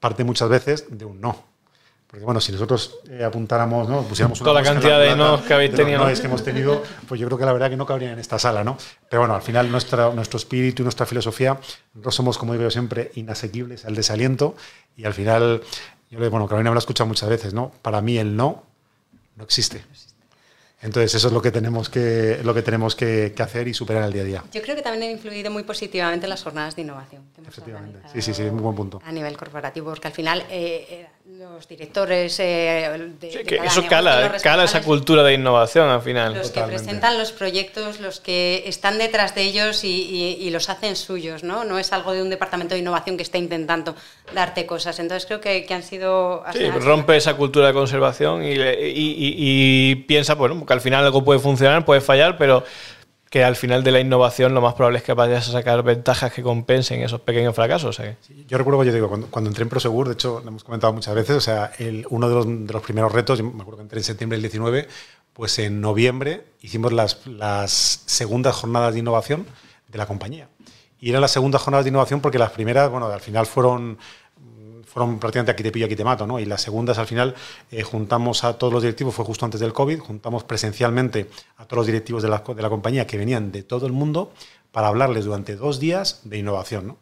parte 0.00 0.24
muchas 0.24 0.48
veces 0.48 0.86
de 0.90 1.04
un 1.04 1.20
no. 1.20 1.44
Porque 2.06 2.24
bueno, 2.24 2.40
si 2.40 2.50
nosotros 2.50 2.98
eh, 3.08 3.22
apuntáramos, 3.22 3.88
¿no? 3.88 4.02
Pusiéramos 4.02 4.40
Toda 4.40 4.60
la 4.60 4.64
cantidad 4.64 4.98
de 4.98 5.14
no 5.14 5.44
que 5.44 5.54
habéis 5.54 5.72
tenido. 5.72 6.04
que 6.04 6.26
hemos 6.26 6.42
tenido, 6.42 6.82
pues 7.06 7.20
yo 7.20 7.28
creo 7.28 7.38
que 7.38 7.44
la 7.44 7.52
verdad 7.52 7.70
que 7.70 7.76
no 7.76 7.86
cabrían 7.86 8.14
en 8.14 8.18
esta 8.18 8.36
sala, 8.36 8.64
¿no? 8.64 8.76
Pero 9.08 9.22
bueno, 9.22 9.36
al 9.36 9.42
final 9.42 9.70
nuestra, 9.70 10.10
nuestro 10.12 10.36
espíritu 10.36 10.82
y 10.82 10.84
nuestra 10.84 11.06
filosofía, 11.06 11.60
no 11.94 12.10
somos, 12.10 12.36
como 12.36 12.52
digo 12.54 12.64
yo 12.64 12.70
siempre, 12.70 13.12
inasequibles 13.14 13.84
al 13.84 13.94
desaliento. 13.94 14.56
Y 14.96 15.04
al 15.04 15.14
final, 15.14 15.62
yo 16.10 16.18
le 16.18 16.28
bueno, 16.28 16.48
Carolina 16.48 16.70
me 16.70 16.74
lo 16.74 16.78
ha 16.78 16.80
escuchado 16.80 17.06
muchas 17.06 17.28
veces, 17.28 17.54
¿no? 17.54 17.70
Para 17.80 18.00
mí 18.00 18.18
el 18.18 18.34
no 18.34 18.64
no 19.40 19.44
existe. 19.44 19.82
Entonces 20.82 21.14
eso 21.14 21.28
es 21.28 21.34
lo 21.34 21.42
que 21.42 21.50
tenemos 21.50 21.90
que 21.90 22.40
lo 22.42 22.54
que 22.54 22.62
tenemos 22.62 22.96
que, 22.96 23.34
hacer 23.38 23.68
y 23.68 23.74
superar 23.74 24.04
el 24.04 24.12
día 24.12 24.22
a 24.22 24.24
día. 24.24 24.44
Yo 24.52 24.62
creo 24.62 24.76
que 24.76 24.82
también 24.82 25.04
han 25.04 25.10
influido 25.10 25.50
muy 25.50 25.62
positivamente 25.62 26.26
las 26.26 26.42
jornadas 26.42 26.76
de 26.76 26.82
innovación. 26.82 27.22
Efectivamente. 27.46 28.00
Sí, 28.12 28.22
sí, 28.22 28.34
sí, 28.34 28.42
muy 28.44 28.62
buen 28.62 28.76
punto. 28.76 29.00
A 29.04 29.12
nivel 29.12 29.36
corporativo, 29.36 29.90
porque 29.90 30.08
al 30.08 30.14
final 30.14 30.40
eh, 30.50 30.86
eh, 30.90 31.08
los 31.38 31.68
directores 31.68 32.40
eh, 32.40 33.10
de, 33.20 33.30
sí, 33.30 33.38
que 33.44 33.56
eso 33.56 33.86
cala, 33.88 34.36
cala 34.42 34.64
esa 34.64 34.82
cultura 34.82 35.22
de 35.22 35.34
innovación 35.34 35.88
al 35.88 36.02
final. 36.02 36.34
Los 36.34 36.50
que 36.50 36.60
presentan 36.62 37.18
los 37.18 37.30
proyectos, 37.32 38.00
los 38.00 38.20
que 38.20 38.64
están 38.66 38.98
detrás 38.98 39.34
de 39.34 39.42
ellos 39.42 39.84
y, 39.84 40.48
los 40.50 40.68
hacen 40.68 40.96
suyos, 40.96 41.44
¿no? 41.44 41.64
No 41.64 41.78
es 41.78 41.92
algo 41.92 42.12
de 42.12 42.22
un 42.22 42.30
departamento 42.30 42.74
de 42.74 42.80
innovación 42.80 43.16
que 43.16 43.22
está 43.22 43.38
intentando 43.38 43.94
darte 44.34 44.66
cosas. 44.66 44.98
Entonces 44.98 45.26
creo 45.26 45.40
que, 45.40 45.66
han 45.72 45.82
sido... 45.82 46.42
Sí, 46.52 46.68
rompe 46.68 47.16
esa 47.16 47.34
cultura 47.34 47.68
de 47.68 47.72
conservación 47.72 48.42
y, 48.42 48.54
y 48.56 49.94
piensa, 50.08 50.34
bueno, 50.34 50.66
que 50.66 50.72
al 50.72 50.80
final 50.80 51.04
algo 51.04 51.22
puede 51.22 51.38
funcionar, 51.38 51.84
puede 51.84 52.00
fallar, 52.00 52.36
pero 52.38 52.64
que 53.30 53.44
al 53.44 53.54
final 53.54 53.84
de 53.84 53.92
la 53.92 54.00
innovación 54.00 54.54
lo 54.54 54.60
más 54.60 54.74
probable 54.74 54.98
es 54.98 55.04
que 55.04 55.14
vayas 55.14 55.48
a 55.48 55.52
sacar 55.52 55.84
ventajas 55.84 56.32
que 56.32 56.42
compensen 56.42 57.00
esos 57.02 57.20
pequeños 57.20 57.54
fracasos. 57.54 58.00
¿eh? 58.00 58.16
yo 58.48 58.58
recuerdo, 58.58 58.82
yo 58.82 58.92
digo, 58.92 59.08
cuando, 59.30 59.48
entré 59.48 59.62
en 59.62 59.68
Prosegur, 59.68 60.08
de 60.08 60.14
hecho, 60.14 60.40
lo 60.42 60.48
hemos 60.48 60.64
comentado 60.64 60.92
muchas 60.92 61.14
veces, 61.14 61.36
o 61.36 61.40
sea, 61.40 61.70
uno 62.10 62.28
de 62.28 62.34
los, 62.34 62.66
de 62.66 62.72
los, 62.72 62.82
primeros 62.82 63.12
retos, 63.12 63.40
me 63.40 63.62
acuerdo 63.62 63.76
que 63.76 63.82
entré 63.82 64.00
en 64.00 64.04
septiembre 64.04 64.36
del 64.36 64.42
19, 64.42 64.88
pues 65.32 65.56
en 65.60 65.80
noviembre 65.80 66.44
hicimos 66.60 66.92
las, 66.92 67.24
las 67.24 68.02
segundas 68.04 68.56
jornadas 68.56 68.94
de 68.94 68.98
innovación 68.98 69.46
de 69.86 69.98
la 69.98 70.06
compañía. 70.06 70.48
Y 70.98 71.10
eran 71.10 71.22
las 71.22 71.30
segundas 71.30 71.62
jornadas 71.62 71.84
de 71.84 71.90
innovación 71.90 72.20
porque 72.20 72.38
las 72.38 72.50
primeras, 72.50 72.90
bueno, 72.90 73.06
al 73.06 73.20
final 73.20 73.46
fueron 73.46 73.96
fueron 74.92 75.18
prácticamente 75.18 75.52
aquí 75.52 75.62
te 75.62 75.70
pillo, 75.70 75.86
aquí 75.86 75.94
te 75.94 76.04
mato, 76.04 76.26
¿no? 76.26 76.40
Y 76.40 76.44
las 76.44 76.62
segundas, 76.62 76.98
al 76.98 77.06
final, 77.06 77.34
eh, 77.70 77.82
juntamos 77.82 78.42
a 78.42 78.58
todos 78.58 78.72
los 78.72 78.82
directivos, 78.82 79.14
fue 79.14 79.24
justo 79.24 79.44
antes 79.44 79.60
del 79.60 79.72
COVID, 79.72 80.00
juntamos 80.00 80.42
presencialmente 80.44 81.30
a 81.58 81.64
todos 81.64 81.78
los 81.78 81.86
directivos 81.86 82.22
de 82.22 82.28
la, 82.28 82.42
de 82.44 82.62
la 82.62 82.68
compañía 82.68 83.06
que 83.06 83.16
venían 83.16 83.52
de 83.52 83.62
todo 83.62 83.86
el 83.86 83.92
mundo 83.92 84.32
para 84.72 84.88
hablarles 84.88 85.24
durante 85.24 85.54
dos 85.54 85.78
días 85.78 86.20
de 86.24 86.38
innovación, 86.38 86.88
¿no? 86.88 86.98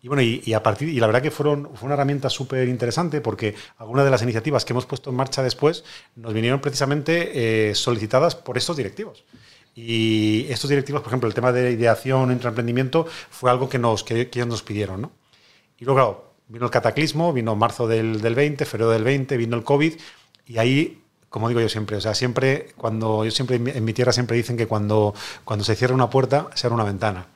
Y 0.00 0.06
bueno, 0.06 0.22
y, 0.22 0.52
a 0.52 0.62
partir, 0.62 0.88
y 0.88 1.00
la 1.00 1.08
verdad 1.08 1.22
que 1.22 1.32
fueron, 1.32 1.70
fue 1.74 1.86
una 1.86 1.94
herramienta 1.94 2.30
súper 2.30 2.68
interesante 2.68 3.20
porque 3.20 3.56
algunas 3.78 4.04
de 4.04 4.12
las 4.12 4.22
iniciativas 4.22 4.64
que 4.64 4.72
hemos 4.72 4.86
puesto 4.86 5.10
en 5.10 5.16
marcha 5.16 5.42
después 5.42 5.82
nos 6.14 6.32
vinieron 6.32 6.60
precisamente 6.60 7.70
eh, 7.70 7.74
solicitadas 7.74 8.36
por 8.36 8.56
estos 8.56 8.76
directivos. 8.76 9.24
Y 9.74 10.46
estos 10.50 10.70
directivos, 10.70 11.02
por 11.02 11.10
ejemplo, 11.10 11.28
el 11.28 11.34
tema 11.34 11.50
de 11.50 11.72
ideación, 11.72 12.30
emprendimiento, 12.30 13.06
fue 13.30 13.50
algo 13.50 13.68
que, 13.68 13.78
nos, 13.78 14.04
que, 14.04 14.28
que 14.28 14.38
ellos 14.38 14.48
nos 14.48 14.62
pidieron, 14.62 15.00
¿no? 15.00 15.12
Y 15.80 15.84
luego, 15.84 15.96
claro, 15.98 16.27
vino 16.48 16.64
el 16.64 16.70
cataclismo, 16.70 17.32
vino 17.32 17.54
marzo 17.56 17.86
del, 17.86 18.20
del 18.20 18.34
20, 18.34 18.64
febrero 18.64 18.90
del 18.90 19.04
20, 19.04 19.36
vino 19.36 19.56
el 19.56 19.64
COVID 19.64 19.94
y 20.46 20.58
ahí 20.58 21.02
como 21.28 21.48
digo 21.48 21.60
yo 21.60 21.68
siempre, 21.68 21.96
o 21.96 22.00
sea, 22.00 22.14
siempre, 22.14 22.68
cuando 22.76 23.24
yo 23.24 23.30
siempre 23.30 23.56
en 23.56 23.84
mi 23.84 23.92
tierra 23.92 24.12
siempre 24.12 24.36
dicen 24.36 24.56
que 24.56 24.66
cuando, 24.66 25.14
cuando 25.44 25.64
se 25.64 25.76
cierra 25.76 25.94
una 25.94 26.08
puerta, 26.08 26.48
se 26.54 26.66
abre 26.66 26.74
una 26.74 26.84
ventana. 26.84 27.26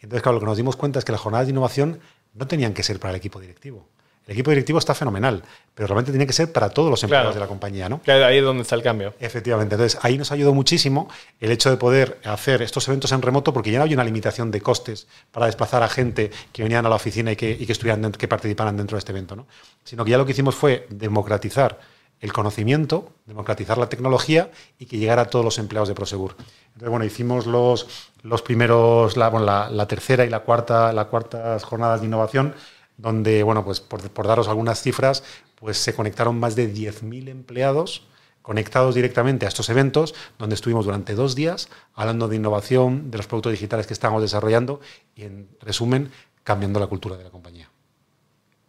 Entonces, 0.00 0.22
claro, 0.22 0.34
lo 0.34 0.40
que 0.40 0.46
nos 0.46 0.56
dimos 0.56 0.76
cuenta 0.76 0.98
es 0.98 1.04
que 1.04 1.12
las 1.12 1.20
jornadas 1.20 1.46
de 1.46 1.52
innovación 1.52 2.00
no 2.34 2.46
tenían 2.46 2.72
que 2.74 2.82
ser 2.82 2.98
para 2.98 3.10
el 3.10 3.16
equipo 3.16 3.40
directivo. 3.40 3.86
El 4.26 4.34
equipo 4.34 4.50
directivo 4.50 4.78
está 4.78 4.94
fenomenal, 4.94 5.42
pero 5.74 5.88
realmente 5.88 6.12
tiene 6.12 6.26
que 6.26 6.32
ser 6.32 6.52
para 6.52 6.70
todos 6.70 6.90
los 6.90 7.02
empleados 7.02 7.34
de 7.34 7.40
la 7.40 7.48
compañía, 7.48 7.88
¿no? 7.88 8.00
Claro, 8.02 8.24
ahí 8.24 8.38
es 8.38 8.44
donde 8.44 8.62
está 8.62 8.76
el 8.76 8.82
cambio. 8.82 9.14
Efectivamente. 9.18 9.74
Entonces, 9.74 9.98
ahí 10.02 10.16
nos 10.16 10.30
ayudó 10.30 10.54
muchísimo 10.54 11.08
el 11.40 11.50
hecho 11.50 11.70
de 11.70 11.76
poder 11.76 12.20
hacer 12.24 12.62
estos 12.62 12.86
eventos 12.86 13.10
en 13.10 13.20
remoto, 13.20 13.52
porque 13.52 13.72
ya 13.72 13.78
no 13.78 13.84
había 13.84 13.96
una 13.96 14.04
limitación 14.04 14.52
de 14.52 14.60
costes 14.60 15.08
para 15.32 15.46
desplazar 15.46 15.82
a 15.82 15.88
gente 15.88 16.30
que 16.52 16.62
venían 16.62 16.86
a 16.86 16.88
la 16.88 16.94
oficina 16.94 17.32
y 17.32 17.36
que, 17.36 17.50
y 17.50 17.66
que 17.66 17.72
estuvieran 17.72 18.12
que 18.12 18.28
participaran 18.28 18.76
dentro 18.76 18.94
de 18.96 19.00
este 19.00 19.10
evento, 19.10 19.34
¿no? 19.34 19.46
Sino 19.82 20.04
que 20.04 20.12
ya 20.12 20.18
lo 20.18 20.24
que 20.24 20.32
hicimos 20.32 20.54
fue 20.54 20.86
democratizar 20.90 21.80
el 22.20 22.32
conocimiento, 22.32 23.10
democratizar 23.26 23.76
la 23.78 23.88
tecnología 23.88 24.52
y 24.78 24.86
que 24.86 24.98
llegara 24.98 25.22
a 25.22 25.24
todos 25.24 25.44
los 25.44 25.58
empleados 25.58 25.88
de 25.88 25.96
Prosegur. 25.96 26.36
Entonces, 26.68 26.88
bueno, 26.88 27.04
hicimos 27.04 27.46
los, 27.46 27.88
los 28.22 28.42
primeros, 28.42 29.16
la, 29.16 29.28
bueno, 29.28 29.44
la, 29.44 29.68
la 29.68 29.88
tercera 29.88 30.24
y 30.24 30.30
la 30.30 30.40
cuarta, 30.40 30.92
la 30.92 31.06
cuarta 31.06 31.58
jornadas 31.58 32.00
de 32.00 32.06
innovación 32.06 32.54
donde, 32.96 33.42
bueno, 33.42 33.64
pues 33.64 33.80
por, 33.80 34.26
daros 34.26 34.48
algunas 34.48 34.82
cifras, 34.82 35.24
pues 35.56 35.78
se 35.78 35.94
conectaron 35.94 36.38
más 36.38 36.56
de 36.56 36.72
10.000 36.72 37.28
empleados 37.28 38.06
conectados 38.42 38.96
directamente 38.96 39.46
a 39.46 39.48
estos 39.48 39.68
eventos, 39.68 40.14
donde 40.36 40.56
estuvimos 40.56 40.84
durante 40.84 41.14
dos 41.14 41.34
días 41.36 41.68
hablando 41.94 42.26
de 42.26 42.36
innovación, 42.36 43.10
de 43.10 43.18
los 43.18 43.28
productos 43.28 43.52
digitales 43.52 43.86
que 43.86 43.92
estamos 43.92 44.20
desarrollando 44.20 44.80
y, 45.14 45.22
en 45.22 45.48
resumen, 45.60 46.10
cambiando 46.42 46.80
la 46.80 46.88
cultura 46.88 47.16
de 47.16 47.24
la 47.24 47.30
compañía. 47.30 47.70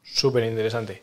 Súper 0.03 0.43
interesante. 0.45 1.01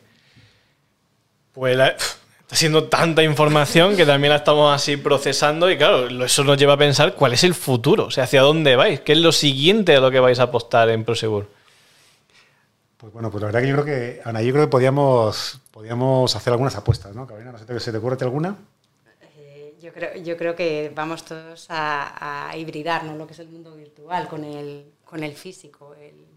Pues 1.51 1.77
está 1.77 2.55
siendo 2.55 2.85
tanta 2.85 3.23
información 3.23 3.97
que 3.97 4.05
también 4.05 4.29
la 4.29 4.37
estamos 4.37 4.73
así 4.73 4.95
procesando 4.95 5.69
y 5.69 5.77
claro, 5.77 6.07
eso 6.23 6.43
nos 6.45 6.57
lleva 6.57 6.73
a 6.73 6.77
pensar 6.77 7.15
cuál 7.15 7.33
es 7.33 7.43
el 7.43 7.53
futuro, 7.53 8.05
o 8.05 8.11
sea, 8.11 8.23
hacia 8.23 8.41
dónde 8.41 8.77
vais, 8.77 9.01
qué 9.01 9.11
es 9.11 9.17
lo 9.17 9.33
siguiente 9.33 9.95
a 9.95 9.99
lo 9.99 10.11
que 10.11 10.19
vais 10.21 10.39
a 10.39 10.43
apostar 10.43 10.89
en 10.89 11.03
Prosegur. 11.03 11.49
Pues 13.01 13.11
bueno, 13.11 13.31
pues 13.31 13.41
la 13.41 13.47
verdad 13.47 13.61
que 13.61 13.67
yo 13.67 13.73
creo 13.73 13.85
que, 13.85 14.21
Ana, 14.23 14.43
yo 14.43 14.53
creo 14.53 14.65
que 14.65 14.69
podíamos, 14.69 15.59
podíamos 15.71 16.35
hacer 16.35 16.53
algunas 16.53 16.75
apuestas, 16.75 17.15
¿no? 17.15 17.25
Carolina, 17.25 17.51
no 17.51 17.57
sé, 17.57 17.79
¿se 17.79 17.91
te 17.91 17.97
ocurre 17.97 18.15
alguna? 18.21 18.55
Eh, 19.37 19.75
yo 19.81 19.91
creo, 19.91 20.15
yo 20.17 20.37
creo 20.37 20.55
que 20.55 20.91
vamos 20.93 21.25
todos 21.25 21.65
a, 21.69 22.49
a 22.51 22.55
hibridar 22.55 23.03
lo 23.05 23.25
que 23.25 23.33
es 23.33 23.39
el 23.39 23.47
mundo 23.47 23.75
virtual 23.75 24.27
con 24.27 24.43
el, 24.43 24.85
con 25.03 25.23
el 25.23 25.33
físico, 25.33 25.95
el 25.99 26.27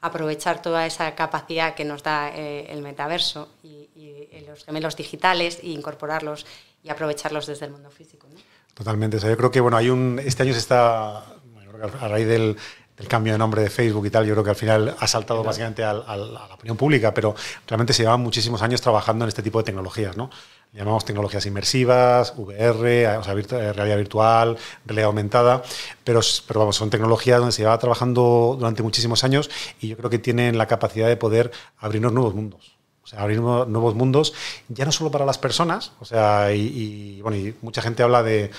aprovechar 0.00 0.62
toda 0.62 0.86
esa 0.86 1.12
capacidad 1.16 1.74
que 1.74 1.84
nos 1.84 2.04
da 2.04 2.30
eh, 2.32 2.66
el 2.68 2.82
metaverso 2.82 3.48
y, 3.64 3.90
y, 3.96 4.44
los 4.46 4.64
gemelos 4.64 4.94
digitales 4.94 5.58
e 5.60 5.70
incorporarlos 5.70 6.46
y 6.84 6.90
aprovecharlos 6.90 7.48
desde 7.48 7.66
el 7.66 7.72
mundo 7.72 7.90
físico. 7.90 8.28
¿no? 8.32 8.38
Totalmente. 8.74 9.16
O 9.16 9.20
sea, 9.20 9.30
yo 9.30 9.36
creo 9.36 9.50
que 9.50 9.60
bueno, 9.60 9.76
hay 9.76 9.90
un, 9.90 10.20
este 10.24 10.44
año 10.44 10.52
se 10.52 10.60
está, 10.60 11.18
a 11.18 12.08
raíz 12.08 12.28
del, 12.28 12.56
el 13.02 13.08
cambio 13.08 13.32
de 13.32 13.38
nombre 13.38 13.62
de 13.62 13.68
Facebook 13.68 14.06
y 14.06 14.10
tal, 14.10 14.24
yo 14.24 14.32
creo 14.34 14.44
que 14.44 14.50
al 14.50 14.56
final 14.56 14.96
ha 14.96 15.06
saltado 15.08 15.42
básicamente 15.42 15.82
a, 15.82 15.92
la 15.92 16.54
opinión 16.54 16.76
pública, 16.76 17.12
pero 17.12 17.34
realmente 17.66 17.92
se 17.92 18.04
llevan 18.04 18.20
muchísimos 18.20 18.62
años 18.62 18.80
trabajando 18.80 19.24
en 19.24 19.28
este 19.28 19.42
tipo 19.42 19.58
de 19.58 19.64
tecnologías, 19.64 20.16
¿no? 20.16 20.30
Llamamos 20.72 21.04
tecnologías 21.04 21.44
inmersivas, 21.44 22.32
VR, 22.36 23.18
o 23.18 23.24
sea, 23.24 23.34
realidad 23.34 23.96
virtual, 23.96 24.56
realidad 24.86 25.06
aumentada, 25.06 25.62
pero, 26.04 26.20
pero 26.46 26.60
vamos, 26.60 26.76
son 26.76 26.90
tecnologías 26.90 27.40
donde 27.40 27.52
se 27.52 27.62
lleva 27.62 27.76
trabajando 27.76 28.54
durante 28.56 28.84
muchísimos 28.84 29.24
años 29.24 29.50
y 29.80 29.88
yo 29.88 29.96
creo 29.96 30.08
que 30.08 30.20
tienen 30.20 30.56
la 30.56 30.66
capacidad 30.66 31.08
de 31.08 31.16
poder 31.16 31.50
abrirnos 31.78 32.12
nuevos 32.12 32.34
mundos. 32.34 32.76
O 33.02 33.06
sea, 33.08 33.20
abrir 33.20 33.40
nuevos 33.40 33.96
mundos, 33.96 34.32
ya 34.68 34.84
no 34.84 34.92
solo 34.92 35.10
para 35.10 35.26
las 35.26 35.36
personas, 35.36 35.92
o 35.98 36.04
sea, 36.04 36.54
y, 36.54 37.20
bueno, 37.20 37.36
y 37.36 37.54
mucha 37.60 37.82
gente 37.82 38.04
habla 38.04 38.22
de, 38.22 38.52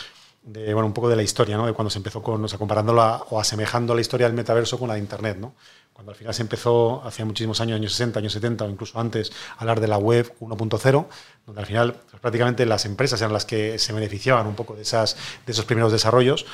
bueno, 0.45 0.85
un 0.85 0.93
poco 0.93 1.09
de 1.09 1.15
la 1.15 1.23
historia, 1.23 1.55
¿no? 1.57 1.65
De 1.65 1.73
cuando 1.73 1.89
se 1.89 1.99
empezó 1.99 2.21
con, 2.21 2.43
o 2.43 2.47
comparándola 2.57 3.23
o 3.29 3.39
asemejando 3.39 3.95
la 3.95 4.01
historia 4.01 4.27
del 4.27 4.35
metaverso 4.35 4.77
con 4.77 4.87
la 4.87 4.95
de 4.95 4.99
Internet, 4.99 5.37
¿no? 5.39 5.53
Cuando 5.93 6.11
al 6.11 6.17
final 6.17 6.33
se 6.33 6.41
empezó, 6.41 7.03
hace 7.05 7.23
muchísimos 7.23 7.61
años, 7.61 7.75
años 7.75 7.91
60, 7.93 8.19
años 8.19 8.33
70 8.33 8.65
o 8.65 8.69
incluso 8.69 8.99
antes, 8.99 9.31
a 9.57 9.61
hablar 9.61 9.79
de 9.79 9.87
la 9.87 9.97
web 9.97 10.33
1.0, 10.39 11.05
donde 11.45 11.61
al 11.61 11.67
final 11.67 11.93
pues, 11.93 12.19
prácticamente 12.19 12.65
las 12.65 12.85
empresas 12.85 13.21
eran 13.21 13.31
las 13.31 13.45
que 13.45 13.77
se 13.77 13.93
beneficiaban 13.93 14.47
un 14.47 14.55
poco 14.55 14.75
de, 14.75 14.81
esas, 14.81 15.15
de 15.45 15.51
esos 15.51 15.65
primeros 15.65 15.91
desarrollos, 15.91 16.45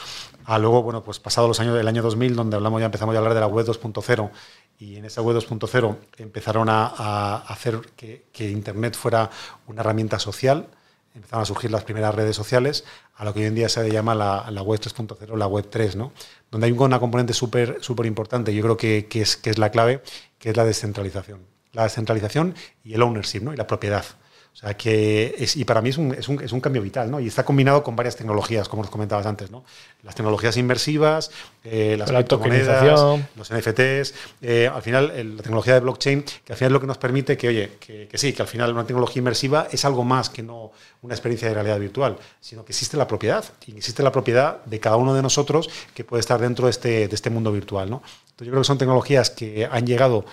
a 0.46 0.60
luego, 0.60 0.84
bueno, 0.84 1.04
pues 1.04 1.20
pasado 1.20 1.48
los 1.48 1.60
años 1.62 1.76
del 1.76 1.88
año 1.88 2.02
2000, 2.02 2.36
donde 2.36 2.58
hablamos 2.58 2.82
ya 2.82 2.88
empezamos 2.88 3.16
a 3.16 3.18
hablar 3.18 3.34
de 3.34 3.40
la 3.40 3.48
web 3.48 3.66
2.0 3.66 4.30
y 4.78 4.98
en 4.98 5.06
esa 5.06 5.22
web 5.22 5.38
2.0 5.38 5.96
empezaron 6.18 6.70
a, 6.70 6.86
a 6.86 7.38
hacer 7.38 7.80
que, 7.96 8.26
que 8.34 8.50
Internet 8.50 8.98
fuera 8.98 9.30
una 9.68 9.82
herramienta 9.82 10.20
social, 10.20 10.68
empezaron 11.16 11.44
a 11.44 11.46
surgir 11.46 11.72
las 11.72 11.84
primeras 11.84 12.14
redes 12.14 12.36
sociales, 12.36 12.84
a 13.20 13.26
lo 13.26 13.34
que 13.34 13.42
hoy 13.42 13.48
en 13.48 13.56
día 13.56 13.68
se 13.68 13.92
llama 13.92 14.16
la, 14.16 14.50
la 14.50 14.62
web 14.62 14.80
3.0, 14.80 15.36
la 15.36 15.46
web 15.46 15.68
3, 15.70 15.98
¿no? 15.98 16.14
donde 16.50 16.68
hay 16.68 16.72
una 16.72 17.02
componente 17.02 17.34
súper 17.34 17.78
súper 17.82 18.06
importante, 18.06 18.56
yo 18.56 18.64
creo 18.64 18.78
que, 18.78 19.08
que, 19.10 19.22
es, 19.22 19.36
que 19.36 19.50
es 19.50 19.58
la 19.58 19.72
clave, 19.72 20.02
que 20.40 20.50
es 20.50 20.58
la 20.58 20.64
descentralización. 20.64 21.42
La 21.74 21.84
descentralización 21.84 22.56
y 22.82 22.94
el 22.94 23.02
ownership, 23.02 23.42
¿no? 23.42 23.54
y 23.54 23.58
la 23.58 23.68
propiedad. 23.68 24.06
O 24.54 24.58
sea, 24.62 24.76
que 24.76 25.36
es, 25.38 25.56
y 25.56 25.64
para 25.64 25.82
mí 25.82 25.90
es 25.90 25.98
un, 25.98 26.14
es, 26.14 26.28
un, 26.28 26.44
es 26.44 26.52
un, 26.52 26.60
cambio 26.60 26.82
vital, 26.82 27.10
¿no? 27.10 27.20
Y 27.22 27.28
está 27.28 27.46
combinado 27.46 27.82
con 27.82 27.96
varias 27.96 28.18
tecnologías, 28.18 28.68
como 28.68 28.82
nos 28.84 28.92
comentabas 28.92 29.26
antes, 29.26 29.52
¿no? 29.52 29.64
Las 30.04 30.16
tecnologías 30.16 30.58
inmersivas, 30.58 31.32
eh, 31.64 31.96
las 31.98 32.12
la 32.12 32.20
criptomonedas, 32.20 33.22
los 33.38 33.54
NFTs, 33.54 34.14
eh, 34.42 34.70
al 34.74 34.82
final 34.82 35.12
el, 35.12 35.38
la 35.38 35.44
tecnología 35.44 35.76
de 35.76 35.80
blockchain, 35.80 36.24
que 36.44 36.52
al 36.52 36.58
final 36.58 36.72
es 36.72 36.74
lo 36.74 36.82
que 36.82 36.88
nos 36.88 36.98
permite 36.98 37.38
que, 37.38 37.48
oye, 37.48 37.72
que, 37.80 38.10
que, 38.10 38.18
sí, 38.18 38.34
que 38.34 38.42
al 38.42 38.50
final 38.50 38.74
una 38.74 38.86
tecnología 38.86 39.20
inmersiva 39.20 39.68
es 39.72 39.86
algo 39.86 40.04
más 40.04 40.30
que 40.30 40.44
no 40.44 40.72
una 41.02 41.14
experiencia 41.14 41.48
de 41.48 41.54
realidad 41.54 41.80
virtual, 41.80 42.18
sino 42.42 42.66
que 42.66 42.74
existe 42.74 42.98
la 42.98 43.08
propiedad, 43.08 43.46
y 43.66 43.78
existe 43.78 44.04
la 44.04 44.12
propiedad 44.12 44.64
de 44.66 44.80
cada 44.82 44.98
uno 44.98 45.14
de 45.14 45.22
nosotros 45.22 45.70
que 45.94 46.04
puede 46.04 46.20
estar 46.20 46.40
dentro 46.40 46.66
de 46.66 46.72
este, 46.72 47.08
de 47.08 47.16
este 47.16 47.30
mundo 47.30 47.52
virtual, 47.54 47.90
¿no? 47.90 48.02
Entonces 48.32 48.48
yo 48.48 48.52
creo 48.52 48.62
que 48.62 48.68
son 48.68 48.78
tecnologías 48.78 49.30
que 49.30 49.68
han 49.72 49.86
llegado 49.86 50.26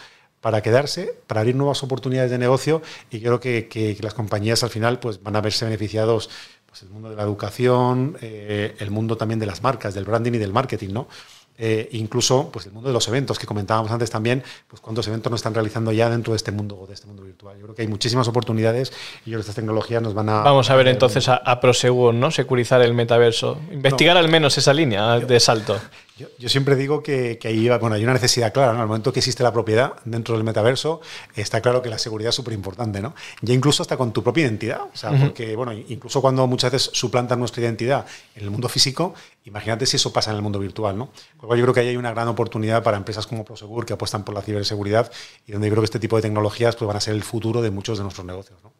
para 0.46 0.60
quedarse, 0.60 1.12
para 1.26 1.40
abrir 1.40 1.56
nuevas 1.56 1.82
oportunidades 1.82 2.30
de 2.30 2.38
negocio 2.38 2.80
y 3.10 3.18
creo 3.18 3.40
que, 3.40 3.66
que, 3.66 3.96
que 3.96 4.02
las 4.04 4.14
compañías 4.14 4.62
al 4.62 4.70
final 4.70 5.00
pues, 5.00 5.20
van 5.20 5.34
a 5.34 5.40
verse 5.40 5.64
beneficiados 5.64 6.30
pues, 6.66 6.82
el 6.82 6.90
mundo 6.90 7.10
de 7.10 7.16
la 7.16 7.24
educación, 7.24 8.16
eh, 8.20 8.76
el 8.78 8.92
mundo 8.92 9.16
también 9.16 9.40
de 9.40 9.46
las 9.46 9.64
marcas, 9.64 9.92
del 9.92 10.04
branding 10.04 10.34
y 10.34 10.38
del 10.38 10.52
marketing, 10.52 10.90
¿no? 10.92 11.08
Eh, 11.58 11.88
incluso 11.92 12.48
pues 12.52 12.66
el 12.66 12.72
mundo 12.72 12.90
de 12.90 12.92
los 12.92 13.08
eventos 13.08 13.40
que 13.40 13.46
comentábamos 13.48 13.90
antes 13.90 14.08
también, 14.08 14.44
pues 14.68 14.80
cuántos 14.80 15.08
eventos 15.08 15.32
nos 15.32 15.40
están 15.40 15.52
realizando 15.52 15.90
ya 15.90 16.08
dentro 16.08 16.32
de 16.32 16.36
este 16.36 16.52
mundo 16.52 16.84
de 16.86 16.94
este 16.94 17.08
mundo 17.08 17.24
virtual. 17.24 17.56
Yo 17.56 17.64
creo 17.64 17.74
que 17.74 17.82
hay 17.82 17.88
muchísimas 17.88 18.28
oportunidades 18.28 18.92
y 19.24 19.30
yo 19.30 19.32
creo 19.32 19.38
que 19.38 19.40
estas 19.40 19.56
tecnologías 19.56 20.00
nos 20.00 20.14
van 20.14 20.28
a 20.28 20.42
Vamos 20.42 20.70
a 20.70 20.76
ver 20.76 20.86
entonces 20.86 21.28
a, 21.28 21.38
a 21.38 21.58
Prosegur, 21.60 22.14
¿no? 22.14 22.30
Securizar 22.30 22.82
el 22.82 22.94
metaverso, 22.94 23.58
investigar 23.72 24.14
no. 24.14 24.20
al 24.20 24.28
menos 24.28 24.56
esa 24.58 24.72
línea 24.72 25.18
de 25.18 25.40
salto. 25.40 25.80
Yo, 26.16 26.28
yo, 26.38 26.48
siempre 26.48 26.76
digo 26.76 27.02
que, 27.02 27.38
que 27.38 27.48
ahí 27.48 27.68
bueno, 27.78 27.94
hay 27.94 28.02
una 28.02 28.14
necesidad 28.14 28.50
clara. 28.50 28.72
¿no? 28.72 28.80
Al 28.80 28.86
momento 28.86 29.12
que 29.12 29.20
existe 29.20 29.42
la 29.42 29.52
propiedad 29.52 29.92
dentro 30.06 30.34
del 30.34 30.44
metaverso, 30.44 31.02
está 31.34 31.60
claro 31.60 31.82
que 31.82 31.90
la 31.90 31.98
seguridad 31.98 32.30
es 32.30 32.34
súper 32.34 32.54
importante. 32.54 33.02
¿no? 33.02 33.14
Ya 33.42 33.52
incluso 33.52 33.82
hasta 33.82 33.98
con 33.98 34.12
tu 34.12 34.22
propia 34.22 34.44
identidad. 34.44 34.80
O 34.80 34.96
sea, 34.96 35.10
uh 35.10 35.14
-huh. 35.14 35.26
porque 35.26 35.54
bueno, 35.54 35.72
incluso 35.74 36.22
cuando 36.22 36.46
muchas 36.46 36.72
veces 36.72 36.90
suplantan 36.94 37.38
nuestra 37.38 37.62
identidad 37.62 38.06
en 38.34 38.44
el 38.44 38.50
mundo 38.50 38.66
físico, 38.70 39.14
imagínate 39.44 39.84
si 39.84 39.96
eso 39.96 40.10
pasa 40.10 40.30
en 40.30 40.36
el 40.36 40.42
mundo 40.42 40.58
virtual. 40.58 40.96
¿no? 40.96 41.06
Con 41.06 41.42
lo 41.42 41.48
cual 41.48 41.58
yo 41.58 41.64
creo 41.66 41.74
que 41.74 41.80
ahí 41.80 41.88
hay 41.88 41.96
una 41.98 42.12
gran 42.12 42.28
oportunidad 42.28 42.82
para 42.82 42.96
empresas 42.96 43.26
como 43.26 43.44
Prosegur 43.44 43.84
que 43.84 43.92
apuestan 43.92 44.24
por 44.24 44.34
la 44.34 44.40
ciberseguridad 44.40 45.12
y 45.46 45.52
donde 45.52 45.68
yo 45.68 45.72
creo 45.72 45.82
que 45.82 45.86
este 45.86 45.98
tipo 45.98 46.16
de 46.16 46.22
tecnologías 46.22 46.76
pues, 46.76 46.86
van 46.86 46.96
a 46.96 47.00
ser 47.00 47.14
el 47.14 47.24
futuro 47.24 47.60
de 47.60 47.70
muchos 47.70 47.98
de 47.98 48.04
nuestros 48.04 48.26
negocios. 48.26 48.58
¿no? 48.64 48.72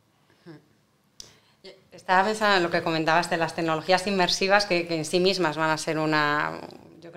Estaba 1.92 2.24
pensando 2.24 2.56
en 2.56 2.62
lo 2.62 2.70
que 2.70 2.82
comentabas 2.82 3.28
de 3.28 3.36
las 3.36 3.54
tecnologías 3.54 4.06
inmersivas 4.06 4.64
que, 4.64 4.86
que 4.86 4.96
en 4.96 5.04
sí 5.04 5.18
mismas 5.18 5.56
van 5.56 5.70
a 5.70 5.76
ser 5.76 5.98
una, 5.98 6.60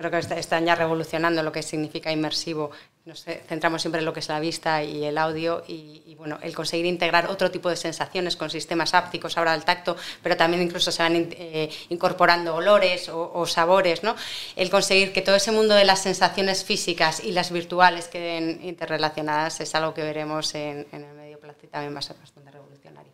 creo 0.00 0.10
que 0.10 0.40
están 0.40 0.64
ya 0.64 0.74
revolucionando 0.74 1.42
lo 1.42 1.52
que 1.52 1.62
significa 1.62 2.10
inmersivo. 2.10 2.70
Nos 3.04 3.22
centramos 3.22 3.82
siempre 3.82 3.98
en 3.98 4.06
lo 4.06 4.14
que 4.14 4.20
es 4.20 4.28
la 4.28 4.40
vista 4.40 4.82
y 4.82 5.04
el 5.04 5.18
audio 5.18 5.62
y, 5.68 6.14
bueno, 6.16 6.38
el 6.42 6.54
conseguir 6.54 6.86
integrar 6.86 7.26
otro 7.28 7.50
tipo 7.50 7.68
de 7.68 7.76
sensaciones 7.76 8.36
con 8.36 8.48
sistemas 8.48 8.94
ápticos, 8.94 9.36
ahora 9.36 9.54
el 9.54 9.64
tacto, 9.64 9.96
pero 10.22 10.36
también 10.36 10.62
incluso 10.62 10.90
se 10.90 11.02
van 11.02 11.28
eh, 11.32 11.70
incorporando 11.90 12.54
olores 12.54 13.10
o, 13.10 13.30
o, 13.34 13.46
sabores, 13.46 14.02
¿no? 14.02 14.16
El 14.56 14.70
conseguir 14.70 15.12
que 15.12 15.20
todo 15.20 15.36
ese 15.36 15.52
mundo 15.52 15.74
de 15.74 15.84
las 15.84 16.02
sensaciones 16.02 16.64
físicas 16.64 17.22
y 17.22 17.32
las 17.32 17.52
virtuales 17.52 18.08
queden 18.08 18.60
interrelacionadas 18.62 19.60
es 19.60 19.74
algo 19.74 19.92
que 19.92 20.02
veremos 20.02 20.54
en, 20.54 20.86
en 20.92 21.04
el 21.04 21.14
medio 21.14 21.38
plazo 21.38 21.58
y 21.62 21.66
también 21.66 21.94
va 21.94 21.98
a 21.98 22.02
ser 22.02 22.16
bastante 22.16 22.50
revolucionario. 22.50 23.12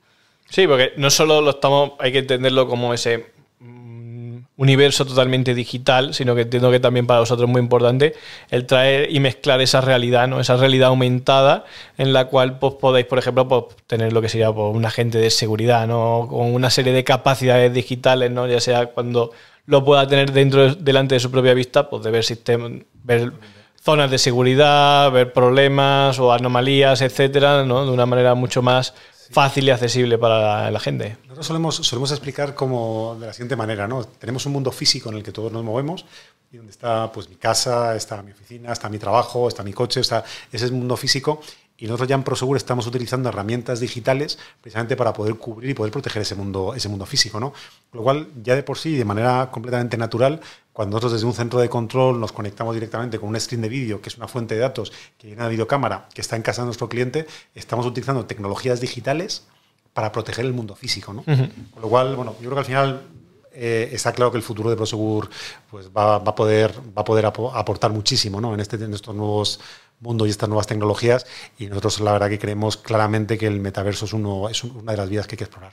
Sí, 0.48 0.66
porque 0.68 0.92
no 0.96 1.10
solo 1.10 1.40
lo 1.40 1.50
estamos, 1.50 1.92
hay 1.98 2.12
que 2.12 2.18
entenderlo 2.18 2.68
como 2.68 2.94
ese 2.94 3.35
universo 4.56 5.04
totalmente 5.04 5.54
digital, 5.54 6.14
sino 6.14 6.34
que 6.34 6.42
entiendo 6.42 6.70
que 6.70 6.80
también 6.80 7.06
para 7.06 7.20
vosotros 7.20 7.46
es 7.46 7.52
muy 7.52 7.60
importante 7.60 8.14
el 8.50 8.64
traer 8.64 9.14
y 9.14 9.20
mezclar 9.20 9.60
esa 9.60 9.82
realidad, 9.82 10.28
¿no? 10.28 10.40
esa 10.40 10.56
realidad 10.56 10.88
aumentada 10.88 11.64
en 11.98 12.12
la 12.12 12.26
cual 12.26 12.58
pues, 12.58 12.74
podéis, 12.74 13.06
por 13.06 13.18
ejemplo, 13.18 13.46
pues, 13.48 13.64
tener 13.86 14.12
lo 14.12 14.22
que 14.22 14.28
sería 14.28 14.50
pues, 14.52 14.74
un 14.74 14.84
agente 14.84 15.18
de 15.18 15.30
seguridad, 15.30 15.86
¿no? 15.86 16.26
con 16.30 16.54
una 16.54 16.70
serie 16.70 16.92
de 16.92 17.04
capacidades 17.04 17.72
digitales, 17.72 18.30
¿no? 18.30 18.46
ya 18.46 18.60
sea 18.60 18.86
cuando 18.86 19.32
lo 19.66 19.84
pueda 19.84 20.06
tener 20.08 20.32
dentro 20.32 20.74
delante 20.74 21.16
de 21.16 21.20
su 21.20 21.30
propia 21.30 21.52
vista, 21.52 21.90
pues 21.90 22.02
de 22.02 22.10
ver 22.10 22.24
sistemas, 22.24 22.72
ver 23.02 23.32
zonas 23.82 24.10
de 24.10 24.18
seguridad, 24.18 25.12
ver 25.12 25.32
problemas 25.32 26.18
o 26.18 26.32
anomalías, 26.32 27.02
etcétera, 27.02 27.64
¿no? 27.64 27.84
de 27.84 27.92
una 27.92 28.06
manera 28.06 28.34
mucho 28.34 28.62
más 28.62 28.94
fácil 29.30 29.64
y 29.64 29.70
accesible 29.70 30.18
para 30.18 30.70
la 30.70 30.80
gente. 30.80 31.16
Nosotros 31.24 31.46
solemos, 31.46 31.76
solemos 31.76 32.10
explicar 32.10 32.54
como 32.54 33.16
de 33.20 33.26
la 33.26 33.32
siguiente 33.32 33.56
manera, 33.56 33.86
¿no? 33.86 34.04
Tenemos 34.04 34.46
un 34.46 34.52
mundo 34.52 34.70
físico 34.72 35.10
en 35.10 35.16
el 35.16 35.22
que 35.22 35.32
todos 35.32 35.52
nos 35.52 35.64
movemos 35.64 36.04
y 36.52 36.56
donde 36.56 36.70
está 36.70 37.10
pues 37.12 37.28
mi 37.28 37.36
casa, 37.36 37.96
está 37.96 38.22
mi 38.22 38.32
oficina, 38.32 38.72
está 38.72 38.88
mi 38.88 38.98
trabajo, 38.98 39.48
está 39.48 39.62
mi 39.62 39.72
coche, 39.72 40.00
está 40.00 40.24
ese 40.52 40.64
es 40.66 40.70
el 40.70 40.72
mundo 40.72 40.96
físico 40.96 41.40
y 41.78 41.86
nosotros 41.86 42.08
ya 42.08 42.14
en 42.14 42.22
Prosegur 42.22 42.56
estamos 42.56 42.86
utilizando 42.86 43.28
herramientas 43.28 43.80
digitales 43.80 44.38
precisamente 44.62 44.96
para 44.96 45.12
poder 45.12 45.34
cubrir 45.34 45.70
y 45.70 45.74
poder 45.74 45.92
proteger 45.92 46.22
ese 46.22 46.34
mundo, 46.34 46.72
ese 46.74 46.88
mundo 46.88 47.04
físico, 47.04 47.38
¿no? 47.38 47.52
Lo 47.92 48.02
cual, 48.02 48.28
ya 48.42 48.54
de 48.54 48.62
por 48.62 48.78
sí, 48.78 48.96
de 48.96 49.04
manera 49.04 49.50
completamente 49.50 49.98
natural, 49.98 50.40
cuando 50.76 50.96
nosotros 50.96 51.14
desde 51.14 51.26
un 51.26 51.32
centro 51.32 51.58
de 51.58 51.70
control 51.70 52.20
nos 52.20 52.32
conectamos 52.32 52.74
directamente 52.74 53.18
con 53.18 53.30
un 53.30 53.40
screen 53.40 53.62
de 53.62 53.70
vídeo, 53.70 54.02
que 54.02 54.10
es 54.10 54.18
una 54.18 54.28
fuente 54.28 54.56
de 54.56 54.60
datos 54.60 54.92
que 55.16 55.26
viene 55.26 55.42
a 55.42 55.48
videocámara, 55.48 56.06
que 56.12 56.20
está 56.20 56.36
en 56.36 56.42
casa 56.42 56.60
de 56.60 56.66
nuestro 56.66 56.86
cliente, 56.86 57.26
estamos 57.54 57.86
utilizando 57.86 58.26
tecnologías 58.26 58.78
digitales 58.78 59.46
para 59.94 60.12
proteger 60.12 60.44
el 60.44 60.52
mundo 60.52 60.74
físico, 60.76 61.14
¿no? 61.14 61.22
Uh 61.26 61.30
-huh. 61.30 61.70
Con 61.70 61.80
lo 61.80 61.88
cual, 61.88 62.14
bueno, 62.14 62.34
yo 62.42 62.50
creo 62.50 62.52
que 62.52 62.58
al 62.58 62.64
final 62.66 63.02
eh, 63.54 63.88
está 63.90 64.12
claro 64.12 64.30
que 64.30 64.36
el 64.36 64.42
futuro 64.42 64.68
de 64.68 64.76
Prosegur 64.76 65.30
pues, 65.70 65.88
va, 65.88 66.18
va, 66.18 66.32
a 66.32 66.34
poder, 66.34 66.74
va 66.94 67.00
a 67.00 67.04
poder 67.04 67.24
aportar 67.24 67.90
muchísimo 67.90 68.38
¿no? 68.38 68.52
en, 68.52 68.60
este, 68.60 68.76
en 68.76 68.92
estos 68.92 69.14
nuevos 69.14 69.60
mundo 70.00 70.26
y 70.26 70.28
estas 70.28 70.50
nuevas 70.50 70.66
tecnologías 70.66 71.24
y 71.58 71.68
nosotros 71.68 72.00
la 72.00 72.12
verdad 72.12 72.28
que 72.28 72.38
creemos 72.38 72.76
claramente 72.76 73.38
que 73.38 73.46
el 73.46 73.60
metaverso 73.60 74.04
es, 74.04 74.12
uno, 74.12 74.50
es 74.50 74.62
una 74.62 74.92
de 74.92 74.98
las 74.98 75.08
vías 75.08 75.26
que 75.26 75.36
hay 75.36 75.38
que 75.38 75.44
explorar. 75.44 75.72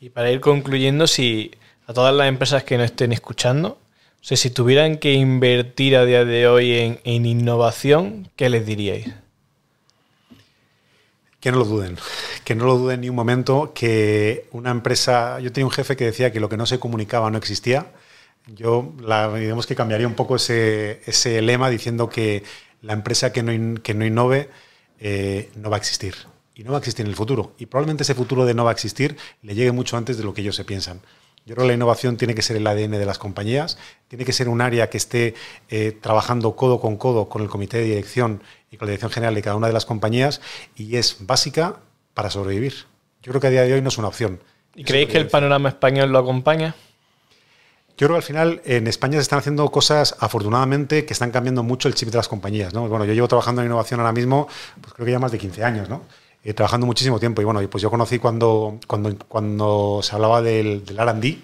Y 0.00 0.08
para 0.08 0.30
ir 0.30 0.40
concluyendo, 0.40 1.06
si 1.06 1.50
a 1.86 1.92
todas 1.92 2.14
las 2.14 2.26
empresas 2.26 2.64
que 2.64 2.78
nos 2.78 2.86
estén 2.86 3.12
escuchando, 3.12 3.76
o 4.20 4.24
sea, 4.28 4.36
si 4.36 4.50
tuvieran 4.50 4.98
que 4.98 5.14
invertir 5.14 5.96
a 5.96 6.04
día 6.04 6.24
de 6.24 6.48
hoy 6.48 6.98
en, 7.04 7.26
innovación, 7.26 8.30
¿qué 8.36 8.50
les 8.50 8.66
diríais? 8.66 9.14
Que 11.40 11.52
no 11.52 11.58
lo 11.58 11.64
duden, 11.64 11.96
que 12.44 12.54
no 12.54 12.64
lo 12.66 12.76
duden 12.76 13.00
ni 13.00 13.08
un 13.08 13.16
momento, 13.16 13.72
que 13.74 14.48
una 14.50 14.70
empresa, 14.70 15.38
yo 15.40 15.52
tenía 15.52 15.66
un 15.66 15.72
jefe 15.72 15.96
que 15.96 16.04
decía 16.04 16.32
que 16.32 16.40
lo 16.40 16.48
que 16.48 16.56
no 16.56 16.66
se 16.66 16.80
comunicaba 16.80 17.30
no 17.30 17.38
existía, 17.38 17.92
yo 18.46 18.92
la, 19.00 19.32
digamos 19.34 19.66
que 19.66 19.76
cambiaría 19.76 20.06
un 20.06 20.14
poco 20.14 20.36
ese, 20.36 21.00
ese 21.06 21.40
lema 21.42 21.70
diciendo 21.70 22.08
que 22.08 22.42
la 22.82 22.94
empresa 22.94 23.32
que 23.32 23.42
no, 23.42 23.80
que 23.82 23.94
no 23.94 24.04
innove 24.04 24.48
eh, 25.00 25.50
no 25.56 25.70
va 25.70 25.76
a 25.76 25.78
existir. 25.78 26.14
Y 26.54 26.64
no 26.64 26.72
va 26.72 26.78
a 26.78 26.80
existir 26.80 27.04
en 27.04 27.10
el 27.10 27.16
futuro. 27.16 27.54
Y 27.58 27.66
probablemente 27.66 28.02
ese 28.02 28.14
futuro 28.14 28.44
de 28.44 28.54
no 28.54 28.64
va 28.64 28.70
a 28.70 28.72
existir 28.72 29.16
le 29.42 29.54
llegue 29.54 29.70
mucho 29.70 29.96
antes 29.96 30.18
de 30.18 30.24
lo 30.24 30.34
que 30.34 30.40
ellos 30.40 30.56
se 30.56 30.64
piensan. 30.64 31.00
Yo 31.48 31.54
creo 31.54 31.64
que 31.64 31.68
la 31.68 31.74
innovación 31.76 32.18
tiene 32.18 32.34
que 32.34 32.42
ser 32.42 32.58
el 32.58 32.66
ADN 32.66 32.90
de 32.90 33.06
las 33.06 33.18
compañías, 33.18 33.78
tiene 34.06 34.26
que 34.26 34.34
ser 34.34 34.50
un 34.50 34.60
área 34.60 34.90
que 34.90 34.98
esté 34.98 35.34
eh, 35.70 35.96
trabajando 35.98 36.54
codo 36.54 36.78
con 36.78 36.98
codo 36.98 37.30
con 37.30 37.40
el 37.40 37.48
comité 37.48 37.78
de 37.78 37.84
dirección 37.84 38.42
y 38.70 38.76
con 38.76 38.84
la 38.84 38.90
dirección 38.90 39.10
general 39.10 39.34
de 39.34 39.40
cada 39.40 39.56
una 39.56 39.66
de 39.66 39.72
las 39.72 39.86
compañías 39.86 40.42
y 40.76 40.96
es 40.96 41.16
básica 41.20 41.76
para 42.12 42.28
sobrevivir. 42.28 42.74
Yo 43.22 43.32
creo 43.32 43.40
que 43.40 43.46
a 43.46 43.50
día 43.50 43.62
de 43.62 43.72
hoy 43.72 43.80
no 43.80 43.88
es 43.88 43.96
una 43.96 44.08
opción. 44.08 44.40
¿Y 44.74 44.84
creéis 44.84 45.08
que 45.08 45.16
el 45.16 45.28
panorama 45.28 45.70
español 45.70 46.12
lo 46.12 46.18
acompaña? 46.18 46.74
Yo 47.96 48.06
creo 48.06 48.10
que 48.10 48.16
al 48.16 48.22
final 48.22 48.60
en 48.66 48.86
España 48.86 49.14
se 49.14 49.22
están 49.22 49.38
haciendo 49.38 49.66
cosas, 49.70 50.16
afortunadamente, 50.20 51.06
que 51.06 51.14
están 51.14 51.30
cambiando 51.30 51.62
mucho 51.62 51.88
el 51.88 51.94
chip 51.94 52.10
de 52.10 52.18
las 52.18 52.28
compañías. 52.28 52.74
¿no? 52.74 52.86
Bueno, 52.88 53.06
yo 53.06 53.14
llevo 53.14 53.26
trabajando 53.26 53.62
en 53.62 53.68
innovación 53.68 54.00
ahora 54.00 54.12
mismo, 54.12 54.48
pues 54.82 54.92
creo 54.92 55.06
que 55.06 55.12
ya 55.12 55.18
más 55.18 55.32
de 55.32 55.38
15 55.38 55.64
años, 55.64 55.88
¿no? 55.88 56.02
Eh, 56.44 56.54
trabajando 56.54 56.86
muchísimo 56.86 57.18
tiempo. 57.18 57.42
Y 57.42 57.44
bueno, 57.44 57.60
pues 57.68 57.82
yo 57.82 57.90
conocí 57.90 58.18
cuando, 58.18 58.78
cuando, 58.86 59.16
cuando 59.26 60.00
se 60.02 60.14
hablaba 60.14 60.40
del, 60.40 60.84
del 60.84 60.98
RD, 60.98 61.38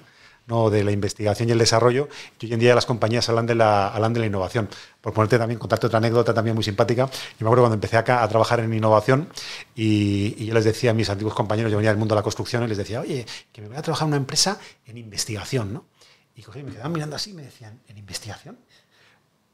¿no? 0.47 0.71
de 0.71 0.85
la 0.85 0.93
investigación 0.93 1.49
y 1.49 1.53
el 1.53 1.59
desarrollo, 1.59 2.09
y 2.41 2.47
hoy 2.47 2.53
en 2.53 2.61
día 2.61 2.75
las 2.75 2.87
compañías 2.87 3.29
hablan 3.29 3.47
de 3.47 3.55
la, 3.55 3.89
hablan 3.89 4.13
de 4.13 4.21
la 4.21 4.27
innovación. 4.27 4.69
Por 5.01 5.13
ponerte 5.13 5.39
también, 5.39 5.59
contarte 5.59 5.87
otra 5.87 5.99
anécdota 5.99 6.35
también 6.35 6.55
muy 6.55 6.65
simpática, 6.65 7.07
yo 7.07 7.11
me 7.41 7.47
acuerdo 7.47 7.63
cuando 7.63 7.75
empecé 7.75 7.97
acá 7.97 8.23
a 8.23 8.29
trabajar 8.29 8.61
en 8.61 8.73
innovación 8.73 9.29
y, 9.75 10.45
yo 10.45 10.55
les 10.55 10.65
decía 10.65 10.91
a 10.91 10.95
mis 10.95 11.09
antiguos 11.09 11.35
compañeros, 11.35 11.73
yo 11.73 11.79
venía 11.79 11.91
del 11.91 11.99
mundo 11.99 12.15
de 12.15 12.19
la 12.19 12.23
construcción, 12.23 12.63
y 12.65 12.69
les 12.69 12.79
decía, 12.79 13.01
oye, 13.01 13.27
que 13.53 13.63
me 13.63 13.69
voy 13.69 13.77
a 13.77 13.83
trabajar 13.83 14.07
en 14.07 14.09
una 14.09 14.17
empresa 14.19 14.59
en 14.87 14.99
investigación, 14.99 15.73
¿no? 15.73 15.87
Y 16.37 16.45
me 16.63 16.73
quedaban 16.73 16.93
mirando 16.93 17.15
así 17.17 17.31
y 17.31 17.35
me 17.35 17.43
decían, 17.43 17.81
¿en 17.89 17.97
investigación? 17.97 18.59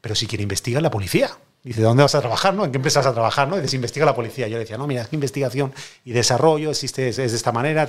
Pero 0.01 0.15
si 0.15 0.25
quiere 0.25 0.41
investigar 0.41 0.81
la 0.81 0.89
policía. 0.89 1.29
Dice, 1.63 1.81
¿dónde 1.83 2.01
vas 2.01 2.15
a 2.15 2.21
trabajar? 2.21 2.55
¿no? 2.55 2.65
¿En 2.65 2.71
qué 2.71 2.77
empresa 2.77 3.01
vas 3.01 3.07
a 3.07 3.13
trabajar? 3.13 3.47
¿no? 3.47 3.57
Y 3.57 3.61
dice, 3.61 3.75
investiga 3.75 4.03
la 4.03 4.15
policía. 4.15 4.47
Yo 4.47 4.53
le 4.53 4.61
decía, 4.61 4.77
no, 4.77 4.87
mira, 4.87 5.03
es 5.03 5.09
que 5.09 5.15
investigación 5.15 5.71
y 6.03 6.11
desarrollo 6.11 6.71
existe, 6.71 7.09
es, 7.09 7.17
de 7.17 7.25
esta 7.25 7.51
manera. 7.51 7.85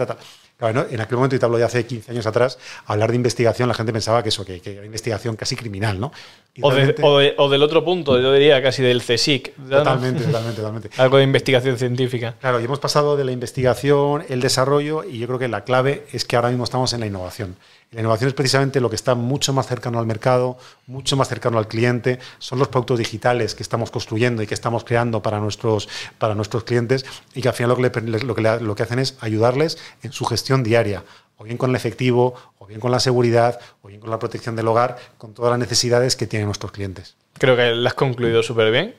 Claro, 0.59 0.83
¿no? 0.83 0.87
En 0.91 1.01
aquel 1.01 1.17
momento, 1.17 1.37
y 1.37 1.39
te 1.39 1.45
hablo 1.47 1.57
de 1.57 1.65
hace 1.65 1.87
15 1.87 2.11
años 2.11 2.27
atrás, 2.27 2.59
hablar 2.85 3.11
de 3.11 3.17
investigación, 3.17 3.69
la 3.69 3.75
gente 3.75 3.93
pensaba 3.93 4.23
que 4.23 4.29
eso, 4.29 4.45
que, 4.45 4.61
que 4.61 4.75
era 4.75 4.85
investigación 4.85 5.37
casi 5.37 5.57
criminal, 5.57 5.99
¿no? 5.99 6.13
O, 6.61 6.71
de, 6.71 6.95
o, 7.01 7.19
de, 7.19 7.35
o, 7.39 7.49
del 7.49 7.63
otro 7.63 7.83
punto, 7.83 8.21
yo 8.21 8.31
diría 8.31 8.63
casi 8.63 8.83
del 8.83 9.01
CSIC. 9.01 9.55
Totalmente, 9.57 10.25
totalmente, 10.25 10.57
totalmente. 10.57 10.91
Algo 10.99 11.17
de 11.17 11.25
investigación 11.25 11.79
científica. 11.79 12.35
Claro, 12.41 12.61
y 12.61 12.65
hemos 12.65 12.79
pasado 12.79 13.17
de 13.17 13.25
la 13.25 13.33
investigación, 13.33 14.23
el 14.29 14.43
desarrollo, 14.43 15.03
y 15.03 15.19
yo 15.19 15.27
creo 15.29 15.39
que 15.39 15.49
la 15.49 15.65
clave 15.65 16.05
es 16.13 16.27
que 16.27 16.37
ahora 16.37 16.51
mismo 16.51 16.65
estamos 16.65 16.93
en 16.93 17.01
la 17.01 17.07
innovación. 17.07 17.57
La 17.93 18.01
innovación 18.01 18.29
es 18.29 18.35
precisamente 18.35 18.81
lo 18.81 18.89
que 18.89 18.97
está 18.97 19.15
mucho 19.15 19.53
más 19.53 19.67
cercano 19.67 19.99
al 19.99 20.07
mercado, 20.07 20.57
mucho 20.87 21.15
más 21.15 21.29
cercano 21.29 21.59
al 21.59 21.69
cliente, 21.69 22.19
son 22.39 22.59
los 22.59 22.69
productos 22.69 22.99
digitales 22.99 23.55
que 23.55 23.63
estamos 23.63 23.91
construyendo 23.91 24.43
y 24.43 24.47
que 24.47 24.55
estamos 24.55 24.83
creando 24.83 25.23
para 25.23 25.39
nuestros, 25.41 25.91
para 26.19 26.35
nuestros 26.35 26.65
clientes 26.65 27.05
y 27.35 27.43
que 27.43 27.49
al 27.49 27.55
final 27.55 27.71
lo 27.71 27.77
que, 27.77 28.01
le, 28.01 28.19
lo, 28.21 28.35
que 28.35 28.43
lo 28.43 28.75
que 28.75 28.83
hacen 28.83 28.99
es 28.99 29.19
ayudarles 29.21 29.77
en 30.03 30.11
su 30.13 30.25
gestión 30.25 30.63
diaria, 30.63 31.05
o 31.37 31.45
bien 31.45 31.59
con 31.59 31.69
el 31.69 31.77
efectivo, 31.77 32.35
o 32.59 32.67
bien 32.67 32.81
con 32.81 32.91
la 32.91 32.99
seguridad, 32.99 33.61
o 33.83 33.89
bien 33.89 34.01
con 34.01 34.09
la 34.09 34.19
protección 34.19 34.57
del 34.57 34.69
hogar, 34.69 34.97
con 35.19 35.35
todas 35.35 35.51
las 35.51 35.59
necesidades 35.59 36.17
que 36.17 36.27
tienen 36.27 36.47
nuestros 36.47 36.73
clientes. 36.73 37.17
Creo 37.35 37.57
que 37.57 37.73
lo 37.73 37.87
has 37.87 37.95
concluido 37.95 38.43
súper 38.43 38.73
bien. 38.73 38.95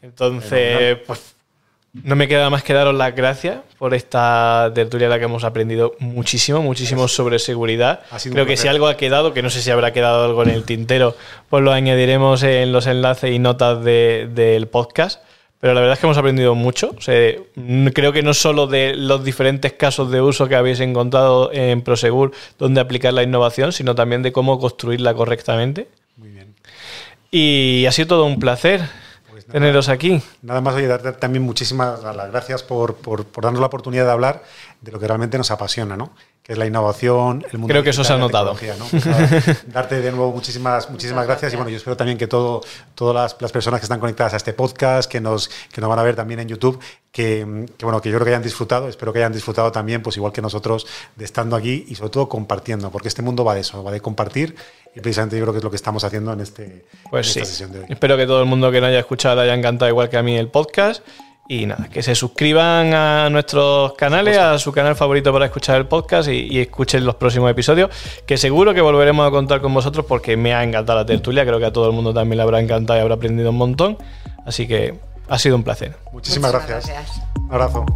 Entonces, 0.00 0.98
pues 1.06 1.35
no 2.04 2.16
me 2.16 2.28
queda 2.28 2.50
más 2.50 2.62
que 2.62 2.72
daros 2.72 2.94
las 2.94 3.14
gracias 3.14 3.58
por 3.78 3.94
esta 3.94 4.70
tertulia 4.74 5.06
en 5.06 5.10
la 5.10 5.18
que 5.18 5.24
hemos 5.24 5.44
aprendido 5.44 5.94
muchísimo, 5.98 6.62
muchísimo 6.62 7.02
gracias. 7.02 7.16
sobre 7.16 7.38
seguridad. 7.38 8.00
Creo 8.30 8.46
que 8.46 8.56
si 8.56 8.68
algo 8.68 8.86
ha 8.86 8.96
quedado, 8.96 9.32
que 9.32 9.42
no 9.42 9.50
sé 9.50 9.62
si 9.62 9.70
habrá 9.70 9.92
quedado 9.92 10.24
algo 10.24 10.42
en 10.42 10.50
el 10.50 10.64
tintero, 10.64 11.16
pues 11.48 11.62
lo 11.62 11.72
añadiremos 11.72 12.42
en 12.42 12.72
los 12.72 12.86
enlaces 12.86 13.32
y 13.32 13.38
notas 13.38 13.82
de, 13.84 14.28
del 14.32 14.68
podcast. 14.68 15.22
Pero 15.58 15.72
la 15.72 15.80
verdad 15.80 15.94
es 15.94 16.00
que 16.00 16.06
hemos 16.06 16.18
aprendido 16.18 16.54
mucho. 16.54 16.94
O 16.96 17.00
sea, 17.00 17.34
creo 17.94 18.12
que 18.12 18.22
no 18.22 18.34
solo 18.34 18.66
de 18.66 18.94
los 18.94 19.24
diferentes 19.24 19.72
casos 19.72 20.10
de 20.10 20.20
uso 20.20 20.48
que 20.48 20.54
habéis 20.54 20.80
encontrado 20.80 21.50
en 21.52 21.80
Prosegur 21.80 22.32
donde 22.58 22.80
aplicar 22.80 23.14
la 23.14 23.22
innovación, 23.22 23.72
sino 23.72 23.94
también 23.94 24.22
de 24.22 24.32
cómo 24.32 24.58
construirla 24.58 25.14
correctamente. 25.14 25.88
Muy 26.16 26.28
bien. 26.28 26.54
Y 27.30 27.86
ha 27.86 27.92
sido 27.92 28.08
todo 28.08 28.24
un 28.26 28.38
placer 28.38 28.82
teneros 29.50 29.88
aquí. 29.88 30.22
Nada 30.42 30.60
más, 30.60 30.74
oye, 30.74 30.86
darte 30.86 31.12
también 31.12 31.42
muchísimas 31.42 32.02
las 32.02 32.30
gracias 32.30 32.62
por, 32.62 32.96
por, 32.96 33.24
por, 33.26 33.44
darnos 33.44 33.60
la 33.60 33.66
oportunidad 33.66 34.04
de 34.04 34.12
hablar 34.12 34.42
de 34.80 34.92
lo 34.92 34.98
que 34.98 35.06
realmente 35.06 35.38
nos 35.38 35.50
apasiona, 35.50 35.96
¿no? 35.96 36.12
Que 36.46 36.52
es 36.52 36.58
la 36.58 36.66
innovación, 36.66 37.44
el 37.50 37.58
mundo 37.58 37.72
Creo 37.72 37.82
que 37.82 37.90
eso 37.90 38.04
se 38.04 38.12
ha 38.12 38.18
notado. 38.18 38.54
¿no? 38.78 38.84
Pues, 38.88 39.04
darte 39.66 40.00
de 40.00 40.12
nuevo 40.12 40.30
muchísimas, 40.30 40.88
muchísimas 40.88 41.26
gracias. 41.26 41.52
Y 41.52 41.56
bueno, 41.56 41.70
yo 41.70 41.76
espero 41.76 41.96
también 41.96 42.16
que 42.16 42.28
todo, 42.28 42.60
todas 42.94 43.14
las, 43.16 43.42
las, 43.42 43.50
personas 43.50 43.80
que 43.80 43.86
están 43.86 43.98
conectadas 43.98 44.34
a 44.34 44.36
este 44.36 44.52
podcast, 44.52 45.10
que 45.10 45.20
nos, 45.20 45.48
que 45.72 45.80
nos 45.80 45.90
van 45.90 45.98
a 45.98 46.04
ver 46.04 46.14
también 46.14 46.38
en 46.38 46.46
YouTube, 46.46 46.78
que, 47.10 47.66
que, 47.76 47.84
bueno, 47.84 48.00
que 48.00 48.10
yo 48.10 48.16
creo 48.16 48.26
que 48.26 48.30
hayan 48.30 48.44
disfrutado, 48.44 48.88
espero 48.88 49.12
que 49.12 49.18
hayan 49.18 49.32
disfrutado 49.32 49.72
también, 49.72 50.02
pues 50.02 50.16
igual 50.18 50.32
que 50.32 50.40
nosotros, 50.40 50.86
de 51.16 51.24
estando 51.24 51.56
aquí 51.56 51.84
y 51.88 51.96
sobre 51.96 52.10
todo 52.10 52.28
compartiendo, 52.28 52.90
porque 52.90 53.08
este 53.08 53.22
mundo 53.22 53.44
va 53.44 53.54
de 53.54 53.62
eso, 53.62 53.82
va 53.82 53.90
de 53.90 54.00
compartir 54.00 54.54
y 54.94 55.00
precisamente 55.00 55.36
yo 55.36 55.44
creo 55.44 55.52
que 55.52 55.58
es 55.58 55.64
lo 55.64 55.70
que 55.70 55.76
estamos 55.76 56.04
haciendo 56.04 56.32
en, 56.32 56.40
este, 56.40 56.84
pues 57.10 57.26
en 57.26 57.32
sí. 57.32 57.40
esta 57.40 57.50
sesión 57.50 57.72
de 57.72 57.80
hoy. 57.80 57.86
Espero 57.88 58.16
que 58.16 58.26
todo 58.26 58.40
el 58.40 58.46
mundo 58.46 58.70
que 58.70 58.80
no 58.80 58.86
haya 58.86 59.00
escuchado 59.00 59.36
le 59.36 59.42
haya 59.42 59.54
encantado 59.54 59.90
igual 59.90 60.08
que 60.08 60.16
a 60.16 60.22
mí 60.22 60.36
el 60.36 60.48
podcast. 60.48 61.02
Y 61.48 61.66
nada, 61.66 61.88
que 61.88 62.02
se 62.02 62.14
suscriban 62.16 62.92
a 62.92 63.30
nuestros 63.30 63.92
canales, 63.94 64.36
a 64.36 64.58
su 64.58 64.72
canal 64.72 64.96
favorito 64.96 65.32
para 65.32 65.46
escuchar 65.46 65.76
el 65.76 65.86
podcast 65.86 66.28
y, 66.28 66.48
y, 66.50 66.58
escuchen 66.58 67.04
los 67.06 67.14
próximos 67.14 67.50
episodios, 67.50 67.90
que 68.26 68.36
seguro 68.36 68.74
que 68.74 68.80
volveremos 68.80 69.26
a 69.26 69.30
contar 69.30 69.60
con 69.60 69.72
vosotros 69.72 70.06
porque 70.06 70.36
me 70.36 70.54
ha 70.54 70.64
encantado 70.64 70.98
la 70.98 71.06
tertulia, 71.06 71.46
creo 71.46 71.60
que 71.60 71.66
a 71.66 71.72
todo 71.72 71.86
el 71.86 71.92
mundo 71.92 72.12
también 72.12 72.38
le 72.38 72.42
habrá 72.42 72.58
encantado 72.60 72.98
y 72.98 73.02
habrá 73.02 73.14
aprendido 73.14 73.50
un 73.50 73.56
montón. 73.56 73.96
Así 74.44 74.66
que 74.66 74.98
ha 75.28 75.38
sido 75.38 75.56
un 75.56 75.62
placer. 75.62 75.96
Muchísimas, 76.12 76.52
Muchísimas 76.52 76.68
gracias. 76.68 76.86
gracias. 76.88 77.26
Un 77.36 77.52
abrazo. 77.52 77.86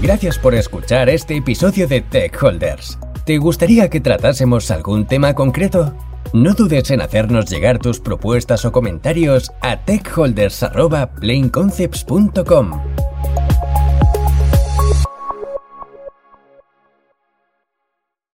Gracias 0.00 0.38
por 0.38 0.54
escuchar 0.54 1.08
este 1.08 1.36
episodio 1.36 1.88
de 1.88 2.00
Tech 2.00 2.40
Holders. 2.40 2.98
¿Te 3.24 3.38
gustaría 3.38 3.90
que 3.90 4.00
tratásemos 4.00 4.70
algún 4.70 5.06
tema 5.06 5.34
concreto? 5.34 5.94
No 6.32 6.54
dudes 6.54 6.90
en 6.90 7.00
hacernos 7.00 7.48
llegar 7.50 7.78
tus 7.78 8.00
propuestas 8.00 8.64
o 8.64 8.72
comentarios 8.72 9.52
a 9.60 9.84
techholders.planeconcepts.com. 9.84 12.70